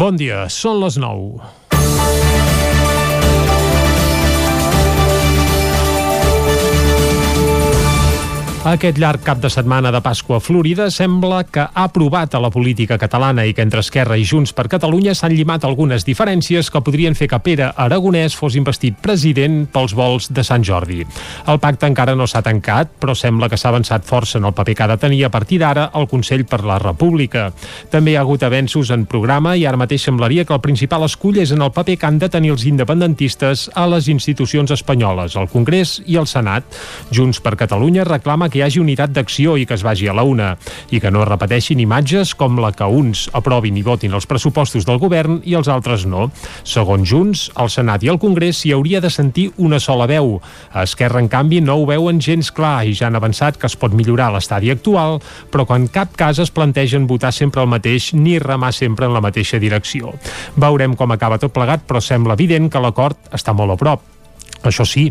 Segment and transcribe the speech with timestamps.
[0.00, 1.59] Bon dia, són les 9.
[8.60, 12.98] Aquest llarg cap de setmana de Pasqua Florida sembla que ha provat a la política
[13.00, 17.16] catalana i que entre Esquerra i Junts per Catalunya s'han llimat algunes diferències que podrien
[17.16, 21.06] fer que Pere Aragonès fos investit president pels vols de Sant Jordi.
[21.48, 24.74] El pacte encara no s'ha tancat, però sembla que s'ha avançat força en el paper
[24.76, 27.46] que ha de tenir a partir d'ara el Consell per la República.
[27.88, 31.40] També hi ha hagut avenços en programa i ara mateix semblaria que el principal escull
[31.40, 35.48] és en el paper que han de tenir els independentistes a les institucions espanyoles, al
[35.48, 36.68] Congrés i al Senat.
[37.08, 40.24] Junts per Catalunya reclama que hi hagi unitat d'acció i que es vagi a la
[40.26, 40.50] una,
[40.90, 44.86] i que no es repeteixin imatges com la que uns aprovin i votin els pressupostos
[44.88, 46.28] del govern i els altres no.
[46.64, 50.36] Segons Junts, el Senat i el Congrés s'hi hauria de sentir una sola veu.
[50.72, 53.76] A Esquerra, en canvi, no ho veuen gens clar i ja han avançat que es
[53.78, 55.20] pot millorar l'estadi actual,
[55.50, 59.14] però que en cap cas es plantegen votar sempre el mateix ni remar sempre en
[59.16, 60.14] la mateixa direcció.
[60.56, 64.06] Veurem com acaba tot plegat, però sembla evident que l'acord està molt a prop.
[64.66, 65.08] Això sí,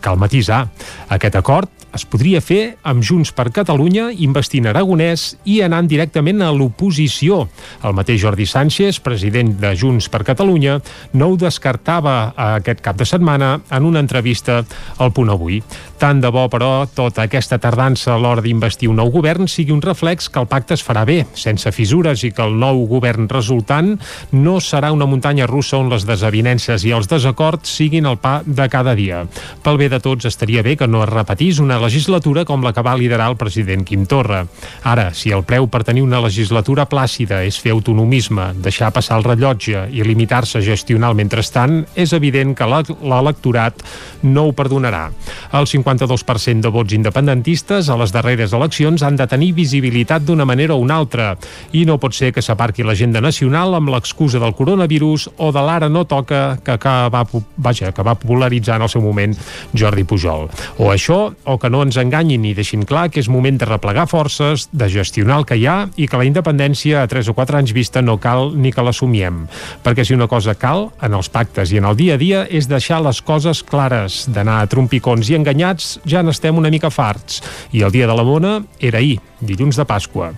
[0.00, 0.66] cal matisar.
[1.08, 6.50] Aquest acord es podria fer amb Junts per Catalunya investint Aragonès i anant directament a
[6.54, 7.42] l'oposició.
[7.86, 10.78] El mateix Jordi Sánchez, president de Junts per Catalunya,
[11.14, 14.62] no ho descartava aquest cap de setmana en una entrevista
[14.98, 15.60] al Punt Avui.
[16.00, 19.82] Tant de bo, però, tota aquesta tardança a l'hora d'investir un nou govern sigui un
[19.84, 23.90] reflex que el pacte es farà bé, sense fissures i que el nou govern resultant
[24.32, 28.68] no serà una muntanya russa on les desavinences i els desacords siguin el pa de
[28.72, 29.26] cada dia.
[29.60, 32.86] Pel bé de tots estaria bé que no es repetís una legislatura com la que
[32.86, 34.46] va liderar el president Quim Torra.
[34.88, 39.28] Ara, si el preu per tenir una legislatura plàcida és fer autonomisme, deixar passar el
[39.28, 43.84] rellotge i limitar-se a gestionar el mentrestant, és evident que l'electorat
[44.24, 45.10] no ho perdonarà.
[45.52, 50.74] El 52% de vots independentistes a les darreres eleccions han de tenir visibilitat d'una manera
[50.74, 51.32] o una altra
[51.72, 55.88] i no pot ser que s'aparqui l'agenda nacional amb l'excusa del coronavirus o de l'ara
[55.88, 57.24] no toca que, que, va,
[57.56, 59.34] vaja, que va popularitzar en el seu moment
[59.76, 60.48] Jordi Pujol.
[60.78, 64.06] O això, o que no ens enganyin i deixin clar que és moment de replegar
[64.10, 67.60] forces, de gestionar el que hi ha i que la independència a 3 o 4
[67.60, 69.46] anys vista no cal ni que l'assumiem.
[69.84, 72.68] Perquè si una cosa cal, en els pactes i en el dia a dia, és
[72.70, 74.24] deixar les coses clares.
[74.30, 77.40] D'anar a trompicons i enganyats ja n'estem una mica farts.
[77.72, 80.30] I el dia de la mona era ahir, dilluns de Pasqua.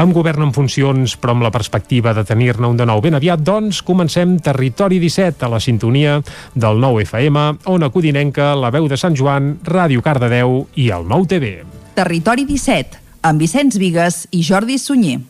[0.00, 3.42] Amb govern en funcions, però amb la perspectiva de tenir-ne un de nou ben aviat,
[3.44, 6.18] doncs comencem Territori 17 a la sintonia
[6.54, 11.26] del nou FM, on acudinenca la veu de Sant Joan, Ràdio Cardedeu i el nou
[11.28, 11.58] TV.
[11.96, 15.22] Territori 17, amb Vicenç Vigues i Jordi Sunyer.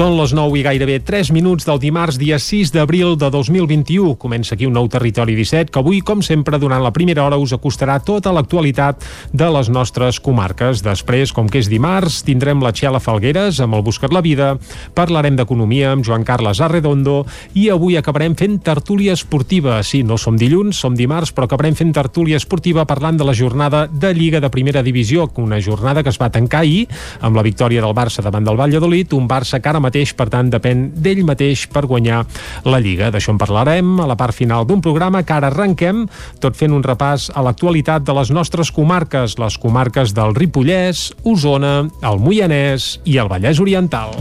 [0.00, 4.14] Són les 9 i gairebé 3 minuts del dimarts, dia 6 d'abril de 2021.
[4.16, 7.52] Comença aquí un nou Territori 17 que avui, com sempre, durant la primera hora us
[7.52, 9.04] acostarà tota l'actualitat
[9.36, 10.80] de les nostres comarques.
[10.80, 14.54] Després, com que és dimarts, tindrem la Txela Falgueres amb el Buscat la Vida,
[14.96, 19.82] parlarem d'economia amb Joan Carles Arredondo i avui acabarem fent tertúlia esportiva.
[19.84, 23.84] Sí, no som dilluns, som dimarts, però acabarem fent tertúlia esportiva parlant de la jornada
[23.84, 26.88] de Lliga de Primera Divisió, una jornada que es va tancar ahir
[27.20, 30.50] amb la victòria del Barça davant del Valladolid, un Barça que ara mateix, per tant,
[30.52, 32.22] depèn d'ell mateix per guanyar
[32.64, 33.10] la Lliga.
[33.10, 36.06] D'això en parlarem a la part final d'un programa que ara arrenquem
[36.40, 41.90] tot fent un repàs a l'actualitat de les nostres comarques, les comarques del Ripollès, Osona,
[42.06, 44.14] el Moianès i el Vallès Oriental.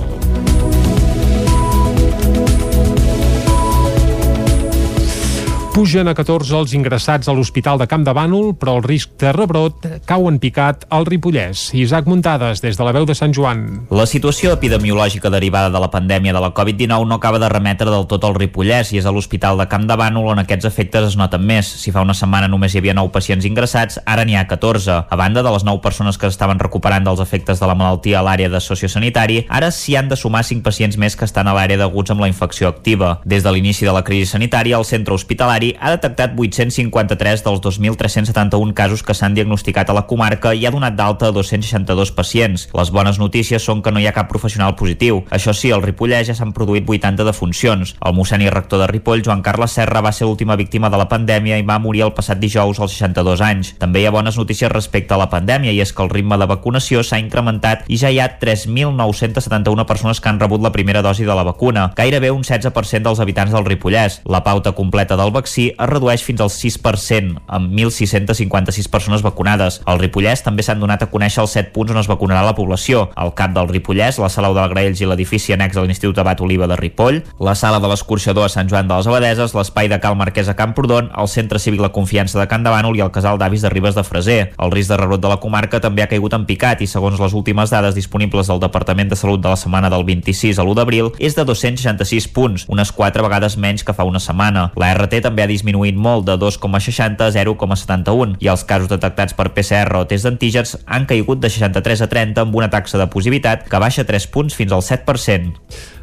[5.79, 9.29] Pugen a 14 els ingressats a l'Hospital de Camp de Bànol, però el risc de
[9.31, 11.69] rebrot cau en picat al Ripollès.
[11.71, 13.61] Isaac Muntades, des de la veu de Sant Joan.
[13.95, 18.09] La situació epidemiològica derivada de la pandèmia de la Covid-19 no acaba de remetre del
[18.11, 21.15] tot al Ripollès i és a l'Hospital de Camp de Bànol on aquests efectes es
[21.15, 21.71] noten més.
[21.79, 25.05] Si fa una setmana només hi havia 9 pacients ingressats, ara n'hi ha 14.
[25.07, 28.25] A banda de les 9 persones que estaven recuperant dels efectes de la malaltia a
[28.27, 31.79] l'àrea de sociosanitari, ara s'hi han de sumar 5 pacients més que estan a l'àrea
[31.79, 33.21] d'aguts amb la infecció activa.
[33.23, 38.73] Des de l'inici de la crisi sanitària, el centre hospitalari ha detectat 853 dels 2.371
[38.73, 42.67] casos que s'han diagnosticat a la comarca i ha donat d'alta a 262 pacients.
[42.73, 45.23] Les bones notícies són que no hi ha cap professional positiu.
[45.29, 47.95] Això sí, al Ripollès ja s'han produït 80 defuncions.
[48.05, 51.09] El mossèn i rector de Ripoll, Joan Carles Serra, va ser l'última víctima de la
[51.11, 53.73] pandèmia i va morir el passat dijous als 62 anys.
[53.81, 56.49] També hi ha bones notícies respecte a la pandèmia i és que el ritme de
[56.49, 61.27] vacunació s'ha incrementat i ja hi ha 3.971 persones que han rebut la primera dosi
[61.27, 64.21] de la vacuna, gairebé un 16% dels habitants del Ripollès.
[64.25, 69.81] La pauta completa del vaccí Montsí es redueix fins al 6%, amb 1.656 persones vacunades.
[69.85, 73.09] Al Ripollès també s'han donat a conèixer els 7 punts on es vacunarà la població.
[73.19, 76.67] El CAP del Ripollès, la Salau del Graells i l'edifici annex a l'Institut Abat Oliva
[76.67, 80.15] de Ripoll, la sala de l'escorxador a Sant Joan de les Abadeses, l'espai de Cal
[80.15, 83.39] Marquès a Camprodon, el Centre Cívic La Confiança de Can de Bànol i el Casal
[83.41, 84.39] d'Avis de Ribes de Freser.
[84.57, 87.35] El risc de rebrot de la comarca també ha caigut en picat i segons les
[87.35, 91.11] últimes dades disponibles del Departament de Salut de la setmana del 26 a l'1 d'abril
[91.19, 94.69] és de 266 punts, unes 4 vegades menys que fa una setmana.
[94.79, 99.49] La RT també ha disminuït molt de 2,60 a 0,71 i els casos detectats per
[99.55, 103.67] PCR o test d'antígens han caigut de 63 a 30 amb una taxa de positivitat
[103.69, 105.57] que baixa 3 punts fins al 7%.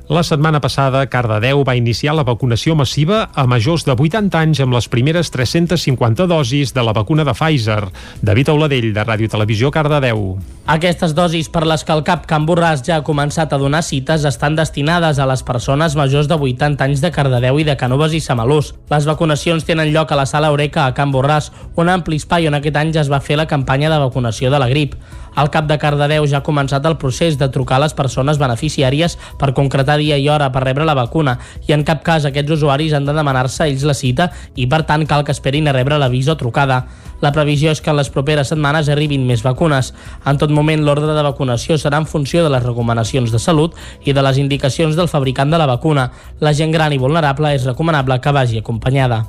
[0.09, 4.77] La setmana passada, Cardedeu va iniciar la vacunació massiva a majors de 80 anys amb
[4.77, 7.89] les primeres 350 dosis de la vacuna de Pfizer.
[8.23, 10.37] David Auladell, de Ràdio Televisió, Cardedeu.
[10.71, 14.23] Aquestes dosis per les que el CAP Can Borràs ja ha començat a donar cites
[14.31, 18.23] estan destinades a les persones majors de 80 anys de Cardedeu i de Canoves i
[18.23, 18.77] Samalús.
[18.91, 22.55] Les vacunacions tenen lloc a la sala Eureka a Can Borràs, un ampli espai on
[22.55, 24.95] aquest any ja es va fer la campanya de vacunació de la grip.
[25.37, 29.19] El cap de Cardedeu ja ha començat el procés de trucar a les persones beneficiàries
[29.37, 32.95] per concretar dia i hora per rebre la vacuna i en cap cas aquests usuaris
[32.97, 36.29] han de demanar-se ells la cita i per tant cal que esperin a rebre l'avís
[36.29, 36.85] o trucada.
[37.25, 39.93] La previsió és que en les properes setmanes arribin més vacunes.
[40.29, 44.13] En tot moment l'ordre de vacunació serà en funció de les recomanacions de salut i
[44.13, 46.11] de les indicacions del fabricant de la vacuna.
[46.41, 49.25] La gent gran i vulnerable és recomanable que vagi acompanyada.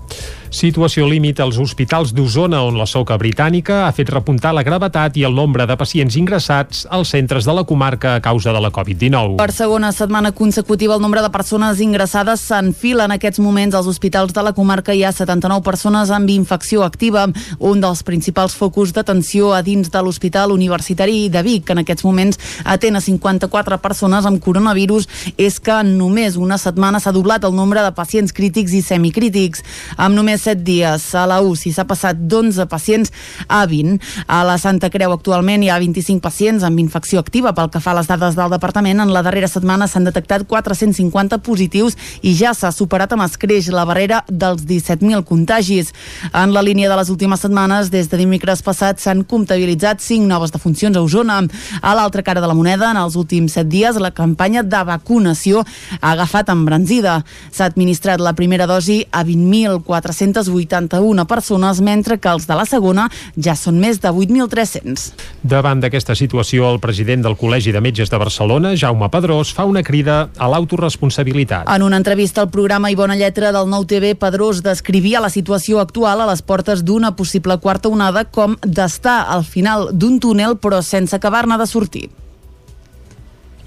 [0.48, 5.26] Situació límit als hospitals d'Osona, on la soca britànica ha fet repuntar la gravetat i
[5.28, 9.36] el nombre de pacients ingressats als centres de la comarca a causa de la Covid-19.
[9.42, 14.34] Per segona setmana consecutiva, el nombre de persones ingressades s'enfila en aquests moments als hospitals
[14.34, 14.96] de la comarca.
[14.96, 17.28] Hi ha 79 persones amb infecció activa,
[17.60, 22.06] un dels principals focus d'atenció a dins de l'Hospital Universitari de Vic, que en aquests
[22.08, 25.06] moments atén a 54 persones amb coronavirus,
[25.38, 29.62] és que en només una setmana s'ha doblat el nombre de pacients crítics i semicrítics.
[29.96, 33.14] Amb només 7 dies a la UCI s'ha passat d'11 pacients
[33.46, 34.02] a 20.
[34.26, 37.54] A la Santa Creu actualment hi ha 25 pacients amb infecció activa.
[37.54, 41.40] Pel que fa a les dades del departament, en la darrera setmana s'han detectat 450
[41.46, 45.94] positius i ja s'ha superat amb escreix la barrera dels 17.000 contagis.
[46.34, 50.56] En la línia de les últimes setmanes, des de dimecres passat, s'han comptabilitzat 5 noves
[50.56, 51.42] defuncions a Osona.
[51.82, 55.66] A l'altra cara de la moneda, en els últims 7 dies, la campanya de vacunació
[56.02, 57.20] ha agafat embranzida.
[57.52, 63.08] S'ha administrat la primera dosi a 20.400 281 persones, mentre que els de la segona
[63.36, 65.12] ja són més de 8.300.
[65.44, 69.84] Davant d'aquesta situació, el president del Col·legi de Metges de Barcelona, Jaume Pedrós, fa una
[69.84, 71.68] crida a l'autoresponsabilitat.
[71.74, 75.82] En una entrevista al programa i bona lletra del Nou TV, Pedrós descrivia la situació
[75.82, 80.82] actual a les portes d'una possible quarta onada com d'estar al final d'un túnel però
[80.82, 82.08] sense acabar-ne de sortir.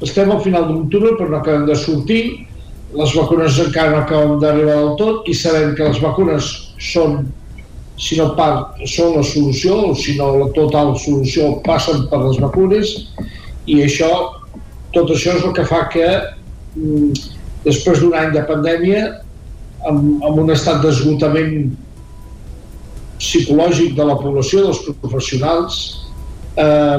[0.01, 2.23] Estem al final d'un túnel però no acabem de sortir
[2.95, 6.49] les vacunes encara no acaben d'arribar del tot i sabem que les vacunes
[6.83, 7.29] són
[8.01, 12.41] si no part, són la solució o si no la total solució passen per les
[12.41, 12.95] vacunes
[13.69, 14.11] i això
[14.95, 16.07] tot això és el que fa que
[17.65, 19.03] després d'un any de pandèmia
[19.89, 21.73] amb, amb un estat d'esgotament
[23.21, 25.81] psicològic de la població, dels professionals
[26.57, 26.99] eh,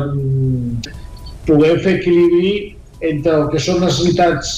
[1.48, 2.54] puguem fer equilibri
[3.02, 4.54] entre el que són necessitats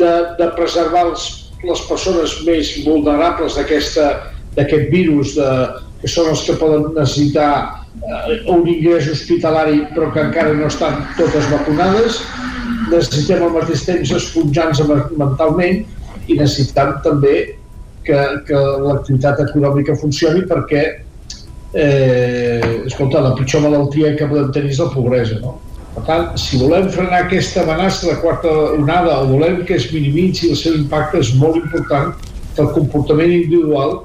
[0.00, 1.26] de, de preservar els,
[1.66, 5.50] les persones més vulnerables d'aquest virus, de,
[6.00, 7.52] que són els que poden necessitar
[8.00, 12.22] eh, un ingrés hospitalari però que encara no estan totes vacunades.
[12.88, 14.80] Necessitem al mateix temps esponjar-nos
[15.20, 15.82] mentalment
[16.26, 17.36] i necessitem també
[18.06, 18.18] que,
[18.48, 20.84] que l'activitat econòmica funcioni perquè
[21.74, 25.58] eh, escolta, la pitjor malaltia que podem tenir és la pobresa, no?
[25.94, 30.52] Per tant, si volem frenar aquesta amenaça de quarta onada o volem que es minimitzi
[30.52, 32.14] el seu impacte, és molt important
[32.54, 33.96] que el comportament individual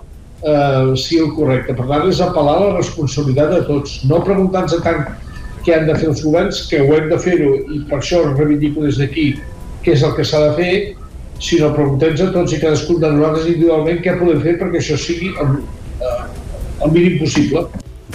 [0.42, 1.76] eh, sigui el correcte.
[1.78, 4.00] Per tant, és apel·lar a la responsabilitat de tots.
[4.10, 5.06] No preguntar-nos tant
[5.66, 8.86] què han de fer els governs, que ho hem de fer-ho i per això reivindico
[8.86, 9.34] des d'aquí
[9.86, 10.74] què és el que s'ha de fer,
[11.40, 15.34] sinó preguntem-nos a tots i cadascun de nosaltres individualment què podem fer perquè això sigui
[15.42, 15.58] el,
[16.00, 16.22] eh,
[16.86, 17.66] el mínim possible.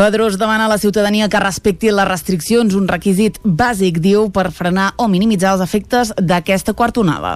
[0.00, 4.94] Pedrós demana a la ciutadania que respecti les restriccions, un requisit bàsic, diu, per frenar
[4.96, 7.34] o minimitzar els efectes d'aquesta quarta onada.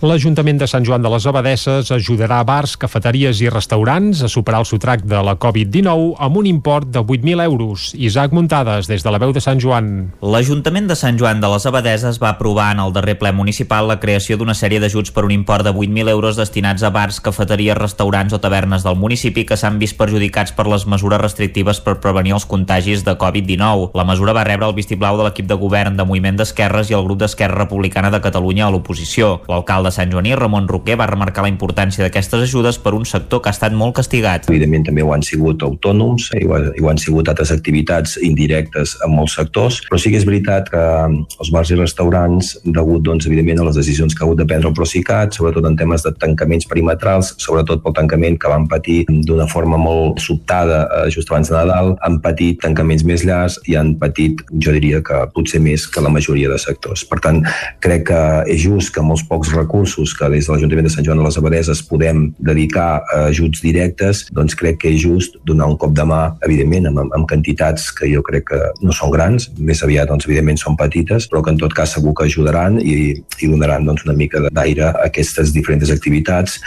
[0.00, 4.66] L'Ajuntament de Sant Joan de les Abadesses ajudarà bars, cafeteries i restaurants a superar el
[4.70, 7.90] sotrac de la Covid-19 amb un import de 8.000 euros.
[7.92, 9.90] Isaac Muntades, des de la veu de Sant Joan.
[10.24, 13.98] L'Ajuntament de Sant Joan de les Abadeses va aprovar en el darrer ple municipal la
[14.00, 18.32] creació d'una sèrie d'ajuts per un import de 8.000 euros destinats a bars, cafeteries, restaurants
[18.32, 22.48] o tavernes del municipi que s'han vist perjudicats per les mesures restrictives per prevenir els
[22.48, 23.92] contagis de Covid-19.
[23.92, 27.04] La mesura va rebre el vistiplau de l'equip de govern de Moviment d'Esquerres i el
[27.04, 29.36] grup d'Esquerra Republicana de Catalunya a l'oposició.
[29.52, 33.42] L'alcalde de Sant Joaní, Ramon Roquer, va remarcar la importància d'aquestes ajudes per un sector
[33.42, 34.46] que ha estat molt castigat.
[34.48, 39.34] Evidentment també ho han sigut autònoms i ho, han sigut altres activitats indirectes en molts
[39.38, 43.68] sectors, però sí que és veritat que els bars i restaurants, degut doncs, evidentment a
[43.70, 47.34] les decisions que ha hagut de prendre el Procicat, sobretot en temes de tancaments perimetrals,
[47.42, 51.96] sobretot pel tancament que van patir d'una forma molt sobtada eh, just abans de Nadal,
[52.06, 56.12] han patit tancaments més llargs i han patit, jo diria que potser més que la
[56.14, 57.02] majoria de sectors.
[57.10, 57.42] Per tant,
[57.82, 61.18] crec que és just que molts pocs recursos que des de l'Ajuntament de Sant Joan
[61.18, 65.76] de les Abadeses podem dedicar a ajuts directes, doncs crec que és just donar un
[65.76, 69.82] cop de mà, evidentment, amb, amb quantitats que jo crec que no són grans, més
[69.82, 73.50] aviat, doncs, evidentment, són petites, però que en tot cas segur que ajudaran i, i
[73.50, 76.60] donaran doncs, una mica d'aire a aquestes diferents activitats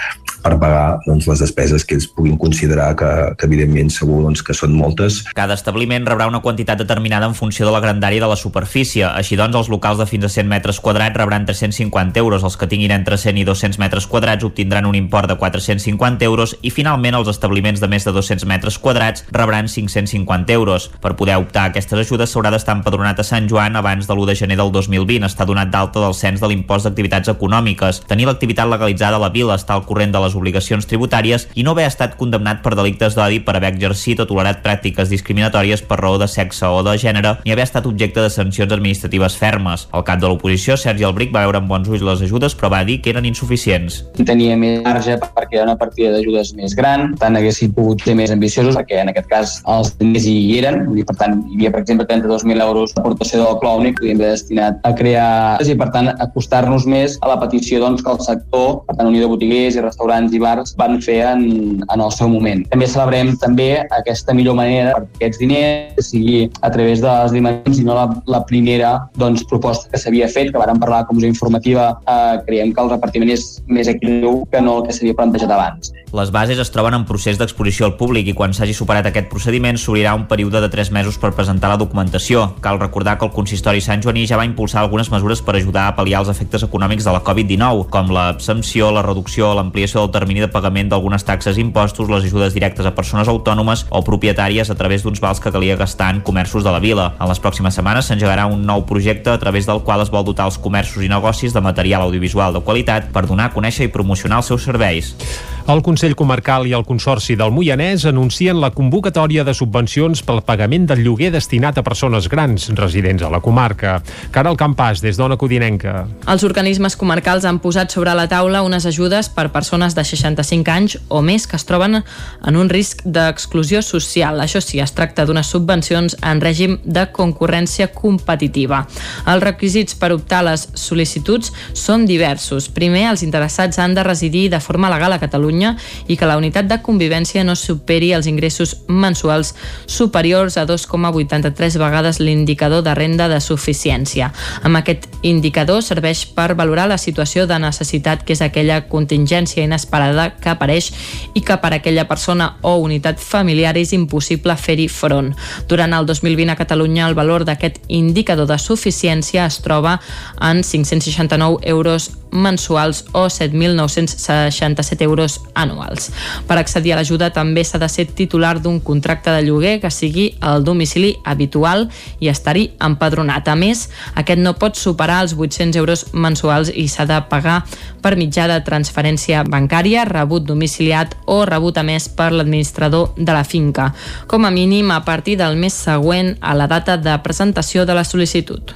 [0.43, 3.09] per pagar doncs, les despeses que ells puguin considerar que,
[3.39, 5.21] que evidentment segur doncs, que són moltes.
[5.37, 9.05] Cada establiment rebrà una quantitat determinada en funció de la grandària de la superfície.
[9.07, 12.67] Així doncs, els locals de fins a 100 metres quadrats rebran 350 euros, els que
[12.69, 17.17] tinguin entre 100 i 200 metres quadrats obtindran un import de 450 euros i finalment
[17.17, 20.89] els establiments de més de 200 metres quadrats rebran 550 euros.
[21.01, 24.29] Per poder optar a aquestes ajudes s'haurà d'estar empadronat a Sant Joan abans de l'1
[24.29, 28.69] de gener del 2020, està donat d'alta del cens de l'impost d'activitats econòmiques, tenir l'activitat
[28.69, 32.17] legalitzada a la vila, estar al corrent de les obligacions tributàries i no haver estat
[32.19, 36.67] condemnat per delictes d'odi per haver exercit o tolerat pràctiques discriminatòries per raó de sexe
[36.67, 39.87] o de gènere ni haver estat objecte de sancions administratives fermes.
[39.93, 42.83] El cap de l'oposició, Sergi Albric, va veure amb bons ulls les ajudes però va
[42.87, 44.01] dir que eren insuficients.
[44.19, 48.31] Tenia més marge perquè era una partida d'ajudes més gran, tant haguessin pogut ser més
[48.33, 51.83] ambiciosos perquè en aquest cas els diners hi eren, i per tant hi havia per
[51.83, 56.09] exemple 32.000 euros d'aportació del Clau Únic que haver destinat a crear i per tant
[56.13, 59.83] acostar-nos més a la petició doncs, que el sector, per tant Unió de Botiguers i
[59.83, 61.43] restaurants i bars van fer en,
[61.83, 62.63] en el seu moment.
[62.71, 67.81] També celebrem també aquesta millor manera per aquests diners sigui a través de les dimensions
[67.81, 71.09] i no la, la primera doncs, proposta que s'havia fet, que vàrem parlar a la
[71.09, 75.17] comissió informativa, eh, creiem que el repartiment és més equilibreu que no el que s'havia
[75.17, 75.91] plantejat abans.
[76.13, 79.79] Les bases es troben en procés d'exposició al públic i quan s'hagi superat aquest procediment
[79.81, 82.51] s'obrirà un període de 3 mesos per presentar la documentació.
[82.61, 85.95] Cal recordar que el consistori Sant Joaní ja va impulsar algunes mesures per ajudar a
[85.97, 90.47] pal·liar els efectes econòmics de la Covid-19, com l'absempció, la reducció l'ampliació del termini de
[90.53, 95.03] pagament d'algunes taxes i impostos, les ajudes directes a persones autònomes o propietàries a través
[95.03, 97.09] d'uns vals que calia gastar en comerços de la vila.
[97.19, 100.47] En les pròximes setmanes s'engegarà un nou projecte a través del qual es vol dotar
[100.47, 104.43] els comerços i negocis de material audiovisual de qualitat per donar a conèixer i promocionar
[104.43, 105.15] els seus serveis.
[105.63, 110.89] El Consell Comarcal i el Consorci del Moianès anuncien la convocatòria de subvencions pel pagament
[110.89, 113.93] del lloguer destinat a persones grans residents a la comarca.
[114.35, 116.01] Caral Campàs, des d'Ona Codinenca.
[116.27, 120.97] Els organismes comarcals han posat sobre la taula unes ajudes per persones de 65 anys
[121.07, 124.43] o més que es troben en un risc d'exclusió social.
[124.43, 128.83] Això sí, es tracta d'unes subvencions en règim de concurrència competitiva.
[129.31, 132.67] Els requisits per optar a les sol·licituds són diversos.
[132.67, 136.37] Primer, els interessats han de residir de forma legal a Catalunya Catalunya i que la
[136.37, 139.53] unitat de convivència no superi els ingressos mensuals
[139.85, 144.31] superiors a 2,83 vegades l'indicador de renda de suficiència.
[144.63, 150.31] Amb aquest indicador serveix per valorar la situació de necessitat que és aquella contingència inesperada
[150.41, 150.91] que apareix
[151.33, 155.33] i que per aquella persona o unitat familiar és impossible fer-hi front.
[155.69, 159.99] Durant el 2020 a Catalunya el valor d'aquest indicador de suficiència es troba
[160.41, 166.11] en 569 euros mensuals o 7.967 euros anuals.
[166.47, 170.33] Per accedir a l'ajuda també s'ha de ser titular d'un contracte de lloguer que sigui
[170.41, 173.47] el domicili habitual i estar-hi empadronat.
[173.47, 177.61] A més, aquest no pot superar els 800 euros mensuals i s'ha de pagar
[178.03, 183.45] per mitjà de transferència bancària, rebut domiciliat o rebut a més per l'administrador de la
[183.47, 183.91] finca,
[184.27, 188.03] com a mínim a partir del mes següent a la data de presentació de la
[188.07, 188.73] sol·licitud.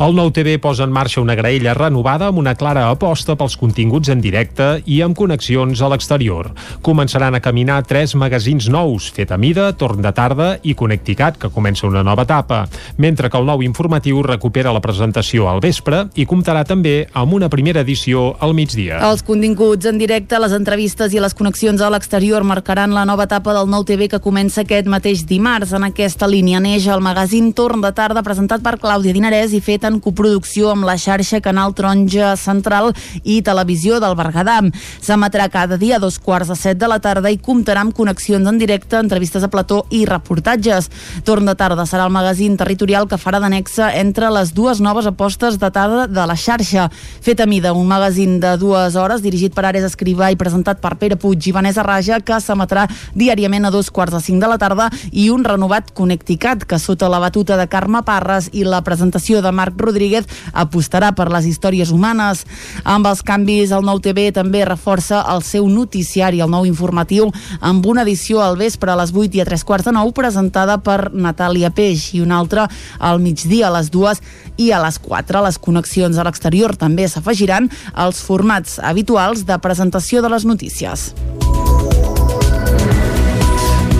[0.00, 4.08] El nou TV posa en marxa una graella renovada amb una clara aposta pels continguts
[4.08, 6.50] en directe i amb connexions a l'exterior.
[6.82, 11.50] Començaran a caminar tres magazins nous, Fet a Mida, Torn de Tarda i Connecticat, que
[11.52, 12.64] comença una nova etapa,
[12.96, 17.50] mentre que el nou informatiu recupera la presentació al vespre i comptarà també amb una
[17.52, 19.00] primera edició al migdia.
[19.10, 23.52] Els continguts en directe, les entrevistes i les connexions a l'exterior marcaran la nova etapa
[23.56, 25.74] del nou TV que comença aquest mateix dimarts.
[25.76, 29.84] En aquesta línia neix el magazín Torn de Tarda presentat per Clàudia Dinarès i fet
[29.84, 34.60] en coproducció amb la xarxa Canal Taronja Central i Televisió del Berguedà.
[35.02, 38.46] S'emetrà cada dia a dos quarts de set de la tarda i comptarà amb connexions
[38.48, 40.90] en directe, entrevistes a plató i reportatges.
[41.24, 45.58] Torn de tarda serà el magazín territorial que farà d'anexa entre les dues noves apostes
[45.58, 46.88] de tarda de la xarxa.
[47.20, 50.96] Fet a mida, un magazín de dues hores dirigit per Ares Escrivà i presentat per
[51.00, 54.58] Pere Puig i Vanessa Raja que s'emetrà diàriament a dos quarts de cinc de la
[54.58, 59.42] tarda i un renovat Connecticat que sota la batuta de Carme Parres i la presentació
[59.42, 62.44] de Marc Rodríguez apostarà per les històries humanes.
[62.84, 67.86] Amb els canvis, el nou TV també reforça el seu noticiari, el nou informatiu, amb
[67.90, 71.10] una edició al vespre a les 8 i a 3 quarts de 9 presentada per
[71.12, 72.68] Natàlia Peix i una altra
[72.98, 74.22] al migdia a les 2
[74.60, 75.44] i a les 4.
[75.46, 81.10] Les connexions a l'exterior també s'afegiran als formats habituals de presentació de les notícies.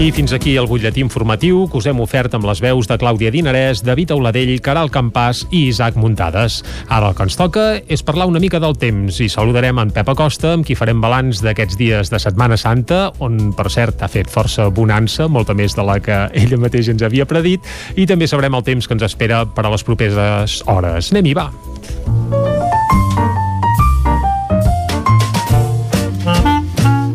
[0.00, 3.28] I fins aquí el butlletí informatiu que us hem ofert amb les veus de Clàudia
[3.35, 6.62] Dinarès, David Auladell, Caral Campàs i Isaac Muntades.
[6.88, 10.09] Ara el que ens toca és parlar una mica del temps i saludarem en Pep
[10.09, 14.33] Acosta, amb qui farem balanç d'aquests dies de Setmana Santa, on, per cert, ha fet
[14.33, 17.69] força bonança, molta més de la que ella mateix ens havia predit,
[18.00, 21.12] i també sabrem el temps que ens espera per a les properes hores.
[21.12, 21.50] Anem-hi, va!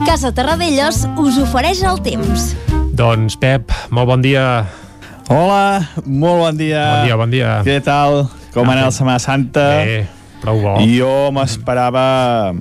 [0.05, 2.53] Casa Terradellos us ofereix el temps.
[2.95, 4.65] Doncs, Pep, molt bon dia.
[5.27, 6.83] Hola, molt bon dia.
[6.93, 7.51] Bon dia, bon dia.
[7.65, 8.27] Què tal?
[8.53, 8.81] Com Ah, bé.
[8.85, 9.65] la Setmana Santa?
[9.83, 10.07] Bé,
[10.41, 10.75] prou bo.
[10.79, 12.55] Jo m'esperava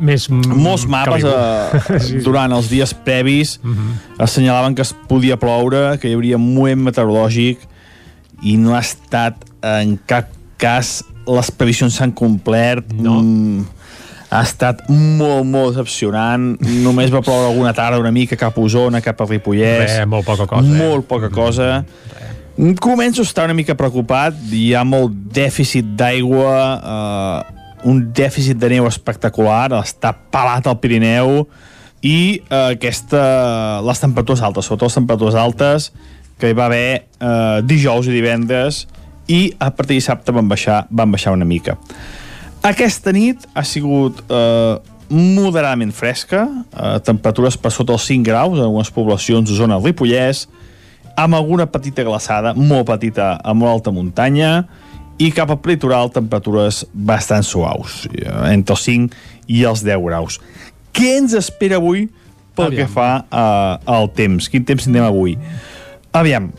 [0.00, 1.28] Més molts mapes caliu.
[1.30, 3.58] eh, Sí, durant els dies previs
[4.18, 7.58] assenyalaven que es podia ploure, que hi hauria un moviment meteorològic
[8.42, 13.20] i no ha estat en cap cas les previsions s'han complert No.
[13.22, 13.64] Mm,
[14.28, 16.50] ha estat molt, molt decepcionant.
[16.84, 19.84] Només va ploure alguna tarda una mica cap a Osona, cap a Ripollès.
[19.84, 20.80] Res, molt poca cosa, eh?
[20.82, 21.70] molt poca cosa.
[22.82, 24.36] Començo a estar una mica preocupat.
[24.52, 27.56] Hi ha molt dèficit d'aigua eh,
[27.88, 29.70] un dèficit de neu espectacular.
[29.80, 31.46] Està pelat al Pirineu.
[32.04, 33.22] I eh, aquesta,
[33.86, 35.90] les temperatures altes, sobretot les temperatures altes
[36.38, 38.84] que hi va haver eh, dijous i divendres
[39.28, 41.76] i a partir de dissabte van baixar, van baixar una mica.
[42.66, 44.76] Aquesta nit ha sigut eh,
[45.08, 49.92] moderadament fresca, eh, temperatures per sota els 5 graus en algunes poblacions de zona del
[49.92, 50.46] Ripollès,
[51.18, 54.68] amb alguna petita glaçada, molt petita a molt alta muntanya,
[55.18, 59.16] i cap al litoral temperatures bastant suaus, eh, entre els 5
[59.48, 60.38] i els 10 graus.
[60.94, 62.08] Què ens espera avui
[62.54, 62.78] pel Aviam.
[62.78, 64.48] que fa eh, al temps?
[64.48, 65.38] Quin temps tindrem avui?
[66.12, 66.52] Aviam,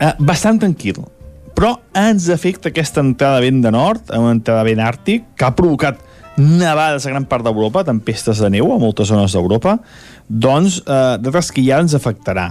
[0.00, 1.04] eh, bastant tranquil,
[1.54, 6.02] però ens afecta aquesta entrada vent de nord, una entrada vent àrtic, que ha provocat
[6.36, 9.78] nevades a gran part d'Europa, tempestes de neu a moltes zones d'Europa,
[10.28, 12.50] doncs eh, de trasquillar ens afectarà.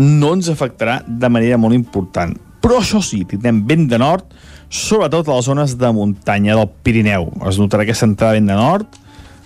[0.00, 2.32] No ens afectarà de manera molt important.
[2.64, 4.24] Però això sí, tindrem vent de nord,
[4.68, 7.28] sobretot a les zones de muntanya del Pirineu.
[7.48, 8.98] Es notarà aquesta entrada de vent de nord,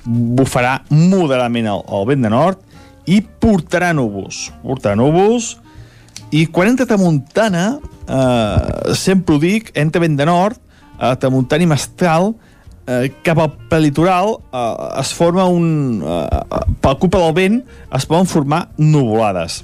[0.05, 4.49] bufarà moderadament el, el vent de nord i portarà núvols.
[4.63, 5.57] Portarà núvols
[6.33, 10.57] i quan entra Tramuntana, eh, sempre ho dic, entra vent de nord,
[10.97, 12.33] a Tramuntana i Mestral,
[12.87, 16.01] eh, cap al prelitoral eh, es forma un...
[16.01, 17.61] Eh, per culpa del vent
[17.93, 19.63] es poden formar nuvolades.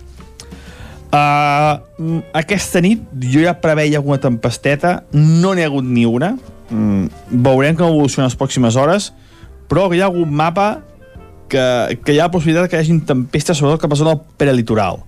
[1.09, 3.01] Uh, aquesta nit
[3.33, 6.35] jo ja preveia alguna tempesteta, no n'hi ha hagut ni una.
[6.69, 7.09] Mm,
[7.47, 9.09] veurem com evoluciona les pròximes hores,
[9.73, 10.83] però hi ha algun mapa
[11.49, 11.65] que,
[12.05, 15.01] que hi ha la possibilitat que hi hagi tempestes, sobretot cap a zona del prelitoral.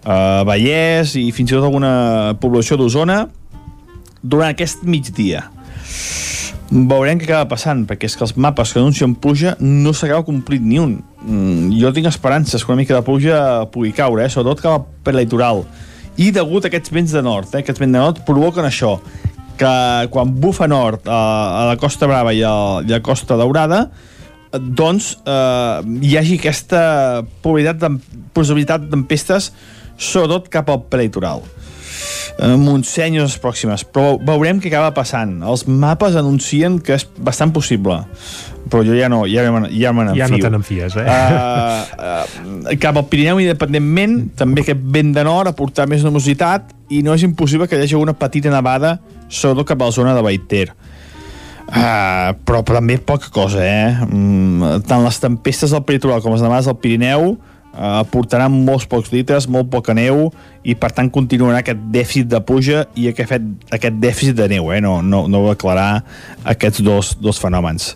[0.00, 3.26] Uh, Vallès i fins i tot alguna població d'Osona
[4.22, 5.44] durant aquest migdia.
[6.70, 10.62] Veurem què acaba passant, perquè és que els mapes que anuncien pluja no s'acaba complit
[10.62, 11.00] ni un.
[11.24, 13.40] Mm, jo tinc esperances que una mica de pluja
[13.74, 14.30] pugui caure, eh?
[14.30, 15.64] sobretot cap al prelitoral.
[16.20, 17.64] I degut a aquests vents de nord, eh?
[17.64, 19.00] aquests vents de nord provoquen això,
[19.58, 19.72] que
[20.14, 21.18] quan bufa nord a,
[21.64, 22.54] a la Costa Brava i a,
[22.86, 23.88] i a Costa Daurada,
[24.52, 26.82] eh, doncs eh, hi hagi aquesta
[27.42, 27.92] probabilitat de,
[28.36, 28.86] possibilitat
[30.00, 31.44] sobretot cap al prelitoral
[32.40, 37.98] Montseny les pròximes però veurem què acaba passant els mapes anuncien que és bastant possible
[38.70, 40.44] però jo ja no ja, me- ja me Ja no n'enfio.
[40.46, 41.04] te n'enfies, eh?
[41.04, 41.82] Uh,
[42.70, 47.02] uh, cap al Pirineu independentment també aquest vent de nord ha portat més nomositat i
[47.04, 48.94] no és impossible que hi hagi una petita nevada
[49.28, 50.70] sobretot cap a la zona de Baiter
[51.70, 53.92] Uh, però també poca cosa, eh?
[54.02, 57.36] Mm, tant les tempestes del peritoral com les nevades del Pirineu
[57.74, 60.28] uh, portaran molts pocs litres, molt poca neu
[60.64, 64.80] i per tant continuarà aquest dèficit de pluja i aquest, aquest dèficit de neu, eh?
[64.84, 66.02] No, no, no va aclarar
[66.44, 67.94] aquests dos, dos fenòmens.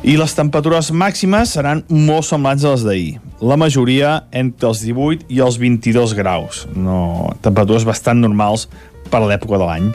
[0.00, 3.10] I les temperatures màximes seran molt semblants a les d'ahir.
[3.44, 6.62] La majoria entre els 18 i els 22 graus.
[6.72, 8.70] No, temperatures bastant normals
[9.12, 9.90] per l'època de l'any.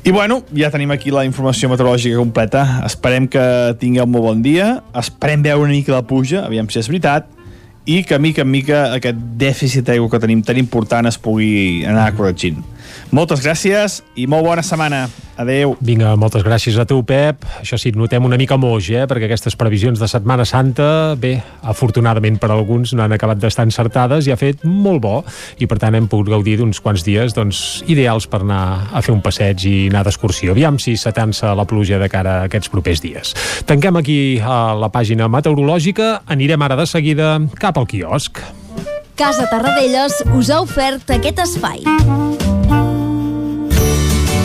[0.00, 2.62] I bueno, ja tenim aquí la informació meteorològica completa.
[2.88, 3.42] Esperem que
[3.80, 7.28] tingueu un molt bon dia, esperem veure una mica de pluja, aviam si és veritat,
[7.90, 12.10] i que mica en mica aquest dèficit d'aigua que tenim tan important es pugui anar
[12.14, 12.60] corregint.
[13.10, 15.08] Moltes gràcies i molt bona setmana.
[15.40, 15.72] Adeu.
[15.80, 17.46] Vinga, moltes gràcies a tu, Pep.
[17.62, 19.06] Això sí, notem una mica moix, eh?
[19.08, 24.28] perquè aquestes previsions de Setmana Santa, bé, afortunadament per alguns no han acabat d'estar encertades
[24.28, 25.14] i ha fet molt bo
[25.56, 29.14] i per tant hem pogut gaudir d'uns quants dies doncs, ideals per anar a fer
[29.16, 30.52] un passeig i anar d'excursió.
[30.52, 33.32] Aviam si s'atansa la pluja de cara a aquests propers dies.
[33.64, 38.44] Tanquem aquí a la pàgina meteorològica, anirem ara de seguida cap al quiosc.
[39.20, 41.84] Casa Tarradellas us ha ofert aquest espai.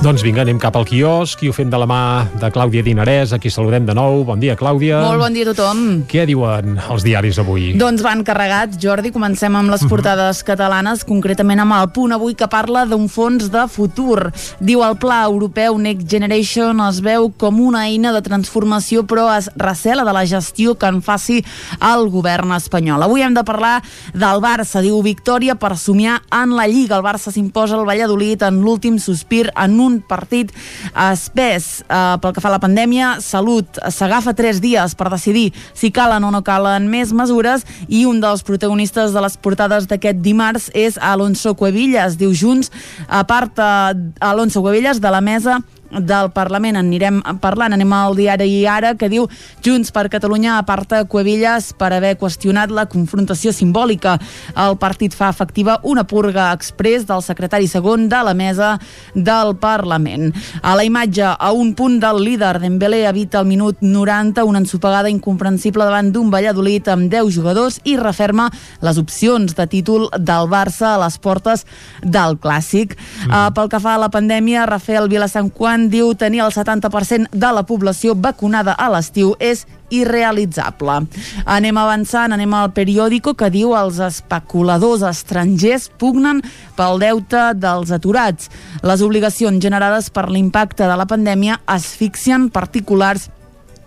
[0.00, 1.96] Doncs vinga, anem cap al quiosc i ho fem de la mà
[2.40, 4.22] de Clàudia Dinarès, a qui saludem de nou.
[4.24, 5.02] Bon dia, Clàudia.
[5.04, 5.82] Molt bon dia a tothom.
[6.08, 7.74] Què diuen els diaris avui?
[7.76, 9.10] Doncs van carregats, Jordi.
[9.12, 9.70] Comencem amb Mhm.
[9.74, 14.32] les portades catalanes, concretament amb el punt avui que parla d'un fons de futur.
[14.58, 19.50] Diu el pla europeu Next Generation es veu com una eina de transformació, però es
[19.54, 21.44] recela de la gestió que en faci
[21.82, 23.02] el govern espanyol.
[23.02, 23.82] Avui hem de parlar
[24.14, 24.80] del Barça.
[24.80, 26.96] Diu victòria per somiar en la Lliga.
[26.96, 30.52] El Barça s'imposa al Valladolid en l'últim sospir en un partit
[31.10, 31.82] espès.
[31.82, 36.24] Eh, pel que fa a la pandèmia, Salut s'agafa tres dies per decidir si calen
[36.24, 41.00] o no calen més mesures i un dels protagonistes de les portades d'aquest dimarts és
[41.02, 42.16] Alonso Cuevillas.
[42.20, 42.70] Diu Junts,
[43.08, 48.16] a part eh, Alonso Cuevillas de la mesa del Parlament en anirem parlant, anem al
[48.18, 49.26] diari Ara que diu
[49.64, 54.16] Junts per Catalunya aparta Cuevillas per haver qüestionat la confrontació simbòlica.
[54.58, 58.72] El partit fa efectiva una purga express del secretari segon de la mesa
[59.14, 60.30] del Parlament.
[60.62, 65.10] A la imatge, a un punt del líder, Dembélé evita el minut 90 una ensopegada
[65.10, 68.50] incomprensible davant d'un Valladolid amb 10 jugadors i referma
[68.82, 71.66] les opcions de títol del Barça a les portes
[72.02, 72.96] del Clàssic.
[72.96, 73.30] Mm.
[73.30, 77.50] Uh, pel que fa a la pandèmia, Rafael Vilassant Juan diu tenir el 70% de
[77.56, 81.06] la població vacunada a l'estiu és irrealitzable.
[81.48, 86.42] Anem avançant, anem al periòdico que diu els especuladors estrangers pugnen
[86.76, 88.50] pel deute dels aturats.
[88.84, 93.30] Les obligacions generades per l'impacte de la pandèmia asfixien particulars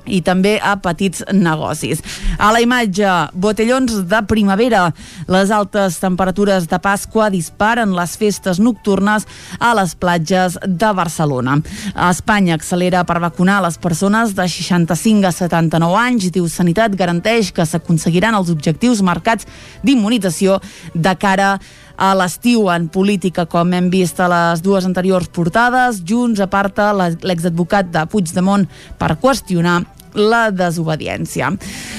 [0.06, 2.02] i també a petits negocis.
[2.38, 4.86] A la imatge, botellons de primavera.
[5.32, 9.28] Les altes temperatures de Pasqua disparen les festes nocturnes
[9.60, 11.60] a les platges de Barcelona.
[12.10, 16.32] Espanya accelera per vacunar les persones de 65 a 79 anys.
[16.34, 19.48] Diu Sanitat garanteix que s'aconseguiran els objectius marcats
[19.84, 20.60] d'immunització
[20.94, 21.60] de cara a
[21.97, 26.01] l'estiu en política, com hem vist a les dues anteriors portades.
[26.06, 29.82] Junts aparta l'exadvocat de Puigdemont per qüestionar
[30.13, 31.52] la desobediència.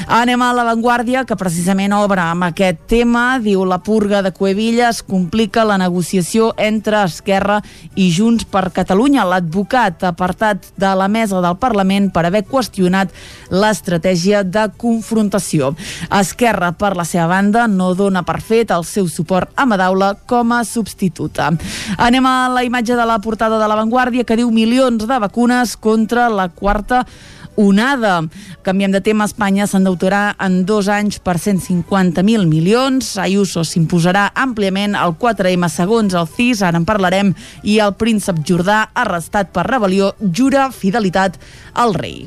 [0.09, 3.39] Anem a l'avantguàrdia, que precisament obre amb aquest tema.
[3.43, 7.61] Diu la purga de Cuevillas complica la negociació entre Esquerra
[7.97, 9.25] i Junts per Catalunya.
[9.29, 13.13] L'advocat apartat de la mesa del Parlament per haver qüestionat
[13.51, 15.75] l'estratègia de confrontació.
[16.11, 20.53] Esquerra, per la seva banda, no dona per fet el seu suport a Madaula com
[20.53, 21.51] a substituta.
[21.99, 26.29] Anem a la imatge de la portada de l'avantguàrdia que diu milions de vacunes contra
[26.29, 27.05] la quarta
[27.57, 28.23] onada.
[28.63, 33.15] Canviem de tema, Espanya s'endeutarà en dos anys per 150.000 milions.
[33.19, 38.85] Ayuso s'imposarà àmpliament al 4M segons el CIS, ara en parlarem, i el príncep Jordà,
[38.95, 41.39] arrestat per rebel·lió, jura fidelitat
[41.75, 42.25] al rei.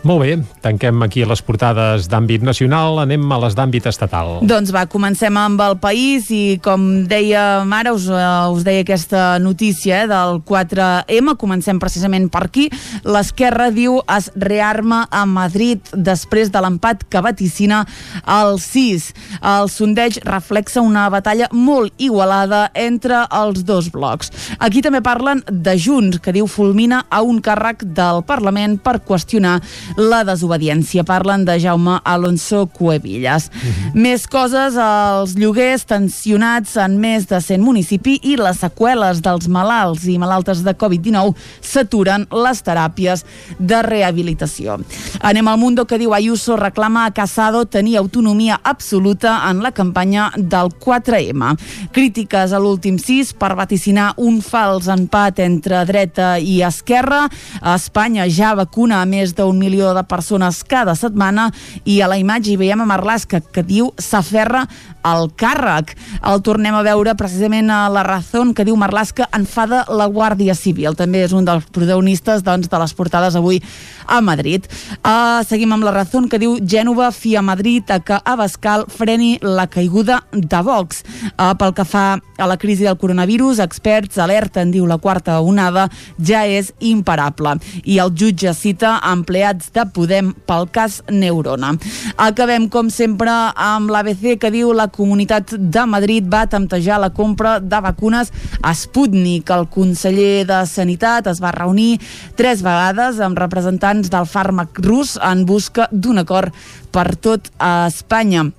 [0.00, 4.38] Molt bé, tanquem aquí les portades d'àmbit nacional, anem a les d'àmbit estatal.
[4.48, 9.36] Doncs va, comencem amb el país i com deia ara, us, uh, us deia aquesta
[9.44, 12.70] notícia eh, del 4M, comencem precisament per aquí.
[13.04, 17.82] L'esquerra diu es rearma a Madrid després de l'empat que vaticina
[18.24, 19.10] el 6.
[19.52, 24.32] El sondeig reflexa una batalla molt igualada entre els dos blocs.
[24.64, 29.58] Aquí també parlen de Junts, que diu fulmina a un càrrec del Parlament per qüestionar
[29.96, 31.04] la desobediència.
[31.04, 33.50] Parlen de Jaume Alonso Cuevillas.
[33.50, 33.94] Uh -huh.
[33.94, 40.04] Més coses, els lloguers tensionats en més de 100 municipis i les seqüeles dels malalts
[40.04, 43.24] i malaltes de Covid-19 s'aturen les teràpies
[43.58, 44.78] de rehabilitació.
[45.20, 50.30] Anem al Mundo que diu Ayuso reclama a Casado tenir autonomia absoluta en la campanya
[50.36, 51.56] del 4M.
[51.92, 57.28] Crítiques a l'últim 6 per vaticinar un fals empat entre dreta i esquerra.
[57.60, 61.48] A Espanya ja vacuna a més d'un milió milió de persones cada setmana
[61.88, 64.66] i a la imatge hi veiem a Marlaska que diu s'aferra
[65.02, 65.94] al càrrec.
[66.26, 70.96] El tornem a veure precisament a la Razón que diu Marlaska enfada la Guàrdia Civil.
[70.98, 73.60] També és un dels protagonistes doncs, de les portades avui
[74.06, 74.66] a Madrid.
[75.00, 79.68] Uh, seguim amb la Razón que diu Gènova fia Madrid a que Abascal freni la
[79.70, 81.04] caiguda de Vox.
[81.36, 82.04] Uh, pel que fa
[82.40, 87.56] a la crisi del coronavirus, experts alerten, diu la quarta onada, ja és imparable.
[87.84, 91.74] I el jutge cita empleats de Podem pel cas Neurona.
[92.20, 97.58] Acabem, com sempre, amb l'ABC que diu la Comunitat de Madrid va temptejar la compra
[97.60, 99.50] de vacunes a Sputnik.
[99.50, 102.00] El conseller de Sanitat es va reunir
[102.36, 106.54] tres vegades amb representants del fàrmac rus en busca d'un acord
[106.92, 108.50] per tot a Espanya.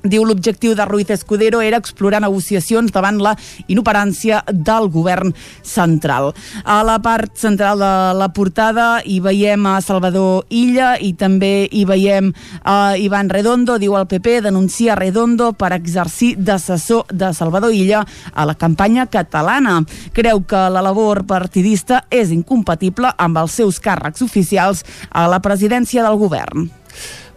[0.00, 3.34] Diu l'objectiu de Ruiz Escudero era explorar negociacions davant la
[3.68, 6.30] inoperància del govern central.
[6.64, 11.84] A la part central de la portada hi veiem a Salvador Illa i també hi
[11.84, 12.32] veiem
[12.64, 18.00] a Ivan Redondo, diu el PP, denuncia Redondo per exercir d'assessor de Salvador Illa
[18.32, 19.82] a la campanya catalana.
[20.16, 26.06] Creu que la labor partidista és incompatible amb els seus càrrecs oficials a la presidència
[26.06, 26.70] del govern.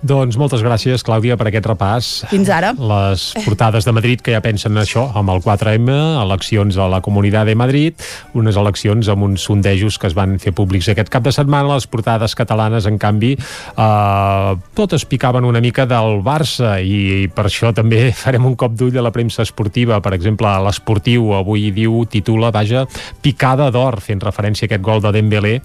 [0.03, 2.07] Doncs moltes gràcies, Clàudia, per aquest repàs.
[2.27, 2.73] Fins ara.
[2.75, 7.47] Les portades de Madrid que ja pensen això, amb el 4M, eleccions a la Comunitat
[7.47, 8.03] de Madrid,
[8.35, 11.71] unes eleccions amb uns sondejos que es van fer públics aquest cap de setmana.
[11.71, 17.71] Les portades catalanes, en canvi, eh, totes picaven una mica del Barça i per això
[17.71, 20.01] també farem un cop d'ull a la premsa esportiva.
[20.03, 22.83] Per exemple, l'Esportiu avui diu, titula, vaja,
[23.23, 25.55] picada d'or, fent referència a aquest gol de Dembélé,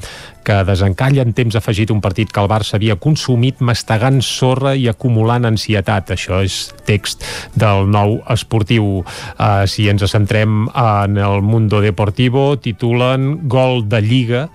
[0.49, 4.87] que desencalla en temps afegit un partit que el Barça havia consumit mastegant sorra i
[4.89, 6.15] acumulant ansietat.
[6.17, 6.57] Això és
[6.89, 7.27] text
[7.59, 9.03] del nou esportiu.
[9.03, 14.47] Uh, si ens centrem en el Mundo Deportivo, titulen Gol de Lliga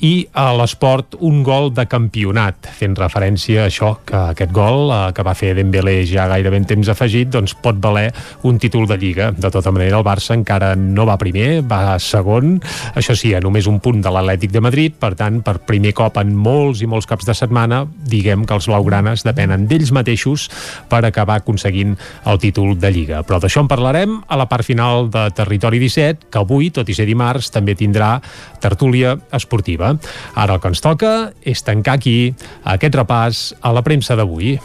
[0.00, 5.00] i a l'esport un gol de campionat, fent referència a això, que aquest gol eh,
[5.16, 8.08] que va fer Dembélé ja gairebé en temps afegit, doncs pot valer
[8.48, 9.30] un títol de Lliga.
[9.36, 12.56] De tota manera, el Barça encara no va primer, va segon,
[12.96, 16.16] això sí, a només un punt de l'Atlètic de Madrid, per tant, per primer cop
[16.20, 20.48] en molts i molts caps de setmana, diguem que els blaugranes depenen d'ells mateixos
[20.88, 21.96] per acabar aconseguint
[22.30, 23.20] el títol de Lliga.
[23.26, 26.96] Però d'això en parlarem a la part final de Territori 17, que avui, tot i
[26.96, 28.16] ser dimarts, també tindrà
[28.60, 29.89] tertúlia esportiva.
[30.34, 34.58] Ara el que ens toca és tancar aquí aquest repàs a la premsa d'avui.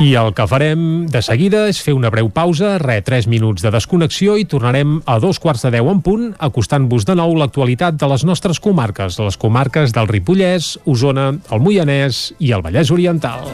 [0.00, 3.68] I el que farem de seguida és fer una breu pausa, re, 3 minuts de
[3.74, 8.08] desconnexió i tornarem a dos quarts de 10 en punt, acostant-vos de nou l'actualitat de
[8.08, 13.44] les nostres comarques, les comarques del Ripollès, Osona, el Moianès i el Vallès Oriental.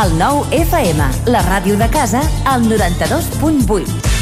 [0.00, 4.21] El nou FM, la ràdio de casa, al 92.8.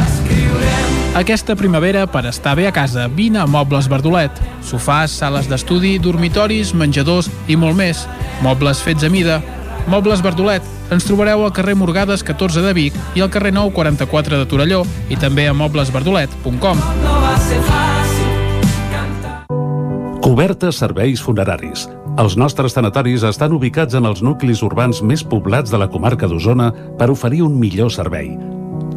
[1.11, 4.31] Aquesta primavera, per estar bé a casa, vine a Mobles Verdolet.
[4.63, 8.05] Sofàs, sales d'estudi, dormitoris, menjadors i molt més.
[8.39, 9.41] Mobles fets a mida.
[9.91, 10.63] Mobles Verdolet.
[10.91, 14.85] Ens trobareu al carrer Morgades 14 de Vic i al carrer 9 44 de Torelló
[15.11, 16.79] i també a moblesverdolet.com.
[20.23, 21.89] Cobertes serveis funeraris.
[22.23, 26.71] Els nostres tanatoris estan ubicats en els nuclis urbans més poblats de la comarca d'Osona
[26.95, 28.37] per oferir un millor servei.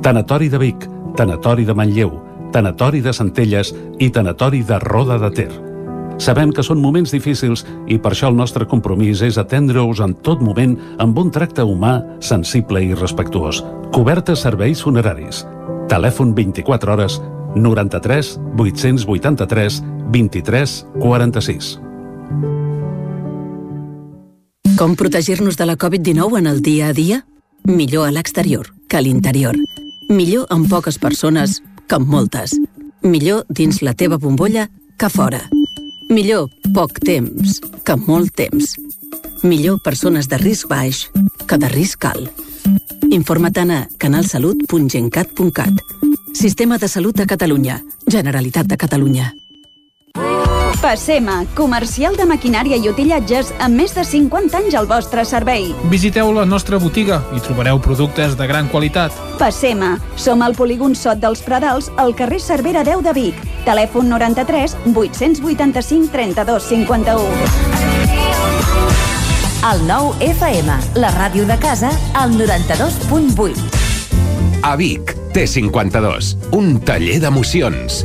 [0.03, 0.85] Tanatori de Vic,
[1.17, 2.11] Tanatori de Manlleu,
[2.53, 5.53] Tanatori de Centelles i Tanatori de Roda de Ter.
[6.19, 10.43] Sabem que són moments difícils i per això el nostre compromís és atendre-us en tot
[10.43, 13.63] moment amb un tracte humà, sensible i respectuós.
[13.95, 15.45] Cobertes serveis funeraris.
[15.91, 17.21] Telèfon 24 hores
[17.55, 21.79] 93 883 23 46.
[24.75, 27.23] Com protegir-nos de la Covid-19 en el dia a dia?
[27.65, 29.55] Millor a l'exterior que a l'interior.
[30.15, 31.57] Millor amb poques persones
[31.91, 32.53] que amb moltes.
[33.03, 35.41] Millor dins la teva bombolla que fora.
[36.07, 38.77] Millor poc temps que molt temps.
[39.43, 41.09] Millor persones de risc baix
[41.51, 42.31] que de risc alt.
[43.11, 45.83] Informa't a canalsalut.gencat.cat.
[46.33, 47.83] Sistema de Salut de Catalunya.
[48.07, 49.33] Generalitat de Catalunya.
[50.81, 55.71] Passema, comercial de maquinària i utillatges amb més de 50 anys al vostre servei.
[55.93, 59.13] Visiteu la nostra botiga i trobareu productes de gran qualitat.
[59.41, 63.35] Passema, som al polígon Sot dels Pradals, al carrer Cervera 10 de Vic.
[63.65, 67.23] Telèfon 93 885 32 51.
[69.65, 71.89] El nou FM, la ràdio de casa,
[72.21, 73.57] al 92.8.
[74.65, 78.05] A Vic, T52, un taller d'emocions.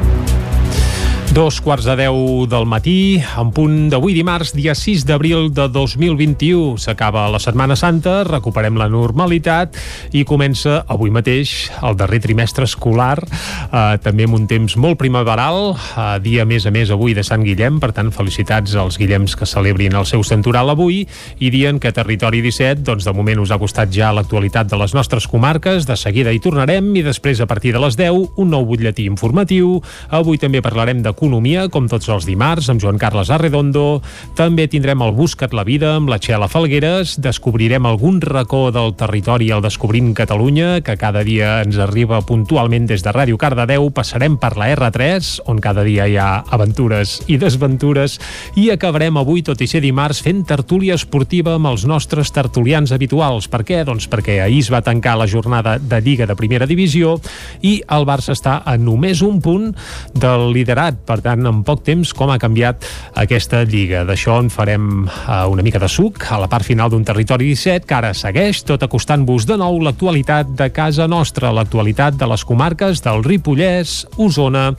[1.31, 6.75] Dos quarts de deu del matí, en punt d'avui dimarts, dia 6 d'abril de 2021.
[6.75, 9.77] S'acaba la Setmana Santa, recuperem la normalitat
[10.11, 15.71] i comença avui mateix el darrer trimestre escolar, eh, també amb un temps molt primaveral,
[15.71, 19.47] eh, dia més a més avui de Sant Guillem, per tant felicitats als Guillems que
[19.47, 21.07] celebrin el seu centural avui
[21.39, 24.75] i dia en què Territori 17, doncs de moment us ha costat ja l'actualitat de
[24.75, 28.51] les nostres comarques, de seguida hi tornarem i després a partir de les 10 un
[28.51, 29.79] nou butlletí informatiu.
[30.09, 34.01] Avui també parlarem de d'Economia, com tots els dimarts, amb Joan Carles Arredondo.
[34.33, 37.13] També tindrem el Buscat la Vida amb la Txela Falgueres.
[37.21, 43.05] Descobrirem algun racó del territori al Descobrint Catalunya, que cada dia ens arriba puntualment des
[43.05, 43.85] de Ràdio Cardedeu.
[43.93, 48.17] Passarem per la R3, on cada dia hi ha aventures i desventures.
[48.57, 53.45] I acabarem avui, tot i ser dimarts, fent tertúlia esportiva amb els nostres tertulians habituals.
[53.45, 53.83] Per què?
[53.85, 57.19] Doncs perquè ahir es va tancar la jornada de Lliga de Primera Divisió
[57.61, 59.69] i el Barça està a només un punt
[60.17, 62.87] del liderat per tant, en poc temps, com ha canviat
[63.19, 64.05] aquesta lliga.
[64.07, 67.87] D'això en farem uh, una mica de suc a la part final d'un territori 17,
[67.89, 73.03] que ara segueix tot acostant-vos de nou l'actualitat de casa nostra, l'actualitat de les comarques
[73.03, 74.69] del Ripollès, Osona,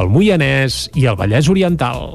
[0.00, 2.08] el Moianès i el Vallès Oriental.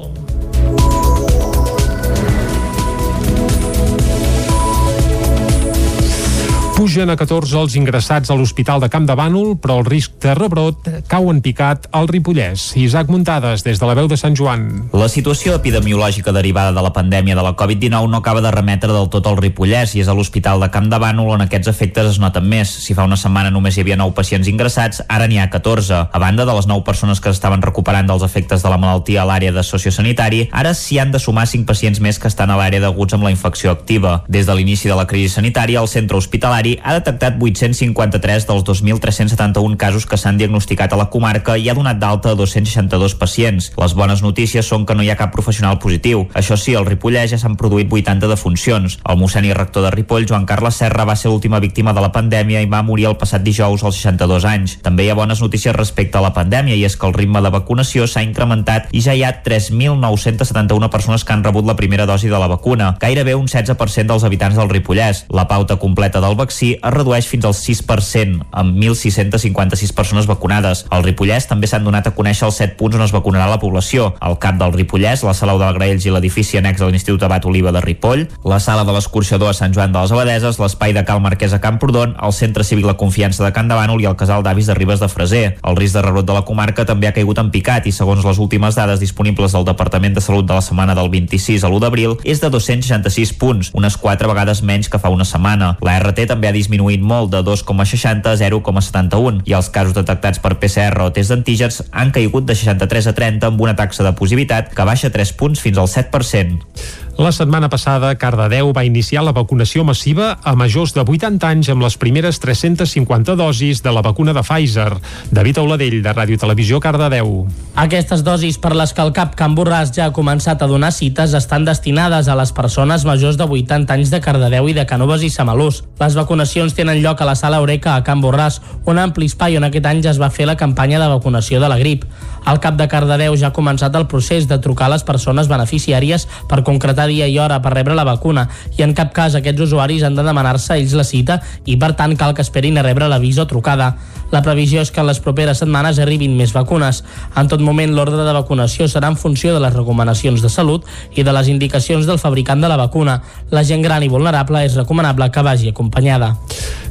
[6.87, 10.31] Pugen a 14 els ingressats a l'Hospital de Camp de Bànol, però el risc de
[10.37, 12.69] rebrot cau en picat al Ripollès.
[12.79, 14.85] Isaac Muntades, des de la veu de Sant Joan.
[14.95, 19.09] La situació epidemiològica derivada de la pandèmia de la Covid-19 no acaba de remetre del
[19.11, 22.21] tot al Ripollès i és a l'Hospital de Camp de Bànol on aquests efectes es
[22.23, 22.71] noten més.
[22.85, 25.99] Si fa una setmana només hi havia 9 pacients ingressats, ara n'hi ha 14.
[26.07, 29.27] A banda de les 9 persones que estaven recuperant dels efectes de la malaltia a
[29.27, 32.87] l'àrea de sociosanitari, ara s'hi han de sumar 5 pacients més que estan a l'àrea
[32.87, 34.21] d'aguts amb la infecció activa.
[34.31, 39.77] Des de l'inici de la crisi sanitària, el centre hospitalari ha detectat 853 dels 2.371
[39.77, 43.71] casos que s'han diagnosticat a la comarca i ha donat d'alta a 262 pacients.
[43.77, 46.25] Les bones notícies són que no hi ha cap professional positiu.
[46.33, 48.99] Això sí, al Ripollès ja s'han produït 80 defuncions.
[49.07, 52.11] El mossèn i rector de Ripoll, Joan Carles Serra, va ser l'última víctima de la
[52.11, 54.77] pandèmia i va morir el passat dijous als 62 anys.
[54.85, 57.53] També hi ha bones notícies respecte a la pandèmia i és que el ritme de
[57.53, 62.29] vacunació s'ha incrementat i ja hi ha 3.971 persones que han rebut la primera dosi
[62.29, 65.25] de la vacuna, gairebé un 16% dels habitants del Ripollès.
[65.29, 70.85] La pauta completa del vaccí vaccí es redueix fins al 6%, amb 1.656 persones vacunades.
[70.89, 74.13] Al Ripollès també s'han donat a conèixer els 7 punts on es vacunarà la població.
[74.21, 77.71] El CAP del Ripollès, la Sala del Graells i l'edifici annex de l'Institut Abat Oliva
[77.71, 81.21] de Ripoll, la Sala de l'Escorxador a Sant Joan de les Abadeses, l'Espai de Cal
[81.21, 84.43] Marquès a Camprodon, el Centre Cívic La Confiança de Can de Bànol i el Casal
[84.43, 85.45] d'Avis de Ribes de Freser.
[85.63, 88.39] El risc de rebrot de la comarca també ha caigut en picat i segons les
[88.39, 92.17] últimes dades disponibles del Departament de Salut de la setmana del 26 a l'1 d'abril
[92.23, 95.75] és de 266 punts, unes 4 vegades menys que fa una setmana.
[95.81, 100.57] La RT també ha disminuït molt de 2,60 a 0,71 i els casos detectats per
[100.59, 104.73] PCR o test d'antígens han caigut de 63 a 30 amb una taxa de positivitat
[104.75, 107.05] que baixa 3 punts fins al 7%.
[107.17, 111.81] La setmana passada, Cardedeu va iniciar la vacunació massiva a majors de 80 anys amb
[111.81, 114.91] les primeres 350 dosis de la vacuna de Pfizer.
[115.33, 117.47] David Auladell, de Ràdio Televisió, Cardedeu.
[117.73, 121.33] Aquestes dosis per les que el CAP Can Borràs ja ha començat a donar cites
[121.33, 125.33] estan destinades a les persones majors de 80 anys de Cardedeu i de Canoves i
[125.33, 125.81] Samalús.
[125.97, 129.65] Les vacunacions tenen lloc a la sala Eureka a Can Borràs, un ampli espai on
[129.65, 132.05] aquest any ja es va fer la campanya de vacunació de la grip.
[132.45, 136.27] El CAP de Cardedeu ja ha començat el procés de trucar a les persones beneficiàries
[136.47, 138.47] per concretar dia i hora per rebre la vacuna
[138.77, 142.15] i en cap cas aquests usuaris han de demanar-se ells la cita i per tant
[142.15, 143.95] cal que esperin a rebre l'avís o trucada.
[144.31, 146.99] La previsió és que en les properes setmanes arribin més vacunes.
[147.39, 150.83] En tot moment l'ordre de vacunació serà en funció de les recomanacions de salut
[151.15, 153.21] i de les indicacions del fabricant de la vacuna.
[153.51, 156.35] La gent gran i vulnerable és recomanable que vagi acompanyada.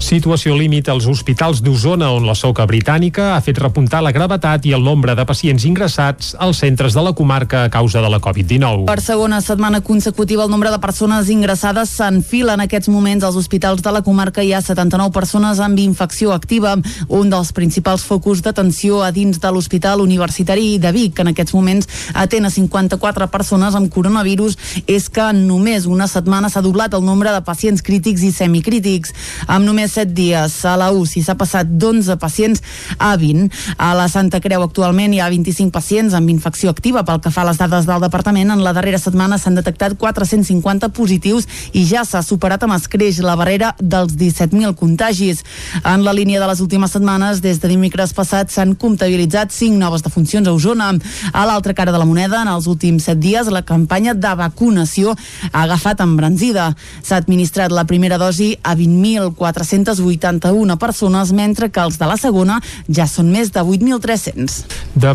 [0.00, 4.74] Situació límit als hospitals d'Osona on la soca britànica ha fet repuntar la gravetat i
[4.76, 8.86] el nombre de pacients ingressats als centres de la comarca a causa de la Covid-19.
[8.86, 13.82] Per segona setmana consecutiva el nombre de persones ingressades s'enfila en aquests moments als hospitals
[13.82, 14.42] de la comarca.
[14.42, 16.76] Hi ha 79 persones amb infecció activa.
[17.08, 21.54] Un dels principals focus d'atenció a dins de l'Hospital Universitari de Vic, que en aquests
[21.54, 24.56] moments atén a 54 persones amb coronavirus,
[24.86, 29.12] és que en només una setmana s'ha doblat el nombre de pacients crítics i semicrítics.
[29.46, 32.62] Amb només 7 dies a la UCI s'ha passat d'11 pacients
[32.98, 33.50] a 20.
[33.78, 37.04] A la Santa Creu actualment hi ha 25 pacients amb infecció activa.
[37.04, 40.90] Pel que fa a les dades del departament, en la darrera setmana s'han detectat 450
[40.96, 45.44] positius i ja s'ha superat amb escreix la barrera dels 17.000 contagis.
[45.84, 50.04] En la línia de les últimes setmanes, des de dimecres passat, s'han comptabilitzat 5 noves
[50.06, 50.92] defuncions a Osona.
[51.32, 55.16] A l'altra cara de la moneda, en els últims 7 dies, la campanya de vacunació
[55.52, 56.74] ha agafat embranzida.
[57.02, 63.06] S'ha administrat la primera dosi a 20.481 persones, mentre que els de la segona ja
[63.10, 64.62] són més de 8.300.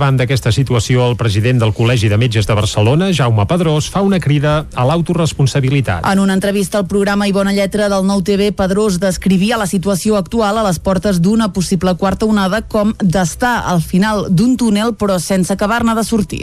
[0.02, 4.18] Davant d'aquesta situació, el president del Col·legi de Metges de Barcelona, Jaume Pedrós, fa una
[4.18, 6.08] crida a l'autoresponsabilitat.
[6.10, 10.18] En una entrevista al programa i bona lletra del Nou TV, Pedrós descrivia la situació
[10.18, 15.20] actual a les portes d'una possible quarta onada com d'estar al final d'un túnel però
[15.22, 16.42] sense acabar-ne de sortir.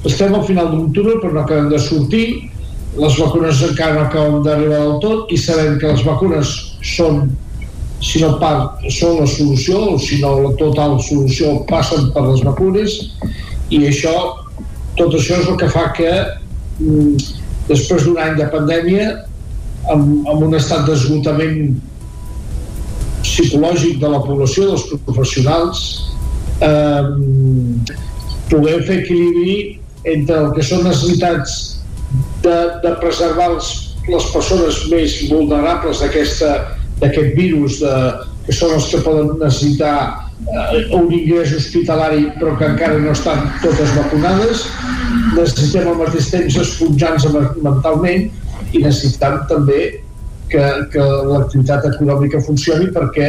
[0.00, 2.24] Estem al final d'un túnel però no acabem de sortir,
[2.96, 6.56] les vacunes encara no acaben d'arribar del tot i sabem que les vacunes
[6.96, 7.26] són
[8.00, 12.44] si no part, són la solució o si no la total solució passen per les
[12.46, 12.96] vacunes
[13.70, 14.14] i això
[14.96, 16.10] tot això és el que fa que
[16.80, 17.16] mm,
[17.68, 19.10] després d'un any de pandèmia
[19.92, 21.76] amb, amb un estat d'esgotament
[23.20, 25.84] psicològic de la població, dels professionals
[26.64, 27.04] eh,
[28.50, 29.56] poder fer equilibri
[30.08, 31.56] entre el que són necessitats
[32.44, 33.70] de, de preservar els,
[34.08, 36.00] les persones més vulnerables
[37.00, 37.94] d'aquest virus de,
[38.46, 39.94] que són els que poden necessitar
[40.50, 44.66] eh, un ingrés hospitalari però que encara no estan totes vacunades
[45.36, 47.28] necessitem al mateix temps esponjar-nos
[47.62, 48.28] mentalment
[48.72, 49.80] i necessitem també
[50.50, 53.28] que, que l'activitat econòmica funcioni perquè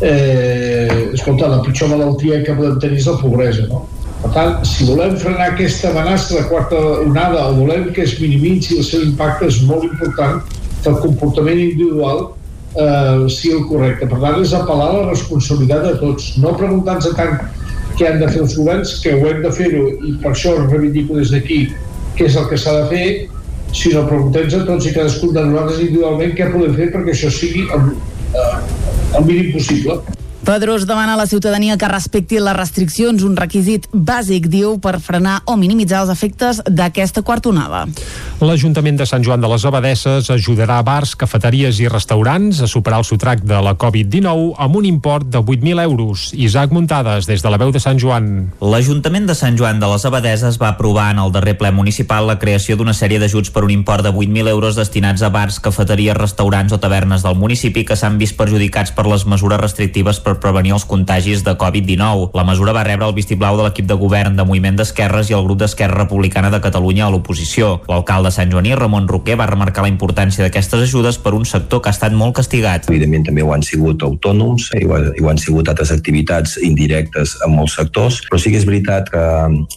[0.00, 3.84] eh, escolta, la pitjor malaltia que podem tenir és la pobresa no?
[4.22, 8.76] Per tant, si volem frenar aquesta amenaça de quarta onada o volem que es minimitzi
[8.78, 10.38] el seu impacte, és molt important
[10.82, 12.28] que el comportament individual
[12.76, 14.08] eh, sigui el correcte.
[14.08, 17.36] Per tant, és apel·lar a la responsabilitat de tots, no preguntar-nos tant
[17.98, 21.18] què han de fer els governs, que ho hem de fer-ho i per això reivindico
[21.20, 21.66] des d'aquí
[22.16, 23.06] què és el que s'ha de fer,
[23.76, 27.68] sinó preguntem-nos a tots i cadascun de nosaltres individualment què podem fer perquè això sigui
[27.76, 27.94] el,
[28.36, 28.58] eh,
[29.18, 30.00] el mínim possible.
[30.42, 35.36] Pedrós demana a la ciutadania que respecti les restriccions, un requisit bàsic, diu, per frenar
[35.46, 37.84] o minimitzar els efectes d'aquesta quarta onada.
[38.42, 43.06] L'Ajuntament de Sant Joan de les Abadesses ajudarà bars, cafeteries i restaurants a superar el
[43.06, 46.32] sotrac de la Covid-19 amb un import de 8.000 euros.
[46.34, 48.50] Isaac Muntades, des de la veu de Sant Joan.
[48.58, 52.40] L'Ajuntament de Sant Joan de les Abadeses va aprovar en el darrer ple municipal la
[52.42, 56.74] creació d'una sèrie d'ajuts per un import de 8.000 euros destinats a bars, cafeteries, restaurants
[56.74, 60.86] o tavernes del municipi que s'han vist perjudicats per les mesures restrictives per prevenir els
[60.88, 62.30] contagis de Covid-19.
[62.36, 65.44] La mesura va rebre el vistiplau de l'equip de govern de Moviment d'Esquerres i el
[65.44, 67.80] grup d'Esquerra Republicana de Catalunya a l'oposició.
[67.88, 71.90] L'alcalde Sant Joaní, Ramon Roquer, va remarcar la importància d'aquestes ajudes per un sector que
[71.90, 72.88] ha estat molt castigat.
[72.88, 77.54] Evidentment també ho han sigut autònoms i ho, ho han sigut altres activitats indirectes en
[77.56, 79.22] molts sectors, però sí que és veritat que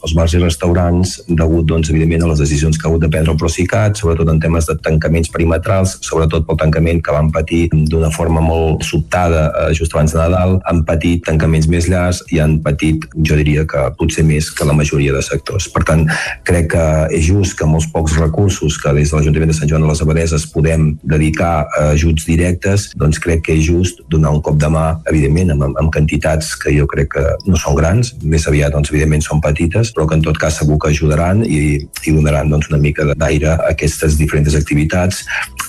[0.06, 3.34] els bars i restaurants, degut doncs, evidentment a les decisions que ha hagut de prendre
[3.34, 8.12] el Procicat, sobretot en temes de tancaments perimetrals, sobretot pel tancament que van patir d'una
[8.14, 12.40] forma molt sobtada eh, just abans de Nadal, Nadal han patit tancaments més llargs i
[12.42, 15.68] han patit, jo diria que potser més que la majoria de sectors.
[15.74, 16.06] Per tant,
[16.46, 16.86] crec que
[17.16, 20.02] és just que molts pocs recursos que des de l'Ajuntament de Sant Joan de les
[20.02, 24.70] Abadeses podem dedicar a ajuts directes, doncs crec que és just donar un cop de
[24.72, 28.92] mà, evidentment, amb, amb quantitats que jo crec que no són grans, més aviat, doncs,
[28.94, 32.70] evidentment, són petites, però que en tot cas segur que ajudaran i, i donaran doncs,
[32.72, 35.24] una mica d'aire a aquestes diferents activitats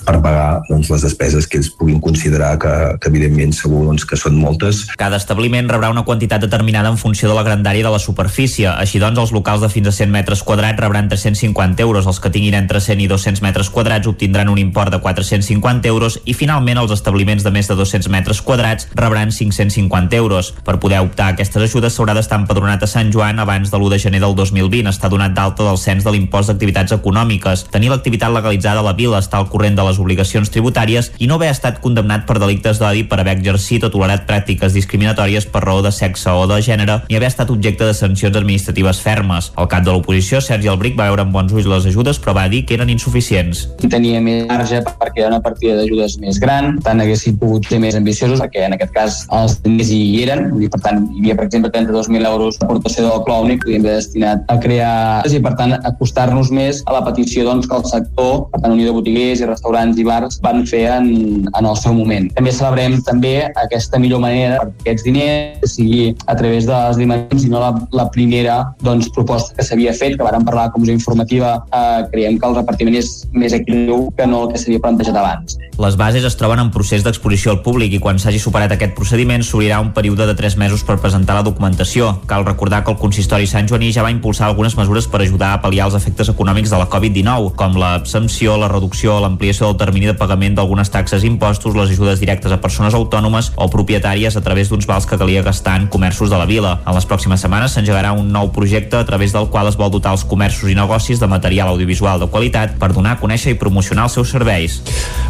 [0.07, 4.19] per pagar doncs, les despeses que ells puguin considerar que, que evidentment segur doncs, que
[4.19, 4.66] són moltes.
[4.97, 8.69] Cada establiment rebrà una quantitat determinada en funció de la grandària de la superfície.
[8.69, 12.31] Així doncs, els locals de fins a 100 metres quadrats rebran 350 euros, els que
[12.31, 16.81] tinguin entre 100 i 200 metres quadrats obtindran un import de 450 euros i finalment
[16.83, 20.53] els establiments de més de 200 metres quadrats rebran 550 euros.
[20.65, 23.93] Per poder optar a aquestes ajudes s'haurà d'estar empadronat a Sant Joan abans de l'1
[23.95, 28.33] de gener del 2020, estar donat d'alta del cens de l'impost d'activitats econòmiques, tenir l'activitat
[28.33, 31.81] legalitzada a la vila, estar al corrent de les obligacions tributàries i no haver estat
[31.85, 36.33] condemnat per delictes d'odi per haver exercit o tolerat pràctiques discriminatòries per raó de sexe
[36.33, 39.53] o de gènere ni haver estat objecte de sancions administratives fermes.
[39.59, 42.47] El cap de l'oposició, Sergi Albric, va veure amb bons ulls les ajudes però va
[42.53, 43.67] dir que eren insuficients.
[43.83, 47.97] Tenia més marge perquè era una partida d'ajudes més gran, tant haguessin pogut ser més
[47.99, 51.47] ambiciosos perquè en aquest cas els diners hi eren, dir, per tant hi havia per
[51.49, 54.95] exemple 32.000 euros d'aportació del Pla Únic podíem haver destinat a crear
[55.27, 58.91] i per tant acostar-nos més a la petició doncs, que el sector, per tant Unió
[58.91, 61.09] de Botiguers i restaurants i bars van fer en,
[61.51, 62.31] en el seu moment.
[62.37, 63.35] També celebrem també
[63.65, 67.73] aquesta millor manera per aquests diners sigui a través de les dimensions i no la,
[67.93, 72.39] la primera doncs, proposta que s'havia fet, que vàrem parlar a comissió informativa, eh, creiem
[72.39, 75.59] que el repartiment és més equilibreu que no el que s'havia plantejat abans.
[75.77, 79.43] Les bases es troben en procés d'exposició al públic i quan s'hagi superat aquest procediment
[79.45, 82.15] s'obrirà un període de 3 mesos per presentar la documentació.
[82.31, 85.61] Cal recordar que el consistori Sant Joaní ja va impulsar algunes mesures per ajudar a
[85.61, 90.17] pal·liar els efectes econòmics de la Covid-19, com l'absempció, la reducció, l'ampliació del termini de
[90.17, 94.69] pagament d'algunes taxes i impostos, les ajudes directes a persones autònomes o propietàries a través
[94.71, 96.81] d'uns vals que calia gastar en comerços de la vila.
[96.87, 100.13] En les pròximes setmanes s'engegarà un nou projecte a través del qual es vol dotar
[100.17, 104.07] els comerços i negocis de material audiovisual de qualitat per donar a conèixer i promocionar
[104.07, 104.81] els seus serveis.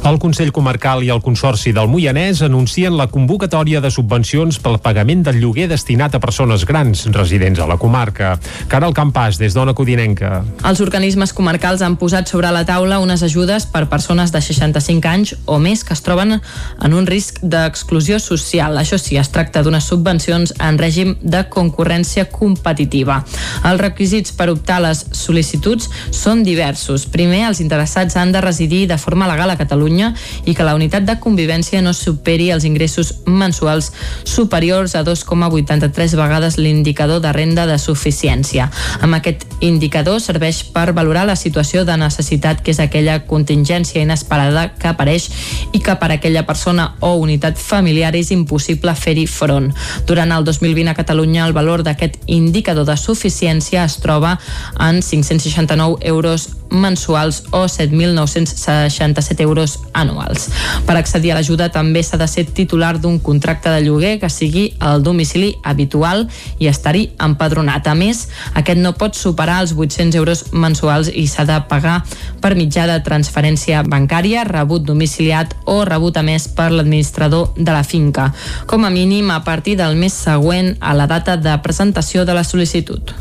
[0.07, 5.25] El Consell Comarcal i el Consorci del Moianès anuncien la convocatòria de subvencions pel pagament
[5.27, 8.37] del lloguer destinat a persones grans residents a la comarca.
[8.71, 10.43] Caral Campàs, des d'Ona Codinenca.
[10.67, 15.35] Els organismes comarcals han posat sobre la taula unes ajudes per persones de 65 anys
[15.47, 18.79] o més que es troben en un risc d'exclusió social.
[18.79, 23.23] Això sí, es tracta d'unes subvencions en règim de concurrència competitiva.
[23.67, 27.07] Els requisits per optar a les sol·licituds són diversos.
[27.11, 30.13] Primer, els interessats han de residir de forma legal a Catalunya
[30.45, 33.93] i que la unitat de convivència no superi els ingressos mensuals
[34.25, 38.71] superiors a 2,83 vegades l'indicador de renda de suficiència.
[39.01, 44.69] Amb aquest indicador serveix per valorar la situació de necessitat que és aquella contingència inesperada
[44.79, 45.29] que apareix
[45.73, 49.73] i que per aquella persona o unitat familiar és impossible fer-hi front.
[50.07, 54.37] Durant el 2020 a Catalunya el valor d'aquest indicador de suficiència es troba
[54.79, 60.49] en 569 euros mensuals o 7.967 euros anuals.
[60.87, 64.67] Per accedir a l'ajuda també s'ha de ser titular d'un contracte de lloguer que sigui
[64.81, 66.27] el domicili habitual
[66.59, 67.87] i estar-hi empadronat.
[67.87, 72.03] A més, aquest no pot superar els 800 euros mensuals i s'ha de pagar
[72.43, 77.85] per mitjà de transferència bancària, rebut domiciliat o rebut a més per l'administrador de la
[77.85, 78.33] finca,
[78.67, 82.45] com a mínim a partir del mes següent a la data de presentació de la
[82.45, 83.15] sol·licitud.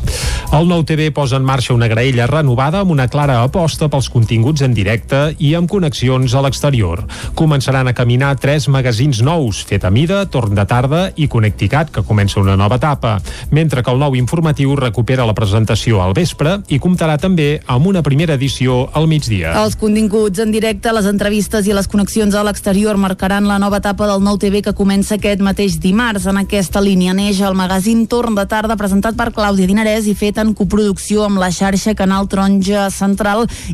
[0.56, 4.62] El nou TV posa en marxa una graella renovada amb una clara aposta pels continguts
[4.64, 7.02] en directe i amb connexions a l'exterior.
[7.36, 12.04] Començaran a caminar tres magazins nous, Fet a mida, Torn de tarda i Connecticat, que
[12.06, 13.16] comença una nova etapa,
[13.50, 18.02] mentre que el nou informatiu recupera la presentació al vespre i comptarà també amb una
[18.06, 19.52] primera edició al migdia.
[19.64, 24.08] Els continguts en directe, les entrevistes i les connexions a l'exterior marcaran la nova etapa
[24.08, 26.28] del nou TV que comença aquest mateix dimarts.
[26.30, 30.38] En aquesta línia neix el magazín Torn de tarda presentat per Clàudia Dinarès i fet
[30.38, 33.25] en coproducció amb la xarxa Canal Taronja Central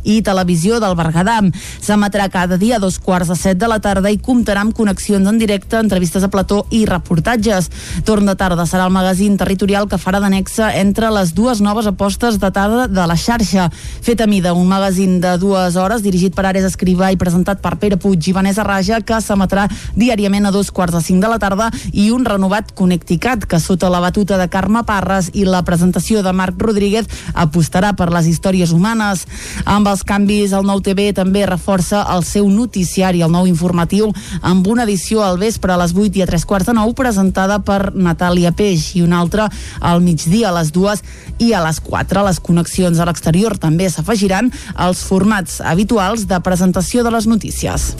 [0.05, 1.39] i Televisió del Berguedà.
[1.83, 5.29] S'emetrà cada dia a dos quarts de set de la tarda i comptarà amb connexions
[5.29, 7.69] en directe, entrevistes a plató i reportatges.
[8.09, 12.39] Torn de tarda serà el magazín territorial que farà d'anexa entre les dues noves apostes
[12.41, 13.69] de tarda de la xarxa.
[14.03, 17.77] Fet a mida, un magazín de dues hores dirigit per Ares Escrivà i presentat per
[17.83, 21.41] Pere Puig i Vanessa Raja que s'emetrà diàriament a dos quarts de cinc de la
[21.43, 26.23] tarda i un renovat Connecticat que sota la batuta de Carme Parres i la presentació
[26.23, 29.27] de Marc Rodríguez apostarà per les històries humanes.
[29.65, 34.11] Amb els canvis, el nou TV també reforça el seu noticiari, el nou informatiu,
[34.43, 37.61] amb una edició al vespre a les 8 i a 3 quarts de 9 presentada
[37.63, 39.49] per Natàlia Peix i una altra
[39.81, 41.05] al migdia a les 2
[41.39, 42.27] i a les 4.
[42.29, 47.93] Les connexions a l'exterior també s'afegiran als formats habituals de presentació de les notícies.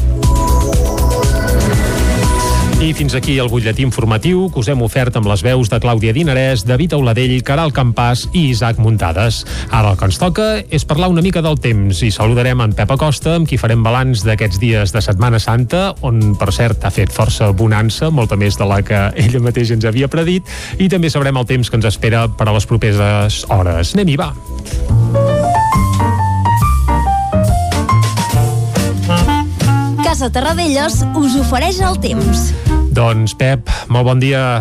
[2.83, 6.11] I fins aquí el butlletí informatiu que us hem ofert amb les veus de Clàudia
[6.17, 9.45] Dinarès, David Auladell, Caral Campàs i Isaac Muntades.
[9.71, 12.91] Ara el que ens toca és parlar una mica del temps i saludarem en Pep
[12.91, 17.15] Acosta, amb qui farem balanç d'aquests dies de Setmana Santa, on, per cert, ha fet
[17.15, 20.51] força bonança, molta més de la que ella mateix ens havia predit,
[20.83, 23.95] i també sabrem el temps que ens espera per a les properes hores.
[23.95, 25.22] Anem-hi, va!
[30.13, 32.51] Casa Terradellos us ofereix el temps.
[32.93, 34.61] Doncs, Pep, molt bon dia.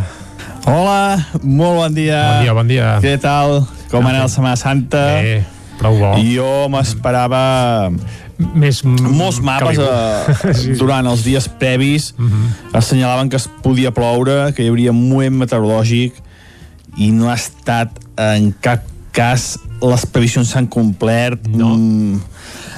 [0.63, 2.21] Hola, molt bon dia.
[2.23, 2.85] Bon dia, bon dia.
[3.03, 3.57] Què tal?
[3.91, 5.01] Com anat la Setmana Santa?
[5.19, 5.41] Bé,
[5.75, 6.13] prou bo.
[6.23, 7.41] Jo m'esperava
[8.55, 10.77] més molts mapes eh, sí.
[10.79, 12.79] durant els dies previs uh -huh.
[12.79, 16.15] assenyalaven que es podia ploure, que hi hauria un moviment meteorològic
[16.95, 21.75] i no ha estat en cap cas les previsions s'han complert no.
[21.75, 22.21] mm,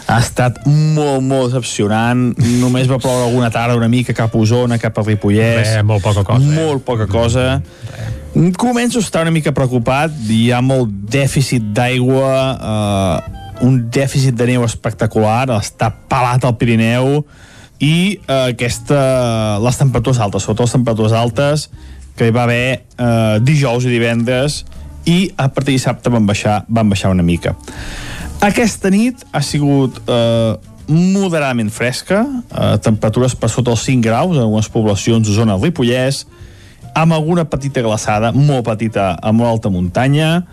[0.08, 2.34] ha estat molt, molt decepcionant.
[2.60, 5.62] Només va ploure alguna tarda una mica cap a Osona, cap a Ripollès.
[5.62, 6.44] Res, molt poca cosa.
[6.44, 6.58] Eh?
[6.58, 7.46] Molt poca cosa.
[8.60, 10.16] Començo a estar una mica preocupat.
[10.30, 12.36] Hi ha molt dèficit d'aigua,
[12.74, 17.24] eh, un dèficit de neu espectacular, està pelat al Pirineu
[17.80, 21.68] i eh, aquesta, les temperatures altes, sobretot les temperatures altes
[22.18, 22.66] que hi va haver
[22.98, 24.64] eh, dijous i divendres
[25.10, 27.56] i a partir de dissabte van baixar, van baixar una mica.
[28.44, 30.56] Aquesta nit ha sigut eh,
[30.92, 36.26] moderadament fresca, eh, temperatures per sota els 5 graus en algunes poblacions de zona Ripollès,
[36.92, 40.44] amb alguna petita glaçada, molt petita a molt alta muntanya,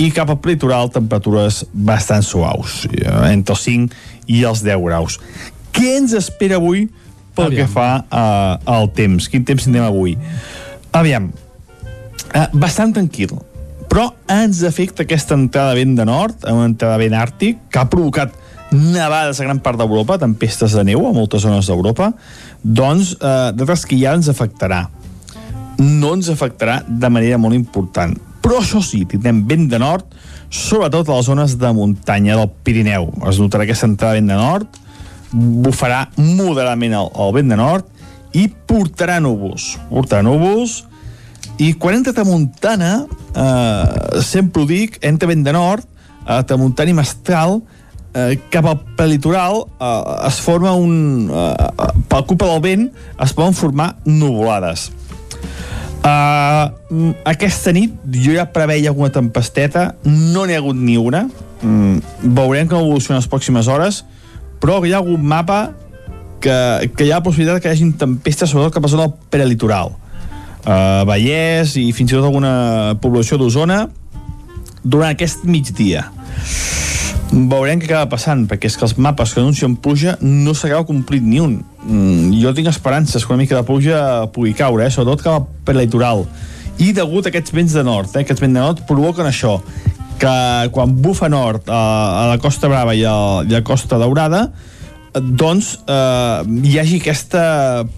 [0.00, 3.92] i cap al litoral temperatures bastant suaus, eh, entre els 5
[4.26, 5.20] i els 10 graus.
[5.74, 6.88] Què ens espera avui
[7.36, 7.58] pel Aviam.
[7.60, 9.28] que fa eh, al temps?
[9.28, 10.16] Quin temps tindrem avui?
[10.96, 11.28] Aviam,
[12.32, 13.36] eh, bastant tranquil,
[13.94, 17.86] però ens afecta aquesta entrada de vent de nord, una entrada vent àrtic, que ha
[17.86, 18.34] provocat
[18.74, 22.10] nevades a gran part d'Europa, tempestes de neu a moltes zones d'Europa,
[22.60, 24.88] doncs eh, de que ja ens afectarà.
[25.78, 30.10] No ens afectarà de manera molt important però això sí, tindrem vent de nord,
[30.52, 33.06] sobretot a les zones de muntanya del Pirineu.
[33.30, 34.76] Es notarà aquesta entrada de vent de nord,
[35.64, 37.88] bufarà moderadament el, el vent de nord
[38.36, 39.78] i portarà núvols.
[39.88, 40.82] Portarà núvols
[41.58, 45.86] i quan entra Tramuntana, eh, sempre ho dic, entra vent de nord,
[46.24, 47.60] a Tramuntana i Mestral,
[48.14, 51.30] eh, cap al prelitoral eh, es forma un...
[51.30, 52.90] Eh, per culpa del vent
[53.22, 54.90] es poden formar nuvolades
[56.04, 61.22] Uh, aquesta nit jo ja preveia alguna tempesteta, no n'hi ha hagut ni una.
[61.64, 62.02] Mm,
[62.36, 64.02] veurem com evoluciona les pròximes hores,
[64.60, 65.70] però hi ha algun mapa
[66.44, 66.56] que,
[66.92, 69.94] que hi ha la possibilitat que hi hagi tempestes, sobretot cap a zona del prelitoral.
[70.64, 73.82] Uh, Vallès i fins i tot alguna població d'Osona
[74.80, 76.06] durant aquest migdia
[77.34, 81.24] veurem què acaba passant, perquè és que els mapes que anuncien pluja no s'acaba complit
[81.24, 81.56] ni un.
[81.82, 83.98] Mm, jo tinc esperances que una mica de pluja
[84.34, 84.92] pugui caure, eh?
[84.92, 86.24] sobretot cap per litoral.
[86.78, 88.22] I degut a aquests vents de nord, eh?
[88.22, 89.56] aquests vents de nord provoquen això,
[90.20, 90.36] que
[90.74, 91.82] quan bufa nord a,
[92.22, 93.16] a la Costa Brava i a,
[93.48, 94.46] i a Costa Daurada,
[95.14, 97.44] doncs eh, hi hagi aquesta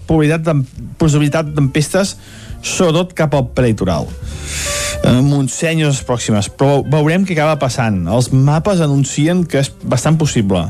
[0.09, 2.15] possibilitat de, possibilitat d'empestes
[2.61, 4.07] sobretot cap al prelitoral.
[5.03, 6.49] Eh, Montseny les pròximes.
[6.57, 7.99] Però veurem què acaba passant.
[8.09, 10.63] Els mapes anuncien que és bastant possible.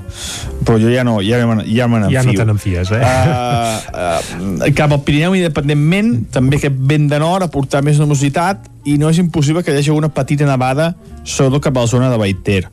[0.67, 3.01] Però jo ja no ja, ja me ja no te n'enfies eh?
[3.01, 8.97] Uh, uh, cap al Pirineu independentment també aquest vent de nord aportar més nomositat i
[8.99, 10.91] no és impossible que hi hagi una petita nevada
[11.23, 12.65] sobretot cap a la zona de Baiter.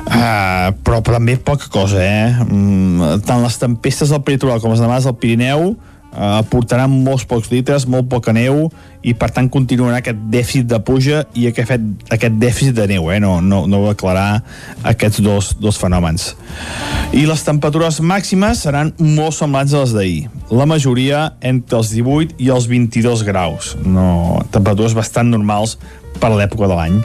[0.00, 2.30] Uh, però, però també poca cosa, eh?
[2.46, 5.74] Mm, tant les tempestes del peritoral com les nevades del Pirineu
[6.12, 8.68] eh, portaran molts pocs litres, molt poca neu
[9.06, 13.20] i per tant continuarà aquest dèficit de puja i aquest, aquest dèficit de neu eh?
[13.22, 14.42] no, no, no va aclarar
[14.90, 16.34] aquests dos, dos fenòmens
[17.16, 20.20] i les temperatures màximes seran molt semblants a les d'ahir
[20.52, 25.78] la majoria entre els 18 i els 22 graus no, temperatures bastant normals
[26.20, 27.00] per l'època de l'any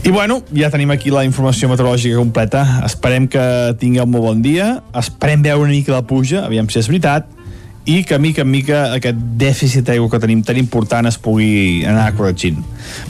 [0.00, 2.62] i bueno, ja tenim aquí la informació meteorològica completa.
[2.86, 3.42] Esperem que
[3.76, 4.78] tingueu un molt bon dia.
[4.96, 7.28] Esperem veure una mica de puja, aviam si és veritat
[7.84, 12.10] i que mica en mica aquest dèficit d'aigua que tenim tan important es pugui anar
[12.16, 12.60] corregint.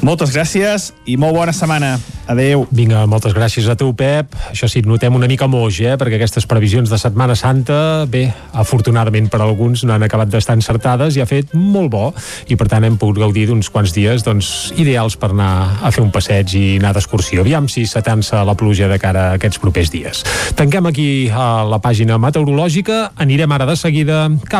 [0.06, 1.96] Moltes gràcies i molt bona setmana.
[2.30, 2.62] Adeu.
[2.70, 4.36] Vinga, moltes gràcies a tu, Pep.
[4.52, 5.96] Això sí, notem una mica moix, eh?
[5.98, 11.18] perquè aquestes previsions de Setmana Santa, bé, afortunadament per alguns no han acabat d'estar encertades
[11.18, 12.04] i ha fet molt bo
[12.46, 16.04] i per tant hem pogut gaudir d'uns quants dies doncs, ideals per anar a fer
[16.04, 17.42] un passeig i anar d'excursió.
[17.42, 20.22] Aviam si s'atansa la pluja de cara a aquests propers dies.
[20.54, 23.00] Tanquem aquí a la pàgina meteorològica.
[23.18, 24.59] Anirem ara de seguida cap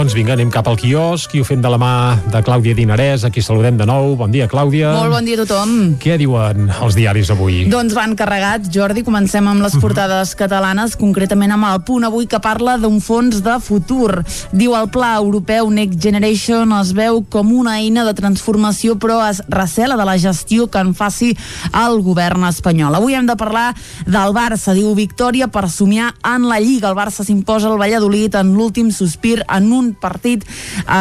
[0.00, 3.20] Doncs vinga, anem cap al quiosc i ho fem de la mà de Clàudia Dinarès,
[3.26, 4.14] a qui saludem de nou.
[4.16, 4.94] Bon dia, Clàudia.
[4.96, 5.74] Molt bon dia a tothom.
[6.00, 7.66] Què diuen els diaris avui?
[7.68, 9.02] Doncs van carregats, Jordi.
[9.04, 13.58] Comencem amb les portades catalanes, concretament amb el punt avui que parla d'un fons de
[13.60, 14.22] futur.
[14.56, 19.42] Diu el pla europeu Next Generation es veu com una eina de transformació, però es
[19.52, 21.34] recela de la gestió que en faci
[21.76, 22.96] el govern espanyol.
[22.96, 23.74] Avui hem de parlar
[24.08, 24.72] del Barça.
[24.72, 26.88] Diu victòria per somiar en la Lliga.
[26.88, 30.44] El Barça s'imposa al Valladolid en l'últim sospir en un partit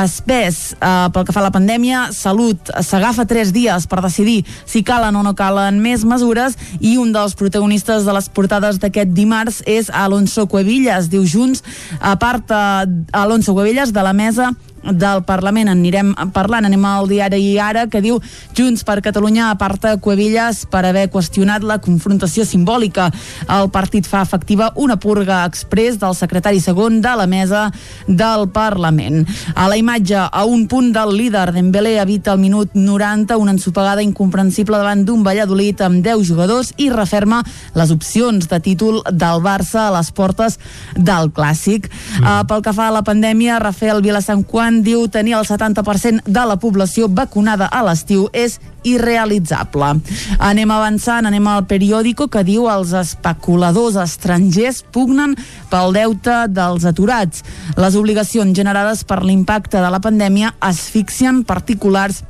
[0.04, 0.76] espès.
[0.80, 5.16] Uh, pel que fa a la pandèmia, Salut s'agafa tres dies per decidir si calen
[5.16, 9.92] o no calen més mesures i un dels protagonistes de les portades d'aquest dimarts és
[9.94, 11.10] Alonso Cuevillas.
[11.12, 11.64] Diu Junts,
[12.00, 14.54] a part uh, Alonso Cuevillas de la mesa
[14.84, 18.20] del Parlament en anirem parlant, anem al diari Ara que diu
[18.58, 23.10] Junts per Catalunya aparta Cuevillas per haver qüestionat la confrontació simbòlica.
[23.50, 27.70] El partit fa efectiva una purga express del secretari segon de la mesa
[28.08, 29.26] del Parlament.
[29.56, 34.04] A la imatge, a un punt del líder, Dembélé evita al minut 90 una ensopegada
[34.06, 37.42] incomprensible davant d'un Valladolid amb 10 jugadors i referma
[37.76, 40.60] les opcions de títol del Barça a les portes
[40.96, 41.90] del Clàssic.
[42.20, 42.24] Mm.
[42.24, 46.42] Uh, pel que fa a la pandèmia, Rafael Vilasanquan Joan diu tenir el 70% de
[46.46, 49.96] la població vacunada a l'estiu és irrealitzable.
[50.38, 55.34] Anem avançant, anem al periòdico que diu els especuladors estrangers pugnen
[55.72, 57.42] pel deute dels aturats.
[57.82, 62.22] Les obligacions generades per l'impacte de la pandèmia asfixien particulars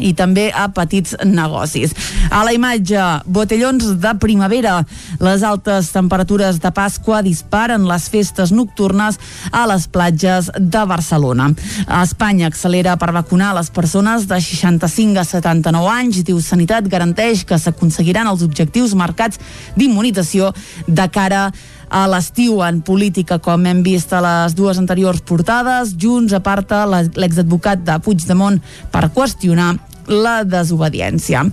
[0.00, 1.94] i també a petits negocis.
[2.30, 4.80] A la imatge, botellons de primavera.
[5.20, 9.18] Les altes temperatures de Pasqua disparen les festes nocturnes
[9.52, 11.50] a les platges de Barcelona.
[11.86, 16.22] A Espanya accelera per vacunar les persones de 65 a 79 anys.
[16.24, 19.40] Diu Sanitat garanteix que s'aconseguiran els objectius marcats
[19.76, 20.52] d'immunització
[20.86, 21.50] de cara
[21.90, 25.96] a l'estiu en política, com hem vist a les dues anteriors portades.
[25.98, 28.60] Junts aparta l'exadvocat de Puigdemont
[28.94, 29.74] per qüestionar
[30.10, 31.44] la desobediència.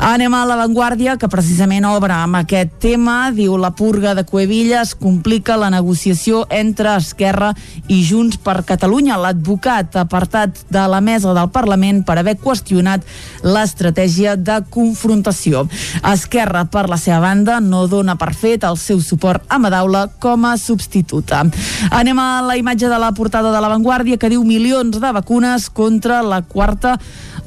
[0.00, 3.30] Anem a l'avantguàrdia, que precisament obre amb aquest tema.
[3.34, 7.52] Diu la purga de Cuevillas complica la negociació entre Esquerra
[7.88, 9.18] i Junts per Catalunya.
[9.20, 13.06] L'advocat apartat de la mesa del Parlament per haver qüestionat
[13.46, 15.66] l'estratègia de confrontació.
[16.12, 20.48] Esquerra, per la seva banda, no dona per fet el seu suport a Madaula com
[20.48, 21.44] a substituta.
[21.90, 26.22] Anem a la imatge de la portada de l'avantguàrdia que diu milions de vacunes contra
[26.22, 26.96] la quarta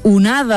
[0.04, 0.53] onada.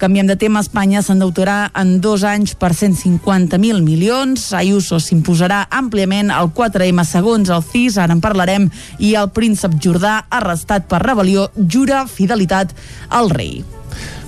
[0.00, 4.48] Canviem de tema, Espanya s'endeutarà en dos anys per 150.000 milions.
[4.56, 10.22] Ayuso s'imposarà àmpliament al 4M segons el CIS, ara en parlarem, i el príncep Jordà,
[10.30, 12.74] arrestat per rebel·lió, jura fidelitat
[13.10, 13.81] al rei.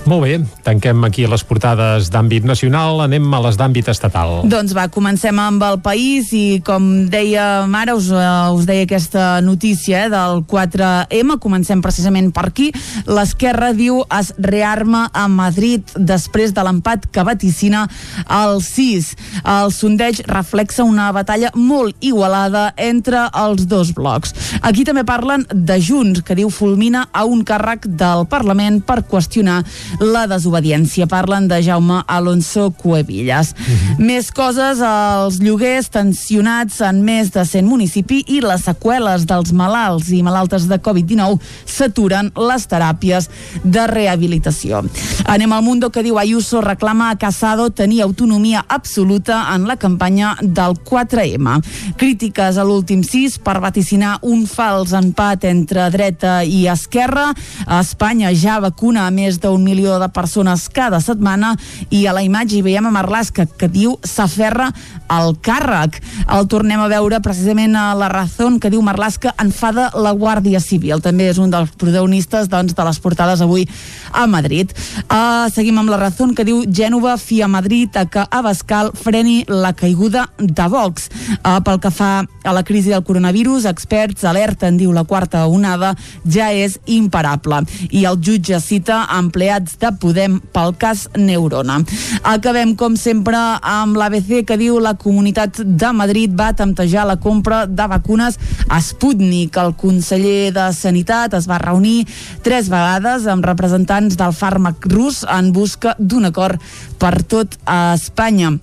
[0.05, 4.43] Molt bé, tanquem aquí les portades d'àmbit nacional, anem a les d'àmbit estatal.
[4.53, 9.41] Doncs va, comencem amb el país i com deia ara, us, uh, us deia aquesta
[9.41, 12.67] notícia eh, del 4M, comencem precisament per aquí.
[13.09, 17.87] L'esquerra diu es rearma a Madrid després de l'empat que vaticina
[18.29, 19.09] el 6.
[19.55, 24.37] El sondeig reflexa una batalla molt igualada entre els dos blocs.
[24.61, 29.63] Aquí també parlen de Junts, que diu fulmina a un càrrec del Parlament per qüestionar
[30.01, 31.07] la desobediència.
[31.07, 33.55] Parlen de Jaume Alonso Cuevillas.
[33.55, 33.99] Uh -huh.
[33.99, 40.09] Més coses, els lloguers tensionats en més de 100 municipis i les seqüeles dels malalts
[40.09, 43.29] i malaltes de Covid-19 s'aturen les teràpies
[43.63, 44.85] de rehabilitació.
[45.25, 50.37] Anem al Mundo que diu Ayuso reclama a Casado tenir autonomia absoluta en la campanya
[50.41, 51.61] del 4M.
[51.97, 57.33] Crítiques a l'últim sis per vaticinar un fals empat entre dreta i esquerra.
[57.67, 61.55] A Espanya ja vacuna a més d'un milió milió de persones cada setmana
[61.93, 64.71] i a la imatge hi veiem a Marlaska que diu s'aferra
[65.13, 65.99] al càrrec.
[66.33, 71.03] El tornem a veure precisament a la Razón que diu Marlaska enfada la Guàrdia Civil.
[71.05, 73.67] També és un dels protagonistes doncs, de les portades avui
[74.13, 74.73] a Madrid.
[75.05, 79.75] Uh, seguim amb la Razón que diu Gènova fia Madrid a que Abascal freni la
[79.77, 81.11] caiguda de Vox.
[81.43, 85.93] Uh, pel que fa a la crisi del coronavirus, experts alerten, diu la quarta onada,
[86.25, 87.65] ja és imparable.
[87.91, 91.81] I el jutge cita empleats de Podem pel cas Neurona.
[92.23, 97.65] Acabem, com sempre, amb l'ABC que diu la Comunitat de Madrid va temptejar la compra
[97.67, 99.57] de vacunes a Sputnik.
[99.57, 102.05] El conseller de Sanitat es va reunir
[102.43, 106.61] tres vegades amb representants del fàrmac rus en busca d'un acord
[106.99, 108.57] per tot a Espanya.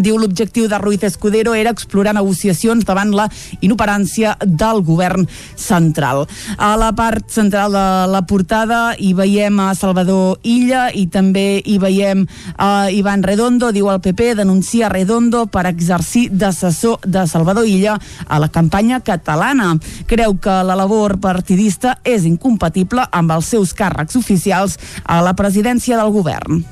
[0.00, 3.26] Diu l'objectiu de Ruiz Escudero era explorar negociacions davant la
[3.60, 5.26] inoperància del govern
[5.60, 6.24] central.
[6.56, 11.76] A la part central de la portada hi veiem a Salvador Illa i també hi
[11.82, 12.24] veiem
[12.56, 18.40] a Ivan Redondo, diu el PP, denuncia Redondo per exercir d'assessor de Salvador Illa a
[18.40, 19.74] la campanya catalana.
[20.08, 26.00] Creu que la labor partidista és incompatible amb els seus càrrecs oficials a la presidència
[26.00, 26.64] del govern.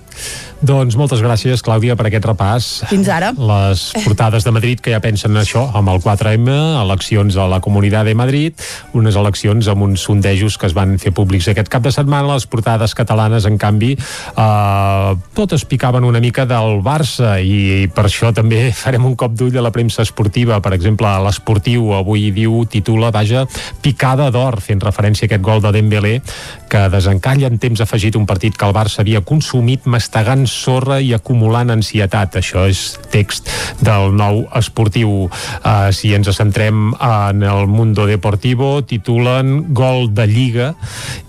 [0.58, 2.66] Doncs moltes gràcies, Clàudia, per aquest repàs.
[2.90, 3.30] Fins ara.
[3.30, 6.50] Les portades de Madrid que ja pensen en això, amb el 4M,
[6.82, 8.58] eleccions a la Comunitat de Madrid,
[8.98, 12.32] unes eleccions amb uns sondejos que es van fer públics aquest cap de setmana.
[12.32, 18.08] Les portades catalanes, en canvi, eh, totes picaven una mica del Barça i, i per
[18.08, 20.58] això també farem un cop d'ull a la premsa esportiva.
[20.64, 23.44] Per exemple, l'Esportiu avui diu, titula, vaja,
[23.80, 26.16] picada d'or, fent referència a aquest gol de Dembélé,
[26.68, 31.12] que desencalla en temps afegit un partit que el Barça havia consumit mastegant sorra i
[31.12, 32.38] acumulant ansietat.
[32.40, 33.50] Això és text
[33.84, 35.28] del nou esportiu.
[35.28, 40.72] Uh, si ens centrem en el Mundo Deportivo, titulen Gol de Lliga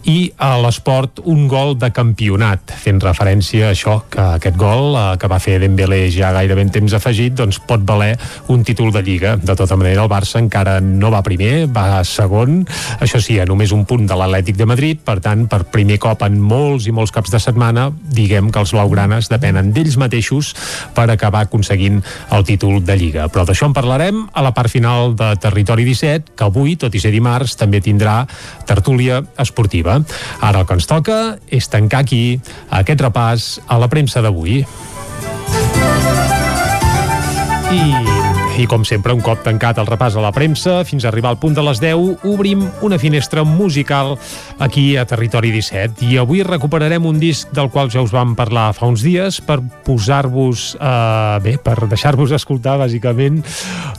[0.08, 5.18] i a l'esport un gol de campionat, fent referència a això, que aquest gol uh,
[5.20, 8.16] que va fer Dembélé ja gairebé en temps afegit, doncs pot valer
[8.48, 9.36] un títol de Lliga.
[9.36, 12.64] De tota manera, el Barça encara no va primer, va segon,
[13.04, 16.24] això sí, a només un punt de l'Atlètic de Madrid, per tant, per primer cop
[16.26, 20.54] en molts i molts caps de setmana, diguem que els blaugranes depenen d'ells mateixos
[20.94, 22.02] per acabar aconseguint
[22.36, 23.28] el títol de Lliga.
[23.34, 27.02] Però d'això en parlarem a la part final de Territori 17, que avui, tot i
[27.02, 28.22] ser dimarts, també tindrà
[28.70, 30.00] tertúlia esportiva.
[30.42, 32.40] Ara el que ens toca és tancar aquí
[32.70, 34.62] aquest repàs a la premsa d'avui.
[37.70, 38.19] I
[38.60, 41.38] i com sempre, un cop tancat el repàs a la premsa, fins a arribar al
[41.40, 44.18] punt de les 10, obrim una finestra musical
[44.60, 46.04] aquí a Territori 17.
[46.10, 49.62] I avui recuperarem un disc del qual ja us vam parlar fa uns dies per
[49.86, 53.40] posar-vos, eh, bé, per deixar-vos escoltar, bàsicament,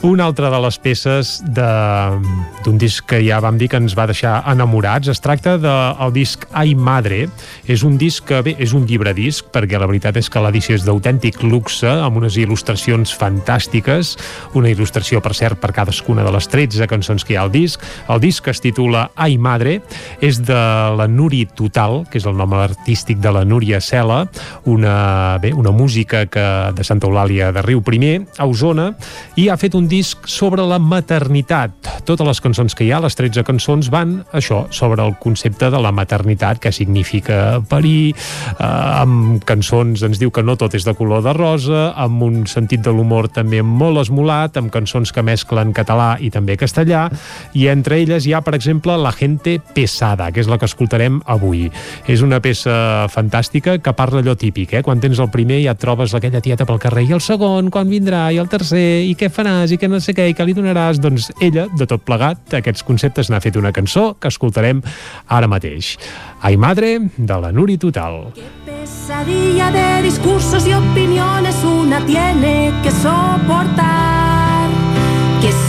[0.05, 4.43] una altra de les peces d'un disc que ja vam dir que ens va deixar
[4.51, 5.09] enamorats.
[5.09, 7.27] Es tracta del de, disc Ai Madre.
[7.65, 10.77] És un disc que, bé, és un llibre disc, perquè la veritat és que l'edició
[10.77, 14.17] és d'autèntic luxe, amb unes il·lustracions fantàstiques,
[14.57, 17.81] una il·lustració, per cert, per cadascuna de les 13 cançons que hi ha al disc.
[18.11, 19.79] El disc es titula Ai Madre,
[20.21, 20.59] és de
[20.97, 24.25] la Nuri Total, que és el nom artístic de la Núria Cela,
[24.65, 26.45] una, bé, una música que
[26.75, 28.91] de Santa Eulàlia de Riu Primer, a Osona,
[29.39, 31.73] i ha fet un disc sobre la maternitat.
[32.07, 35.81] Totes les cançons que hi ha, les 13 cançons, van això, sobre el concepte de
[35.81, 40.95] la maternitat, que significa parir, eh, amb cançons ens diu que no tot és de
[40.97, 45.73] color de rosa, amb un sentit de l'humor també molt esmolat, amb cançons que mesclen
[45.73, 47.09] català i també castellà,
[47.53, 51.21] i entre elles hi ha, per exemple, La gente pesada, que és la que escoltarem
[51.25, 51.69] avui.
[52.07, 54.83] És una peça fantàstica que parla allò típic, eh?
[54.83, 57.89] Quan tens el primer ja et trobes aquella tieta pel carrer, i el segon, quan
[57.89, 60.57] vindrà, i el tercer, i què faràs, i què no sé què, i què li
[60.57, 61.01] donaràs?
[61.01, 64.81] Doncs ella, de tot plegat, aquests conceptes n'ha fet una cançó que escoltarem
[65.27, 65.95] ara mateix.
[66.41, 68.31] Ai Madre, de la Nuri Total.
[68.65, 74.20] Pesadilla de discursos y opiniones una tiene que soportar.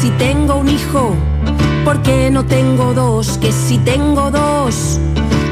[0.02, 1.14] Si tengo un hijo,
[1.84, 3.38] ¿por qué no tengo dos?
[3.38, 4.98] Que si tengo dos,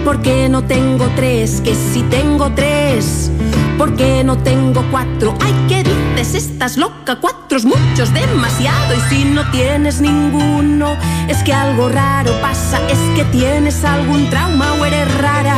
[0.05, 1.61] ¿por qué no tengo tres?
[1.61, 3.31] Que si tengo tres,
[3.79, 5.37] ¿por qué no tengo cuatro?
[5.41, 6.47] Ay, ¿qué dices?
[6.51, 8.93] Estás loca, cuatro es mucho, es demasiado.
[8.93, 10.97] Y si no tienes ninguno,
[11.29, 15.55] es que algo raro pasa, es que tienes algún trauma o eres rara.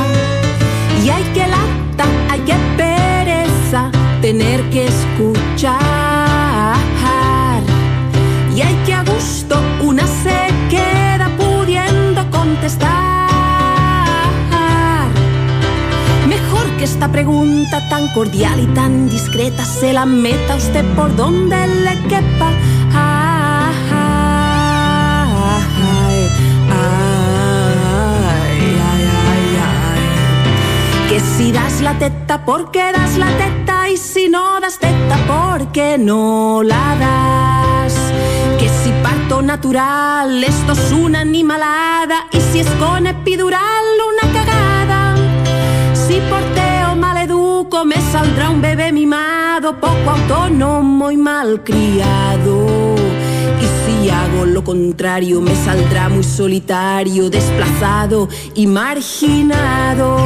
[1.03, 3.90] Y hay que lata, hay que pereza
[4.20, 6.01] tener que escuchar.
[8.55, 13.30] Y hay que a gusto una se queda pudiendo contestar.
[16.28, 21.66] Mejor que esta pregunta tan cordial y tan discreta se la meta usted por donde
[21.66, 22.50] le quepa.
[31.09, 35.96] Que si das la teta, porque das la teta, y si no das teta, porque
[35.98, 38.01] no la das.
[38.82, 45.14] Si parto natural, esto es una animalada, y si es con epidural, una cagada.
[45.94, 52.96] Si porteo maleduco, me saldrá un bebé mimado, poco autónomo y malcriado.
[53.60, 60.16] Y si hago lo contrario, me saldrá muy solitario, desplazado y marginado.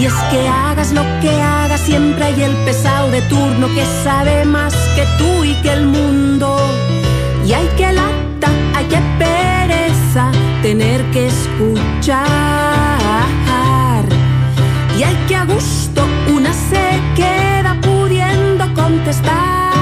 [0.00, 4.46] Y es que hagas lo que hagas, siempre hay el pesado de turno que sabe
[4.46, 6.55] más que tú y que el mundo.
[7.46, 10.32] Y hay que lata, hay que pereza
[10.62, 12.26] tener que escuchar.
[14.98, 19.72] Y hay que a gusto una se queda pudiendo contestar.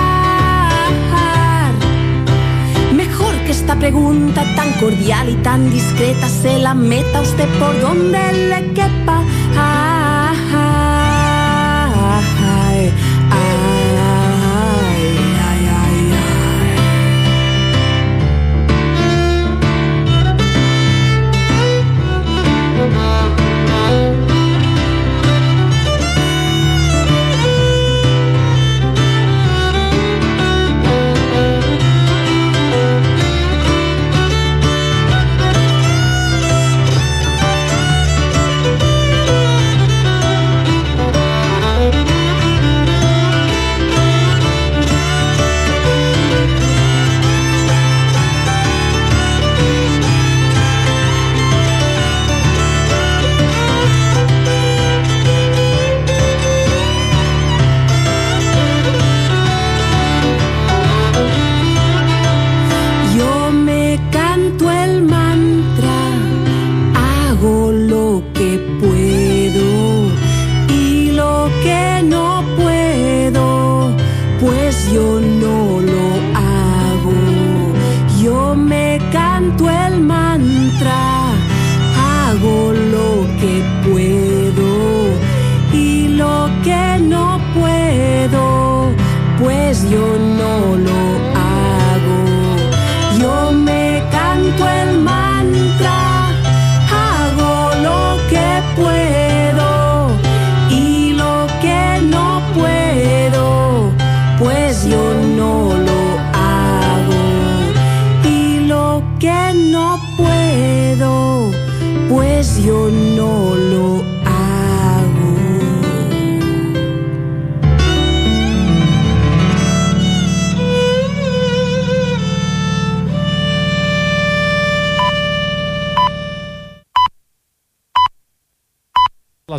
[2.95, 8.31] Mejor que esta pregunta tan cordial y tan discreta se la meta usted por donde
[8.51, 9.23] le quepa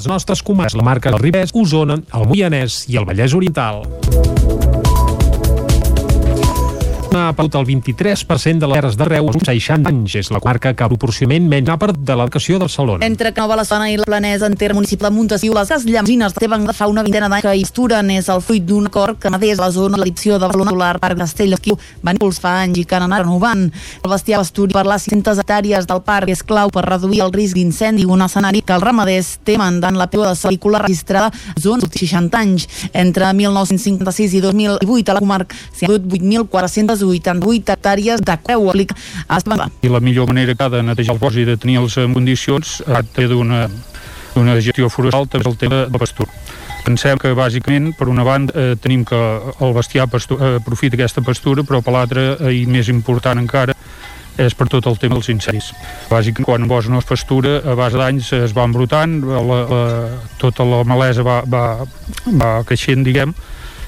[0.06, 3.82] Les nostres comarques, la marca del Ribes, Osona, el Moianès i el Vallès Oriental.
[7.28, 10.16] ha perdut el 23% de les terres de Reus 60 anys.
[10.22, 13.04] És la comarca que proporcionament menys ha perdut de l'educació del Salon.
[13.04, 16.66] Entre Nova la Sona i la Planesa, en terme municipal de Montesiu, les llamsines teven
[16.66, 19.60] de fa una vintena d'anys que hi esturen és el fruit d'un acord que des
[19.60, 22.96] la zona de l'edició de Barcelona Solar per Castell Esquiu van impulsar anys i que
[22.96, 23.68] han anat renovant.
[24.04, 27.56] El bestiar pasturi per les 600 hectàrees del parc és clau per reduir el risc
[27.58, 32.00] d'incendi, un escenari que els ramaders temen dant la peu de salícula registrada zones de
[32.00, 32.68] 60 anys.
[32.94, 38.70] Entre 1956 i 2008 a la comarca s'hi han dut 8.408 88 hectàrees de creu
[38.70, 38.96] aplica
[39.28, 39.42] a
[39.82, 42.82] I la millor manera que ha de netejar el bosc i de tenir-los en condicions
[42.88, 43.68] ha de d'una
[44.36, 46.28] una gestió forestal també el tema del pastor.
[46.86, 51.22] Pensem que bàsicament, per una banda, eh, tenim que el bestiar pastor, eh, aprofita aquesta
[51.22, 53.74] pastura, però per l'altra, eh, i més important encara,
[54.38, 55.72] és per tot el tema dels incendis.
[56.10, 59.42] Bàsicament, quan un bosc no es pastura, a base d'anys eh, es va embrutant, la,
[59.42, 61.86] la, tota la malesa va, va,
[62.28, 63.34] va creixent, diguem,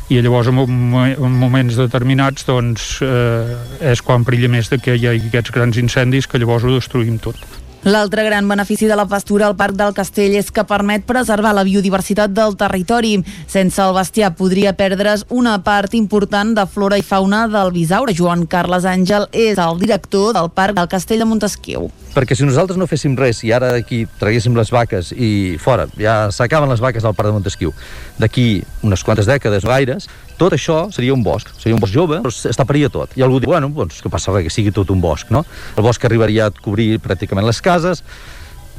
[0.09, 3.55] i llavors en, en moments determinats doncs, eh,
[3.91, 7.39] és quan perilla més que hi hagi aquests grans incendis que llavors ho destruïm tot.
[7.87, 11.63] L'altre gran benefici de la pastura al Parc del Castell és que permet preservar la
[11.63, 13.13] biodiversitat del territori.
[13.47, 18.11] Sense el bestiar podria perdre's una part important de flora i fauna del Bisaure.
[18.17, 21.87] Joan Carles Àngel és el director del Parc del Castell de Montesquieu.
[22.17, 26.31] perquè si nosaltres no féssim res i ara d'aquí traguéssim les vaques i fora, ja
[26.33, 27.73] s'acaben les vaques al Parc de Montesquieu,
[28.17, 30.07] d'aquí unes quantes dècades o gaires,
[30.37, 33.13] tot això seria un bosc, seria un bosc jove, però es taparia tot.
[33.17, 35.43] I algú diu, bueno, doncs que passa res, que sigui tot un bosc, no?
[35.75, 38.03] El bosc arribaria a cobrir pràcticament les cases,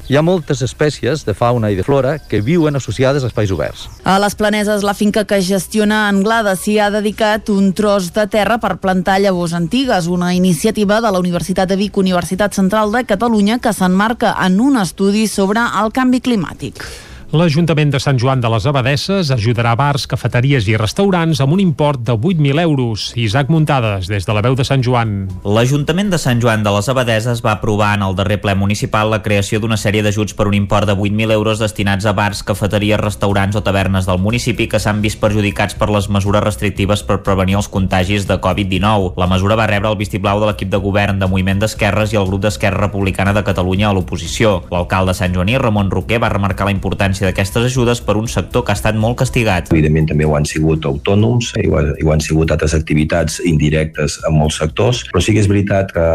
[0.08, 3.82] hi ha moltes espècies de fauna i de flora que viuen associades a espais oberts.
[4.08, 8.56] A les Planeses, la finca que gestiona Anglada s'hi ha dedicat un tros de terra
[8.62, 13.58] per plantar llavors antigues, una iniciativa de la Universitat de Vic, Universitat Central de Catalunya,
[13.60, 16.88] que s'enmarca en un estudi sobre el canvi climàtic.
[17.28, 22.00] L'Ajuntament de Sant Joan de les Abadesses ajudarà bars, cafeteries i restaurants amb un import
[22.00, 23.10] de 8.000 euros.
[23.20, 25.26] Isaac Muntades, des de la veu de Sant Joan.
[25.44, 29.18] L'Ajuntament de Sant Joan de les Abadeses va aprovar en el darrer ple municipal la
[29.20, 33.60] creació d'una sèrie d'ajuts per un import de 8.000 euros destinats a bars, cafeteries, restaurants
[33.60, 37.68] o tavernes del municipi que s'han vist perjudicats per les mesures restrictives per prevenir els
[37.68, 39.12] contagis de Covid-19.
[39.20, 42.26] La mesura va rebre el vistiplau de l'equip de govern de Moviment d'Esquerres i el
[42.32, 44.62] grup d'Esquerra Republicana de Catalunya a l'oposició.
[44.72, 48.64] L'alcalde Sant Joaní, Ramon Roquer, va remarcar la importància importància d'aquestes ajudes per un sector
[48.64, 49.70] que ha estat molt castigat.
[49.72, 54.36] Evidentment també ho han sigut autònoms i ho, ho han sigut altres activitats indirectes en
[54.36, 56.06] molts sectors, però sí que és veritat que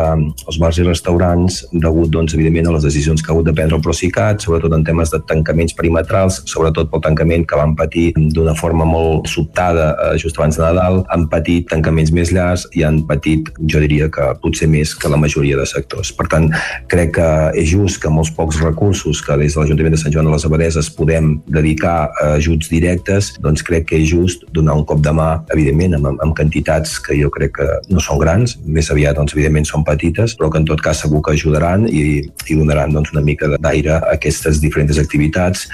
[0.48, 3.78] els bars i restaurants, degut doncs, evidentment a les decisions que ha hagut de prendre
[3.78, 8.56] el Procicat, sobretot en temes de tancaments perimetrals, sobretot pel tancament que van patir d'una
[8.56, 13.04] forma molt sobtada eh, just abans de Nadal, han patit tancaments més llargs i han
[13.10, 16.14] patit, jo diria que potser més que la majoria de sectors.
[16.16, 16.50] Per tant,
[16.92, 17.30] crec que
[17.60, 20.46] és just que molts pocs recursos que des de l'Ajuntament de Sant Joan de les
[20.48, 25.14] Abadeses podem dedicar a ajuts directes, doncs crec que és just donar un cop de
[25.16, 29.36] mà, evidentment, amb, amb quantitats que jo crec que no són grans, més aviat, doncs,
[29.36, 33.14] evidentment, són petites, però que en tot cas segur que ajudaran i, i donaran doncs,
[33.16, 35.68] una mica d'aire a aquestes diferents activitats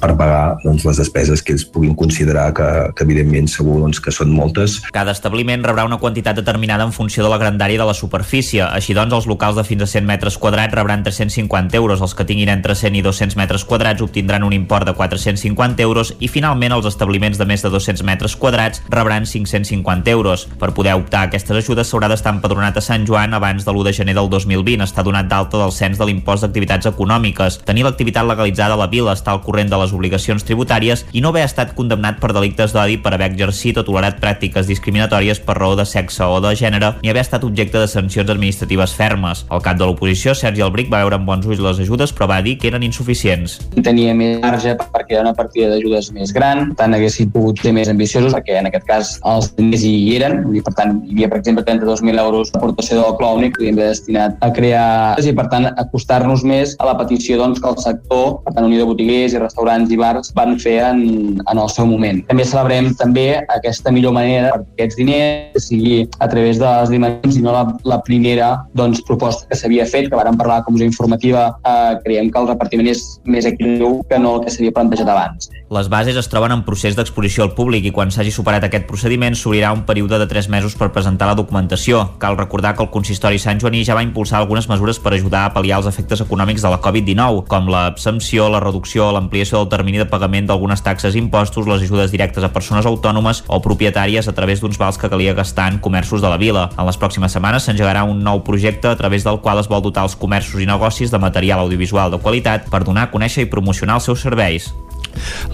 [0.00, 4.12] per pagar doncs, les despeses que ells puguin considerar que, que evidentment segur doncs, que
[4.14, 4.78] són moltes.
[4.94, 8.64] Cada establiment rebrà una quantitat determinada en funció de la grandària de la superfície.
[8.66, 12.28] Així doncs, els locals de fins a 100 metres quadrats rebran 350 euros, els que
[12.28, 16.74] tinguin entre 100 i 200 metres quadrats obtindran un import de 450 euros i finalment
[16.74, 20.46] els establiments de més de 200 metres quadrats rebran 550 euros.
[20.58, 23.84] Per poder optar a aquestes ajudes s'haurà d'estar empadronat a Sant Joan abans de l'1
[23.86, 28.26] de gener del 2020, estar donat d'alta del cens de l'impost d'activitats econòmiques, tenir l'activitat
[28.26, 31.74] legalitzada a la vila, estar al corrent de les obligacions tributàries i no haver estat
[31.78, 36.24] condemnat per delictes d'odi per haver exercit o tolerat pràctiques discriminatòries per raó de sexe
[36.26, 39.46] o de gènere ni haver estat objecte de sancions administratives fermes.
[39.50, 42.42] El cap de l'oposició, Sergi Albric, va veure amb bons ulls les ajudes però va
[42.42, 43.58] dir que eren insuficients.
[43.76, 47.90] Tenia més marge perquè era una partida d'ajudes més gran, tant haguessin pogut ser més
[47.92, 51.40] ambiciosos, perquè en aquest cas els diners hi eren, i per tant hi havia per
[51.42, 55.68] exemple 32.000 euros d'aportació del Clau Únic que haver destinat a crear i per tant
[55.68, 59.42] acostar-nos més a la petició doncs, que el sector, per tant Unió de Botiguers i
[59.42, 61.02] restaurants i bars van fer en,
[61.42, 62.22] en el seu moment.
[62.30, 67.38] També celebrem també aquesta millor manera per aquests diners sigui a través de les dimensions
[67.38, 70.68] i no la, la primera doncs, proposta que s'havia fet, que vàrem parlar a la
[70.68, 74.74] comissió informativa, eh, creiem que el repartiment és més equilibreu que no el que s'havia
[74.78, 75.50] plantejat abans.
[75.68, 79.34] Les bases es troben en procés d'exposició al públic i quan s'hagi superat aquest procediment
[79.34, 82.04] s'obrirà un període de 3 mesos per presentar la documentació.
[82.22, 85.50] Cal recordar que el consistori Sant Joaní ja va impulsar algunes mesures per ajudar a
[85.56, 90.06] pal·liar els efectes econòmics de la Covid-19, com l'absempció, la reducció, l'ampliació del termini de
[90.06, 94.62] pagament d'algunes taxes i impostos, les ajudes directes a persones autònomes o propietàries a través
[94.62, 96.68] d'uns vals que calia gastar en comerços de la vila.
[96.78, 100.06] En les pròximes setmanes s'engegarà un nou projecte a través del qual es vol dotar
[100.06, 103.98] els comerços i negocis de material audiovisual de qualitat per donar a conèixer i promocionar
[103.98, 104.70] els seus serveis.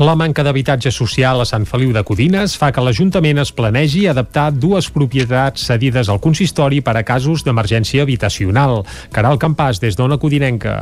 [0.01, 4.51] La manca d'habitatge social a Sant Feliu de Codines fa que l'Ajuntament es planegi adaptar
[4.53, 8.83] dues propietats cedides al consistori per a casos d'emergència habitacional.
[9.13, 10.81] Caral Campàs, des d'Ona Codinenca.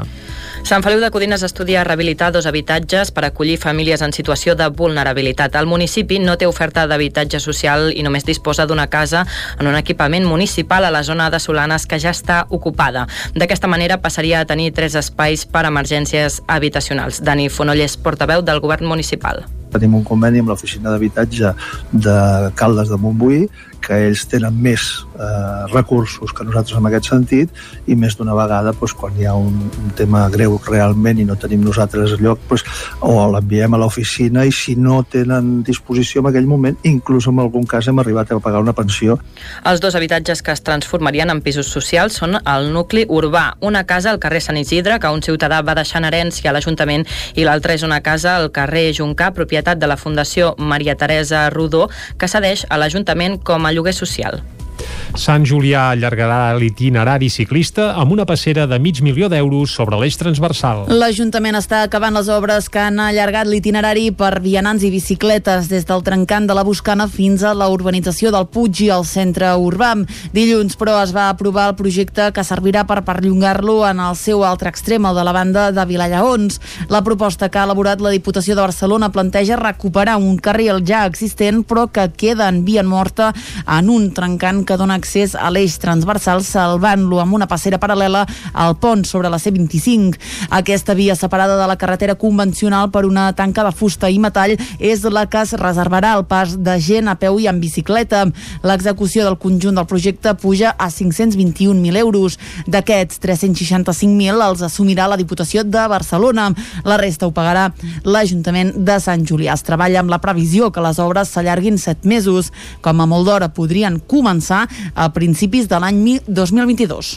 [0.64, 5.56] Sant Feliu de Codines estudia rehabilitar dos habitatges per acollir famílies en situació de vulnerabilitat.
[5.56, 9.24] El municipi no té oferta d'habitatge social i només disposa d'una casa
[9.58, 13.06] en un equipament municipal a la zona de Solanes que ja està ocupada.
[13.34, 17.22] D'aquesta manera passaria a tenir tres espais per a emergències habitacionals.
[17.24, 19.42] Dani Fonollers, portaveu del govern municipal.
[19.74, 21.52] Tenim un conveni amb l'oficina d'habitatge
[22.06, 22.16] de
[22.58, 23.44] Caldes de Montbui
[23.84, 24.84] que ells tenen més
[25.16, 27.60] eh, recursos que nosaltres en aquest sentit
[27.90, 31.38] i més d'una vegada doncs, quan hi ha un, un tema greu realment i no
[31.40, 32.64] tenim nosaltres lloc doncs,
[33.00, 37.66] o l'enviem a l'oficina i si no tenen disposició en aquell moment inclús en algun
[37.68, 39.18] cas hem arribat a pagar una pensió.
[39.66, 44.12] Els dos habitatges que es transformarien en pisos socials són el nucli urbà, una casa
[44.12, 47.74] al carrer Sant Isidre que un ciutadà va deixar en herència a l'Ajuntament i l'altra
[47.76, 52.66] és una casa al carrer Juncà, propietat de la Fundació Maria Teresa Rodó, que cedeix
[52.68, 54.42] a l'Ajuntament com a lloguer social.
[55.18, 60.84] Sant Julià allargarà l'itinerari ciclista amb una passera de mig milió d'euros sobre l'eix transversal.
[60.88, 66.04] L'Ajuntament està acabant les obres que han allargat l'itinerari per vianants i bicicletes des del
[66.06, 69.90] trencant de la Buscana fins a la urbanització del Puig i el centre urbà.
[70.32, 74.70] Dilluns, però, es va aprovar el projecte que servirà per perllongar-lo en el seu altre
[74.70, 76.60] extrem, el de la banda de Vilallaons.
[76.88, 81.64] La proposta que ha elaborat la Diputació de Barcelona planteja recuperar un carril ja existent
[81.66, 83.32] però que queda en via morta
[83.66, 88.20] en un trencant que dona accés a l'eix transversal salvant-lo amb una passera paral·lela
[88.54, 90.14] al pont sobre la C25.
[90.54, 95.02] Aquesta via separada de la carretera convencional per una tanca de fusta i metall és
[95.10, 98.22] la que es reservarà al pas de gent a peu i en bicicleta.
[98.62, 102.38] L'execució del conjunt del projecte puja a 521.000 euros.
[102.70, 106.52] D'aquests, 365.000 els assumirà la Diputació de Barcelona.
[106.86, 107.72] La resta ho pagarà
[108.06, 109.58] l'Ajuntament de Sant Julià.
[109.58, 112.52] Es treballa amb la previsió que les obres s'allarguin 7 mesos.
[112.86, 117.16] Com a molt d'hora podrien començar a principis de l'any 2022.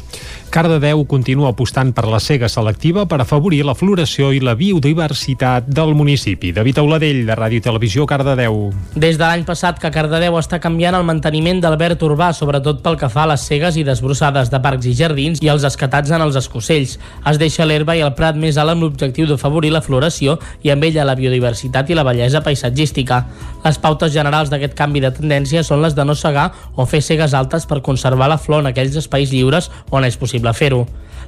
[0.54, 5.96] Cardedeu continua apostant per la cega selectiva per afavorir la floració i la biodiversitat del
[5.98, 6.52] municipi.
[6.54, 8.68] David Auladell, de Ràdio i Televisió, Cardedeu.
[8.94, 13.00] Des de l'any passat que Cardedeu està canviant el manteniment del verd urbà, sobretot pel
[13.02, 16.22] que fa a les cegues i desbrossades de parcs i jardins i els escatats en
[16.22, 17.00] els escocells.
[17.32, 20.86] Es deixa l'herba i el prat més alt amb l'objectiu d'afavorir la floració i amb
[20.86, 23.24] ella la biodiversitat i la bellesa paisatgística.
[23.66, 27.34] Les pautes generals d'aquest canvi de tendència són les de no segar o fer cegues
[27.34, 30.84] altes per conservar la flor en aquells espais lliures on és possible fer-ho.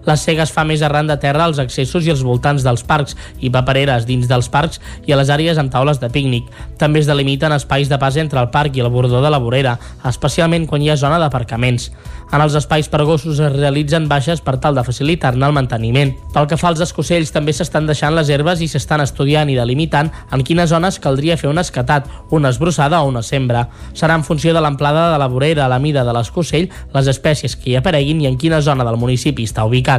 [0.06, 3.16] La cega es fa més arran de terra als accessos i als voltants dels parcs
[3.42, 6.52] i papereres dins dels parcs i a les àrees amb taules de pícnic.
[6.78, 9.80] També es delimiten espais de pas entre el parc i el bordó de la vorera,
[10.06, 11.90] especialment quan hi ha zona d'aparcaments.
[12.34, 16.12] En els espais per gossos es realitzen baixes per tal de facilitar-ne el manteniment.
[16.34, 20.10] Pel que fa als escocells, també s'estan deixant les herbes i s'estan estudiant i delimitant
[20.34, 23.68] en quines zones caldria fer un escatat, una esbrossada o una sembra.
[23.94, 27.72] Serà en funció de l'amplada de la vorera, la mida de l'escocell, les espècies que
[27.72, 29.95] hi apareguin i en quina zona del municipi està ubicat.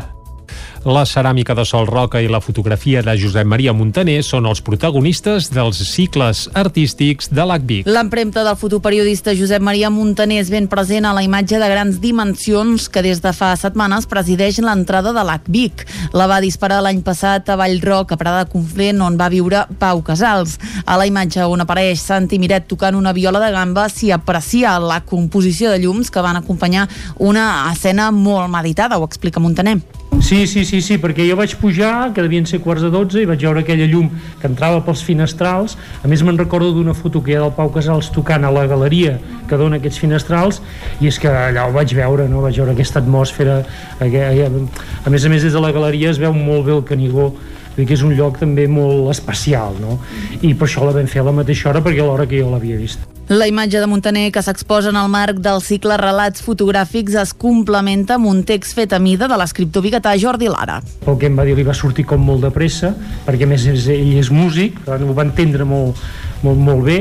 [0.86, 5.48] La ceràmica de Sol Roca i la fotografia de Josep Maria Montaner són els protagonistes
[5.50, 7.88] dels cicles artístics de l'ACVIC.
[7.90, 12.86] L'empremta del fotoperiodista Josep Maria Montaner és ben present a la imatge de grans dimensions
[12.86, 15.82] que des de fa setmanes presideix l'entrada de l'ACVIC.
[16.14, 20.54] La va disparar l'any passat a Vallroc, a Prada Conflent, on va viure Pau Casals.
[20.86, 25.02] A la imatge on apareix Santi Miret tocant una viola de gamba s'hi aprecia la
[25.02, 26.86] composició de llums que van acompanyar
[27.18, 29.80] una escena molt meditada, ho explica Montaner.
[30.20, 33.28] Sí, sí, sí, sí, perquè jo vaig pujar, que devien ser quarts de 12, i
[33.28, 34.08] vaig veure aquella llum
[34.40, 35.76] que entrava pels finestrals.
[36.02, 38.64] A més, me'n recordo d'una foto que hi ha del Pau Casals tocant a la
[38.66, 40.62] galeria que dona aquests finestrals,
[41.00, 42.42] i és que allà ho vaig veure, no?
[42.46, 43.60] vaig veure aquesta atmosfera.
[44.00, 47.30] A més a més, des de la galeria es veu molt bé el Canigó,
[47.76, 49.98] Vull que és un lloc també molt especial, no?
[50.40, 52.48] I per això la vam fer a la mateixa hora, perquè a l'hora que jo
[52.52, 53.04] l'havia vist.
[53.28, 58.14] La imatge de Montaner que s'exposa en el marc del cicle Relats fotogràfics es complementa
[58.14, 60.78] amb un text fet a mida de l'escriptor biguetà Jordi Lara.
[61.04, 62.92] El que em va dir li va sortir com molt de pressa,
[63.26, 65.98] perquè més ell és músic, ho va entendre molt,
[66.46, 67.00] molt, molt bé,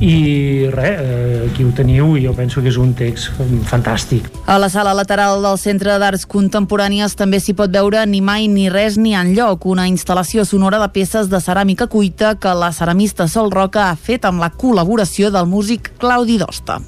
[0.00, 3.32] i res, eh, aquí ho teniu i jo penso que és un text
[3.70, 4.30] fantàstic.
[4.46, 8.68] A la sala lateral del Centre d'Arts Contemporànies també s'hi pot veure Ni mai ni
[8.68, 13.52] res ni enlloc, una instal·lació sonora de peces de ceràmica cuita que la ceramista Sol
[13.52, 16.80] Roca ha fet amb la col·laboració del músic Claudi Dosta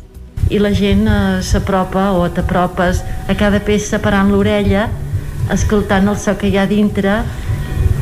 [0.51, 4.87] i la gent eh, s'apropa o t'apropes a cada peça parant l'orella
[5.51, 7.19] escoltant el so que hi ha dintre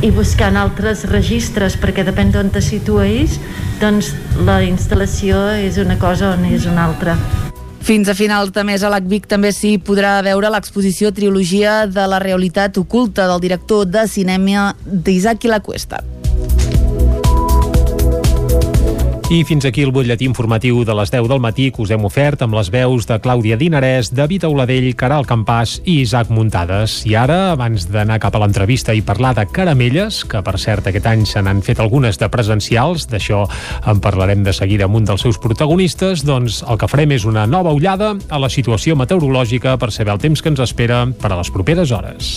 [0.05, 3.39] i buscant altres registres perquè depèn d'on te situïs
[3.81, 4.13] doncs
[4.45, 7.17] la instal·lació és una cosa on és una altra
[7.85, 12.21] fins a finals de mes a l'ACVIC també s'hi podrà veure l'exposició Trilogia de la
[12.21, 16.01] realitat oculta del director de cinema d'Isaac Cuesta.
[19.35, 22.45] I fins aquí el butlletí informatiu de les 10 del matí que us hem ofert
[22.45, 27.01] amb les veus de Clàudia Dinarès, David Auladell, Caral Campàs i Isaac Muntades.
[27.11, 31.09] I ara, abans d'anar cap a l'entrevista i parlar de caramelles, que per cert aquest
[31.11, 33.43] any se n'han fet algunes de presencials, d'això
[33.91, 37.49] en parlarem de seguida amb un dels seus protagonistes, doncs el que farem és una
[37.51, 41.41] nova ullada a la situació meteorològica per saber el temps que ens espera per a
[41.43, 42.37] les properes hores.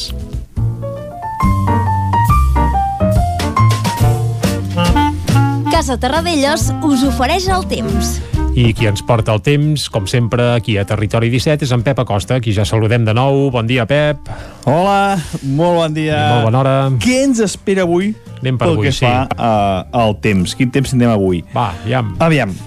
[5.77, 8.15] Casa Terradellos us ofereix el temps.
[8.57, 11.99] I qui ens porta el temps, com sempre, aquí a Territori 17, és en Pep
[12.01, 13.51] Acosta, qui ja saludem de nou.
[13.53, 14.25] Bon dia, Pep.
[14.65, 16.15] Hola, molt bon dia.
[16.17, 16.73] I molt bona hora.
[16.97, 18.09] Què ens espera avui
[18.39, 19.05] Anem per pel avui, que sí.
[19.05, 20.57] fa uh, al temps?
[20.57, 21.43] Quin temps tindrem avui?
[21.53, 22.09] Va, aviam.
[22.25, 22.57] Aviam.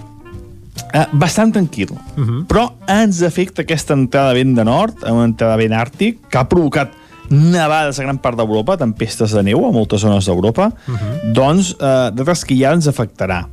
[0.95, 2.45] Uh, bastant tranquil, uh -huh.
[2.47, 6.39] però ens afecta aquesta entrada de vent de nord, una entrada de vent àrtic, que
[6.39, 6.95] ha provocat
[7.31, 11.33] nevades a gran part d'Europa, tempestes de neu a moltes zones d'Europa, uh -huh.
[11.33, 13.47] doncs eh, que ja ens afectarà.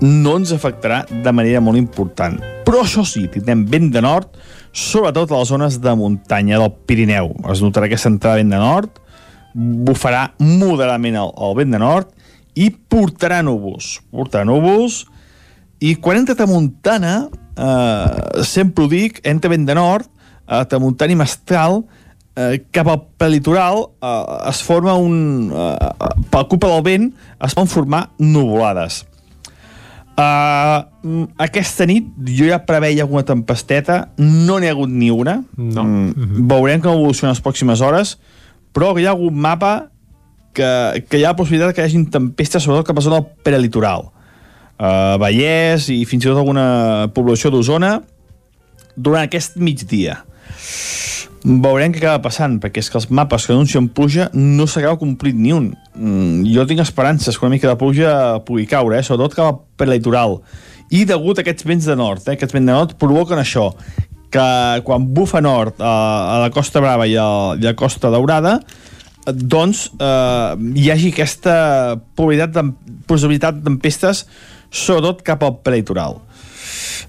[0.00, 2.38] No ens afectarà de manera molt important.
[2.64, 4.28] Però això sí, tindrem vent de nord,
[4.72, 7.34] sobretot a les zones de muntanya del Pirineu.
[7.50, 8.90] Es notarà aquesta entrada de vent de nord,
[9.54, 12.08] bufarà moderadament el, el vent de nord
[12.54, 14.00] i portarà núvols.
[14.10, 15.04] Portarà núvols
[15.84, 20.08] i quan entra tramuntana, eh, sempre ho dic, entra vent de nord,
[20.48, 21.84] eh, tramuntana i mestral,
[22.36, 25.50] eh, cap al prelitoral eh, es forma un...
[25.54, 29.04] Eh, per culpa del vent es poden formar nuvolades.
[30.14, 35.40] Uh, aquesta nit jo ja preveia alguna tempesteta, no n'hi ha hagut ni una.
[35.58, 35.82] No.
[35.82, 38.12] Mm, Veurem com evoluciona les pròximes hores,
[38.70, 39.72] però hi ha algun mapa
[40.54, 40.68] que,
[41.08, 44.12] que hi ha la possibilitat que hi hagi tempestes, sobretot cap a zona del prelitoral.
[44.78, 47.96] Uh, Vallès i fins i tot alguna població d'Osona
[48.94, 50.20] durant aquest migdia
[51.44, 55.36] veurem què acaba passant, perquè és que els mapes que anuncien pluja no s'acaba complit
[55.36, 55.72] ni un.
[55.94, 58.14] Mm, jo tinc esperances que una mica de pluja
[58.46, 59.04] pugui caure, eh?
[59.04, 60.40] sobretot cap al prelitoral.
[60.94, 62.38] I degut a aquests vents de nord, eh?
[62.38, 63.70] aquests vents de nord provoquen això,
[64.34, 64.48] que
[64.86, 65.94] quan bufa nord a,
[66.34, 67.28] a la Costa Brava i a,
[67.60, 68.58] i a Costa Daurada
[69.24, 70.50] doncs eh,
[70.80, 71.54] hi hagi aquesta
[72.18, 72.64] possibilitat de,
[73.08, 74.24] possibilitat d'empestes
[74.74, 76.33] sobretot cap al prelitoral eh,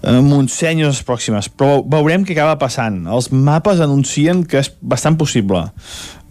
[0.03, 1.49] Montseny i les pròximes.
[1.53, 3.03] Però veurem què acaba passant.
[3.11, 5.65] Els mapes anuncien que és bastant possible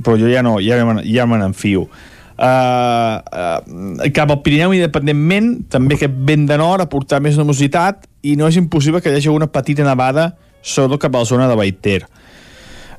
[0.03, 1.87] però jo ja no ja, ja me n'enfio.
[2.35, 8.35] Uh, uh, cap al Pirineu independentment també aquest vent de nord aportar més nomositat i
[8.35, 11.55] no és impossible que hi hagi una petita nevada sobretot cap a la zona de
[11.55, 12.01] Baiter.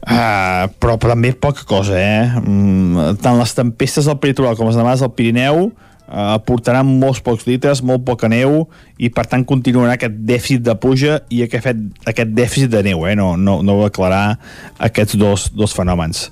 [0.05, 2.29] Uh, però, també poca cosa eh?
[2.37, 5.71] Mm, tant les tempestes del peritoral com les nevades del Pirineu
[6.07, 8.65] aportaran molts pocs litres, molt poca neu
[9.01, 13.15] i per tant continuarà aquest dèficit de puja i aquest, aquest dèficit de neu eh?
[13.17, 14.37] no, no, no va aclarar
[14.89, 16.29] aquests dos, dos fenòmens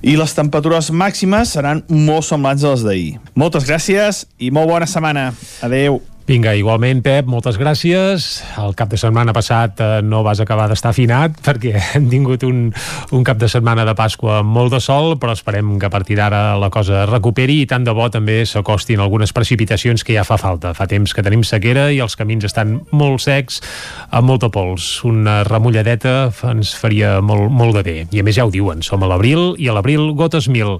[0.00, 3.10] i les temperatures màximes seran molt semblants a les d'ahir.
[3.36, 5.30] Moltes gràcies i molt bona setmana.
[5.66, 6.00] Adeu.
[6.30, 8.24] Vinga, igualment, Pep, moltes gràcies.
[8.62, 12.68] El cap de setmana passat eh, no vas acabar d'estar afinat perquè hem tingut un,
[13.10, 16.54] un cap de setmana de Pasqua molt de sol, però esperem que a partir d'ara
[16.54, 20.70] la cosa recuperi i tant de bo també s'acostin algunes precipitacions que ja fa falta.
[20.70, 23.58] Fa temps que tenim sequera i els camins estan molt secs,
[24.14, 24.86] amb molta pols.
[25.10, 27.96] Una remulladeta ens faria molt, molt de bé.
[28.06, 30.76] I a més ja ho diuen, som a l'abril i a l'abril gotes mil.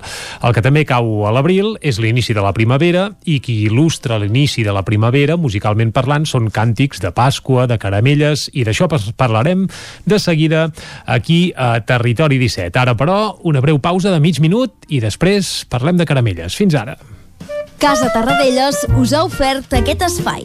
[0.46, 4.62] El que també cau a l'abril és l'inici de la primavera i qui il·lustra l'inici
[4.62, 9.66] de la primavera musicalment parlant, són càntics de Pasqua, de caramelles, i d'això parlarem
[10.06, 10.68] de seguida
[11.06, 12.78] aquí a Territori 17.
[12.80, 16.56] Ara, però, una breu pausa de mig minut i després parlem de caramelles.
[16.56, 16.98] Fins ara.
[17.80, 20.44] Casa Tarradellas us ha ofert aquest espai.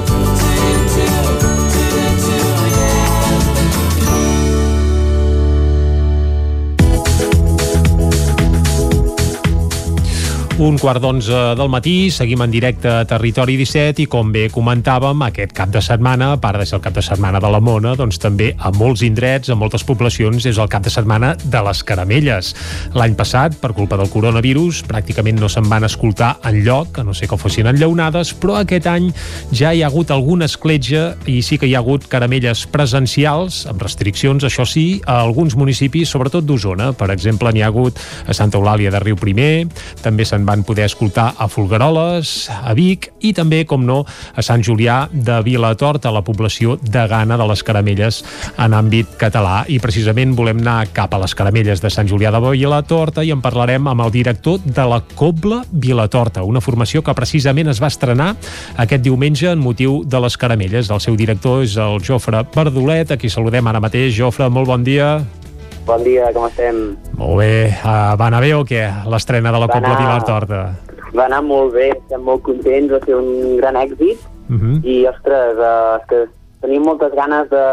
[10.61, 15.23] Un quart d'onze del matí, seguim en directe a Territori 17 i com bé comentàvem,
[15.25, 17.95] aquest cap de setmana, a part de ser el cap de setmana de la Mona,
[17.97, 21.81] doncs també a molts indrets, a moltes poblacions, és el cap de setmana de les
[21.81, 22.51] caramelles.
[22.93, 27.17] L'any passat, per culpa del coronavirus, pràcticament no se'n van escoltar en lloc, a no
[27.17, 29.09] ser que fossin enllaunades, però aquest any
[29.49, 33.81] ja hi ha hagut alguna escletja i sí que hi ha hagut caramelles presencials, amb
[33.81, 36.93] restriccions, això sí, a alguns municipis, sobretot d'Osona.
[36.93, 37.97] Per exemple, n'hi ha hagut
[38.29, 39.65] a Santa Eulàlia de Riu Primer,
[40.05, 44.01] també se'n van poder escoltar a Folgueroles, a Vic i també, com no,
[44.35, 48.19] a Sant Julià de Vilatorta, la població de Gana de les caramelles
[48.59, 49.61] en àmbit català.
[49.71, 53.43] I precisament volem anar cap a les caramelles de Sant Julià de Vilatorta i en
[53.43, 58.33] parlarem amb el director de la Cobla Vilatorta, una formació que precisament es va estrenar
[58.81, 60.91] aquest diumenge en motiu de les caramelles.
[60.91, 64.17] El seu director és el Jofre Verdolet, a qui saludem ara mateix.
[64.17, 65.21] Jofre, molt bon dia.
[65.85, 66.77] Bon dia, com estem?
[67.17, 67.53] Molt bé.
[67.81, 70.61] Uh, va anar bé o què, l'estrena de la Va Cobla anar- Vilatorta?
[71.15, 74.19] Va anar molt bé, estem molt contents, va ser un gran èxit
[74.51, 74.83] Uh -huh.
[74.83, 76.27] i, ostres, uh, és que
[76.61, 77.65] tenim moltes ganes de,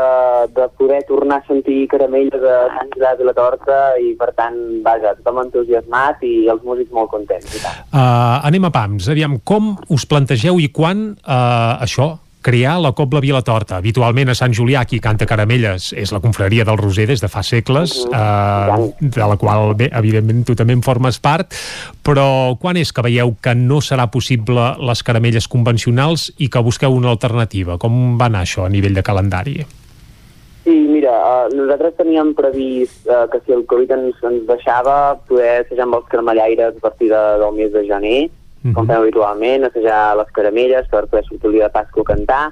[0.54, 4.54] de poder tornar a sentir caramelles de Sant Julià de la Torta i, per tant,
[4.84, 7.54] vaja, tothom entusiasmat i els músics molt contents.
[7.54, 7.58] I.
[7.92, 9.08] Uh, anem a pams.
[9.08, 12.18] Aviam, com us plantegeu i quan uh, això,
[12.48, 13.76] crear la Cobla Vilatorta.
[13.76, 17.42] Habitualment a Sant Julià qui canta caramelles és la confraria del Roser des de fa
[17.44, 21.52] segles, uh, de la qual, bé, evidentment tu també en formes part,
[22.00, 26.96] però quan és que veieu que no serà possible les caramelles convencionals i que busqueu
[26.96, 27.76] una alternativa?
[27.76, 29.58] Com va anar això a nivell de calendari?
[30.64, 35.66] Sí, mira, uh, nosaltres teníem previst uh, que si el Covid ens, ens deixava poder
[35.66, 38.20] assajar amb els carmellaires a partir de, del mes de gener,
[38.68, 38.74] Mhm.
[38.74, 42.44] com fem habitualment, assajar les caramelles per poder sortir el dia de Pasqua a cantar,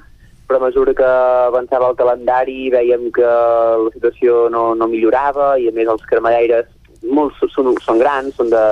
[0.47, 5.67] però a mesura que avançava el calendari veiem que la situació no, no millorava i
[5.67, 6.67] a més els carmellaires
[7.03, 8.65] molts són, són grans, són de,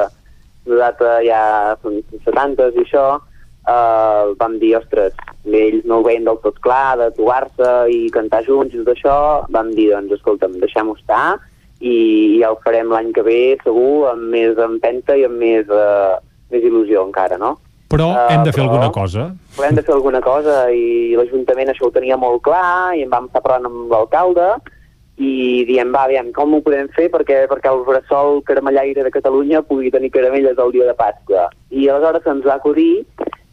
[0.65, 1.41] de data ja
[1.83, 5.13] són 70 i això, uh, vam dir, ostres,
[5.45, 9.17] ells no ho veien del tot clar, de trobar-se i cantar junts i tot això,
[9.53, 11.37] vam dir, doncs, escolta'm, deixem-ho estar
[11.83, 16.15] i ja ho farem l'any que ve, segur, amb més empenta i amb més, uh,
[16.51, 17.57] més il·lusió encara, no?
[17.89, 19.33] Però Ah, hem de fer però- alguna cosa.
[19.55, 23.09] Però hem de fer alguna cosa i l'Ajuntament això ho tenia molt clar i en
[23.09, 24.55] vam estar parlant amb l'alcalde
[25.17, 29.61] i diem, va, aviam, com ho podem fer perquè, perquè el bressol caramellaire de Catalunya
[29.63, 31.45] pugui tenir caramelles el dia de Pasqua.
[31.71, 33.05] I aleshores se'ns va acudir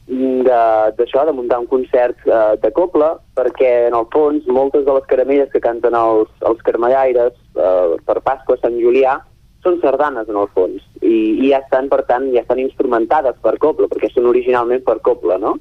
[0.08, 4.84] mm, de- d'això, de, muntar un concert eh, de copla, perquè en el fons moltes
[4.84, 9.20] de les caramelles que canten els, els caramellaires eh, per Pasqua, Sant Julià,
[9.62, 13.56] són sardanes en el fons, i, i ja estan, per tant, ja estan instrumentades per
[13.62, 15.56] coble, perquè són originalment per coble, no?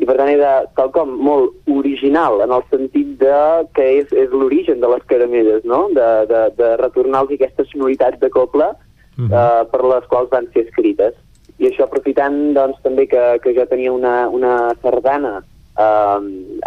[0.00, 3.40] I per tant era quelcom molt original en el sentit de
[3.76, 5.82] que és, és l'origen de les caramelles, no?
[5.96, 9.28] De, de, de retornar-los aquesta sonoritat de coble uh -huh.
[9.28, 11.14] eh, per les quals van ser escrites.
[11.58, 15.42] I això aprofitant doncs, també que, que jo tenia una, una sardana
[15.80, 16.18] eh,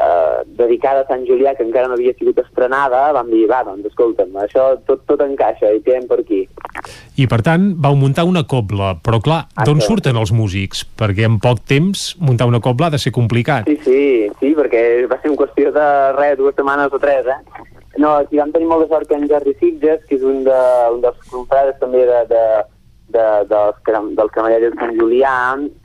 [0.06, 3.92] eh, dedicada a Sant Julià que encara no havia sigut estrenada, vam dir, va, doncs
[3.92, 6.44] escolta'm, això tot, tot encaixa i quedem per aquí.
[7.22, 10.84] I per tant, vau muntar una cobla, però clar, d'on surten els músics?
[11.00, 13.70] Perquè en poc temps muntar una cobla ha de ser complicat.
[13.70, 14.02] Sí, sí,
[14.40, 15.88] sí, perquè va ser una qüestió de
[16.18, 17.70] res, dues setmanes o tres, eh?
[18.02, 20.62] No, aquí vam tenir molt de sort que en Jerry Sitges, que és un, de,
[20.96, 22.46] un dels confrades també de, de,
[23.14, 23.78] de, dels,
[24.18, 25.36] dels camallers de Sant Julià,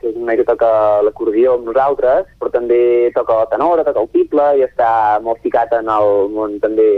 [0.01, 0.69] que és un noi que toca
[1.05, 2.81] l'acordió amb nosaltres, però també
[3.15, 4.89] toca la tenora, toca el tible i està
[5.25, 6.89] molt ficat en el món també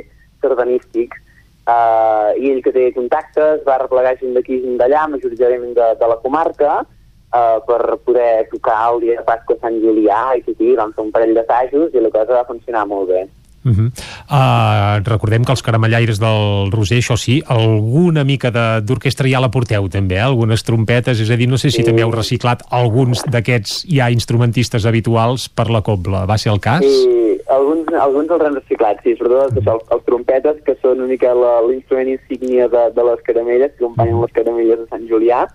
[0.41, 1.17] sardanístic.
[1.61, 6.09] Uh, I ell que té contactes va replegar gent d'aquí i d'allà, majoritàriament de, de
[6.09, 10.73] la comarca, uh, per poder tocar el dia de Pasqua Sant Julià i que sí,
[10.79, 13.27] vam fer un parell d'assajos i la cosa va funcionar molt bé.
[13.63, 13.91] Uh -huh.
[14.31, 18.49] uh, recordem que els caramellaires del Roser, això sí, alguna mica
[18.81, 20.21] d'orquestra ja la porteu també, eh?
[20.21, 21.83] algunes trompetes, és a dir, no sé si sí.
[21.83, 26.81] també heu reciclat alguns d'aquests ja instrumentistes habituals per la cobla, va ser el cas?
[26.81, 31.07] Sí, alguns, alguns els han reciclat, sí, sobretot els, els, els trompetes, que són una
[31.07, 31.33] mica
[31.67, 35.47] l'instrument insígnia de, de les caramelles, que acompanyen les caramelles de Sant Julià,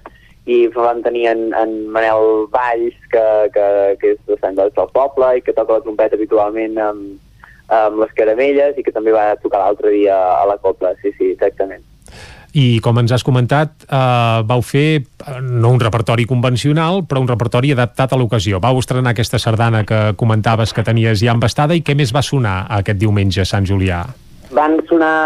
[0.46, 4.92] i van tenir en, en Manel Valls, que, que, que és de Sant Jordi del
[4.94, 7.16] Poble i que toca la trompeta habitualment amb,
[7.68, 11.32] amb les caramelles i que també va tocar l'altre dia a la Copla, sí, sí,
[11.34, 11.84] exactament.
[12.56, 15.04] I com ens has comentat, eh, vau fer
[15.44, 18.60] no un repertori convencional, però un repertori adaptat a l'ocasió.
[18.60, 22.66] Vau estrenar aquesta sardana que comentaves que tenies ja embastada i què més va sonar
[22.78, 24.06] aquest diumenge a Sant Julià?
[24.56, 25.16] Van sonar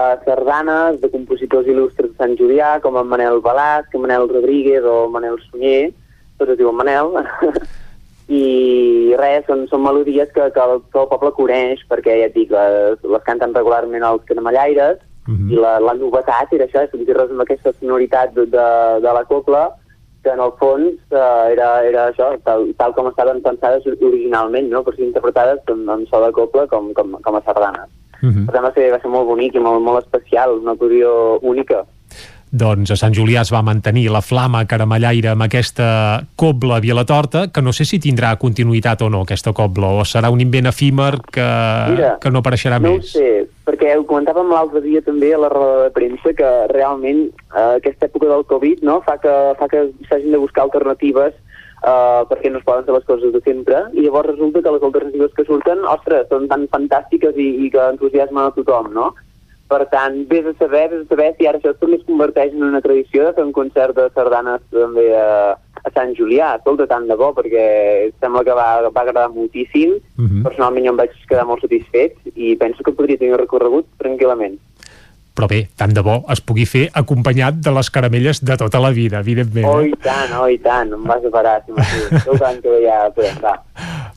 [0.00, 5.06] eh, sardanes de compositors il·lustres de Sant Julià, com en Manel Balasc, Manel Rodríguez o
[5.12, 5.92] Manel Sunyer,
[6.40, 7.12] tots es diuen Manel,
[8.30, 12.36] i res, són, són melodies que, que, el, que el poble coneix perquè ja et
[12.36, 15.50] dic, les, les canten regularment els canamellaires uh -huh.
[15.50, 18.68] i la, la novetat era això, sentir res amb aquesta sonoritat de, de,
[19.02, 19.70] de la copla
[20.22, 24.82] que en el fons uh, era, era això, tal, tal com estaven pensades originalment, no?
[24.84, 27.88] per ser interpretades amb, amb so de copla com, com, com a sardanes.
[28.22, 28.44] Uh -huh.
[28.46, 31.86] Per tant va ser, va ser molt bonic i molt, molt especial, una acordió única.
[32.50, 35.86] Doncs a Sant Julià es va mantenir la flama caramellaire amb aquesta
[36.34, 40.42] cobla Vilatorta, que no sé si tindrà continuïtat o no, aquesta cobla, o serà un
[40.42, 41.46] invent efímer que,
[41.94, 43.12] Mira, que no apareixerà no més.
[43.14, 43.30] No sé,
[43.68, 48.10] perquè ho comentàvem l'altre dia també a la roda de premsa, que realment eh, aquesta
[48.10, 51.38] època del Covid no, fa que, fa que s'hagin de buscar alternatives
[51.80, 54.82] Uh, perquè no es poden fer les coses de sempre i llavors resulta que les
[54.84, 59.06] alternatives que surten ostres, són tan fantàstiques i, i que entusiasmen a tothom no?
[59.70, 62.64] Per tant, vés a saber, vés a saber si ara això també es converteix en
[62.66, 66.56] una tradició de fer un concert de sardanes també a, a Sant Julià.
[66.58, 67.66] Escolta, tant de bo, perquè
[68.18, 69.94] sembla que va, va agradar moltíssim.
[70.18, 70.42] Uh -huh.
[70.48, 74.58] Personalment jo em vaig quedar molt satisfet i penso que podria tenir recorregut tranquil·lament
[75.34, 78.90] però bé, tant de bo es pugui fer acompanyat de les caramelles de tota la
[78.94, 79.68] vida, evidentment.
[79.68, 83.38] Oh, i tant, oh, i tant, em vas a parar, si m'ho que ja podem,
[83.42, 83.56] va.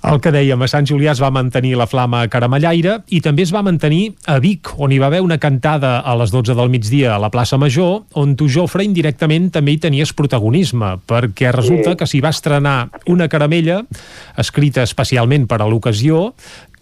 [0.03, 3.53] El que dèiem, a Sant Julià es va mantenir la flama caramellaire i també es
[3.55, 7.13] va mantenir a Vic, on hi va haver una cantada a les 12 del migdia
[7.15, 11.99] a la plaça Major, on tu, Jofre, indirectament també hi tenies protagonisme, perquè resulta sí.
[12.01, 12.77] que s'hi va estrenar
[13.07, 13.79] una caramella
[14.43, 16.33] escrita especialment per a l'ocasió,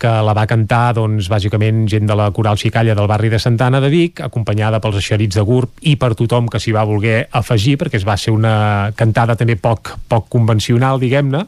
[0.02, 3.82] que la va cantar, doncs, bàsicament gent de la Coral Xicalla del barri de Santana
[3.84, 7.78] de Vic, acompanyada pels eixerits de GURB i per tothom que s'hi va voler afegir,
[7.78, 11.46] perquè es va ser una cantada també poc, poc convencional, diguem-ne,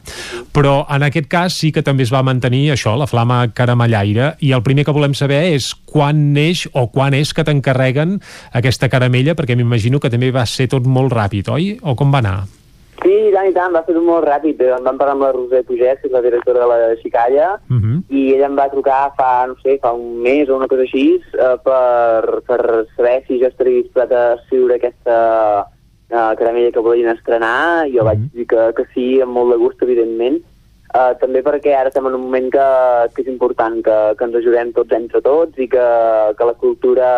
[0.54, 4.54] però en aquest cas sí que també es va mantenir això, la flama caramellaire, i
[4.54, 8.20] el primer que volem saber és quan neix o quan és que t'encarreguen
[8.54, 11.74] aquesta caramella, perquè m'imagino que també va ser tot molt ràpid, oi?
[11.82, 12.42] O com va anar?
[13.02, 14.60] Sí, i tant, i tant, va ser molt ràpid.
[14.76, 17.76] Em van parlar amb la Roser Pugès, que és la directora de la Xicalla, uh
[17.76, 17.98] -huh.
[18.08, 21.20] i ella em va trucar fa, no sé, fa un mes o una cosa així,
[21.34, 25.66] uh, per, per saber si jo estaria disposat a escriure aquesta
[26.10, 27.88] uh, caramella que volien estrenar.
[27.88, 28.04] Jo uh -huh.
[28.04, 30.42] vaig dir que, que sí, amb molt de gust, evidentment
[30.94, 32.66] Uh, també perquè ara estem en un moment que,
[33.16, 35.86] que és important que, que ens ajudem tots entre tots i que,
[36.38, 37.08] que la cultura,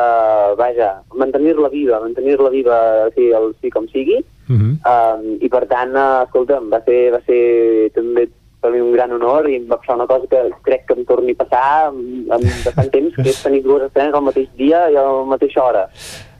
[0.57, 2.79] vaja, mantenir-la viva, mantenir-la viva
[3.13, 4.23] sí, el, sí com sigui.
[4.49, 4.73] Uh -huh.
[4.87, 8.29] uh, I per tant, uh, escolta'm, va ser, va ser també
[8.61, 11.05] per mi un gran honor i em va passar una cosa que crec que em
[11.05, 12.29] torni a passar en
[12.65, 15.89] bastant temps, que és tenir dues estrenes al mateix dia i a la mateixa hora.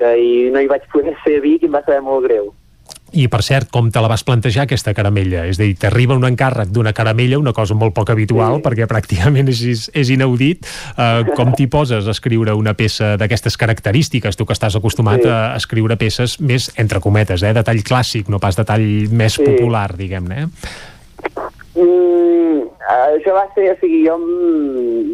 [0.01, 2.53] Uh, I no hi vaig poder ser a Vic i em va saber molt greu.
[3.15, 5.45] I, per cert, com te la vas plantejar, aquesta caramella?
[5.47, 8.65] És a dir, t'arriba un encàrrec d'una caramella, una cosa molt poc habitual, sí.
[8.65, 10.67] perquè pràcticament és, és inaudit.
[10.97, 14.37] Uh, com t'hi poses a escriure una peça d'aquestes característiques?
[14.37, 15.31] Tu que estàs acostumat sí.
[15.31, 19.39] a escriure peces més, entre cometes, eh, de tall clàssic, no pas de tall més
[19.39, 19.47] sí.
[19.47, 20.43] popular, diguem-ne.
[20.43, 20.51] Eh?
[21.77, 22.26] Mm,
[22.87, 24.17] això va ser, o sigui, jo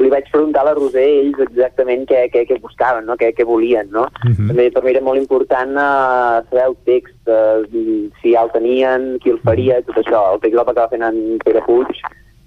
[0.03, 3.17] li vaig preguntar a la Roser ells exactament què, què, què buscaven, no?
[3.17, 4.03] què, què volien, no?
[4.25, 4.35] Uh Mhm.
[4.37, 4.49] -huh.
[4.49, 7.65] També per mi era molt important uh, saber el text, uh,
[8.21, 10.35] si ja el tenien, qui el faria, tot això.
[10.35, 11.87] El text el va acabar fent en Pere Puig,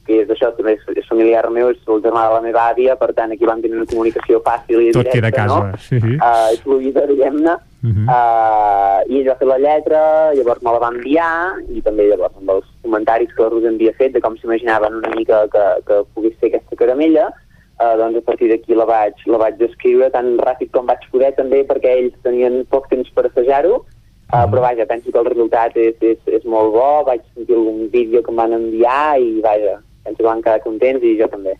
[0.05, 2.95] que és això, també és, és familiar meu, és el germà de la meva àvia,
[2.95, 5.59] per tant aquí vam tenir una comunicació fàcil i Tot directa, queda a casa.
[5.71, 5.77] no?
[5.77, 5.95] Sí.
[5.97, 7.51] Uh, fluida, diguem-ne.
[7.51, 7.57] Uh
[7.93, 8.05] -huh.
[8.15, 10.01] Uh, i ell va fer la lletra,
[10.37, 11.31] llavors me la va enviar
[11.69, 15.11] i també llavors amb els comentaris que la Rosa havia fet de com s'imaginaven una
[15.15, 19.37] mica que, que pogués ser aquesta caramella uh, doncs a partir d'aquí la vaig, la
[19.37, 23.75] vaig escriure tan ràpid com vaig poder també perquè ells tenien poc temps per assajar-ho
[23.81, 27.89] uh, però vaja, penso que el resultat és, és, és molt bo, vaig sentir algun
[27.89, 31.55] vídeo que em van enviar i vaja, penso que van quedar contents i jo també.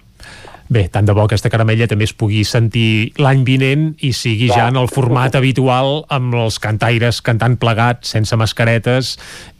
[0.76, 4.66] Bé, tant de bo aquesta caramella també es pugui sentir l'any vinent i sigui ja
[4.68, 9.14] en el format habitual amb els cantaires cantant plegats, sense mascaretes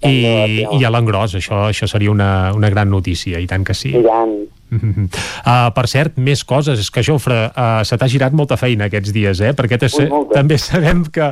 [0.04, 1.38] i, i a l'engròs.
[1.40, 3.94] Això, això seria una, una gran notícia, i tant que sí.
[3.96, 4.36] I tant.
[4.76, 6.80] Uh, per cert, més coses.
[6.80, 9.54] És que, Jofre, uh, se t'ha girat molta feina aquests dies, eh?
[9.58, 11.30] Perquè te, Ui, també sabem que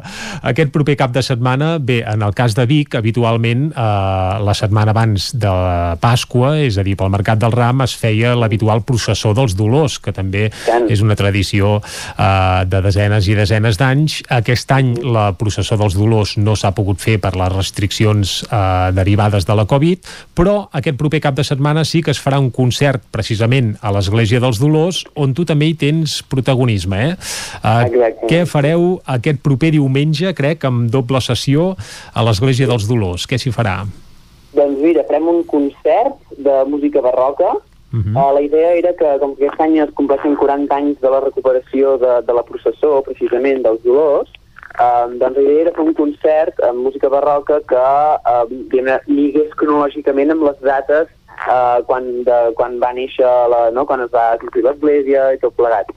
[0.52, 4.94] aquest proper cap de setmana, bé, en el cas de Vic, habitualment, uh, la setmana
[4.94, 5.53] abans de
[6.02, 10.14] Pasqua, és a dir, pel Mercat del Ram, es feia l'habitual processó dels dolors, que
[10.15, 10.49] també
[10.90, 14.22] és una tradició uh, de desenes i desenes d'anys.
[14.34, 19.48] Aquest any la processó dels dolors no s'ha pogut fer per les restriccions uh, derivades
[19.48, 23.03] de la Covid, però aquest proper cap de setmana sí que es farà un concert
[23.11, 27.14] precisament a l'Església dels Dolors, on tu també hi tens protagonisme, eh?
[27.64, 31.76] Uh, què fareu aquest proper diumenge, crec, amb doble sessió
[32.14, 33.28] a l'Església dels Dolors?
[33.28, 33.84] Què s'hi farà?
[34.54, 37.56] Doncs mira, farem un concert de música barroca.
[37.94, 38.18] Uh -huh.
[38.18, 41.20] uh, la idea era que, com que aquest any es compleixen 40 anys de la
[41.20, 44.30] recuperació de, de la processó, precisament, dels dolors,
[44.80, 47.86] uh, doncs la idea era fer un concert amb música barroca que
[48.32, 51.08] uh, diguem-ne, lligués cronològicament amb les dates
[51.48, 53.86] uh, quan, de, quan va néixer, la, no?
[53.90, 55.91] quan es va construir l'església i tot plegat.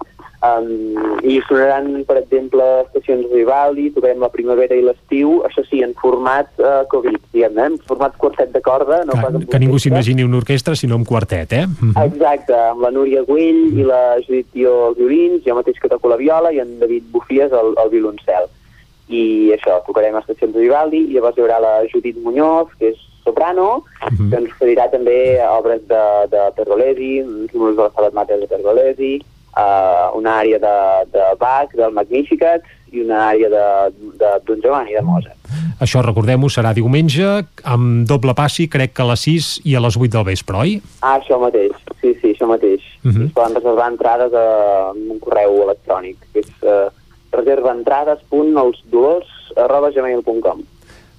[0.47, 5.81] Um, I sonaran, per exemple, estacions de Vivaldi, tocarem la primavera i l'estiu, això sí,
[5.82, 9.01] en format uh, Covid, diguem-ne, en format quartet de corda.
[9.09, 11.64] No Que, que ningú s'imagini una orquestra, sinó un quartet, eh?
[11.66, 11.97] Mhm.
[12.05, 16.12] Exacte, amb la Núria Güell i la Judit Tió als violins, jo mateix que toco
[16.12, 18.52] la viola i en David Bufies al, al violoncel.
[19.09, 22.93] I això, tocarem a estacions de Vivaldi, i llavors hi haurà la Judit Muñoz, que
[22.93, 25.19] és soprano, que ens oferirà també
[25.51, 27.12] obres de, de Pergolesi,
[27.53, 29.12] números de la Salat Mater de Pergolesi,
[29.57, 30.77] uh, una àrea de,
[31.12, 32.62] de Bach, del Magnificat,
[32.94, 33.65] i una àrea de,
[34.20, 35.39] de Don Giovanni, de Mozart.
[35.82, 37.27] Això, recordem-ho, serà diumenge,
[37.69, 40.70] amb doble passi, crec que a les 6 i a les 8 del vespre, oi?
[41.03, 42.81] Ah, això mateix, sí, sí, això mateix.
[43.03, 43.27] Uh -huh.
[43.27, 44.47] Es poden reservar entrades a,
[44.94, 46.89] amb un correu electrònic, que és uh,
[47.32, 50.59] reservaentrades.elsdolors arroba gmail.com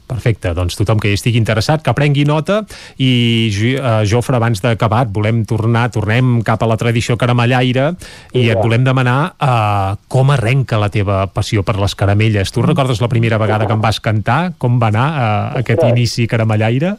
[0.08, 2.62] Perfecte, doncs tothom que hi estigui interessat que prengui nota
[3.04, 3.12] i
[3.52, 7.90] eh, Jofre, abans d'acabar, volem tornar tornem cap a la tradició caramellaire
[8.34, 12.52] i et volem demanar uh, com arrenca la teva passió per les caramelles.
[12.54, 14.54] Tu recordes la primera vegada que em vas cantar?
[14.58, 16.96] Com va anar uh, aquest inici caramellaire?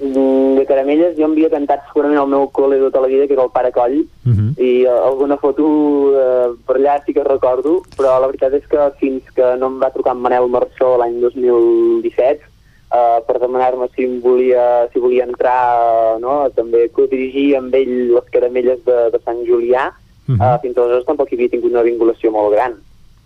[0.00, 3.34] Mm, De caramelles jo havia cantat segurament al meu col·le de tota la vida, que
[3.34, 4.50] era el Pare Coll, Uh -huh.
[4.58, 8.78] i uh, alguna foto uh, per allà sí que recordo, però la veritat és que
[9.00, 12.40] fins que no em va trucar en Manel Marçó l'any 2017
[12.92, 18.14] uh, per demanar-me si em volia, si volia entrar, uh, no, també codirigir amb ell
[18.14, 19.88] les caramelles de, de Sant Julià,
[20.28, 20.54] uh -huh.
[20.54, 22.74] uh, fins aleshores tampoc hi havia tingut una vinculació molt gran.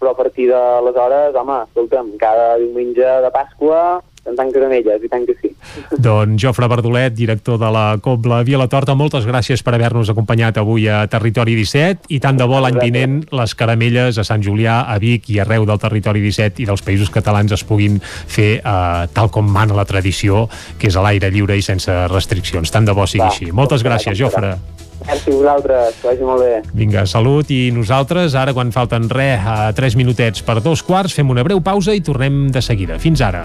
[0.01, 5.36] Però a partir d'aleshores, home, escolta'm, cada diumenge de Pasqua cantant caramelles, i tant que
[5.40, 5.51] sí.
[6.06, 10.59] Doncs Jofre Verdolet, director de la Cobla Via la Torta, moltes gràcies per haver-nos acompanyat
[10.62, 14.82] avui a Territori 17 i tant de bo l'any vinent les caramelles a Sant Julià,
[14.88, 19.06] a Vic i arreu del Territori 17 i dels països catalans es puguin fer eh,
[19.14, 20.46] tal com mana la tradició,
[20.78, 22.72] que és a l'aire lliure i sense restriccions.
[22.72, 23.52] Tant de bo sigui Va, així.
[23.52, 24.56] Moltes gràcies, Jofre.
[25.05, 26.52] Merci a vosaltres, que vagi molt bé.
[26.72, 31.34] Vinga, salut i nosaltres, ara quan falten res, a 3 minutets per dos quarts, fem
[31.34, 32.98] una breu pausa i tornem de seguida.
[33.02, 33.44] Fins ara.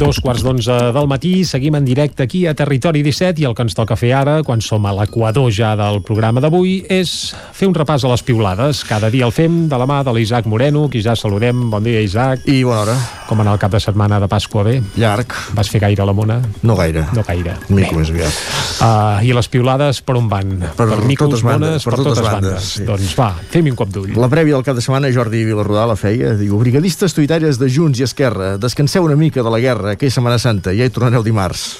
[0.00, 3.66] Dos quarts d'onze del matí, seguim en directe aquí a Territori 17 i el que
[3.66, 7.74] ens toca fer ara, quan som a l'equador ja del programa d'avui, és fer un
[7.76, 8.80] repàs a les piulades.
[8.88, 11.66] Cada dia el fem de la mà de l'Isaac Moreno, qui ja saludem.
[11.68, 12.48] Bon dia, Isaac.
[12.48, 12.94] I bona hora.
[13.28, 14.78] Com anar el cap de setmana de Pasqua bé?
[14.96, 15.36] Llarg.
[15.58, 16.38] Vas fer gaire a la mona?
[16.64, 17.04] No gaire.
[17.12, 17.58] No gaire.
[17.68, 18.40] Mico més aviat.
[18.80, 20.56] Uh, I les piulades per on van?
[20.80, 22.72] Per, micos, totes bandes, mones, per, totes, bandes.
[22.78, 22.88] sí.
[22.88, 24.16] Doncs va, fem-hi un cop d'ull.
[24.16, 26.32] La prèvia del cap de setmana, Jordi Vilarrodà la feia.
[26.40, 30.14] Diu, brigadistes tuitaires de Junts i Esquerra, descanseu una mica de la guerra, que és
[30.14, 31.78] Setmana Santa, ja hi tornareu dimarts.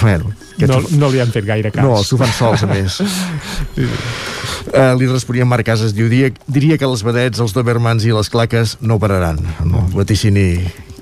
[0.00, 0.34] Bueno,
[0.66, 1.84] No, no li han fet gaire cas.
[1.86, 2.98] No, s'ho fan sols, a més.
[3.78, 8.10] uh, li responia en Marc Casas, diu, diria, diria que els vedets, els dobermans i
[8.14, 9.38] les claques no pararan.
[9.62, 10.48] No, vaticini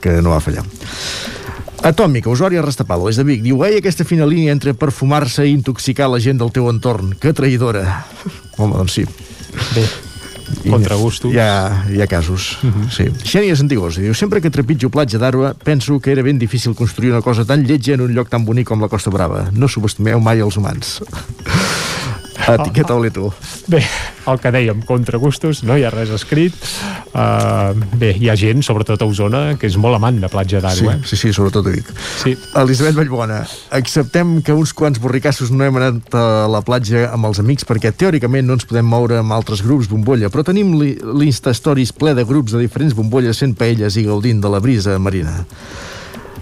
[0.04, 0.66] que no va fallar.
[1.86, 3.42] Atòmica, usuària Restapalo, és de Vic.
[3.44, 7.14] Diu, ei, aquesta fina línia entre perfumar-se i intoxicar la gent del teu entorn.
[7.20, 7.84] Que traïdora.
[8.58, 9.06] Home, doncs sí.
[9.72, 9.84] Bé,
[10.68, 11.32] contra gustos.
[11.32, 12.90] Hi ha, hi ha casos, uh -huh.
[12.90, 13.04] sí.
[13.24, 17.22] Xènia Santigosa diu, sempre que trepitjo platja d'Arba penso que era ben difícil construir una
[17.22, 19.50] cosa tan lletja en un lloc tan bonic com la Costa Brava.
[19.52, 21.02] No subestimeu mai els humans.
[22.54, 23.26] Etiqueta-li tu.
[23.66, 23.80] Bé,
[24.30, 26.54] el que dèiem, contra gustos, no hi ha res escrit.
[27.16, 30.66] Uh, bé, hi ha gent, sobretot a Osona, que és molt amant de platja Sí,
[30.84, 31.00] d'Aro, eh?
[31.08, 31.88] sí, sí, sobretot ho dic.
[32.22, 32.36] Sí.
[32.60, 33.40] Elisabet Vallbona,
[33.74, 37.90] acceptem que uns quants borricassos no hem anat a la platja amb els amics perquè
[37.96, 42.24] teòricament no ens podem moure amb altres grups bombolla, però tenim li- l'Insta-Stories ple de
[42.28, 45.40] grups de diferents bombolles fent paelles i gaudint de la brisa marina.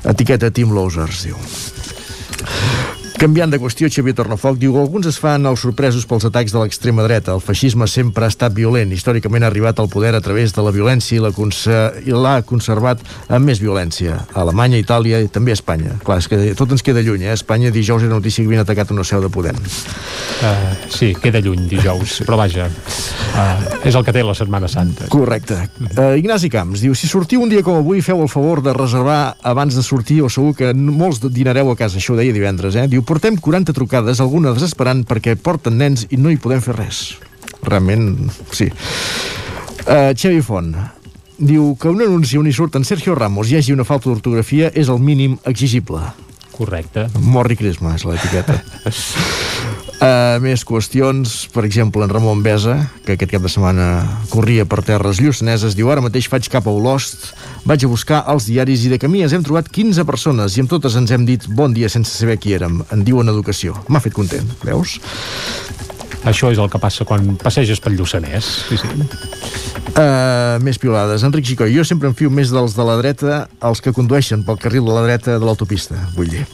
[0.05, 1.37] Etiqueta Team Losers, diu.
[3.15, 7.05] Canviant de qüestió, Xavier Tornafoc diu alguns es fan els sorpresos pels atacs de l'extrema
[7.07, 7.37] dreta.
[7.37, 8.91] El feixisme sempre ha estat violent.
[8.91, 11.21] Històricament ha arribat al poder a través de la violència
[12.03, 14.19] i l'ha conservat amb més violència.
[14.35, 15.95] A Alemanya, Itàlia i també a Espanya.
[16.03, 17.31] Clar, és que tot ens queda lluny, eh?
[17.31, 19.63] A Espanya dijous era notícia que havien atacat una seu de Podem.
[19.63, 25.07] Uh, sí, queda lluny dijous, però vaja, uh, és el que té la Setmana Santa.
[25.15, 25.61] Correcte.
[25.95, 29.37] Uh, Ignasi Camps diu, si sortiu un dia com avui, feu el favor de reservar
[29.47, 32.03] abans de sortir o segur que molts dinareu a casa.
[32.03, 32.89] Això ho deia divendres, eh?
[32.91, 37.05] Diu, portem 40 trucades, algunes desesperant perquè porten nens i no hi podem fer res.
[37.65, 38.71] Realment, sí.
[39.85, 40.75] Uh, Xavi Font
[41.39, 44.09] diu que un anunci on hi surt en Sergio Ramos i hi hagi una falta
[44.09, 46.03] d'ortografia és el mínim exigible.
[46.55, 47.09] Correcte.
[47.19, 48.61] Morri Crisma és l'etiqueta.
[49.99, 52.77] Uh, més qüestions, per exemple, en Ramon Besa,
[53.07, 53.89] que aquest cap de setmana
[54.31, 57.33] corria per terres lluçaneses, diu ara mateix faig cap a Olost,
[57.67, 60.71] vaig a buscar els diaris i de camí ens hem trobat 15 persones i amb
[60.71, 62.85] totes ens hem dit bon dia sense saber qui érem.
[62.95, 63.75] En diuen educació.
[63.89, 65.01] M'ha fet content, veus?
[66.25, 68.49] Això és el que passa quan passeges pel Lluçanès.
[68.71, 68.89] Sí, sí.
[69.95, 71.23] Uh, més piolades.
[71.27, 74.59] Enric Gicó, jo sempre em fio més dels de la dreta els que condueixen pel
[74.63, 76.47] carril de la dreta de l'autopista, vull dir.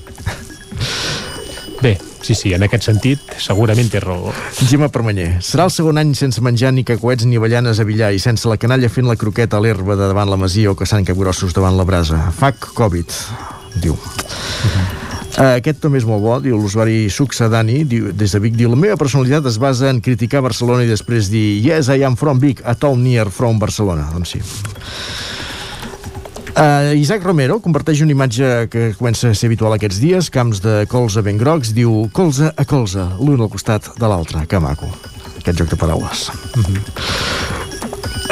[1.81, 4.35] Bé, sí, sí, en aquest sentit, segurament té raó.
[4.61, 5.39] Gemma Permanyer.
[5.45, 8.61] Serà el segon any sense menjar ni cacoets ni avellanes a Villar i sense la
[8.61, 11.89] canalla fent la croqueta a l'herba de davant la masia o caçant capgrossos davant la
[11.89, 12.27] brasa.
[12.37, 13.17] Fac Covid,
[13.81, 13.97] diu.
[13.97, 15.00] Uh,
[15.39, 18.97] aquest també és molt bo, diu l'usuari Succedani, diu, des de Vic, diu, la meva
[18.99, 22.75] personalitat es basa en criticar Barcelona i després dir Yes, I am from Vic, a
[22.75, 24.09] town near from Barcelona.
[24.15, 24.43] Doncs sí.
[26.51, 30.83] Uh, Isaac Romero comparteix una imatge que comença a ser habitual aquests dies, camps de
[30.91, 34.43] colze ben grocs, diu colze a colze, l'un al costat de l'altre.
[34.51, 34.91] Que maco,
[35.39, 36.27] aquest joc de paraules.
[36.29, 36.81] Uh -huh.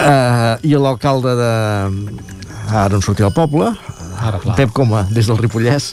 [0.02, 1.52] uh, I l'alcalde de...
[2.68, 3.70] Ara on sortia el poble,
[4.18, 4.56] Ara, clar.
[4.58, 5.92] Pep Coma, des del Ripollès.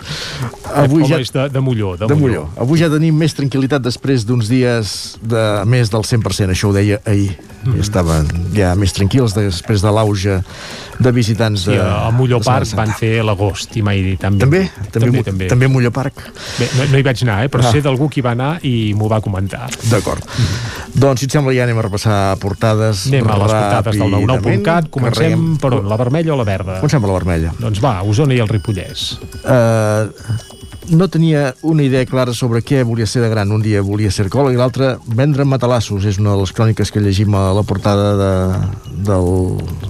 [0.73, 1.19] Avui ja...
[1.21, 1.95] és de, de Molló.
[1.99, 2.47] De, de Molló.
[2.61, 7.01] Avui ja tenim més tranquil·litat després d'uns dies de més del 100%, això ho deia
[7.05, 7.35] ahir.
[7.65, 7.81] Mm -hmm.
[7.81, 10.41] Estaven ja més tranquils després de l'auge
[10.99, 11.75] de visitants de...
[11.75, 14.45] Sí, a Molló Park van fer l'agost i mai també.
[14.45, 14.61] També?
[14.91, 15.49] També, també, també.
[15.51, 16.21] també Molló Park.
[16.59, 17.51] Bé, no, no hi vaig anar, eh?
[17.51, 17.73] però ah.
[17.73, 19.67] sé d'algú que hi va anar i m'ho va comentar.
[19.91, 20.23] D'acord.
[20.25, 20.99] Mm -hmm.
[21.05, 24.89] Doncs, si et sembla, ja anem a repassar portades Anem a les portades del 99.cat.
[24.89, 25.57] Comencem Carreguem...
[25.57, 25.89] per on?
[25.89, 26.79] La vermella o la verda?
[26.79, 27.53] Comencem per la vermella.
[27.59, 29.19] Doncs va, Osona i el Ripollès.
[29.43, 30.11] Uh,
[30.89, 33.51] no tenia una idea clara sobre què volia ser de gran.
[33.51, 36.05] Un dia volia ser arqueòleg i l'altre vendre matalassos.
[36.05, 38.31] És una de les cròniques que llegim a la portada de,
[39.07, 39.29] del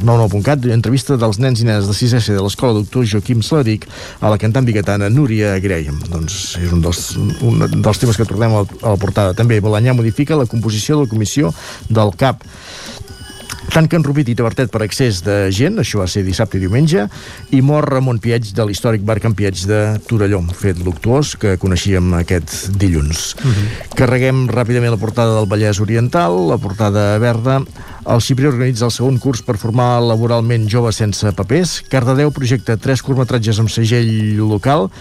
[0.05, 0.67] 99.cat.
[0.76, 3.88] Entrevista dels nens i nenes de 6S de l'escola doctor Joaquim Sleric
[4.22, 5.99] a la cantant biguetana Núria Graham.
[6.11, 7.03] Doncs és un dels,
[7.43, 9.35] un dels temes que tornem a, a la portada.
[9.38, 11.53] També Balanyà modifica la composició de la comissió
[11.89, 12.45] del CAP
[13.73, 17.07] tant que enrupit i tavertet per excés de gent, això va ser dissabte i diumenge,
[17.55, 22.13] i mor Ramon Pieig de l'històric bar Can Pieig de Torelló, fet luctuós que coneixíem
[22.19, 23.35] aquest dilluns.
[23.35, 23.95] Uh -huh.
[23.95, 27.61] Carreguem ràpidament la portada del Vallès Oriental, la portada verda,
[28.05, 33.01] el Xipri organitza el segon curs per formar laboralment joves sense papers, Cardedeu projecta tres
[33.01, 34.91] curtmetratges amb segell local,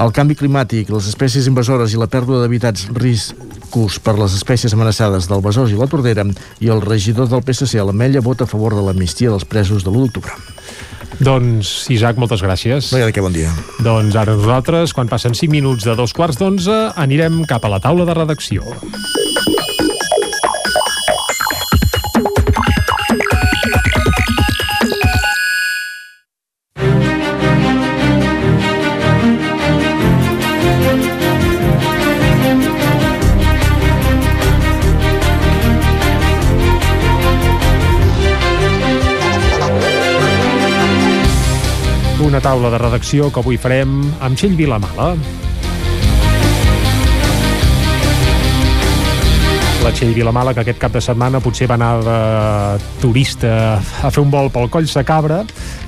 [0.00, 5.28] el canvi climàtic, les espècies invasores i la pèrdua d'habitats riscos per les espècies amenaçades
[5.30, 6.26] del besòs i la tordera
[6.60, 9.92] i el regidor del PSC a l'Ametlla vota a favor de l'amnistia dels presos de
[9.92, 10.34] l'1 d'octubre.
[11.22, 12.90] Doncs, Isaac, moltes gràcies.
[12.90, 13.52] No hi ha de què, bon dia.
[13.86, 17.82] Doncs ara nosaltres, quan passen 5 minuts de dos quarts d'onze, anirem cap a la
[17.82, 18.66] taula de redacció.
[42.34, 43.92] Una taula de redacció que avui farem
[44.26, 45.12] amb Txell Vilamala.
[49.84, 52.14] La Txell Vilamala, que aquest cap de setmana potser va anar de
[53.02, 55.42] turista a fer un vol pel Coll Cabra,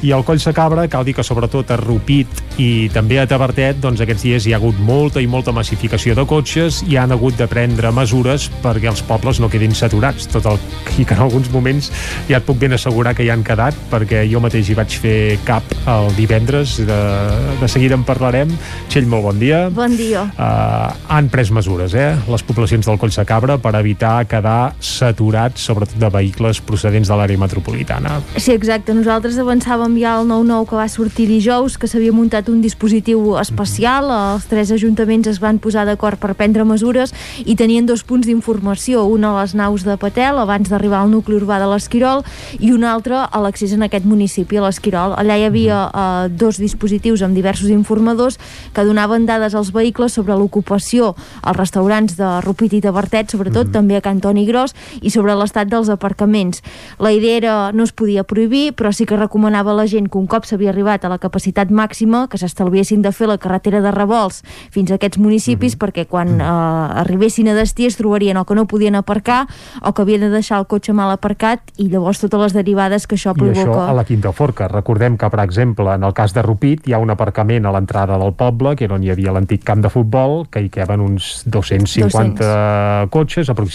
[0.05, 2.29] i al Coll Cabra cal dir que sobretot a Rupit
[2.61, 6.27] i també a Tavertet, doncs aquests dies hi ha hagut molta i molta massificació de
[6.29, 10.61] cotxes i han hagut de prendre mesures perquè els pobles no quedin saturats, tot el
[11.01, 11.89] i que en alguns moments
[12.29, 15.17] ja et puc ben assegurar que hi han quedat, perquè jo mateix hi vaig fer
[15.49, 17.01] cap el divendres, de,
[17.63, 18.53] de seguida en parlarem.
[18.93, 19.67] Txell, molt bon dia.
[19.73, 20.29] Bon dia.
[20.37, 25.99] Uh, han pres mesures, eh, les poblacions del Coll Cabra per evitar quedar saturats, sobretot
[25.99, 28.21] de vehicles procedents de l'àrea metropolitana.
[28.37, 28.95] Sí, exacte.
[28.95, 34.11] Nosaltres avançàvem ja el 9-9 que va sortir dijous, que s'havia muntat un dispositiu especial,
[34.35, 37.13] els tres ajuntaments es van posar d'acord per prendre mesures
[37.45, 41.37] i tenien dos punts d'informació, un a les naus de Patel, abans d'arribar al nucli
[41.37, 42.25] urbà de l'Esquirol,
[42.59, 45.15] i un altre a l'accés en aquest municipi, a l'Esquirol.
[45.17, 48.39] Allà hi havia eh, dos dispositius amb diversos informadors
[48.73, 53.69] que donaven dades als vehicles sobre l'ocupació als restaurants de Rupit i Tavertet, sobretot, mm
[53.69, 53.76] -hmm.
[53.77, 56.63] També a Cantoni Gros, i sobre l'estat dels aparcaments.
[56.99, 60.19] La idea era, no es podia prohibir, però sí que recomanava a la gent que
[60.19, 63.93] un cop s'havia arribat a la capacitat màxima, que s'estalviessin de fer la carretera de
[63.93, 64.43] revolts
[64.73, 65.85] fins a aquests municipis, mm -hmm.
[65.85, 69.47] perquè quan eh, arribessin a destí es trobarien o que no podien aparcar
[69.83, 73.17] o que havien de deixar el cotxe mal aparcat i llavors totes les derivades que
[73.17, 73.61] això provoca.
[73.61, 74.69] I això a la Quinta Forca.
[74.69, 78.19] Recordem que, per exemple, en el cas de Rupit hi ha un aparcament a l'entrada
[78.19, 81.43] del poble, que era on hi havia l'antic camp de futbol, que hi queben uns
[81.45, 83.11] 250 200.
[83.11, 83.66] cotxes aproximadament,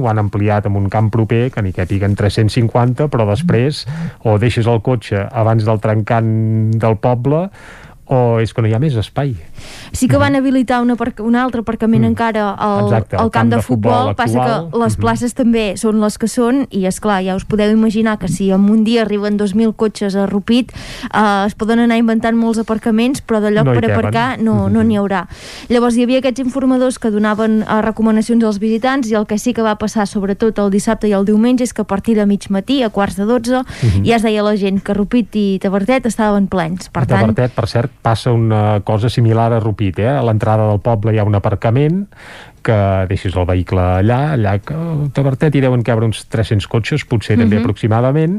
[0.00, 3.84] ho han ampliat amb un camp proper, que n'hi quepiguen 350, però després
[4.24, 6.30] o deixes el cotxe abans del trencant
[6.78, 7.48] del poble
[8.06, 9.34] o és que no hi ha més espai?
[9.92, 12.10] Sí que van habilitar una un altre aparcament mm.
[12.12, 15.42] encara al, Exacte, al camp de, de futbol, futbol passa que les places mm -hmm.
[15.42, 18.68] també són les que són i és clar, ja us podeu imaginar que si en
[18.70, 23.40] un dia arriben 2.000 cotxes a Rupit eh, es poden anar inventant molts aparcaments però
[23.40, 25.26] de lloc No hi per aparcar no no n'hi haurà.
[25.68, 29.52] Llavors hi havia aquests informadors que donaven eh, recomanacions als visitants i el que sí
[29.52, 32.50] que va passar sobretot el dissabte i el diumenge és que a partir de mig
[32.50, 34.04] matí, a quarts de 12 Mhm.
[34.04, 36.88] ja es deia la gent que Rupit i Tavertet estaven plens.
[36.88, 40.08] Per tant, Tavertet, per cert, passa una cosa similar a Rupit, eh?
[40.08, 42.06] A l'entrada del poble hi ha un aparcament
[42.64, 42.76] que
[43.08, 47.36] deixis el vehicle allà, allà que a Tavertet hi deuen cabre uns 300 cotxes, potser
[47.36, 47.62] també Mhm.
[47.64, 48.38] aproximadament,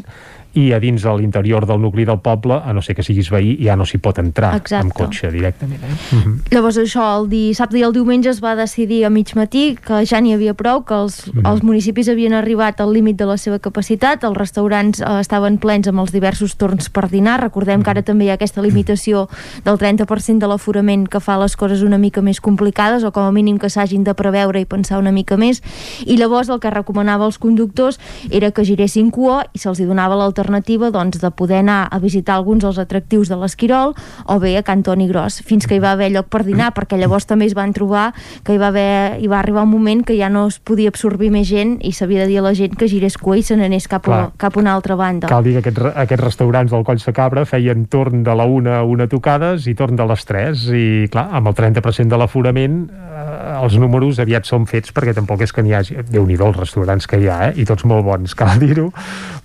[0.56, 3.58] i a dins de l'interior del nucli del poble, a no ser que siguis veí,
[3.62, 4.82] ja no s'hi pot entrar Exacte.
[4.86, 5.84] amb cotxe directament.
[5.84, 6.16] Eh?
[6.16, 6.40] Mhm.
[6.52, 10.22] Llavors això, el dissabte i el diumenge es va decidir a mig matí que ja
[10.22, 11.46] n'hi havia prou, que els, Mhm.
[11.46, 15.88] els municipis havien arribat al límit de la seva capacitat, els restaurants eh, estaven plens
[15.88, 19.28] amb els diversos torns per dinar, recordem que ara també hi ha aquesta limitació
[19.66, 23.32] del 30% de l'aforament que fa les coses una mica més complicades o com a
[23.32, 25.62] mínim que s'hagin de preveure i pensar una mica més,
[26.06, 28.00] i llavors el que recomanava als conductors
[28.32, 32.64] era que giressin cua i se'ls donava l'alternativa doncs, de poder anar a visitar alguns
[32.64, 33.94] dels atractius de l'Esquirol
[34.26, 36.98] o bé a Can Toni Gros, fins que hi va haver lloc per dinar, perquè
[36.98, 38.14] llavors també es van trobar
[38.44, 41.32] que hi va, haver, hi va arribar un moment que ja no es podia absorbir
[41.32, 43.88] més gent i s'havia de dir a la gent que girés cua i se n'anés
[43.88, 44.32] cap, a, Clar.
[44.38, 45.28] cap a una altra banda.
[45.28, 48.80] Cal dir que aquests, aquests restaurants del Coll de Cabra feien torn de la una
[48.80, 52.80] a una tocades i torn de les 3 i clar, amb el 30% de l'aforament
[52.90, 56.58] eh, els números aviat són fets perquè tampoc és que n'hi hagi déu nhi els
[56.58, 57.54] restaurants que hi ha, eh?
[57.62, 58.90] i tots molt bons, cal dir-ho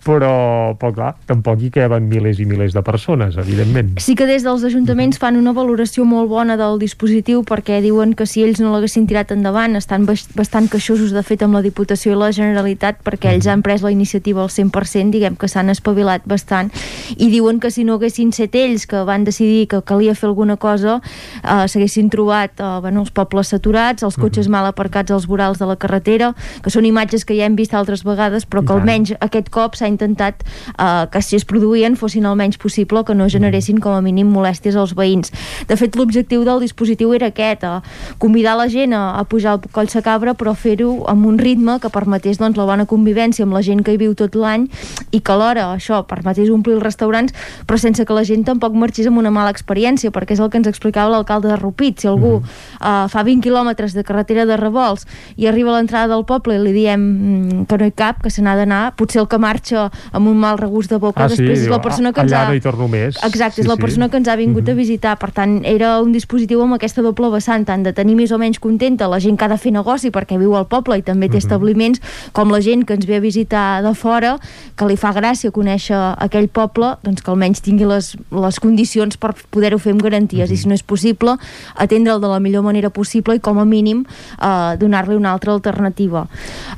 [0.05, 3.97] però, però clar, tampoc hi caben milers i milers de persones, evidentment.
[4.01, 8.27] Sí que des dels ajuntaments fan una valoració molt bona del dispositiu perquè diuen que
[8.27, 12.13] si ells no l'haguessin tirat endavant estan bas- bastant queixosos de fet amb la Diputació
[12.13, 16.23] i la Generalitat perquè ells han pres la iniciativa al 100% diguem que s'han espavilat
[16.27, 16.71] bastant.
[17.17, 20.57] I diuen que si no haguessin set ells que van decidir que calia fer alguna
[20.57, 21.01] cosa
[21.45, 25.67] eh, s'haguessin trobat eh, bueno, els pobles saturats, els cotxes mal aparcats als vorals de
[25.67, 29.51] la carretera, que són imatges que ja hem vist altres vegades però que almenys aquest
[29.51, 30.45] cop s'ha intentat
[30.81, 34.33] eh, que si es produïen fossin el menys possible que no generessin com a mínim
[34.33, 35.33] molèsties als veïns.
[35.69, 37.81] De fet, l'objectiu del dispositiu era aquest, eh,
[38.19, 41.93] convidar la gent a, a pujar al Coll Sacabra però fer-ho amb un ritme que
[41.93, 44.67] permetés doncs, la bona convivència amb la gent que hi viu tot l'any
[45.13, 47.35] i que alhora això permetés omplir els restaurants
[47.67, 50.61] però sense que la gent tampoc marxés amb una mala experiència perquè és el que
[50.61, 52.01] ens explicava l'alcalde de Rupit.
[52.01, 56.25] Si algú eh, fa 20 quilòmetres de carretera de revolts i arriba a l'entrada del
[56.29, 59.29] poble i li diem mm, que no hi cap, que se n'ha d'anar potser el
[59.31, 62.23] que marxa amb un mal regust de boca Ah, sí, després és la persona que
[62.23, 62.47] ens ha...
[62.49, 63.19] no hi torno més.
[63.27, 63.83] Exacte, Sí, és la sí.
[63.83, 67.29] persona que ens ha vingut a visitar per tant era un dispositiu amb aquesta doble
[67.35, 70.13] vessant tant de tenir més o menys contenta la gent que ha de fer negoci
[70.15, 72.01] perquè viu al poble i també té establiments
[72.33, 74.37] com la gent que ens ve a visitar de fora
[74.79, 79.35] que li fa gràcia conèixer aquell poble doncs que almenys tingui les, les condicions per
[79.51, 80.51] poder-ho fer amb garanties.
[80.51, 81.37] I si no és possible
[81.77, 86.27] atendre'l de la millor manera possible i com a mínim eh, donar-li una altra alternativa.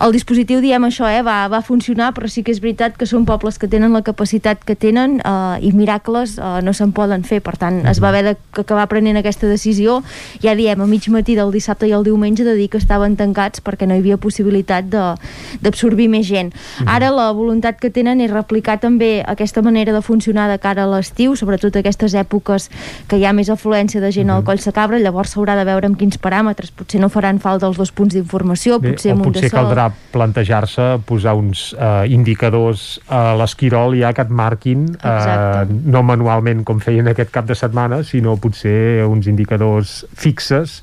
[0.01, 3.27] El dispositiu diem això eh, va, va funcionar però sí que és veritat que són
[3.29, 7.41] pobles que tenen la capacitat que tenen eh, i miracles eh, no se'n poden fer.
[7.43, 8.23] Per tant es va haver
[8.53, 10.03] d'acabar prenent aquesta decisió.
[10.45, 13.63] Ja diem a mig matí del dissabte i el diumenge de dir que estaven tancats
[13.65, 15.17] perquè no hi havia possibilitat de-
[15.65, 16.53] d'absorbir més gent.
[16.87, 20.91] Ara la voluntat que tenen és replicar també aquesta manera de funcionar de cara a
[20.91, 22.69] l'estiu sobretot aquestes èpoques
[23.09, 25.97] que hi ha més afluència de gent al Coll Sacabra llavors s'haurà de veure amb
[25.99, 26.71] quins paràmetres.
[26.77, 29.51] Potser no faran falta els dos punts d'informació Bé, potser o amb un potser de
[29.51, 29.59] sol.
[29.61, 36.65] caldrà plantejar-se posar uns eh, indicadors a l'Esquirol ja que et marquin eh, no manualment
[36.65, 40.83] com feien aquest cap de setmana sinó potser uns indicadors fixes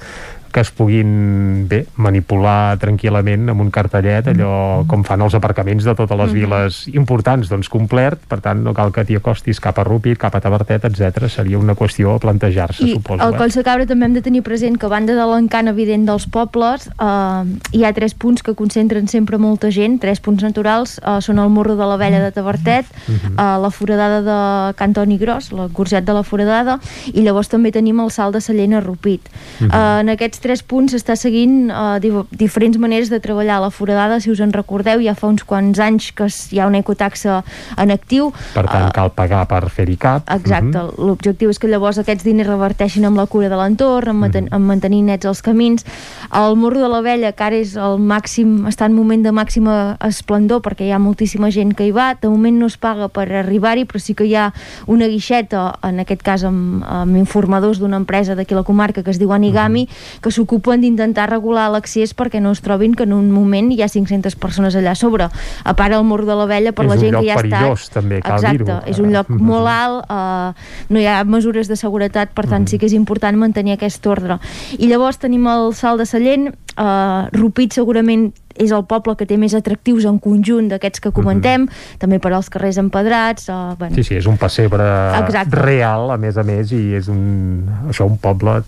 [0.51, 5.95] que es puguin bé, manipular tranquil·lament amb un cartellet allò com fan els aparcaments de
[5.95, 6.39] totes les Mhm.
[6.39, 10.35] viles importants, doncs complert per tant no cal que t'hi acostis cap a Rupit cap
[10.35, 11.27] a Tavertet, etc.
[11.29, 13.37] seria una qüestió a plantejar-se, I suposo al eh?
[13.37, 16.87] Coll Sacabra també hem de tenir present que a banda de l'encant evident dels pobles
[16.87, 21.39] eh, hi ha tres punts que concentren sempre molta gent, tres punts naturals eh, són
[21.39, 23.37] el Morro de la Vella de Tavertet Mhm.
[23.39, 26.79] eh, la Foradada de Cantoni Gros la Gorset de la Foradada
[27.13, 29.21] i llavors també tenim el Salt de Sallent a Rupit
[29.59, 29.71] Mhm.
[29.71, 34.19] eh, en aquests tres punts s'està seguint eh, di diferents maneres de treballar la Foradada,
[34.19, 37.43] si us en recordeu ja fa uns quants anys que hi ha una ecotaxa
[37.77, 38.31] en actiu.
[38.53, 40.29] Per tant cal pagar per fer-hi cap.
[40.31, 40.97] Exacte, Mhm.
[40.97, 44.61] l'objectiu és que llavors aquests diners reverteixin amb la cura de l'entorn, en, maten en
[44.61, 45.85] mantenir nets els camins.
[46.33, 49.97] El Morro de la Vella, que ara és el màxim, està en moment de màxima
[50.05, 53.31] esplendor perquè hi ha moltíssima gent que hi va, de moment no es paga per
[53.31, 54.53] arribar-hi, però sí que hi ha
[54.87, 59.19] una guixeta, en aquest cas amb, amb informadors d'una empresa d'aquí la comarca que es
[59.19, 59.87] diu Anigami,
[60.21, 63.81] que que s'ocupen d'intentar regular l'accés perquè no es trobin que en un moment hi
[63.81, 65.25] ha 500 persones allà a sobre.
[65.65, 67.49] A part el mur de la vella per és la gent que ja És un
[67.49, 68.77] lloc perillós, també, cal Exacte, dir-ho.
[68.85, 72.77] és un lloc molt alt, eh, no hi ha mesures de seguretat, per tant sí
[72.77, 74.37] que és important mantenir aquest ordre.
[74.77, 78.29] I llavors tenim el Salt de Sallent, eh, Rupit segurament
[78.59, 81.65] és el poble que té més atractius en conjunt d'aquests que comentem,
[81.97, 84.83] també per als carrers empedrats, eh, bueno, Sí, sí, és un pessebre
[85.23, 85.55] Exacte.
[85.55, 88.59] real, a més a més, i és un, això, un poble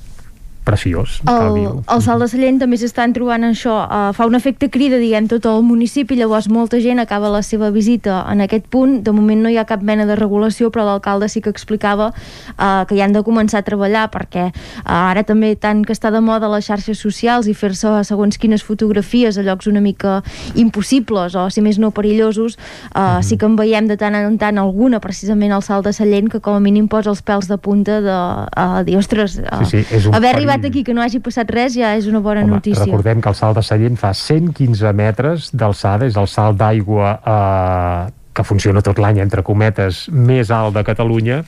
[0.63, 1.21] preciós.
[1.27, 5.27] El, el Salt de Sallent també s'estan trobant això, uh, fa un efecte crida, diguem,
[5.31, 9.41] tot el municipi, llavors molta gent acaba la seva visita en aquest punt, de moment
[9.41, 13.01] no hi ha cap mena de regulació, però l'alcalde sí que explicava uh, que hi
[13.01, 16.67] han de començar a treballar, perquè uh, ara també tant que està de moda les
[16.69, 20.19] xarxes socials i fer-se segons quines fotografies a llocs una mica
[20.55, 22.57] impossibles o si més no perillosos,
[22.93, 26.29] uh, sí que en veiem de tant en tant alguna, precisament al Salt de Sallent,
[26.29, 29.81] que com a mínim posa els pèls de punta de uh, dir, ostres, uh, Sí,
[29.81, 30.15] sí, és un.
[30.51, 32.83] Arribat aquí que no hagi passat res ja és una bona Home, notícia.
[32.83, 38.11] recordem que el salt de Sallent fa 115 metres d'alçada, és el salt d'aigua eh,
[38.33, 41.43] que funciona tot l'any, entre cometes, més alt de Catalunya,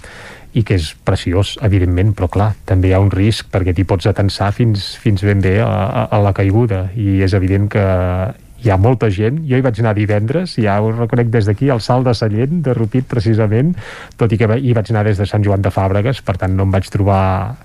[0.53, 4.05] i que és preciós, evidentment, però clar, també hi ha un risc perquè t'hi pots
[4.05, 7.85] atensar fins, fins ben bé a, a, a la caiguda, i és evident que
[8.63, 11.81] hi ha molta gent, jo hi vaig anar divendres ja ho reconec des d'aquí, al
[11.83, 13.73] Salt de Sallent de Rupit precisament,
[14.15, 16.63] tot i que hi vaig anar des de Sant Joan de Fàbregues, per tant no
[16.63, 17.57] em vaig trobar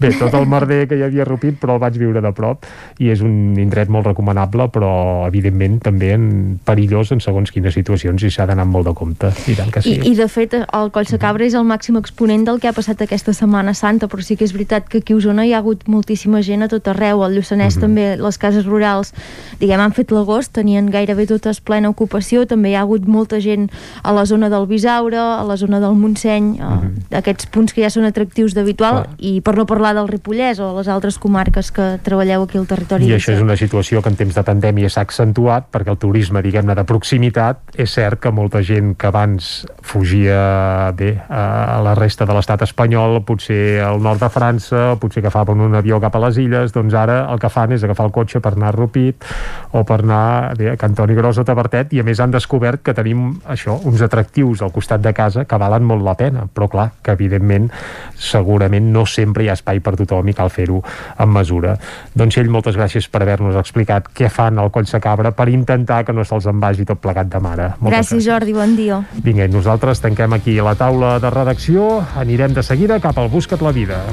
[0.00, 2.66] bé, tot el merder que hi havia a Rupit, però el vaig viure de prop
[3.02, 4.90] i és un indret molt recomanable però
[5.26, 6.26] evidentment també en
[6.66, 9.96] perillós en segons quines situacions i s'ha d'anar molt de compte, i tant que sí.
[9.96, 13.02] I, I de fet el Coll Cabra és el màxim exponent del que ha passat
[13.02, 15.86] aquesta Setmana Santa però sí que és veritat que aquí a Osona hi ha hagut
[15.90, 19.12] moltíssima gent a tot arreu, al Lluçanès també les cases rurals,
[19.60, 22.46] diguem, han fet l'agost tenien gairebé totes plena ocupació.
[22.48, 23.68] També hi ha hagut molta gent
[24.02, 26.78] a la zona del Bisaure, a la zona del Montseny eh,
[27.20, 30.88] aquests punts que ja són atractius d'habitual i per no parlar del Ripollès o les
[30.92, 33.46] altres comarques que treballeu aquí al territori I això és 17.
[33.46, 37.76] una situació que en temps de pandèmia s'ha accentuat perquè el turisme, diguem-ne, de proximitat
[37.76, 43.20] és cert que molta gent que abans fugia bé a la resta de l'estat espanyol,
[43.26, 47.22] potser al nord de França, potser agafaven un avió cap a les illes, doncs ara
[47.32, 49.26] el que fan és agafar el cotxe per anar a Rupit
[49.72, 52.94] o per anar bé, a Cantoni Gros o Tabertet i a més han descobert que
[52.96, 56.90] tenim això, uns atractius al costat de casa que valen molt la pena, però clar,
[57.02, 57.70] que evidentment
[58.16, 60.82] segurament no sempre hi ha espai per tothom i cal fer-ho
[61.16, 61.76] amb mesura.
[62.14, 66.14] Doncs ell, moltes gràcies per haver-nos explicat què fan al Coll Sacabra per intentar que
[66.16, 67.70] no se'ls en vagi tot plegat de mare.
[67.80, 69.02] Moltes Gràcies Jordi, bon dia.
[69.24, 73.74] Vinga, nosaltres tanquem aquí la taula de redacció, anirem de seguida cap al Busca't la
[73.76, 74.04] Vida.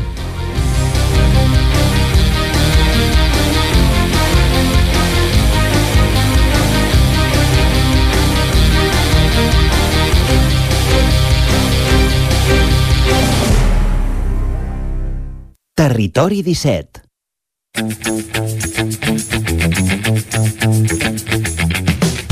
[15.76, 17.02] Territori 17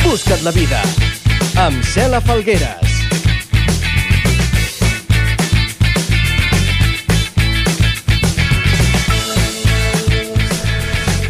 [0.04, 0.82] Busca't la vida
[1.58, 2.94] amb Cela Falgueres.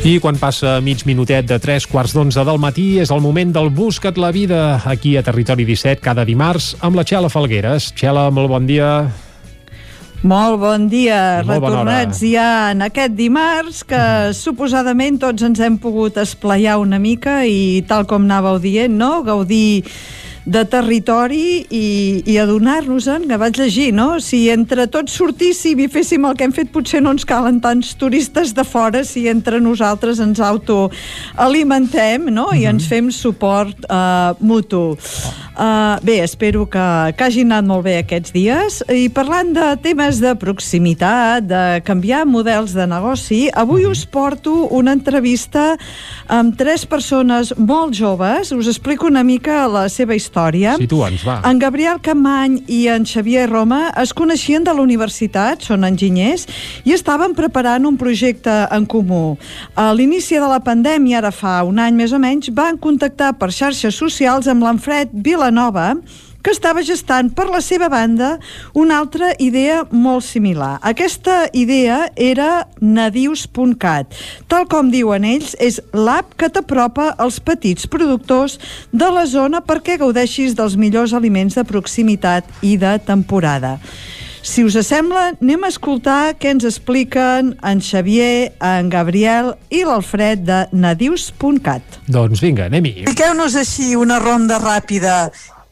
[0.04, 3.72] I quan passa mig minutet de 3 quarts d'onze del matí és el moment del
[3.72, 7.94] Busca't la Vida aquí a Territori 17 cada dimarts amb la Txela Falgueres.
[7.96, 9.08] Txela, molt bon dia.
[10.22, 14.02] Molt bon dia, molt retornats ja en aquest dimarts que
[14.38, 19.24] suposadament tots ens hem pogut esplaiar una mica i tal com anàveu dient, no?
[19.26, 19.82] Gaudir
[20.46, 24.20] de territori i, i adonar-nos-en, que vaig llegir, no?
[24.22, 27.94] Si entre tots sortíssim i féssim el que hem fet, potser no ens calen tants
[27.98, 32.50] turistes de fora si entre nosaltres ens autoalimentem, no?
[32.58, 34.98] I ens fem suport uh, mutu.
[35.52, 36.80] Uh, bé, espero que,
[37.18, 38.80] que hagin anat molt bé aquests dies.
[38.88, 44.94] I parlant de temes de proximitat, de canviar models de negoci, avui us porto una
[44.96, 45.76] entrevista
[46.32, 48.54] amb tres persones molt joves.
[48.56, 50.78] Us explico una mica la seva història.
[50.80, 51.42] Situa'ns, va.
[51.48, 56.48] En Gabriel Camany i en Xavier Roma es coneixien de la universitat, són enginyers,
[56.88, 59.36] i estaven preparant un projecte en comú.
[59.76, 63.52] A l'inici de la pandèmia, ara fa un any més o menys, van contactar per
[63.52, 65.12] xarxes socials amb l'Enfred
[65.42, 65.96] Vilanova,
[66.44, 68.36] que estava gestant per la seva banda
[68.78, 70.76] una altra idea molt similar.
[70.86, 74.14] Aquesta idea era nadius.cat.
[74.46, 78.60] Tal com diuen ells, és l'app que t'apropa als petits productors
[78.94, 83.80] de la zona perquè gaudeixis dels millors aliments de proximitat i de temporada.
[84.42, 90.42] Si us sembla, anem a escoltar què ens expliquen en Xavier, en Gabriel i l'Alfred
[90.48, 92.00] de nadius.cat.
[92.10, 93.04] Doncs vinga, anem-hi.
[93.04, 95.28] Expliqueu-nos així una ronda ràpida.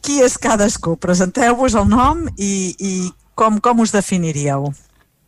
[0.06, 0.94] Qui és cadascú?
[1.02, 2.92] Presenteu-vos el nom i, i
[3.34, 4.70] com, com us definiríeu.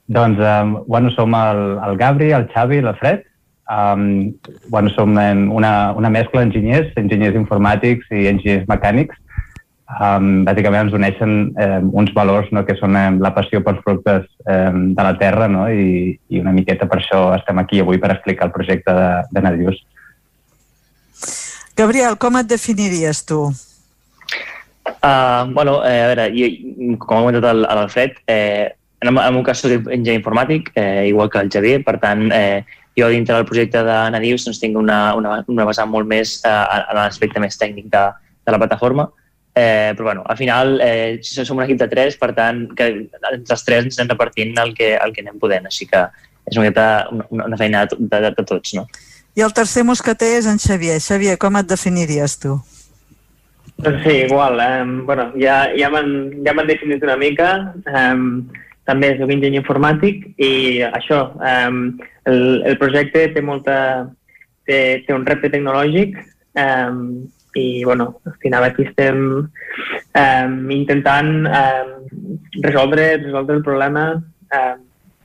[0.07, 3.27] Doncs, um, bueno, som el, el Gabri, el Xavi i l'Alfred.
[3.73, 4.07] Um,
[4.71, 9.19] bueno, som una, una mescla d'enginyers, enginyers informàtics i enginyers mecànics.
[9.93, 14.25] Um, bàsicament ens uneixen um, uns valors no, que són um, la passió pels productes
[14.47, 18.15] um, de la terra no, i, i una miqueta per això estem aquí avui per
[18.15, 19.83] explicar el projecte de, de Nadius.
[21.77, 23.43] Gabriel, com et definiries tu?
[25.03, 26.49] Uh, bueno, eh, a veure, jo,
[27.03, 31.41] com ha comentat l'Alfred, eh, en, en meu cas soc enginyer informàtic, eh, igual que
[31.43, 32.63] el Javier, per tant, eh,
[32.99, 36.61] jo dintre del projecte de Nadius doncs, tinc una, una, una vessant molt més eh,
[36.81, 38.05] en l'aspecte més tècnic de,
[38.47, 39.09] de la plataforma,
[39.55, 43.57] eh, però bueno, al final eh, som un equip de tres, per tant, que entre
[43.57, 46.07] els tres ens anem repartint el que, el que anem podent, així que
[46.49, 46.73] és una,
[47.13, 48.87] una, una feina de, de, de, tots, no?
[49.37, 50.99] I el tercer mosqueter és en Xavier.
[51.01, 52.59] Xavier, com et definiries tu?
[53.83, 54.61] Doncs sí, igual.
[54.61, 54.85] Eh?
[55.09, 57.53] bueno, ja, ja m'han ja definit una mica.
[57.87, 58.17] Eh,
[58.89, 61.71] també soc enginyer informàtic i això, eh,
[62.29, 63.77] el, el projecte té molta
[64.67, 66.91] té, té un repte tecnològic eh,
[67.59, 69.49] i bueno, al final aquí estem
[70.15, 71.85] eh, intentant eh,
[72.63, 74.07] resoldre, resoldre el problema
[74.53, 74.75] eh,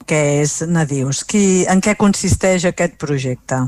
[0.07, 1.25] què és Nadius?
[1.27, 3.59] Qui, en què consisteix aquest projecte?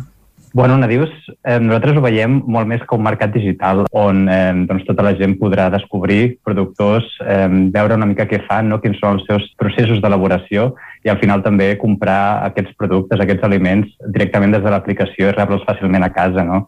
[0.52, 1.12] Bueno, Nadius,
[1.44, 5.12] eh, nosaltres ho veiem molt més com un mercat digital on eh, doncs, tota la
[5.20, 7.46] gent podrà descobrir productors, eh,
[7.76, 8.80] veure una mica què fan, no?
[8.82, 10.72] quins són els seus processos d'elaboració
[11.06, 15.68] i al final també comprar aquests productes, aquests aliments directament des de l'aplicació i rebre'ls
[15.68, 16.48] fàcilment a casa.
[16.48, 16.64] No?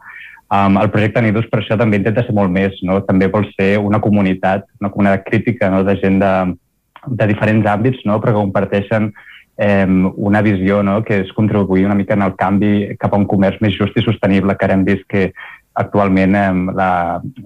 [0.51, 2.97] Um, el projecte Nidus per això també intenta ser molt més, no?
[3.07, 5.85] també vol ser una comunitat, una comunitat crítica no?
[5.87, 6.31] de gent de,
[7.07, 8.17] de diferents àmbits, no?
[8.19, 9.13] però que comparteixen
[9.55, 9.87] eh,
[10.17, 10.97] una visió no?
[11.07, 14.03] que és contribuir una mica en el canvi cap a un comerç més just i
[14.03, 15.29] sostenible, que ara hem vist que
[15.79, 16.91] actualment eh, la,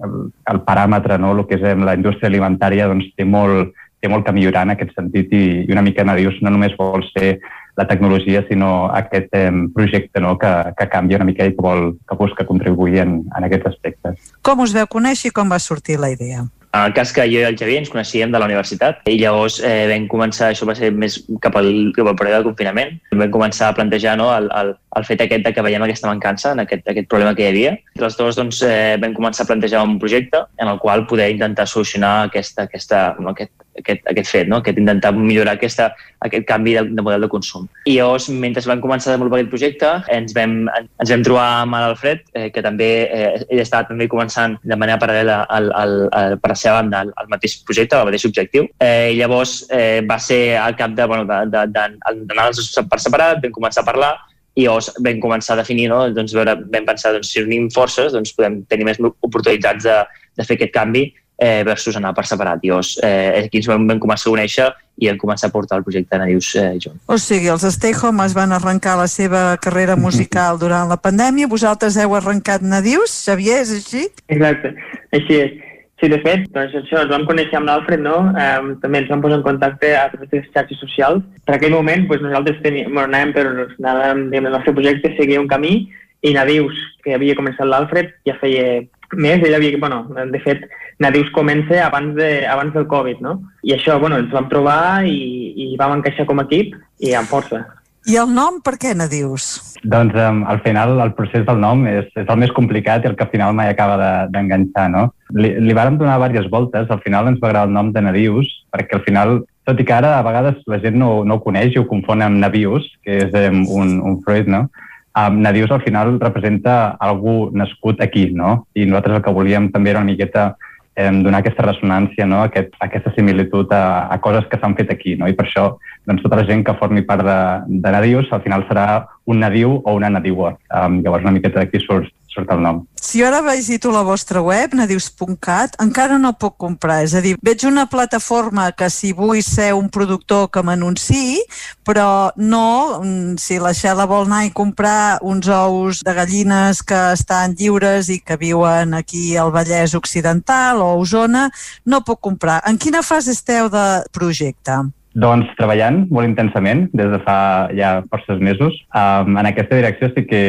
[0.02, 1.30] el, paràmetre, no?
[1.36, 3.70] el que és eh, la indústria alimentària, doncs, té, molt,
[4.02, 7.06] té molt que millorar en aquest sentit i, i una mica Nadius no només vol
[7.12, 7.36] ser
[7.76, 10.36] la tecnologia, sinó aquest eh, projecte no?
[10.38, 14.32] que, que canvia una mica i que, vol, que busca contribuir en, en aquests aspectes.
[14.42, 16.46] Com us veu conèixer i com va sortir la idea?
[16.76, 19.60] En el cas que jo i el Xavier ens coneixíem de la universitat i llavors
[19.64, 23.32] eh, vam començar, això va ser més cap al, cap al període de confinament, vam
[23.32, 26.64] començar a plantejar no, el, el, el fet aquest de que veiem aquesta mancança, en
[26.64, 27.76] aquest, aquest problema que hi havia.
[27.96, 31.30] I els dos doncs, eh, vam començar a plantejar un projecte en el qual poder
[31.34, 34.60] intentar solucionar aquesta, aquesta, no, aquest, aquest, aquest fet, no?
[34.62, 35.90] aquest intentar millorar aquesta,
[36.24, 37.66] aquest canvi de, de model de consum.
[37.84, 41.76] I llavors, mentre vam començar a desenvolupar aquest projecte, ens vam, ens vam trobar amb
[41.76, 46.38] l'Alfred, eh, que també eh, ell estava també començant de manera paral·lela al, al, al,
[46.42, 48.70] per la seva banda al, al mateix projecte, al mateix objectiu.
[48.80, 52.48] Eh, I llavors eh, va ser al cap de, bueno, d'anar
[52.90, 54.14] per separat, vam començar a parlar
[54.56, 56.00] i llavors vam començar a definir, no?
[56.16, 60.00] doncs, veure, vam pensar doncs, si unim forces doncs, podem tenir més oportunitats de,
[60.36, 62.64] de fer aquest canvi eh, versus anar per separat.
[62.64, 65.78] I llavors, eh, aquí ens vam, vam començar a conèixer i vam començar a portar
[65.78, 67.02] el projecte Nadius eh, junts.
[67.06, 72.00] O sigui, els Stay Home van arrencar la seva carrera musical durant la pandèmia, vosaltres
[72.00, 74.06] heu arrencat Nadius, Xavier, és així?
[74.32, 74.72] Exacte,
[75.12, 75.65] així és.
[75.96, 78.16] Sí, de fet, doncs això, ens vam conèixer amb l'Alfred, no?
[78.28, 81.22] Um, també ens vam posar en contacte a través de les xarxes socials.
[81.48, 83.46] Per aquell moment, doncs, nosaltres teníem, bueno, anàvem per,
[83.80, 85.78] anàvem, diguem, el nostre projecte seguia un camí
[86.20, 88.82] i Nadius, que havia començat l'Alfred, ja feia
[89.16, 90.02] més, ell havia, bueno,
[90.34, 90.68] de fet,
[91.00, 93.38] Nadius comença abans, de, abans del Covid, no?
[93.64, 95.16] I això, bueno, ens vam trobar i,
[95.64, 97.62] i vam encaixar com a equip i amb força.
[98.06, 99.46] I el nom, per què Nadius?
[99.82, 103.16] Doncs um, al final el procés del nom és, és el més complicat i el
[103.18, 103.96] que al final mai acaba
[104.30, 105.02] d'enganxar, de, no?
[105.34, 108.52] Li, li vàrem donar diverses voltes, al final ens va agradar el nom de Nadius,
[108.70, 111.74] perquè al final, tot i que ara a vegades la gent no, no ho coneix
[111.74, 114.68] i ho confon amb Navius, que és um, un, un fruit, no?
[115.16, 118.68] Um, Nadius al final representa algú nascut aquí, no?
[118.78, 120.52] I nosaltres el que volíem també era una miqueta
[120.96, 122.40] eh, donar aquesta ressonància, no?
[122.48, 125.14] Aquest, aquesta similitud a, a coses que s'han fet aquí.
[125.20, 125.28] No?
[125.28, 125.66] I per això
[126.08, 127.38] doncs, tota la gent que formi part de,
[127.84, 128.86] de Nadius al final serà
[129.26, 130.54] un nadiu o una nadiua.
[130.70, 132.84] Um, llavors una miqueta d'aquí surt, surt el nom.
[133.00, 137.02] Si ara visito la vostra web, nadius.cat, encara no puc comprar.
[137.06, 141.40] És a dir, veig una plataforma que si vull ser un productor que m'anunciï,
[141.86, 142.66] però no
[143.00, 148.10] mm, si la Xela vol anar i comprar uns ous de gallines que estan lliures
[148.12, 151.48] i que viuen aquí al Vallès Occidental o a Osona,
[151.84, 152.60] no puc comprar.
[152.66, 154.82] En quina fase esteu de projecte?
[155.16, 157.36] Doncs treballant molt intensament des de fa
[157.76, 158.74] ja forces mesos.
[158.92, 160.40] Um, en aquesta direcció sí que,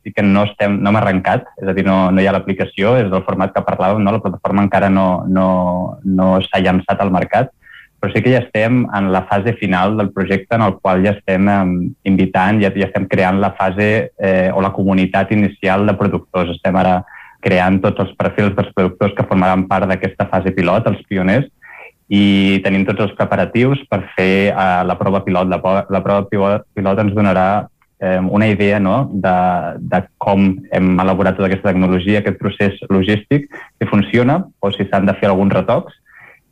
[0.00, 2.94] sí que no, estem, no hem arrencat, és a dir, no, no hi ha l'aplicació,
[3.02, 4.14] és del format que parlàvem, no?
[4.16, 5.48] la plataforma encara no, no,
[6.08, 7.52] no s'ha llançat al mercat,
[8.00, 11.12] però sí que ja estem en la fase final del projecte en el qual ja
[11.18, 11.74] estem um,
[12.08, 16.54] invitant, ja, ja estem creant la fase eh, o la comunitat inicial de productors.
[16.56, 17.02] Estem ara
[17.44, 21.48] creant tots els perfils dels productors que formaran part d'aquesta fase pilot, els pioners,
[22.12, 25.48] i tenim tots els preparatius per fer uh, la prova pilot.
[25.48, 27.48] La, la prova pilot ens donarà
[28.04, 29.36] eh, una idea no, de,
[29.78, 33.48] de com hem elaborat tota aquesta tecnologia, aquest procés logístic,
[33.78, 35.96] si funciona o si s'han de fer alguns retocs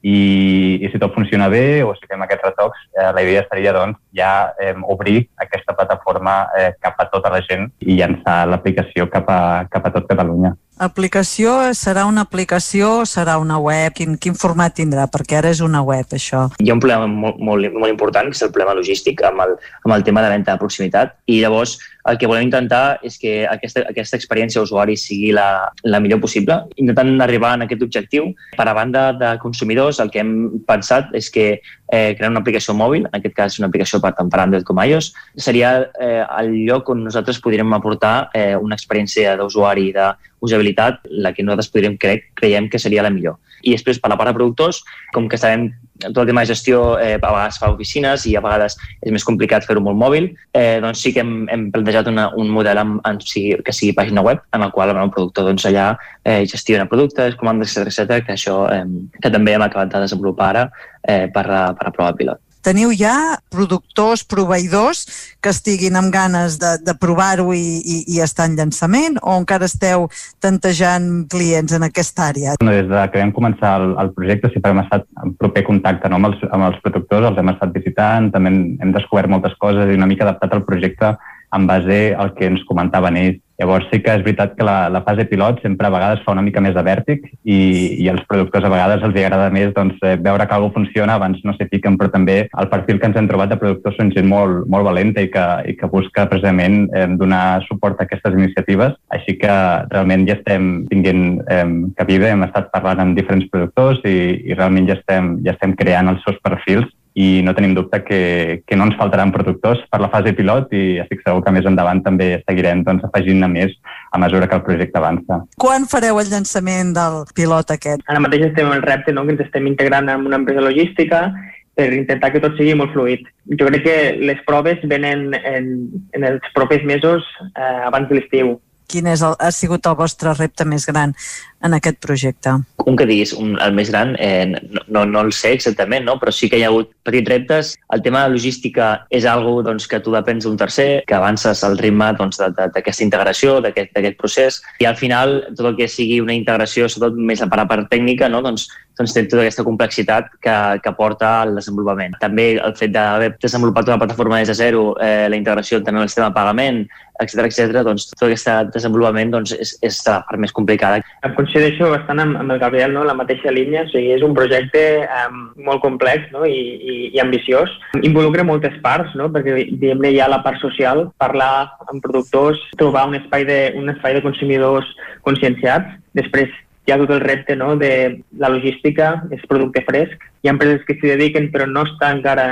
[0.03, 3.75] i, i si tot funciona bé o si fem aquests retocs, eh, la idea seria
[3.77, 9.09] doncs, ja eh, obrir aquesta plataforma eh, cap a tota la gent i llançar l'aplicació
[9.13, 10.57] cap, a, cap a tot Catalunya.
[10.83, 13.95] Aplicació serà una aplicació serà una web?
[13.95, 15.05] Quin, quin format tindrà?
[15.07, 16.49] Perquè ara és una web, això.
[16.59, 19.55] Hi ha un problema molt, molt, molt important, que és el problema logístic amb el,
[19.87, 21.77] amb el tema de venda de proximitat, i llavors
[22.09, 26.57] el que volem intentar és que aquesta, aquesta experiència d'usuari sigui la, la millor possible,
[26.81, 28.33] intentant arribar en aquest objectiu.
[28.57, 30.35] Per a banda de consumidors, el que hem
[30.67, 34.33] pensat és que eh, crear una aplicació mòbil, en aquest cas una aplicació per tant
[34.33, 39.37] per Android com iOS, seria eh, el lloc on nosaltres podríem aportar eh, una experiència
[39.39, 40.11] d'usuari de
[40.43, 43.39] usabilitat, la que nosaltres podríem cre creiem que seria la millor.
[43.63, 44.83] I després, per la part de productors,
[45.15, 45.71] com que sabem
[46.03, 49.25] tot el tema de gestió eh, a vegades fa oficines i a vegades és més
[49.27, 53.01] complicat fer-ho molt mòbil, eh, doncs sí que hem, hem plantejat una, un model amb,
[53.09, 55.93] en, sigui, que sigui pàgina web en el qual el productor doncs, allà
[56.25, 58.87] eh, gestiona productes, comandes, etc etc que això eh,
[59.23, 60.65] que també hem acabat de desenvolupar ara
[61.07, 65.05] eh, per, a, per a prova pilot teniu ja productors, proveïdors
[65.43, 69.69] que estiguin amb ganes de, de provar-ho i, i, i estar en llançament o encara
[69.71, 70.09] esteu
[70.43, 72.57] tantejant clients en aquesta àrea?
[72.63, 76.21] Des de que vam començar el, el projecte sempre hem estat en proper contacte no,
[76.21, 79.91] amb, els, amb els productors, els hem estat visitant, també hem, hem descobert moltes coses
[79.91, 81.17] i una mica adaptat el projecte
[81.53, 83.41] en base al que ens comentaven ells.
[83.63, 86.43] Llavors sí que és veritat que la, la fase pilot sempre a vegades fa una
[86.43, 87.59] mica més de vèrtic i,
[88.03, 91.39] i als productors a vegades els agrada més doncs, eh, veure que alguna funciona abans
[91.47, 94.27] no s'hi fiquen, però també el perfil que ens hem trobat de productors són gent
[94.27, 98.97] molt, molt valenta i que, i que busca precisament eh, donar suport a aquestes iniciatives.
[99.15, 99.55] Així que
[99.93, 101.69] realment ja estem tinguent eh,
[102.01, 106.11] cabida, hem estat parlant amb diferents productors i, i realment ja estem, ja estem creant
[106.11, 110.11] els seus perfils i no tenim dubte que, que no ens faltaran productors per la
[110.13, 113.75] fase pilot i estic segur que més endavant també seguirem doncs, afegint-ne més
[114.13, 115.43] a mesura que el projecte avança.
[115.61, 118.05] Quan fareu el llançament del pilot aquest?
[118.09, 119.27] Ara mateix estem en el repte no?
[119.27, 121.27] que ens estem integrant en una empresa logística
[121.75, 123.25] per intentar que tot sigui molt fluid.
[123.59, 125.73] Jo crec que les proves venen en,
[126.13, 127.25] en els propers mesos
[127.55, 128.59] eh, abans de l'estiu.
[128.93, 131.15] Quin és el, ha sigut el vostre repte més gran
[131.63, 132.53] en aquest projecte?
[132.85, 136.19] Un que diguis, un, el més gran, eh, no, no, no el sé exactament, no?
[136.21, 137.73] però sí que hi ha hagut petits reptes.
[137.95, 141.79] El tema de logística és algo doncs, que tu depens d'un tercer, que avances al
[141.79, 146.89] ritme doncs, d'aquesta integració, d'aquest procés, i al final tot el que sigui una integració,
[146.91, 148.43] sobretot més per la part tècnica, no?
[148.43, 148.67] doncs,
[148.99, 152.19] doncs té tota aquesta complexitat que, que porta al desenvolupament.
[152.21, 156.03] També el fet d'haver desenvolupat una plataforma des de zero, eh, la integració tant en
[156.03, 156.85] el sistema de pagament,
[157.23, 161.03] etc etc, doncs tot aquest desenvolupament doncs, és, és la part més complicada.
[161.23, 163.05] Em coincideixo bastant amb, amb el Gabriel, no?
[163.05, 166.47] la mateixa línia, o sigui, és un projecte um, molt complex no?
[166.49, 167.71] I, i, i ambiciós.
[168.01, 169.29] Involucra moltes parts, no?
[169.29, 173.93] perquè diguem hi ha la part social, parlar amb productors, trobar un espai de, un
[173.93, 174.89] espai de consumidors
[175.27, 176.49] conscienciats, després
[176.89, 177.75] hi ha tot el repte no?
[177.77, 182.11] de la logística, és producte fresc, hi ha empreses que s'hi dediquen però no està
[182.15, 182.47] encara,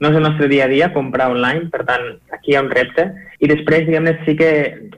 [0.00, 2.72] no és el nostre dia a dia comprar online, per tant aquí hi ha un
[2.72, 3.08] repte
[3.40, 4.50] i després diguem-ne sí que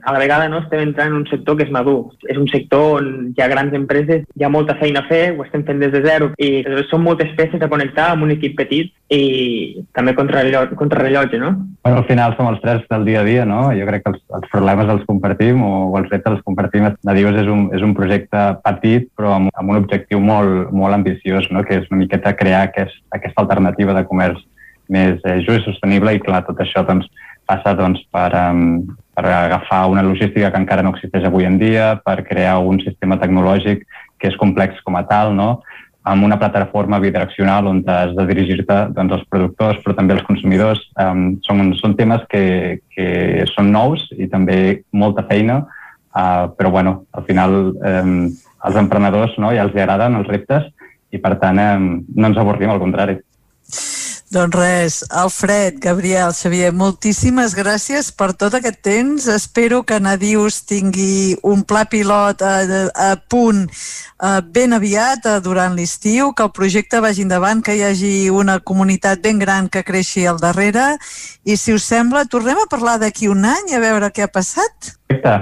[0.03, 3.01] a la vegada no estem entrant en un sector que és madur, és un sector
[3.01, 5.93] on hi ha grans empreses, hi ha molta feina a fer, ho estem fent des
[5.93, 10.43] de zero i són moltes peces a connectar amb un equip petit i també contra
[10.45, 11.55] rellotge, no?
[11.83, 13.69] Bueno, al final som els tres del dia a dia, no?
[13.75, 16.87] Jo crec que els, els problemes els compartim o, o els reptes els compartim.
[17.09, 21.49] Nadius és un, és un projecte petit però amb, amb un objectiu molt, molt ambiciós,
[21.55, 21.65] no?
[21.65, 24.45] que és una miqueta crear aquest, aquesta alternativa de comerç
[24.89, 27.09] més eh, just i sostenible i clar, tot això doncs,
[27.49, 28.85] passa doncs, per, um,
[29.17, 33.19] per agafar una logística que encara no existeix avui en dia, per crear un sistema
[33.21, 33.85] tecnològic
[34.19, 35.59] que és complex com a tal, no?
[36.09, 40.81] amb una plataforma bidireccional on has de dirigir-te doncs, als productors però també als consumidors.
[40.97, 45.61] Um, són, són temes que, que són nous i també molta feina,
[46.17, 48.15] uh, però bueno, al final um,
[48.65, 50.71] als emprenedors no, ja els agraden els reptes
[51.11, 53.19] i per tant eh, no ens avorrim, al contrari.
[54.29, 59.25] Doncs res, Alfred, Gabriel, Xavier, moltíssimes gràcies per tot aquest temps.
[59.33, 62.53] Espero que Nadius tingui un pla pilot a,
[62.93, 63.65] a punt
[64.21, 68.59] a, ben aviat a, durant l'estiu, que el projecte vagi endavant, que hi hagi una
[68.61, 70.99] comunitat ben gran que creixi al darrere
[71.49, 74.93] i si us sembla, tornem a parlar d'aquí un any a veure què ha passat.
[75.09, 75.39] Perfecte.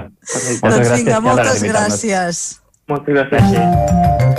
[0.63, 2.43] Moltes doncs vinga, moltes gràcies.
[2.87, 4.36] Moltes gràcies.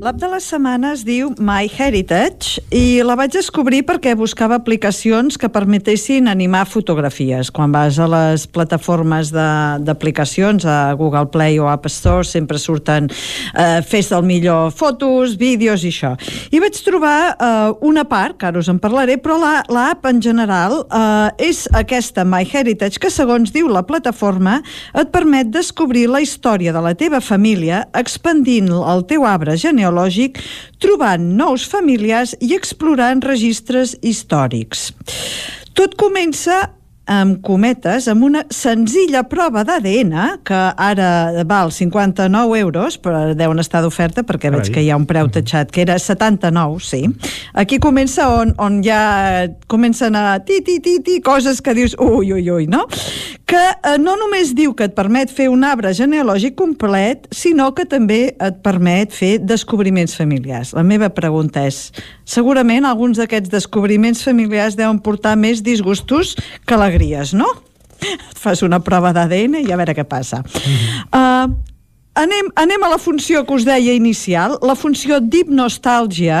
[0.00, 5.36] L'app de la setmana es diu My Heritage i la vaig descobrir perquè buscava aplicacions
[5.36, 7.50] que permetessin animar fotografies.
[7.52, 13.82] Quan vas a les plataformes d'aplicacions, a Google Play o App Store, sempre surten eh,
[13.84, 16.14] fes del millor fotos, vídeos i això.
[16.48, 20.24] I vaig trobar eh, una part, que ara us en parlaré, però l'app la, en
[20.24, 24.62] general eh, és aquesta My Heritage, que segons diu la plataforma
[24.96, 30.40] et permet descobrir la història de la teva família expandint el teu arbre genealògic genealògic,
[30.80, 34.92] trobant nous familiars i explorant registres històrics.
[35.74, 36.70] Tot comença
[37.10, 40.12] amb cometes, amb una senzilla prova d'ADN,
[40.46, 44.60] que ara val 59 euros, però deuen estar d'oferta perquè Carai.
[44.60, 47.02] veig que hi ha un preu tatxat, que era 79, sí.
[47.58, 52.30] Aquí comença on, on ja comencen a ti, ti, ti, ti, coses que dius ui,
[52.32, 52.86] ui, ui, no?
[53.50, 57.86] Que eh, no només diu que et permet fer un arbre genealògic complet, sinó que
[57.88, 60.70] també et permet fer descobriments familiars.
[60.76, 61.88] La meva pregunta és,
[62.22, 67.50] segurament alguns d'aquests descobriments familiars deuen portar més disgustos que alegries, no?
[68.40, 70.40] fas una prova d'ADN i a veure què passa.
[70.40, 71.50] Mm -hmm.
[71.50, 71.69] uh,
[72.18, 74.56] Anem, anem a la funció que us deia inicial.
[74.66, 76.40] La funció d'hipnostàlgia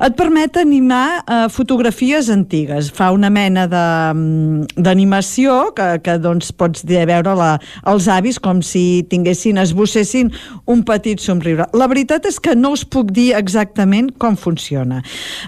[0.00, 2.88] et permet animar eh, fotografies antigues.
[2.96, 7.50] Fa una mena mm, d'animació que, que doncs, pots veure la,
[7.92, 10.32] els avis com si tinguessin, esbossessin
[10.64, 11.68] un petit somriure.
[11.76, 15.02] La veritat és que no us puc dir exactament com funciona.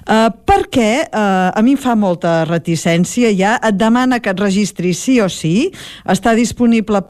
[0.05, 3.57] Eh, perquè eh, a mi em fa molta reticència ja.
[3.65, 5.73] Et demana que et registris sí o sí.
[6.05, 7.01] Està disponible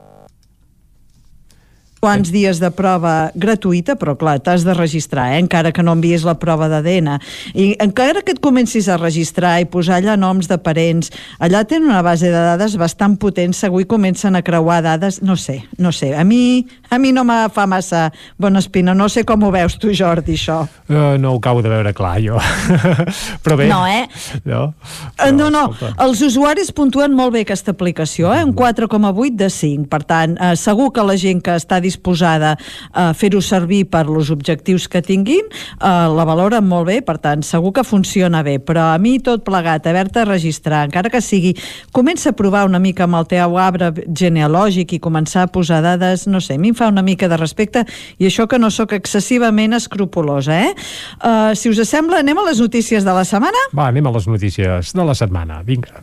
[2.02, 5.38] quants dies de prova gratuïta, però clar, t'has de registrar, eh?
[5.38, 7.12] encara que no envies la prova d'ADN.
[7.54, 11.92] I encara que et comencis a registrar i posar allà noms de parents, allà tenen
[11.92, 16.10] una base de dades bastant potent, segur comencen a creuar dades, no sé, no sé.
[16.18, 19.78] A mi, a mi no me fa massa bona espina, no sé com ho veus
[19.78, 20.58] tu, Jordi, això.
[20.90, 22.42] Uh, no ho acabo de veure clar, jo.
[23.46, 23.70] però bé.
[23.70, 24.08] No, eh?
[24.42, 25.68] No, uh, no, no.
[25.70, 25.94] Escolta.
[26.02, 28.42] els usuaris puntuen molt bé aquesta aplicació, eh?
[28.42, 29.86] un 4,8 de 5.
[29.86, 34.30] Per tant, uh, segur que la gent que està disposada a fer-ho servir per els
[34.30, 35.86] objectius que tinguin, eh,
[36.16, 39.86] la valoren molt bé, per tant, segur que funciona bé, però a mi tot plegat,
[39.86, 41.54] haver-te registrar, encara que sigui,
[41.92, 46.26] comença a provar una mica amb el teu arbre genealògic i començar a posar dades,
[46.26, 47.84] no sé, a mi em fa una mica de respecte
[48.18, 50.74] i això que no sóc excessivament escrupulosa, eh?
[51.22, 53.68] Uh, si us sembla, anem a les notícies de la setmana?
[53.76, 55.62] Va, anem a les notícies de la setmana.
[55.66, 56.02] Vinga.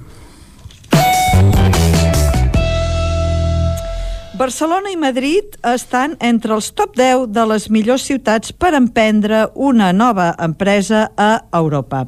[4.40, 9.90] Barcelona i Madrid estan entre els top 10 de les millors ciutats per emprendre una
[9.92, 12.06] nova empresa a Europa.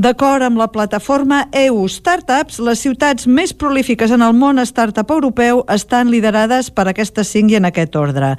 [0.00, 5.66] D'acord amb la plataforma EU Startups, les ciutats més prolífiques en el món startup europeu
[5.76, 8.38] estan liderades per aquestes cinc i en aquest ordre.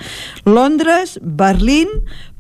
[0.50, 1.94] Londres, Berlín,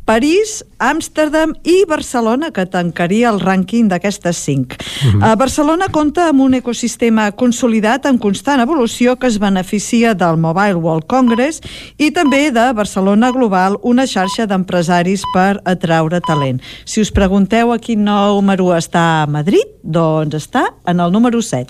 [0.07, 4.77] París, Amsterdam i Barcelona, que tancaria el rànquing d'aquestes cinc.
[4.79, 5.19] -huh.
[5.19, 10.75] uh, Barcelona compta amb un ecosistema consolidat en constant evolució que es beneficia del Mobile
[10.75, 11.59] World Congress
[11.97, 16.61] i també de Barcelona Global, una xarxa d'empresaris per atraure talent.
[16.85, 21.67] Si us pregunteu a quin número està a Madrid, doncs està en el número 7.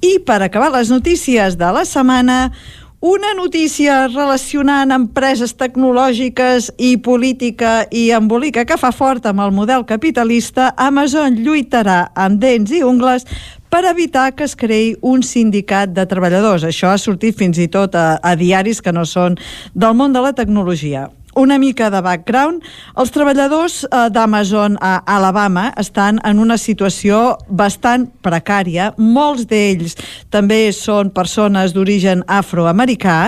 [0.00, 2.52] I per acabar les notícies de la setmana,
[3.00, 9.84] una notícia relacionant empreses tecnològiques i política i embolica que fa fort amb el model
[9.86, 13.22] capitalista, Amazon lluitarà amb dents i ungles
[13.70, 16.66] per evitar que es creï un sindicat de treballadors.
[16.66, 19.38] Això ha sortit fins i tot a, a diaris que no són
[19.74, 21.06] del món de la tecnologia
[21.38, 22.64] una mica de background,
[22.98, 28.90] els treballadors eh, d'Amazon a Alabama estan en una situació bastant precària.
[28.98, 29.94] Molts d'ells
[30.34, 33.18] també són persones d'origen afroamericà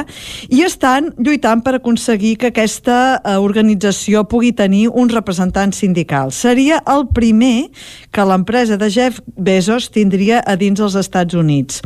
[0.50, 6.34] i estan lluitant per aconseguir que aquesta eh, organització pugui tenir un representant sindical.
[6.34, 7.70] Seria el primer
[8.10, 11.84] que l'empresa de Jeff Bezos tindria a dins els Estats Units.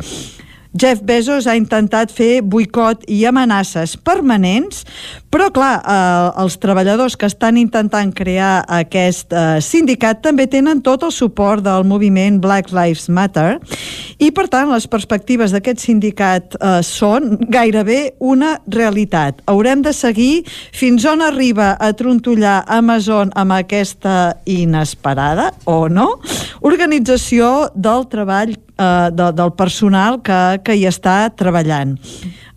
[0.75, 4.81] Jeff Bezos ha intentat fer boicot i amenaces permanents,
[5.31, 11.05] però clar, eh, els treballadors que estan intentant crear aquest eh, sindicat també tenen tot
[11.07, 13.61] el suport del moviment Black Lives Matter
[14.19, 19.39] i per tant les perspectives d'aquest sindicat eh, són gairebé una realitat.
[19.47, 20.43] Haurem de seguir
[20.75, 26.17] fins on arriba a trontollar Amazon amb aquesta inesperada, o no,
[26.67, 31.95] organització del treball eh, de, del personal que, que hi està treballant.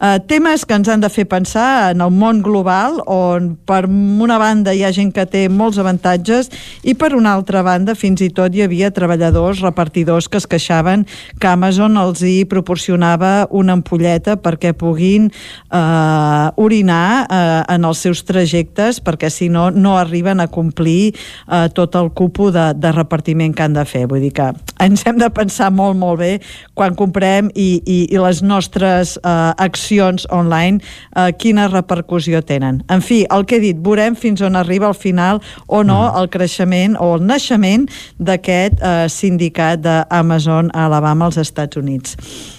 [0.01, 4.37] Eh, temes que ens han de fer pensar en el món global, on per una
[4.39, 6.53] banda hi ha gent que té molts avantatges
[6.87, 11.03] i per una altra banda fins i tot hi havia treballadors, repartidors que es queixaven
[11.43, 18.23] que Amazon els hi proporcionava una ampolleta perquè puguin eh, orinar eh, en els seus
[18.23, 23.51] trajectes perquè si no, no arriben a complir eh, tot el cupo de, de repartiment
[23.51, 24.07] que han de fer.
[24.07, 26.33] Vull dir que ens hem de pensar molt, molt bé
[26.79, 30.83] quan comprem i, i, i les nostres eh, accions online
[31.17, 32.83] eh, quina repercussió tenen.
[32.93, 36.21] En fi, el que he dit, veurem fins on arriba al final o no mm.
[36.21, 37.89] el creixement o el naixement
[38.19, 42.17] d'aquest eh, sindicat d'Amazon a Alabama als Estats Units.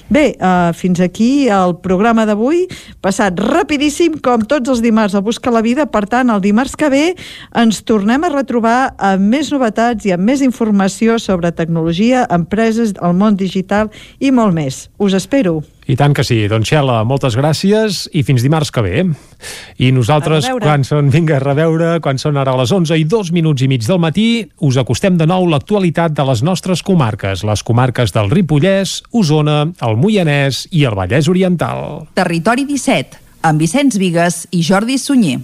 [0.10, 2.64] Bé, uh, fins aquí el programa d'avui,
[2.98, 6.90] passat rapidíssim, com tots els dimarts a Busca la Vida, per tant, el dimarts que
[6.90, 7.04] ve
[7.54, 13.14] ens tornem a retrobar amb més novetats i amb més informació sobre tecnologia, empreses, el
[13.22, 14.88] món digital i molt més.
[14.98, 15.60] Us espero.
[15.90, 16.44] I tant que sí.
[16.46, 19.00] Doncs Xela, moltes gràcies i fins dimarts que ve.
[19.82, 23.66] I nosaltres, quan són, vinga, a reveure, quan són ara les 11 i dos minuts
[23.66, 24.28] i mig del matí,
[24.62, 29.98] us acostem de nou l'actualitat de les nostres comarques, les comarques del Ripollès, Osona, el
[30.00, 32.08] Moianès i el Vallès Oriental.
[32.18, 33.20] Territori 17,
[33.52, 35.40] amb Vicenç Vigues i Jordi Sunyer.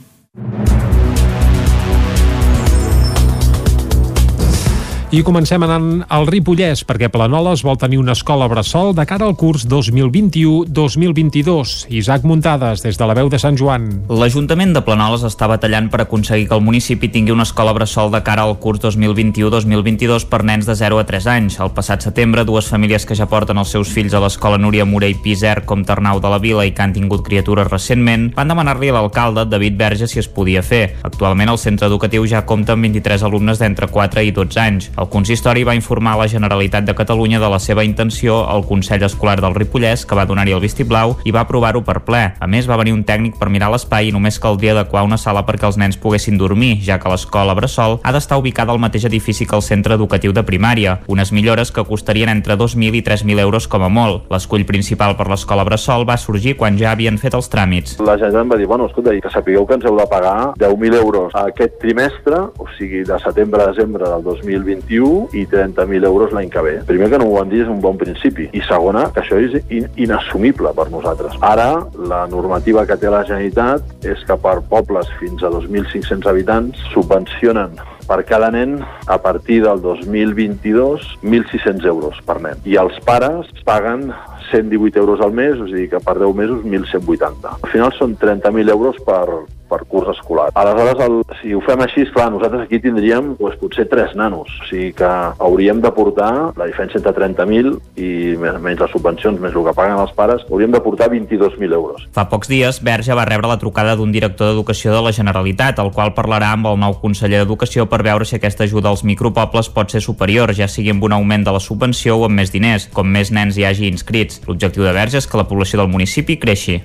[5.16, 9.38] I comencem anant al Ripollès, perquè Planoles vol tenir una escola bressol de cara al
[9.40, 11.86] curs 2021-2022.
[11.96, 14.04] Isaac Muntades, des de la veu de Sant Joan.
[14.12, 18.20] L'Ajuntament de Planoles està batallant per aconseguir que el municipi tingui una escola bressol de
[18.28, 21.62] cara al curs 2021-2022 per nens de 0 a 3 anys.
[21.64, 25.16] El passat setembre, dues famílies que ja porten els seus fills a l'escola Núria Morell
[25.24, 29.00] Piser com Ternau de la Vila i que han tingut criatures recentment, van demanar-li a
[29.00, 31.00] l'alcalde, David Verge, si es podia fer.
[31.08, 34.92] Actualment el centre educatiu ja compta amb 23 alumnes d'entre 4 i 12 anys.
[35.05, 39.40] El consistori va informar la Generalitat de Catalunya de la seva intenció al Consell Escolar
[39.41, 42.23] del Ripollès, que va donar-hi el vistiplau i va aprovar-ho per ple.
[42.40, 45.45] A més, va venir un tècnic per mirar l'espai i només caldria adequar una sala
[45.45, 49.45] perquè els nens poguessin dormir, ja que l'escola Bressol ha d'estar ubicada al mateix edifici
[49.45, 53.68] que el centre educatiu de primària, unes millores que costarien entre 2.000 i 3.000 euros
[53.68, 54.30] com a molt.
[54.32, 57.99] L'escull principal per l'escola Bressol va sorgir quan ja havien fet els tràmits.
[57.99, 61.36] La Generalitat va dir, bueno, escolta, que sapigueu que ens heu de pagar 10.000 euros
[61.45, 64.95] aquest trimestre, o sigui, de setembre a desembre del 2021,
[65.34, 66.76] i 30.000 euros l'any que ve.
[66.88, 69.58] Primer que no ho han dit és un bon principi i segona que això és
[69.70, 71.36] in inassumible per nosaltres.
[71.42, 71.70] Ara
[72.12, 77.76] la normativa que té la Generalitat és que per pobles fins a 2.500 habitants subvencionen
[78.06, 78.78] per cada nen
[79.08, 82.62] a partir del 2022 1.600 euros per nen.
[82.66, 84.12] I els pares paguen
[84.52, 87.58] 118 euros al mes, o sigui que per 10 mesos 1.180.
[87.62, 89.26] Al final són 30.000 euros per,
[89.70, 90.50] per curs escolar.
[90.56, 94.70] Aleshores, el, si ho fem així, clar, nosaltres aquí tindríem doncs, potser tres nanos, o
[94.70, 95.10] sigui que
[95.40, 98.10] hauríem de portar la diferència entre 30.000 i
[98.40, 102.06] menys les subvencions, més el que paguen els pares, hauríem de portar 22.000 euros.
[102.16, 105.92] Fa pocs dies, Verge va rebre la trucada d'un director d'Educació de la Generalitat, el
[105.96, 109.94] qual parlarà amb el nou conseller d'Educació per veure si aquesta ajuda als micropobles pot
[109.94, 113.10] ser superior, ja sigui amb un augment de la subvenció o amb més diners, com
[113.10, 114.42] més nens hi hagi inscrits.
[114.48, 116.80] L'objectiu de Verge és que la població del municipi creixi.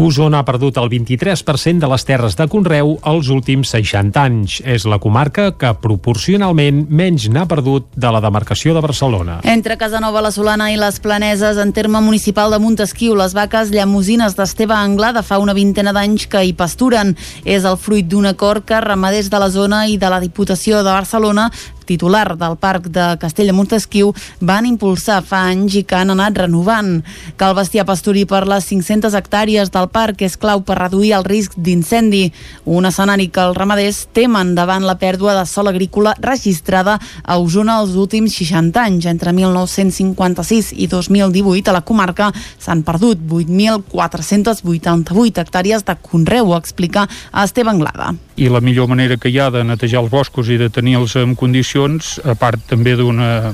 [0.00, 4.56] Osona ha perdut el 23% de les terres de Conreu els últims 60 anys.
[4.66, 9.38] És la comarca que proporcionalment menys n'ha perdut de la demarcació de Barcelona.
[9.46, 14.34] Entre Casanova, la Solana i les Planeses, en terme municipal de Montesquieu, les vaques llamosines
[14.34, 17.14] d'Esteve Anglada fa una vintena d'anys que hi pasturen.
[17.44, 20.90] És el fruit d'un acord que ramaders de la zona i de la Diputació de
[20.90, 21.50] Barcelona
[21.90, 26.38] titular del Parc de Castell de Montesquieu van impulsar fa anys i que han anat
[26.38, 27.02] renovant.
[27.36, 31.24] Que el bestiar pasturi per les 500 hectàrees del parc és clau per reduir el
[31.26, 32.32] risc d'incendi,
[32.70, 37.80] un escenari que els ramaders temen davant la pèrdua de sol agrícola registrada a Osona
[37.82, 39.06] els últims 60 anys.
[39.10, 47.08] Entre 1956 i 2018 a la comarca s'han perdut 8.488 hectàrees de conreu, explica
[47.44, 48.14] Esteve Anglada.
[48.40, 51.36] I la millor manera que hi ha de netejar els boscos i de tenir-los en
[51.36, 53.52] condicions, a part també d'una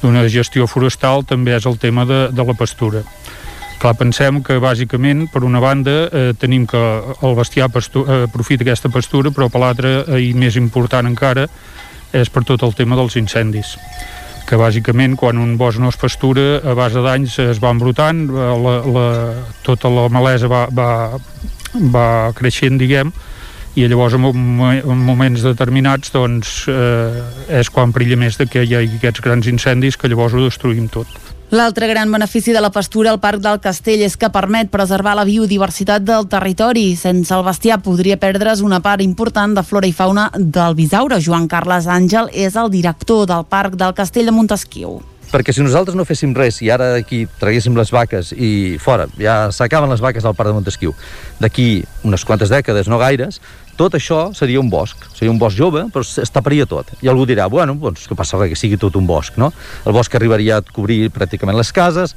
[0.00, 3.02] d'una gestió forestal també és el tema de, de la pastura.
[3.80, 8.64] Clar, pensem que bàsicament, per una banda, eh, tenim que el bestiar pastu, eh, aprofita
[8.64, 11.46] aquesta pastura, però per l'altra, eh, i més important encara,
[12.12, 13.76] és per tot el tema dels incendis
[14.50, 18.74] que bàsicament quan un bosc no es pastura a base d'anys es va embrutant la,
[18.82, 19.04] la,
[19.62, 20.88] tota la malesa va, va,
[21.94, 23.12] va creixent diguem
[23.78, 28.74] i llavors en, en moments determinats doncs, eh, és quan perilla més de que hi
[28.74, 31.30] hagi aquests grans incendis que llavors ho destruïm tot.
[31.50, 35.24] L'altre gran benefici de la pastura al Parc del Castell és que permet preservar la
[35.26, 36.92] biodiversitat del territori.
[36.94, 41.18] Sense el bestiar podria perdre's una part important de flora i fauna del Bisaure.
[41.18, 45.94] Joan Carles Àngel és el director del Parc del Castell de Montesquieu perquè si nosaltres
[45.94, 50.26] no féssim res i ara aquí traguéssim les vaques i fora, ja s'acaben les vaques
[50.26, 50.94] al Parc de Montesquieu,
[51.38, 53.38] d'aquí unes quantes dècades, no gaires,
[53.80, 56.92] tot això seria un bosc, seria un bosc jove, però es taparia tot.
[57.00, 59.52] I algú dirà, bueno, doncs que passa que sigui tot un bosc, no?
[59.88, 62.16] El bosc arribaria a cobrir pràcticament les cases.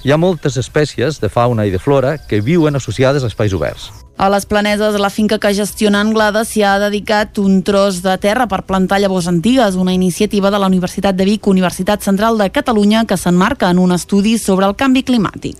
[0.00, 3.90] Hi ha moltes espècies de fauna i de flora que viuen associades a espais oberts.
[4.20, 8.48] A les Planeses, la finca que gestiona Anglada s'hi ha dedicat un tros de terra
[8.48, 13.04] per plantar llavors antigues, una iniciativa de la Universitat de Vic, Universitat Central de Catalunya,
[13.04, 15.56] que s'enmarca en un estudi sobre el canvi climàtic.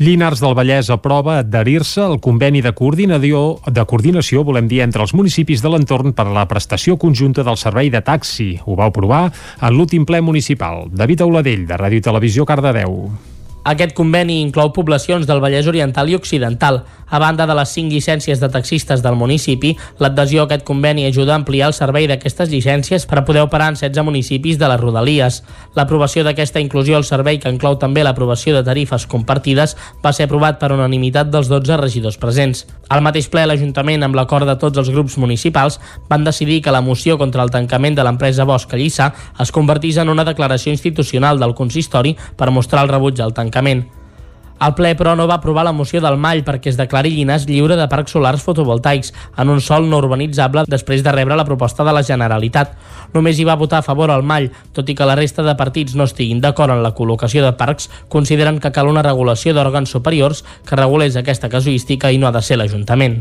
[0.00, 5.12] Llinars del Vallès aprova adherir-se al conveni de coordinació, de coordinació volem dir, entre els
[5.12, 8.54] municipis de l'entorn per a la prestació conjunta del servei de taxi.
[8.64, 10.86] Ho va aprovar en l'últim ple municipal.
[10.88, 12.96] David Auladell, de Ràdio i Televisió, Cardedeu.
[13.60, 16.80] Aquest conveni inclou poblacions del Vallès Oriental i Occidental.
[17.10, 21.34] A banda de les 5 llicències de taxistes del municipi, l'adhesió a aquest conveni ajuda
[21.34, 24.80] a ampliar el servei d'aquestes llicències per a poder operar en 16 municipis de les
[24.80, 25.42] Rodalies.
[25.74, 30.60] L'aprovació d'aquesta inclusió al servei, que inclou també l'aprovació de tarifes compartides, va ser aprovat
[30.62, 32.64] per unanimitat dels 12 regidors presents.
[32.88, 36.80] Al mateix ple, l'Ajuntament, amb l'acord de tots els grups municipals, van decidir que la
[36.80, 39.12] moció contra el tancament de l'empresa Bosch a Lliçà
[39.42, 43.49] es convertís en una declaració institucional del consistori per mostrar el rebuig al tancament.
[44.60, 47.78] El ple, però, no va aprovar la moció del Mall perquè es declari Llinars lliure
[47.80, 51.94] de parcs solars fotovoltaics en un sol no urbanitzable després de rebre la proposta de
[51.96, 52.74] la Generalitat.
[53.14, 55.96] Només hi va votar a favor el Mall, tot i que la resta de partits
[55.98, 60.44] no estiguin d'acord en la col·locació de parcs, consideren que cal una regulació d'òrgans superiors
[60.68, 63.20] que regulés aquesta casuística i no ha de ser l'Ajuntament.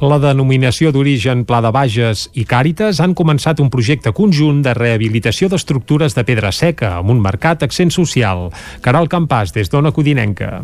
[0.00, 5.48] La denominació d'origen Pla de Bages i Càritas han començat un projecte conjunt de rehabilitació
[5.48, 8.48] d'estructures de pedra seca amb un marcat accent social.
[8.84, 10.60] Caral Campàs, des d'Ona Codinenca.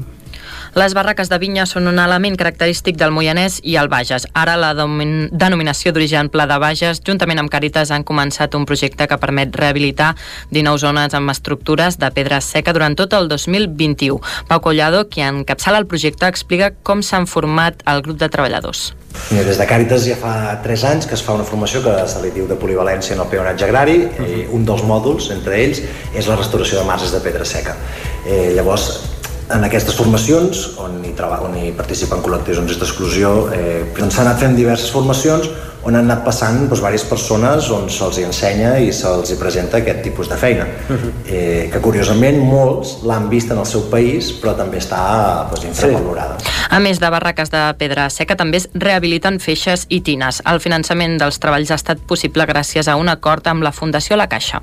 [0.76, 4.26] Les barraques de vinya són un element característic del Moianès i el Bages.
[4.36, 9.16] Ara la denominació d'origen Pla de Bages, juntament amb Càritas, han començat un projecte que
[9.16, 10.10] permet rehabilitar
[10.52, 14.20] 19 zones amb estructures de pedra seca durant tot el 2021.
[14.52, 18.92] Pau Collado, qui encapçala el projecte, explica com s'han format el grup de treballadors.
[19.32, 22.36] Des de Càritas ja fa 3 anys que es fa una formació que se li
[22.36, 25.80] diu de polivalència en el peonatge agrari i un dels mòduls, entre ells,
[26.12, 27.80] és la restauració de marges de pedra seca.
[28.26, 29.15] Eh, llavors,
[29.55, 34.43] en aquestes formacions, on hi, on hi participen col·lectius en d'exclusió, eh, doncs s'han anat
[34.43, 35.48] fent diverses formacions
[35.86, 40.28] on han anat passant doncs, diverses persones on se'ls ensenya i se'ls presenta aquest tipus
[40.28, 40.66] de feina.
[40.89, 41.12] Uh -huh.
[41.27, 46.36] eh, que curiosament molts l'han vist en el seu país, però també està doncs, infravalorada.
[46.39, 46.47] Sí.
[46.70, 50.43] A més de barraques de pedra seca, també es rehabiliten feixes i tines.
[50.44, 54.27] El finançament dels treballs ha estat possible gràcies a un acord amb la Fundació La
[54.27, 54.62] Caixa.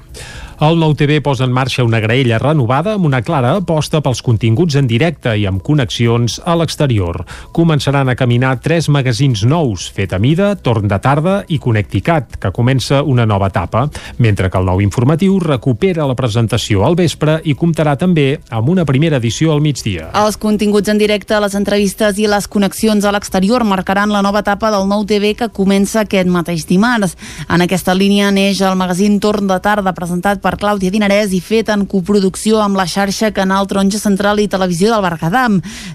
[0.64, 4.78] El Nou TV posa en marxa una graella renovada amb una clara aposta pels continguts
[4.80, 7.18] en directe i amb connexions a l'exterior.
[7.52, 12.52] Començaran a caminar tres magazins nous, Fet a mida, Torn de tarda i Connecticat, que
[12.56, 13.90] comença una nova etapa,
[14.24, 18.88] mentre que el nou informatiu recupera la presentació al vespre i comptarà també amb una
[18.88, 20.14] primera edició al migdia.
[20.16, 24.72] Els continguts en directe, les entrevistes i les connexions a l'exterior marcaran la nova etapa
[24.72, 27.20] del Nou TV que comença aquest mateix dimarts.
[27.50, 31.70] En aquesta línia neix el magazín Torn de tarda presentat per Clàudia Dinarès i fet
[31.74, 35.46] en coproducció amb la xarxa Canal Taronja Central i Televisió del Berguedà.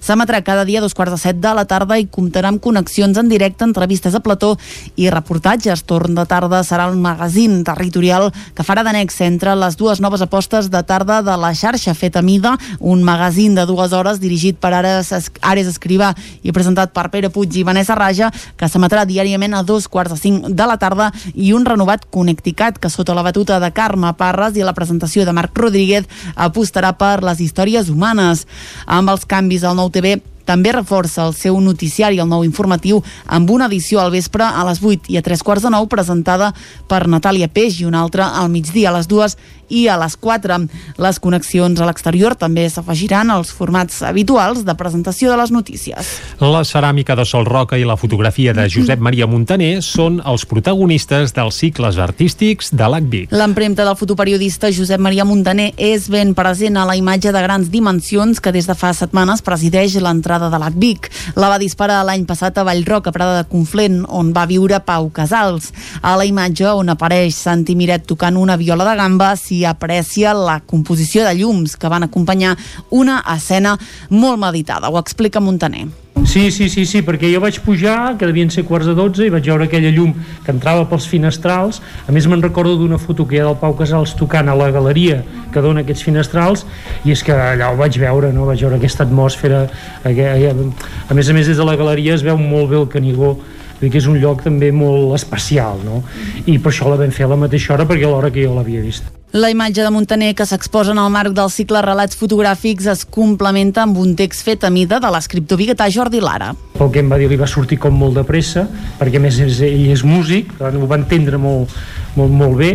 [0.04, 3.18] S'emetrà cada dia a dos quarts de set de la tarda i comptarà amb connexions
[3.18, 4.54] en directe, entrevistes a plató
[4.96, 5.84] i reportatges.
[5.88, 10.70] Torn de tarda serà el magazín territorial que farà d'annex entre les dues noves apostes
[10.70, 14.72] de tarda de la xarxa fet a mida, un magazín de dues hores dirigit per
[14.78, 15.12] Ares,
[15.42, 19.88] Ares Escrivà i presentat per Pere Puig i Vanessa Raja, que s'emetrà diàriament a dos
[19.88, 23.70] quarts de cinc de la tarda i un renovat Connecticat, que sota la batuta de
[23.74, 26.06] Carme Parra Terres i la presentació de Marc Rodríguez
[26.38, 28.44] apostarà per les històries humanes.
[28.86, 33.50] Amb els canvis al nou TV també reforça el seu noticiari, el nou informatiu, amb
[33.50, 36.54] una edició al vespre a les 8 i a 3 quarts de 9 presentada
[36.88, 39.36] per Natàlia Peix i una altra al migdia a les 2
[39.68, 40.58] i a les 4.
[40.98, 46.12] Les connexions a l'exterior també s'afegiran als formats habituals de presentació de les notícies.
[46.40, 51.34] La ceràmica de Sol Roca i la fotografia de Josep Maria Montaner són els protagonistes
[51.36, 53.32] dels cicles artístics de l'ACVIC.
[53.36, 58.40] L'empremta del fotoperiodista Josep Maria Montaner és ben present a la imatge de grans dimensions
[58.40, 61.10] que des de fa setmanes presideix l'entrada de l'ACVIC.
[61.36, 65.10] La va disparar l'any passat a Vallroc, a Prada de Conflent, on va viure Pau
[65.14, 65.72] Casals.
[66.02, 70.34] A la imatge on apareix Santi Miret tocant una viola de gamba s'hi s'hi aprecia
[70.34, 72.56] la composició de llums que van acompanyar
[72.90, 73.76] una escena
[74.10, 74.88] molt meditada.
[74.88, 75.88] Ho explica Montaner.
[76.28, 79.32] Sí, sí, sí, sí, perquè jo vaig pujar, que devien ser quarts de 12, i
[79.32, 80.12] vaig veure aquella llum
[80.44, 81.78] que entrava pels finestrals.
[82.06, 84.68] A més, me'n recordo d'una foto que hi ha del Pau Casals tocant a la
[84.74, 85.22] galeria
[85.54, 86.66] que dona aquests finestrals,
[87.06, 88.48] i és que allà ho vaig veure, no?
[88.50, 89.68] vaig veure aquesta atmosfera.
[90.04, 93.38] A més a més, des de la galeria es veu molt bé el Canigó
[93.80, 96.02] vull que és un lloc també molt especial no?
[96.46, 98.56] i per això la vam fer a la mateixa hora perquè a l'hora que jo
[98.56, 102.86] l'havia vist la imatge de Montaner que s'exposa en el marc del cicle Relats fotogràfics
[102.88, 106.54] es complementa amb un text fet a mida de l'escriptor biguetà Jordi Lara.
[106.80, 108.64] El que em va dir li va sortir com molt de pressa,
[108.96, 111.76] perquè més és, ell és músic, ho va entendre molt,
[112.16, 112.72] molt, molt bé,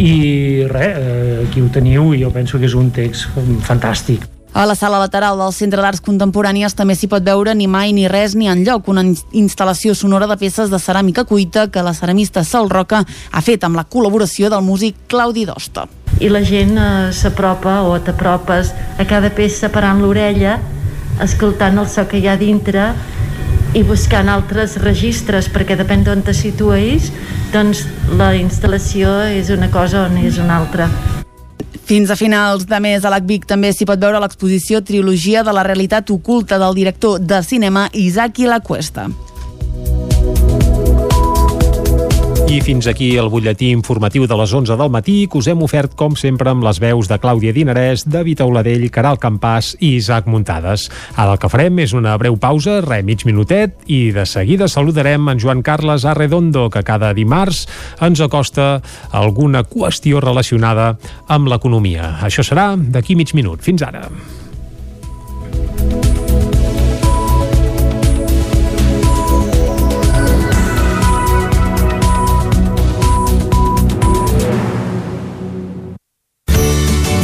[0.00, 3.28] i res, eh, aquí ho teniu i jo penso que és un text
[3.68, 4.39] fantàstic.
[4.52, 8.08] A la sala lateral del Centre d'Arts Contemporànies també s'hi pot veure Ni mai ni
[8.10, 12.42] res ni en lloc, una instal·lació sonora de peces de ceràmica cuita que la ceramista
[12.42, 15.86] Sol Roca ha fet amb la col·laboració del músic Claudi Dosta.
[16.18, 20.58] I la gent eh, s'apropa o t'apropes a cada peça parant l'orella,
[21.22, 22.90] escoltant el so que hi ha dintre
[23.78, 27.12] i buscant altres registres perquè depèn d'on te situïs
[27.54, 27.86] doncs
[28.18, 30.90] la instal·lació és una cosa on és una altra
[31.90, 35.64] fins a finals de mes a l'ACVIC també s'hi pot veure l'exposició Trilogia de la
[35.66, 39.08] realitat oculta del director de cinema Isaki La Cuesta.
[42.50, 45.92] I fins aquí el butlletí informatiu de les 11 del matí que us hem ofert,
[45.94, 50.88] com sempre, amb les veus de Clàudia Dinarès, David Auladell, Caral Campàs i Isaac Muntades.
[51.14, 55.30] Ara el que farem és una breu pausa, re, mig minutet, i de seguida saludarem
[55.30, 57.68] en Joan Carles Arredondo, que cada dimarts
[58.02, 58.80] ens acosta
[59.14, 60.96] alguna qüestió relacionada
[61.30, 62.16] amb l'economia.
[62.18, 63.62] Això serà d'aquí mig minut.
[63.62, 64.08] Fins ara.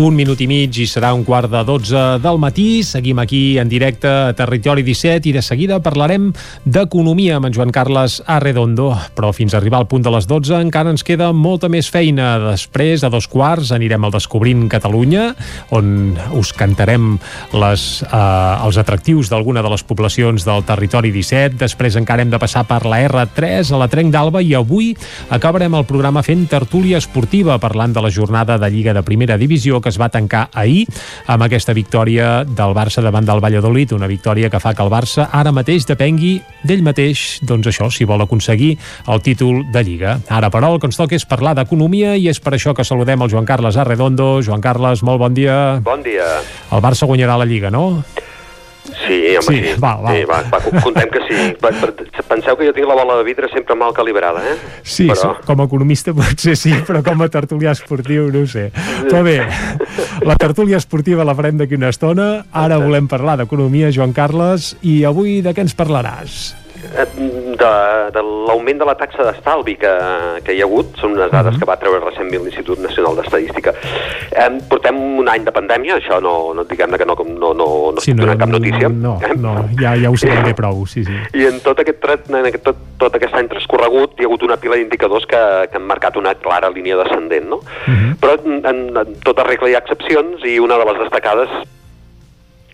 [0.00, 2.80] Un minut i mig i serà un quart de 12 del matí.
[2.88, 6.30] Seguim aquí en directe a Territori 17 i de seguida parlarem
[6.64, 8.94] d'economia amb en Joan Carles Arredondo.
[9.12, 12.30] Però fins a arribar al punt de les 12 encara ens queda molta més feina.
[12.46, 15.34] Després, a dos quarts, anirem al Descobrint Catalunya,
[15.76, 17.18] on us cantarem
[17.52, 21.60] les, eh, els atractius d'alguna de les poblacions del Territori 17.
[21.60, 24.94] Després encara hem de passar per la R3 a la Trenc d'Alba i avui
[25.28, 29.82] acabarem el programa fent tertúlia esportiva parlant de la jornada de Lliga de Primera Divisió
[29.82, 30.86] que es va tancar ahir
[31.30, 35.28] amb aquesta victòria del Barça davant del Valladolid, una victòria que fa que el Barça
[35.32, 38.72] ara mateix depengui d'ell mateix, doncs això, si vol aconseguir
[39.10, 40.18] el títol de Lliga.
[40.28, 43.22] Ara, però, el que ens toca és parlar d'economia i és per això que saludem
[43.22, 44.32] el Joan Carles Arredondo.
[44.46, 45.80] Joan Carles, molt bon dia.
[45.84, 46.32] Bon dia.
[46.70, 48.02] El Barça guanyarà la Lliga, no?
[49.10, 49.80] Sí, home, Sí, sí.
[49.82, 50.12] va, va.
[50.14, 51.38] Sí, va, va, contem que sí.
[52.30, 54.54] Penseu que jo tinc la bola de vidre sempre mal calibrada, eh?
[54.86, 55.32] Sí, Però...
[55.46, 58.68] com a economista potser sí, però com a tertulià esportiu no sé.
[59.08, 59.40] Però bé,
[60.22, 62.30] la tertúlia esportiva la farem d'aquí una estona.
[62.54, 66.40] Ara volem parlar d'economia, Joan Carles, i avui de què ens parlaràs?
[66.80, 67.06] Eh,
[67.60, 67.72] de,
[68.14, 69.90] de l'augment de la taxa d'estalvi que,
[70.46, 73.74] que hi ha hagut, són unes dades que va treure recentment l'Institut Nacional d'Estadística.
[74.32, 78.04] Eh, portem un any de pandèmia, això no, no diguem-ne que no, no, no, no
[78.04, 78.88] Sí, no, cap notícia.
[78.88, 79.34] No, eh?
[79.36, 81.18] no, ja, ja ho sabem bé prou, sí, sí.
[81.36, 84.56] I en tot aquest, en aquest, tot, tot aquest any transcorregut hi ha hagut una
[84.60, 87.60] pila d'indicadors que, que han marcat una clara línia descendent, no?
[87.86, 88.16] Mhm.
[88.22, 91.52] Però en, en, en tota regla hi ha excepcions i una de les destacades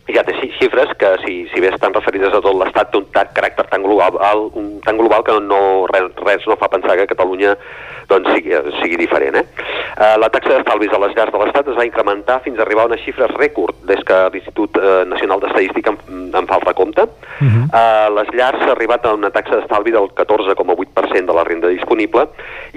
[0.06, 3.66] té xifres que, si, si bé estan referides a tot l'Estat, té un ta- caràcter
[3.70, 7.56] tan global, un, tan global que no, res, res no fa pensar que Catalunya
[8.08, 9.34] doncs, sigui, sigui diferent.
[9.34, 9.44] Eh?
[9.96, 12.84] Eh, la taxa d'estalvis a les llars de l'Estat es va incrementar fins a arribar
[12.86, 17.08] a unes xifres rècord des que l'Institut eh, Nacional d'Estadística en, en fa el recompte.
[17.40, 17.64] Mhm.
[17.66, 22.28] Uh, les llars s'ha arribat a una taxa d'estalvi del 14,8% de la renda disponible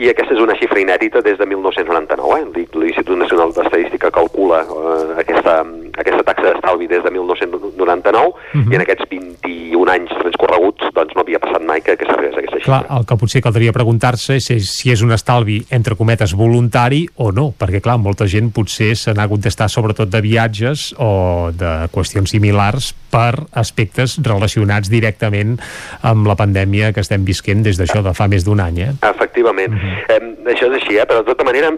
[0.02, 2.40] i aquesta és una xifra inèdita des de 1999.
[2.40, 2.66] Eh?
[2.74, 5.62] L'Institut Nacional d'Estadística calcula uh, aquesta,
[5.94, 8.72] aquesta taxa d'estalvi des de 1999 Mhm.
[8.72, 12.40] i en aquests 21 anys transcorreguts doncs, no havia passat mai que, que s'arribés a
[12.40, 12.80] aquesta xifra.
[12.88, 17.32] Clar, el que potser caldria preguntar-se és si- és un estalvi, entre cometes, voluntari o
[17.32, 21.88] no, perquè, clar, molta gent potser se n'ha hagut d'estar sobretot de viatges o de
[21.94, 25.60] qüestions similars per aspectes relacionats directament
[26.04, 28.92] amb la pandèmia que estem visquent des d'això de fa més d'un any, eh?
[29.02, 29.74] Efectivament.
[30.10, 31.06] eh, això és així, eh?
[31.06, 31.72] però de tota manera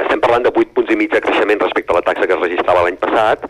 [0.00, 2.40] estem parlant de 8 punts i mig de creixement respecte a la taxa que es
[2.40, 3.42] registrava l'any passat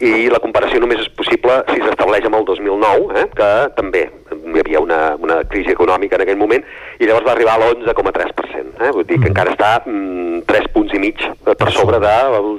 [0.00, 4.62] i la comparació només és possible si s'estableix amb el 2009, eh, que també hi
[4.62, 6.64] havia una, una crisi econòmica en aquell moment,
[6.98, 8.78] i llavors va arribar a l'11,3%.
[8.78, 8.92] Eh?
[8.94, 12.14] Vull dir que encara està mm, 3 punts i mig per sobre de,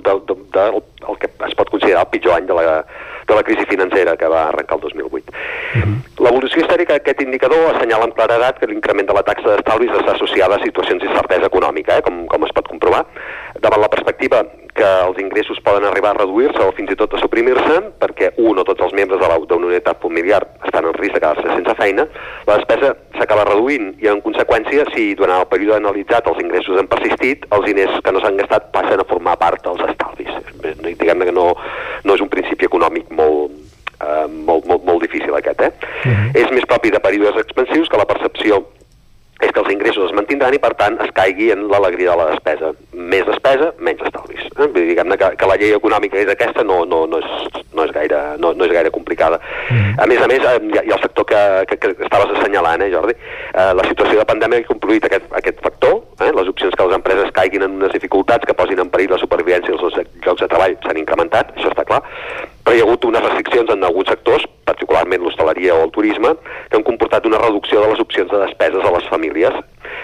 [0.05, 0.65] de, de, de,
[1.09, 2.81] el que es pot considerar el pitjor any de la,
[3.29, 5.35] de la crisi financera que va arrencar el 2008.
[6.25, 10.57] L'evolució històrica d'aquest indicador assenyala amb claredat que l'increment de la taxa d'estalvis està associada
[10.57, 13.05] a situacions d'incertesa econòmica, eh, com, com es pot comprovar.
[13.59, 17.19] Davant la perspectiva que els ingressos poden arribar a reduir-se o fins i tot a
[17.19, 21.13] suprimir-se, perquè un o tots els membres de la- d'una unitat familiar estan en risc
[21.13, 22.07] de quedar-se sense feina,
[22.47, 26.87] la despesa s'acaba reduint i, en conseqüència, si durant el període analitzat els ingressos han
[26.87, 30.31] persistit, els diners que no s'han gastat passen a formar part dels estalvis.
[30.63, 31.53] Diguem-ne que no,
[32.03, 33.51] no és un principi econòmic molt,
[33.99, 35.71] eh, molt, molt, molt difícil aquest, eh?
[36.35, 38.63] És més propi de períodes expansius que la percepció
[39.39, 42.27] és que els ingressos es mantindran i, per tant, es caigui en l'alegria de la
[42.33, 42.73] despesa.
[42.91, 44.43] Més despesa, menys estalvis.
[44.49, 44.55] Eh?
[44.59, 47.85] Vull dir, Diguem-ne que, que la llei econòmica és aquesta no, no, no, és, no,
[47.85, 49.39] és gaire, no, no és gaire complicada.
[49.69, 51.41] A més a més, eh, hi ha, hi ha el sector que,
[51.71, 53.15] que, que estaves assenyalant, eh, Jordi?
[53.53, 56.31] Eh, la situació de pandèmia ha compluït aquest, aquest factor, eh?
[56.35, 59.75] les opcions que les empreses caiguin en unes dificultats que posin en perill la supervivència
[59.75, 62.03] dels llocs de treball s'han incrementat, això està clar,
[62.69, 66.35] però hi ha hagut unes restriccions en alguns sectors, particularment l'hostaleria o el turisme,
[66.69, 69.55] que han comportat una reducció de les opcions de despeses a les famílies.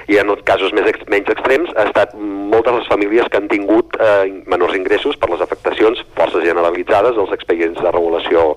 [0.09, 3.93] I en casos més ex menys extrems ha estat moltes les famílies que han tingut
[4.01, 8.47] eh, menors ingressos per les afectacions força generalitzades dels expedients de regulació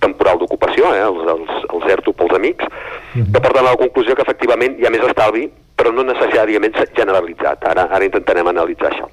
[0.00, 2.70] temporal d'ocupació, eh, els, els, els ERTO pels amics,
[3.18, 7.68] que porten a la conclusió que efectivament hi ha més estalvi, però no necessàriament generalitzat.
[7.68, 9.12] Ara, ara intentarem analitzar això.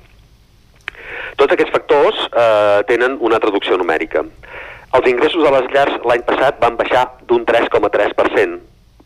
[1.39, 4.25] Tots aquests factors eh, tenen una traducció numèrica.
[4.97, 8.59] Els ingressos de les llars l'any passat van baixar d'un 3,3%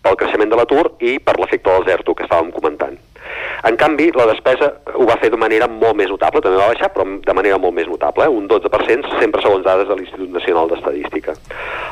[0.04, 2.96] pel creixement de l'atur i per l'efecte del ZERTO que estàvem comentant.
[3.64, 4.68] En canvi, la despesa
[5.00, 7.76] ho va fer de manera molt més notable, també va baixar, però de manera molt
[7.78, 8.34] més notable, eh?
[8.40, 11.36] un 12%, sempre segons dades de l'Institut Nacional d'Estadística.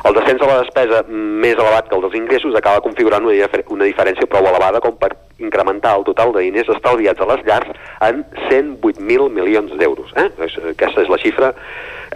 [0.08, 3.88] El descens de la despesa més elevat que el dels ingressos acaba configurant una, una
[3.88, 7.72] diferència prou elevada com per incrementar el total de diners estalviats a les llars
[8.08, 10.14] en 108.000 milions d'euros.
[10.16, 10.30] Eh?
[10.74, 11.52] Aquesta és la xifra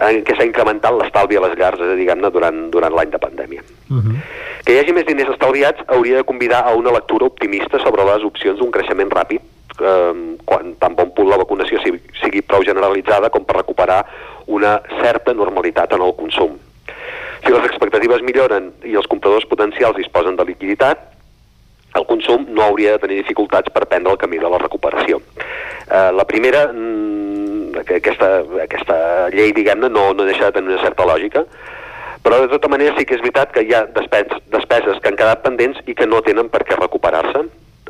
[0.06, 3.64] en què s'ha incrementat l'estalvi a les llars, eh, diguem-ne, durant, durant l'any de pandèmia.
[4.66, 8.24] Que hi hagi més diners estalviats hauria de convidar a una lectura optimista sobre les
[8.26, 9.40] opcions d'un creixement ràpid
[9.80, 14.02] eh, quan tan bon punt la vacunació sigui, sigui prou generalitzada com per recuperar
[14.46, 16.56] una certa normalitat en el consum.
[17.44, 21.15] Si les expectatives milloren i els compradors potencials disposen de liquiditat,
[21.96, 25.20] el consum no hauria de tenir dificultats per prendre el camí de la recuperació.
[25.86, 28.30] Eh, la primera, mm, que aquesta,
[28.62, 28.96] aquesta
[29.34, 31.44] llei, diguem-ne, no, no deixa de tenir una certa lògica,
[32.22, 35.18] però de tota manera sí que és veritat que hi ha despes, despeses que han
[35.20, 37.44] quedat pendents i que no tenen per què recuperar-se.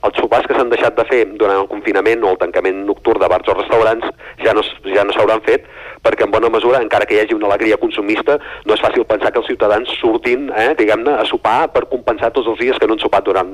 [0.07, 3.31] Els sopars que s'han deixat de fer durant el confinament o el tancament nocturn de
[3.33, 4.07] bars o restaurants
[4.45, 5.67] ja no, ja no s'hauran fet
[6.07, 9.33] perquè en bona mesura, encara que hi hagi una alegria consumista, no és fàcil pensar
[9.33, 12.95] que els ciutadans surtin, eh, diguem-ne, a sopar per compensar tots els dies que no
[12.95, 13.53] han sopat durant,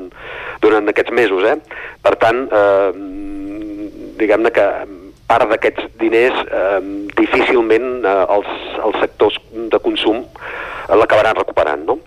[0.60, 1.46] durant aquests mesos.
[1.48, 1.56] Eh?
[2.04, 2.90] Per tant, eh,
[4.20, 4.68] diguem-ne que
[5.32, 6.80] part d'aquests diners eh,
[7.16, 8.50] difícilment eh, els,
[8.84, 9.38] els sectors
[9.72, 12.00] de consum eh, l'acabaran recuperant, no?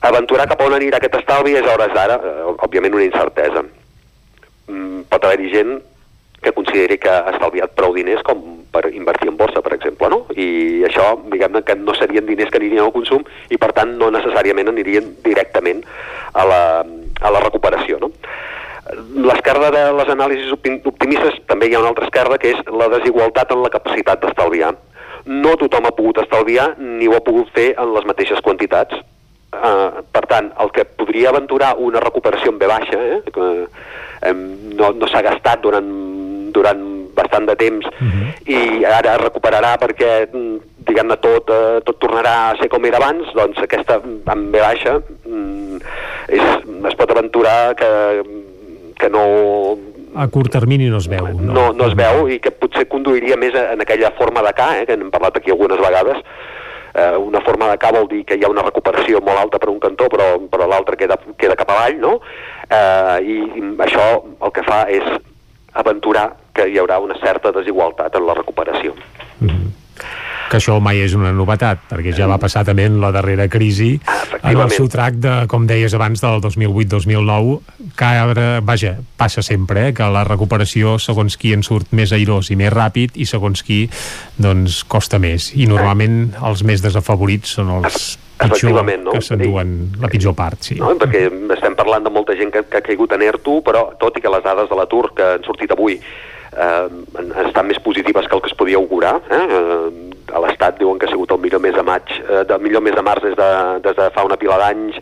[0.00, 3.62] Aventurar cap a on anirà aquest estalvi és a hores d'ara, eh, òbviament, una incertesa.
[4.68, 5.76] Mm, pot haver-hi gent
[6.42, 10.26] que consideri que ha estalviat prou diners com per invertir en borsa, per exemple, no?
[10.36, 14.10] I això, diguem-ne, que no serien diners que anirien al consum i, per tant, no
[14.10, 15.80] necessàriament anirien directament
[16.34, 16.60] a la,
[17.20, 18.10] a la recuperació, no?
[19.26, 22.86] L'esquerda de les anàlisis optim- optimistes també hi ha una altra esquerda que és la
[22.92, 24.74] desigualtat en la capacitat d'estalviar.
[25.26, 28.94] No tothom ha pogut estalviar ni ho ha pogut fer en les mateixes quantitats.
[29.56, 34.34] Uh, per tant, el que podria aventurar una recuperació en B baixa, eh, que eh,
[34.34, 35.88] no, no s'ha gastat durant,
[36.52, 36.84] durant
[37.16, 37.86] bastant de temps
[38.44, 40.26] i ara recuperarà perquè
[40.86, 44.98] diguem-ne tot, eh, tot tornarà a ser com era abans, doncs aquesta en B baixa
[45.00, 45.80] mm,
[46.28, 46.44] és,
[46.92, 47.90] es pot aventurar que,
[49.00, 49.24] que no,
[50.16, 51.26] A curt termini no es veu.
[51.28, 54.68] No, no, no es veu i que potser conduiria més en aquella forma de K,
[54.78, 56.22] eh, que n'hem parlat aquí algunes vegades,
[56.96, 59.70] eh, una forma de K vol dir que hi ha una recuperació molt alta per
[59.72, 62.14] un cantó però, però l'altre queda, queda cap avall, no?
[62.68, 64.06] Eh, i, I això
[64.40, 65.06] el que fa és
[65.76, 68.96] aventurar que hi haurà una certa desigualtat en la recuperació.
[70.50, 73.96] Que això mai és una novetat, perquè ja va passar també en la darrera crisi,
[74.42, 77.56] en el sotrac de, com deies abans, del 2008-2009,
[77.98, 82.52] que ara, vaja, passa sempre, eh, que la recuperació, segons qui en surt més airós
[82.52, 83.84] i més ràpid, i segons qui,
[84.38, 85.52] doncs, costa més.
[85.56, 89.12] I normalment els més desafavorits són els pitjor no?
[89.14, 90.78] que s'enduen la pitjor part, sí.
[90.80, 90.92] No?
[91.00, 91.26] Perquè
[91.56, 94.32] estem parlant de molta gent que, que ha caigut en ERTO, però tot i que
[94.32, 96.88] les dades de l'atur que han sortit avui eh,
[97.46, 101.10] estan més positives que el que es podia augurar, eh, a l'Estat diuen que ha
[101.12, 103.50] sigut el millor mes de maig, eh, del millor mes de març des de,
[103.84, 104.96] des de fa una pila d'anys,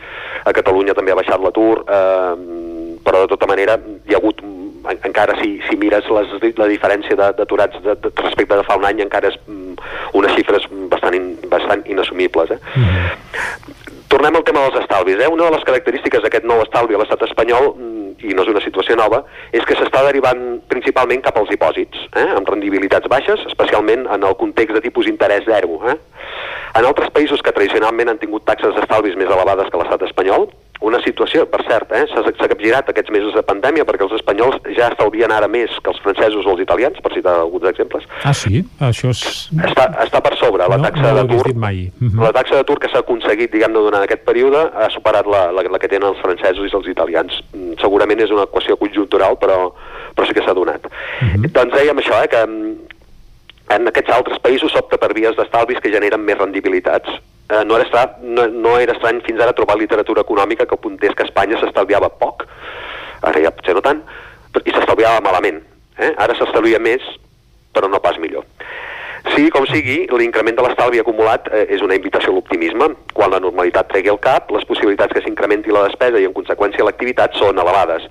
[0.44, 3.78] a Catalunya també ha baixat l'atur, eh, però de tota manera
[4.08, 6.28] hi ha hagut en- encara si, si mires les,
[6.58, 9.78] la diferència d'aturats de, de, respecte de fa un any encara és mm,
[10.20, 12.58] unes xifres bastant, in, bastant inassumibles eh?
[14.14, 15.18] Tornem al tema dels estalvis.
[15.18, 15.26] Eh?
[15.26, 18.60] Una de les característiques d'aquest nou estalvi a l'estat espanyol, mm, i no és una
[18.62, 22.28] situació nova, és que s'està derivant principalment cap als dipòsits, eh?
[22.36, 25.80] amb rendibilitats baixes, especialment en el context de tipus d'interès zero.
[25.90, 25.96] Eh?
[26.78, 30.46] En altres països que tradicionalment han tingut taxes d'estalvis més elevades que l'estat espanyol,
[30.84, 34.90] una situació, per cert, eh, s'ha capgirat aquests mesos de pandèmia perquè els espanyols ja
[34.92, 38.04] estalvien ara més que els francesos o els italians, per citar alguns exemples.
[38.22, 38.60] Ah, sí?
[38.84, 39.22] Això és...
[39.70, 41.54] Està, està per sobre la No, taxa no ho d'atur.
[41.56, 41.90] mai.
[42.00, 42.20] Mhm.
[42.22, 45.78] La taxa d'atur que s'ha aconseguit, diguem-ne, durant aquest període ha superat la, la, la
[45.80, 47.40] que tenen els francesos i els italians.
[47.54, 49.72] Mm, Segurament és una equació conjuntural, però,
[50.14, 50.84] però sí que s'ha donat.
[51.50, 52.74] Doncs dèiem això, eh, que mm,
[53.74, 57.08] en aquests altres països s'opta per vies d'estalvis que generen més rendibilitats.
[57.50, 61.12] Eh, no, era estrany, no, no era estrany fins ara trobar literatura econòmica que apuntés
[61.16, 62.46] que Espanya s'estalviava poc,
[63.20, 64.00] ara ja potser no tant,
[64.64, 65.60] i s'estalviava malament.
[65.98, 66.14] Eh?
[66.24, 67.04] Ara s'estalvia més,
[67.74, 68.46] però no pas millor.
[69.32, 72.90] Sigui com sigui, l'increment de l'estalvi acumulat eh, és una invitació a l'optimisme.
[73.16, 76.84] Quan la normalitat tregui el cap, les possibilitats que s'incrementi la despesa i, en conseqüència,
[76.84, 78.04] l'activitat són elevades.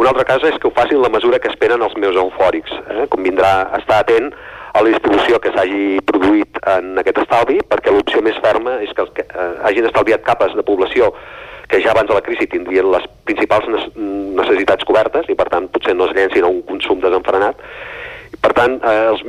[0.00, 2.76] Un altre cas és que ho facin la mesura que esperen els meus eufòrics.
[2.92, 3.06] Eh?
[3.12, 4.30] Convindrà estar atent
[4.72, 9.06] a la distribució que s'hagi produït en aquest estalvi, perquè l'opció més ferma és que,
[9.16, 11.10] que eh, hagin estalviat capes de població
[11.70, 15.94] que ja abans de la crisi tindrien les principals necessitats cobertes i, per tant, potser
[15.94, 17.62] no es llencin a un consum desenfrenat.
[18.42, 19.22] Per tant, eh, els,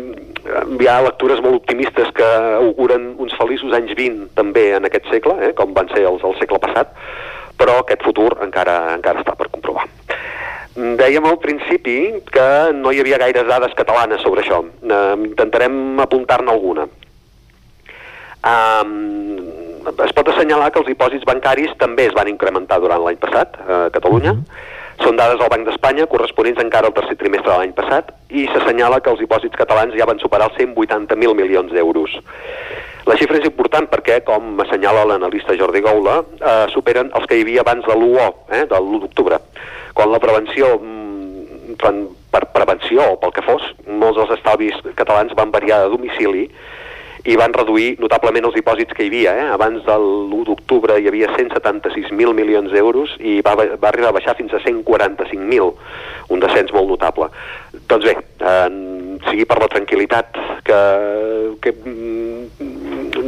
[0.81, 5.37] hi ha lectures molt optimistes que auguren uns feliços anys 20 també en aquest segle,
[5.45, 6.93] eh, com van ser els del segle passat,
[7.61, 9.85] però aquest futur encara, encara està per comprovar.
[10.75, 11.97] Dèiem al principi
[12.31, 14.61] que no hi havia gaires dades catalanes sobre això.
[14.63, 16.87] Eh, intentarem apuntar-ne alguna.
[18.41, 19.37] Um,
[20.01, 23.81] es pot assenyalar que els dipòsits bancaris també es van incrementar durant l'any passat a
[23.93, 24.33] Catalunya.
[25.01, 29.01] Són dades del Banc d'Espanya corresponents encara al tercer trimestre de l'any passat i s'assenyala
[29.01, 32.17] que els dipòsits catalans ja van superar els 180.000 milions d'euros.
[33.09, 37.45] La xifra és important perquè, com assenyala l'analista Jordi Goula, eh, superen els que hi
[37.45, 39.41] havia abans de l'1 eh, de l'1 d'octubre,
[39.93, 45.35] quan la prevenció mm, fan- per prevenció o pel que fos, molts dels estalvis catalans
[45.35, 46.45] van variar de domicili
[47.27, 49.33] i van reduir notablement els dipòsits que hi havia.
[49.37, 49.49] Eh?
[49.53, 54.33] Abans de l'1 d'octubre hi havia 176.000 milions d'euros i va, va arribar a baixar
[54.39, 55.67] fins a 145.000,
[56.33, 57.29] un descens molt notable.
[57.91, 58.69] Doncs bé, eh,
[59.27, 60.79] sigui per la tranquil·litat que,
[61.59, 62.69] que mm,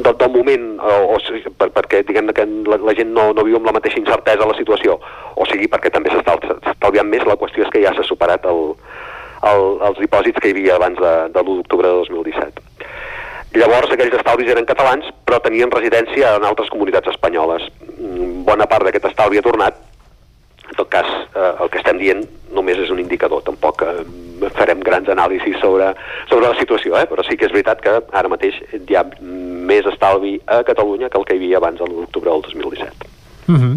[0.05, 3.59] del, del moment, o, o per, perquè diguem que la, la gent no, no viu
[3.59, 4.95] amb la mateixa incertesa la situació,
[5.35, 6.37] o sigui perquè també s'està
[6.71, 8.71] estalviant més, la qüestió és que ja s'ha superat el,
[9.51, 12.69] el, els dipòsits que hi havia abans de, de l'1 d'octubre de 2017.
[13.59, 17.67] Llavors, aquells estalvis eren catalans, però tenien residència en altres comunitats espanyoles.
[17.99, 19.75] Mm, Bona part d'aquest estalvi ha tornat.
[20.69, 23.43] En tot cas, eh, el que estem dient només és un indicador.
[23.45, 24.03] Tampoc eh,
[24.57, 25.91] farem grans anàlisis sobre,
[26.29, 27.07] sobre la situació, eh?
[27.09, 31.19] però sí que és veritat que ara mateix hi ha més estalvi a Catalunya que
[31.19, 33.11] el que hi havia abans de l'octubre del 2017.
[33.43, 33.73] Uh -huh.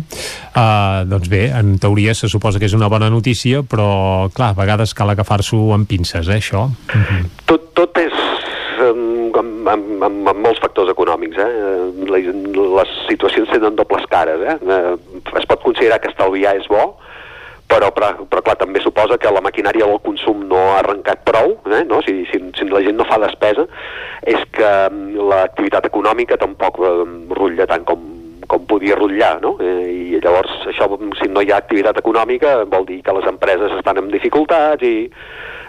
[0.55, 4.61] uh, doncs bé, en teoria se suposa que és una bona notícia, però clar, a
[4.61, 6.71] vegades cal agafar-s'ho amb pinces, eh, això.
[6.71, 7.27] Uh -huh.
[7.47, 8.16] tot, tot és
[9.73, 11.39] amb, amb, amb, molts factors econòmics.
[11.43, 11.51] Eh?
[12.13, 14.43] Les, les situacions tenen dobles cares.
[14.43, 14.57] Eh?
[14.63, 14.95] Eh,
[15.41, 16.95] es pot considerar que estalviar és bo,
[17.67, 21.57] però, però, però clar, també suposa que la maquinària del consum no ha arrencat prou,
[21.67, 21.83] eh?
[21.89, 22.01] no?
[22.07, 23.67] si, si, si la gent no fa despesa,
[24.23, 26.93] és que mm, l'activitat econòmica tampoc eh,
[27.35, 28.05] rutlla tant com,
[28.47, 29.57] com podia rotllar, no?
[29.61, 33.75] Eh, I llavors, això, si no hi ha activitat econòmica, vol dir que les empreses
[33.79, 35.09] estan en dificultats i,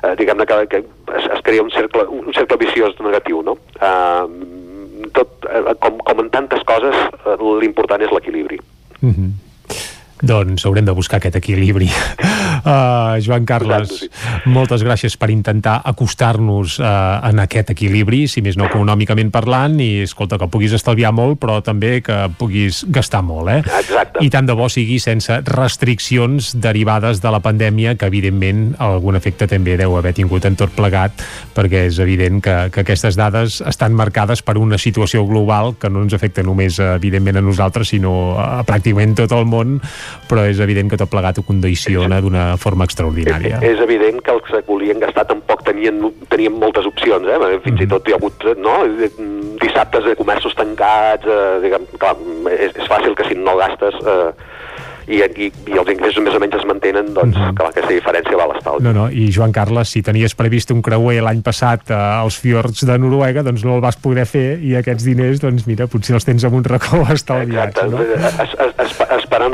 [0.04, 0.84] eh, diguem-ne, que, que
[1.18, 3.58] es, es crea un cercle, un cercle viciós negatiu, no?
[3.82, 8.60] Eh, tot, eh, com, com en tantes coses, eh, l'important és l'equilibri.
[9.02, 9.32] Uh -huh.
[10.22, 11.90] Doncs haurem de buscar aquest equilibri.
[12.68, 14.08] Uh, Joan Carles,
[14.50, 20.02] moltes gràcies per intentar acostar-nos uh, en aquest equilibri, si més no econòmicament parlant, i
[20.04, 23.62] escolta, que puguis estalviar molt, però també que puguis gastar molt, eh?
[23.62, 24.24] Exacte.
[24.26, 29.48] I tant de bo sigui sense restriccions derivades de la pandèmia, que evidentment algun efecte
[29.48, 31.24] també deu haver tingut en tot plegat,
[31.56, 36.04] perquè és evident que, que aquestes dades estan marcades per una situació global que no
[36.04, 39.78] ens afecta només, evidentment, a nosaltres, sinó a pràcticament tot el món,
[40.30, 43.62] però és evident que tot plegat ho condiciona d'una forma extraordinària.
[43.62, 47.60] És evident que els que volien gastar tampoc tenien, tenien moltes opcions, eh?
[47.66, 48.78] fins i tot hi ha hagut no?
[49.62, 52.16] dissabtes de comerços tancats, eh, diguem, clar,
[52.54, 54.30] és, és fàcil que si no gastes eh,
[55.08, 57.56] i, i, i els ingressos més o menys es mantenen, doncs mm -hmm.
[57.56, 58.84] que aquesta diferència va a l'estalvi.
[58.84, 62.86] No, no, i Joan Carles, si tenies previst un creuer l'any passat eh, als fiords
[62.86, 66.26] de Noruega, doncs no el vas poder fer i aquests diners, doncs mira, potser els
[66.26, 67.78] tens en un racó estalviats.
[67.78, 68.02] Exacte, no?
[68.04, 69.54] es, es, es, esperant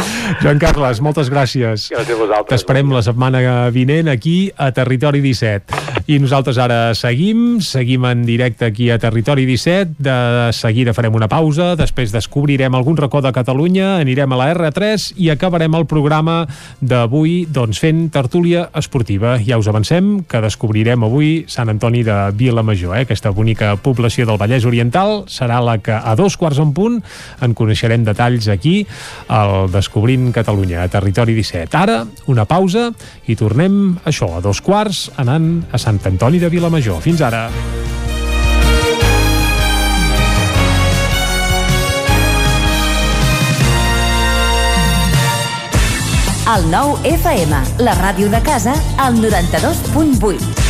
[0.42, 1.88] Joan Carles, moltes gràcies.
[1.92, 2.50] Gràcies a vosaltres.
[2.52, 3.42] T'esperem la setmana
[3.74, 5.78] vinent aquí a Territori 17.
[6.10, 10.16] I nosaltres ara seguim, seguim en directe aquí a Territori 17, de
[10.56, 15.30] seguida farem una pausa, després descobrirem algun racó de Catalunya, anirem a la R3 i
[15.30, 16.42] acabarem el programa
[16.80, 19.36] d'avui doncs, fent tertúlia esportiva.
[19.44, 23.04] Ja us avancem que descobrirem avui Sant Antoni de Vilamajor, eh?
[23.06, 27.00] aquesta bonica població del Vallès Oriental, serà la que a dos quarts en punt
[27.44, 28.82] en coneixerem detalls aquí
[29.28, 31.74] al Descobrint Catalunya, a Territori 17.
[31.74, 32.92] Ara, una pausa
[33.26, 37.02] i tornem, això, a dos quarts, anant a Sant Antoni de Vilamajor.
[37.02, 37.48] Fins ara.
[46.54, 50.69] El nou FM, la ràdio de casa, al 92.8.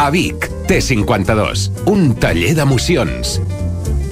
[0.00, 3.34] A Vic, T52, un taller d'emocions.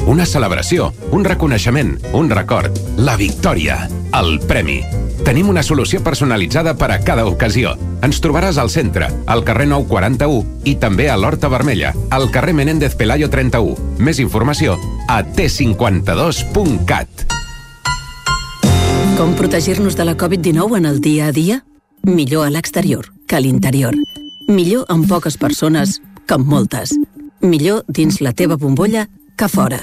[0.05, 3.79] Una celebració, un reconeixement, un record, la victòria,
[4.19, 4.83] el premi.
[5.25, 7.73] Tenim una solució personalitzada per a cada ocasió.
[8.05, 12.93] Ens trobaràs al centre, al carrer 941 i també a l'Horta Vermella, al carrer Menéndez
[12.93, 13.97] Pelayo 31.
[13.97, 14.77] Més informació
[15.09, 17.27] a t52.cat.
[19.17, 21.63] Com protegir-nos de la Covid-19 en el dia a dia?
[22.05, 23.97] Millor a l'exterior que a l'interior.
[24.49, 26.95] Millor amb poques persones que amb moltes.
[27.45, 29.03] Millor dins la teva bombolla
[29.37, 29.77] que fora.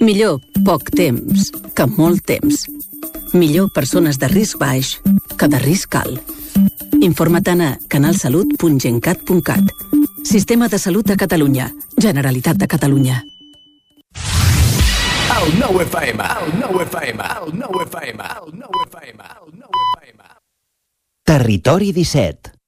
[0.00, 2.62] Millor poc temps que molt temps.
[3.36, 4.94] Millor persones de risc baix
[5.36, 6.32] que de risc alt.
[7.04, 9.74] Informa't a canalsalut.gencat.cat.
[10.24, 11.70] Sistema de Salut de Catalunya.
[12.00, 13.20] Generalitat de Catalunya.
[15.40, 20.24] El nou FM, el nou FM, el nou FM, el nou FM, el nou FM.
[21.24, 22.60] Territori 17.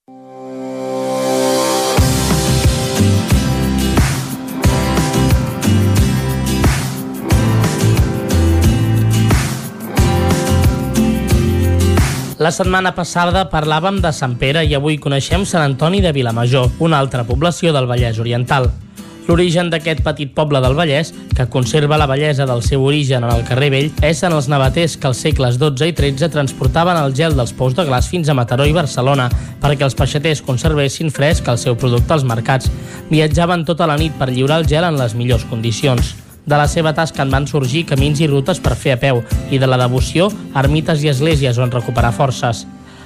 [12.42, 16.98] La setmana passada parlàvem de Sant Pere i avui coneixem Sant Antoni de Vilamajor, una
[16.98, 18.66] altra població del Vallès Oriental.
[19.28, 23.44] L'origen d'aquest petit poble del Vallès, que conserva la bellesa del seu origen en el
[23.46, 27.38] carrer Vell, és en els navaters que als segles XII i XIII transportaven el gel
[27.38, 29.28] dels pous de glaç fins a Mataró i Barcelona
[29.62, 32.74] perquè els peixaters conservessin fresc el seu producte als mercats.
[33.14, 36.16] Viatjaven tota la nit per lliurar el gel en les millors condicions.
[36.44, 39.20] De la seva tasca en van sorgir camins i rutes per fer a peu
[39.54, 40.26] i de la devoció,
[40.58, 42.64] ermites i esglésies on recuperar forces.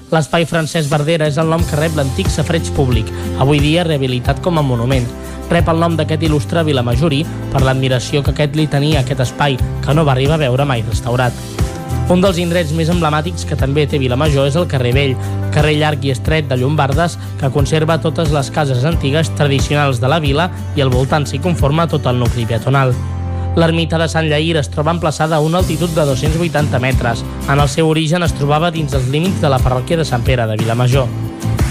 [0.09, 3.11] L'espai Francesc Verdera és el nom que rep l'antic safreig públic,
[3.43, 5.05] avui dia rehabilitat com a monument.
[5.51, 9.59] Rep el nom d'aquest il·lustre vilamajorí per l'admiració que aquest li tenia a aquest espai,
[9.85, 11.35] que no va arribar a veure mai restaurat.
[12.09, 15.17] Un dels indrets més emblemàtics que també té Vilamajor és el carrer Vell,
[15.53, 20.23] carrer llarg i estret de Llombardes que conserva totes les cases antigues tradicionals de la
[20.23, 20.49] vila
[20.79, 22.95] i al voltant s'hi conforma tot el nucli peatonal.
[23.57, 27.23] L'ermita de Sant Llaïr es troba emplaçada a una altitud de 280 metres.
[27.49, 30.45] En el seu origen es trobava dins els límits de la parròquia de Sant Pere
[30.45, 31.09] de Vilamajor.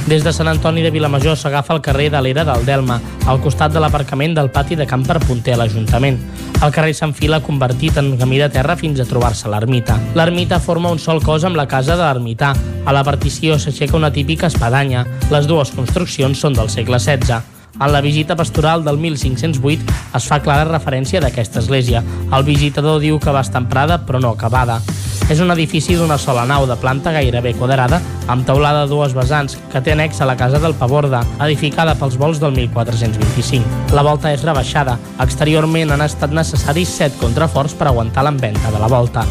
[0.10, 3.00] Des de Sant Antoni de Vilamajor s'agafa el carrer de l'Era del Delma,
[3.30, 6.20] al costat de l'aparcament del pati de Camp per Punter a l'Ajuntament.
[6.66, 9.98] El carrer s'enfila convertit en camí de terra fins a trobar-se l'ermita.
[10.18, 12.56] L'ermita forma un sol cos amb la casa de l'ermità.
[12.86, 15.06] A la partició s'aixeca una típica espadanya.
[15.30, 17.55] Les dues construccions són del segle XVI.
[17.80, 22.02] En la visita pastoral del 1508 es fa clara referència d'aquesta església.
[22.32, 24.80] El visitador diu que va estar emprada però no acabada.
[25.28, 28.00] És un edifici d'una sola nau de planta gairebé quadrada
[28.32, 32.16] amb teulada a dues vessants que té annex a la casa del Paborda, edificada pels
[32.22, 33.92] vols del 1425.
[33.98, 35.00] La volta és rebaixada.
[35.26, 39.26] Exteriorment han estat necessaris set contraforts per aguantar l'enventa de la volta.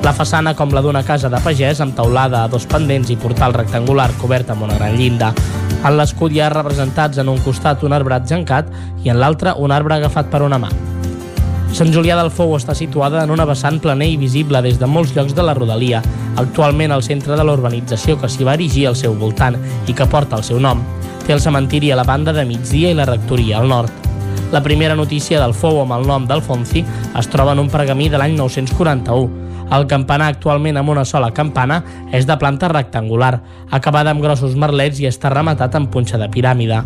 [0.00, 3.52] La façana com la d'una casa de pagès amb teulada a dos pendents i portal
[3.52, 5.28] rectangular cobert amb una gran llinda.
[5.84, 8.70] En l'escut hi ha representats en un costat un arbrat gencat
[9.04, 10.70] i en l'altre un arbre agafat per una mà.
[11.76, 15.12] Sant Julià del Fou està situada en una vessant planer i visible des de molts
[15.14, 16.00] llocs de la rodalia,
[16.40, 20.08] actualment al centre de la urbanització que s'hi va erigir al seu voltant i que
[20.08, 20.80] porta el seu nom.
[21.26, 23.92] Té el cementiri a la banda de migdia i la rectoria al nord.
[24.50, 26.86] La primera notícia del Fou amb el nom d'Alfonsi
[27.20, 29.49] es troba en un pergamí de l'any 941.
[29.70, 31.80] El campanar, actualment amb una sola campana,
[32.12, 33.36] és de planta rectangular,
[33.70, 36.80] acabada amb grossos merlets i està rematat amb punxa de piràmide.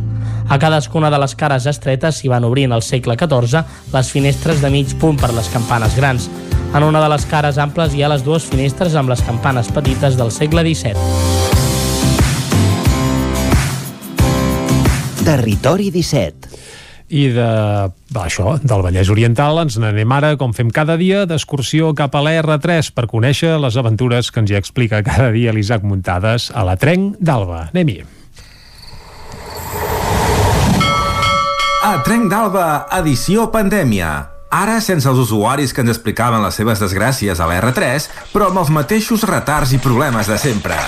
[0.44, 3.64] A cadascuna de les cares estretes s'hi van obrint al segle XIV
[3.94, 6.28] les finestres de mig punt per les campanes grans.
[6.74, 10.18] En una de les cares amples hi ha les dues finestres amb les campanes petites
[10.20, 10.94] del segle XVII.
[15.24, 16.44] Territori 17
[17.08, 17.46] i de
[18.16, 22.92] això, del Vallès Oriental ens n'anem ara, com fem cada dia, d'excursió cap a l'R3
[22.96, 27.18] per conèixer les aventures que ens hi explica cada dia l'Isaac Muntades a la Trenc
[27.20, 27.68] d'Alba.
[27.74, 28.02] Anem-hi.
[31.84, 34.14] A Trenc d'Alba, edició pandèmia.
[34.54, 38.70] Ara sense els usuaris que ens explicaven les seves desgràcies a l'R3, però amb els
[38.72, 40.78] mateixos retards i problemes de sempre.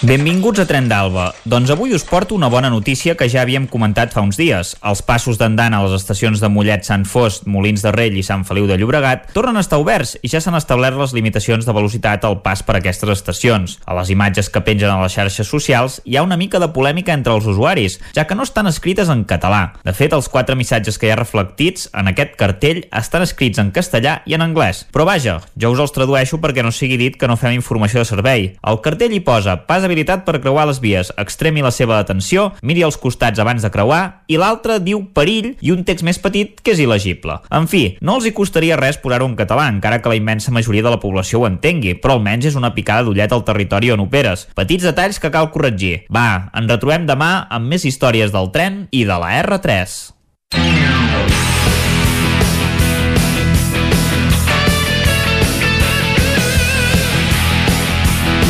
[0.00, 1.26] Benvinguts a Tren d'Alba.
[1.44, 4.70] Doncs avui us porto una bona notícia que ja havíem comentat fa uns dies.
[4.80, 8.46] Els passos d'andant a les estacions de Mollet, Sant Fost, Molins de Rell i Sant
[8.48, 12.24] Feliu de Llobregat tornen a estar oberts i ja s'han establert les limitacions de velocitat
[12.24, 13.74] al pas per aquestes estacions.
[13.84, 17.12] A les imatges que pengen a les xarxes socials hi ha una mica de polèmica
[17.12, 19.74] entre els usuaris, ja que no estan escrites en català.
[19.84, 23.68] De fet, els quatre missatges que hi ha reflectits en aquest cartell estan escrits en
[23.68, 24.86] castellà i en anglès.
[24.96, 28.08] Però vaja, jo us els tradueixo perquè no sigui dit que no fem informació de
[28.14, 28.50] servei.
[28.64, 32.84] El cartell hi posa pas habilitat per creuar les vies, extremi la seva atenció, miri
[32.86, 36.76] als costats abans de creuar, i l'altre diu perill i un text més petit que
[36.76, 37.40] és il·legible.
[37.50, 40.86] En fi, no els hi costaria res posar-ho en català, encara que la immensa majoria
[40.86, 44.46] de la població ho entengui, però almenys és una picada d'ullet al territori on operes.
[44.54, 46.04] Petits detalls que cal corregir.
[46.12, 49.98] Va, ens retrobem demà amb més històries del tren i de la R3.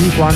[0.00, 0.34] I quan,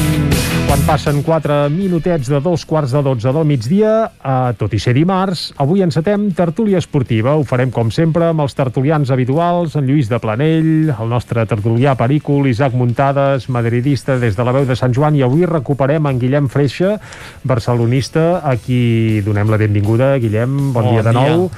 [0.75, 4.91] quan passen 4 minutets de dos quarts de 12 del migdia, eh, tot i ser
[4.97, 7.37] dimarts, avui encetem tertúlia esportiva.
[7.39, 11.95] Ho farem, com sempre, amb els tertulians habituals, en Lluís de Planell, el nostre tertulià
[11.95, 16.19] perícul, Isaac Muntades, madridista des de la veu de Sant Joan, i avui recuperem en
[16.19, 16.97] Guillem Freixa,
[17.45, 20.17] barcelonista, a qui donem la benvinguda.
[20.19, 21.21] Guillem, bon, Bon dia de dia.
[21.37, 21.51] nou.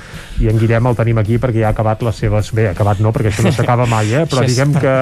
[0.44, 2.52] I en Guillem el tenim aquí perquè ja ha acabat les seves...
[2.52, 4.26] Bé, acabat no, perquè això no s'acaba mai, eh?
[4.28, 4.94] però diguem que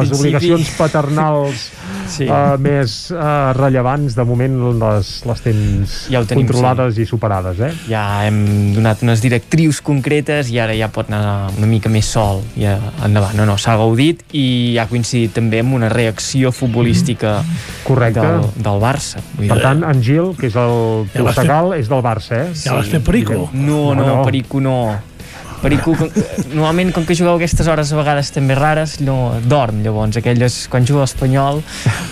[0.00, 1.70] les obligacions paternals
[2.12, 2.26] Sí.
[2.26, 7.60] uh, més uh, rellevants de moment les, les tens Ja ho tenim, controlades i superades
[7.60, 7.70] eh?
[7.88, 12.42] Ja hem donat unes directrius concretes i ara ja pot anar una mica més sol
[12.56, 13.36] i eh, endavant.
[13.38, 17.38] No, no, s'ha gaudit i ha coincidit també amb una reacció futbolística
[17.84, 18.20] Correcte.
[18.20, 19.22] del, del Barça.
[19.36, 22.50] Vull per dir- tant en Gil, que és el Ja Portugal és del Barça eh?
[22.54, 23.48] Ja l'has fet Perico?
[23.52, 24.76] No, no, no, Perico no.
[25.62, 26.08] Perico, com,
[26.52, 30.84] normalment, com que jugueu aquestes hores a vegades també rares, no, dorm, llavors, aquelles, quan
[30.88, 31.60] juga a l'Espanyol,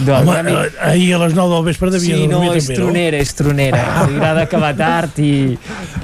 [0.07, 0.29] dorm.
[0.31, 2.79] Home, mica- eh, ahir a les 9 del vespre devia Sí, no, dormir és també,
[2.79, 3.83] tronera, és tronera.
[4.07, 5.33] Li agrada acabar tard i...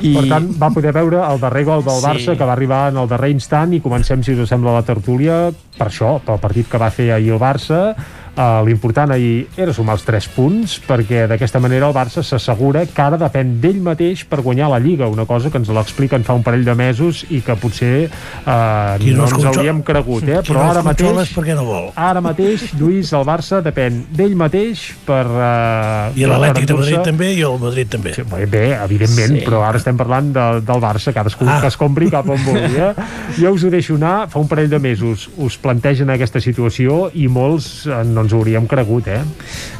[0.03, 0.13] i...
[0.19, 2.07] Per tant, va poder veure el darrer gol del Sí.
[2.09, 5.47] Barça que va arribar en el darrer instant i comencem, si us sembla, la tertúlia
[5.79, 7.95] per això, pel partit que va fer ahir el Barça
[8.37, 13.01] Uh, L'important ahir era sumar els 3 punts perquè d'aquesta manera el Barça s'assegura que
[13.01, 16.45] ara depèn d'ell mateix per guanyar la Lliga, una cosa que ens l'expliquen fa un
[16.45, 20.43] parell de mesos i que potser uh, no, no ens hauríem cregut, eh?
[20.45, 21.89] però no ara mateix, perquè no vol.
[21.97, 25.25] ara mateix, Lluís, el Barça depèn d'ell mateix per...
[25.25, 28.13] Uh, I l'Atlètic de Madrid també i el Madrid també.
[28.19, 29.47] Sí, bé, evidentment, sí.
[29.49, 31.57] però ara estem parlant de, del Barça, cadascú ah.
[31.65, 32.85] que es compri cap on vulgui.
[32.85, 32.93] Eh?
[33.41, 37.31] Jo us ho deixo anar, fa un parell de mesos us plantegen aquesta situació i
[37.33, 39.23] molts eh, no ens ho hauríem cregut, eh?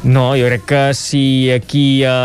[0.07, 2.15] No, jo crec que si aquí a,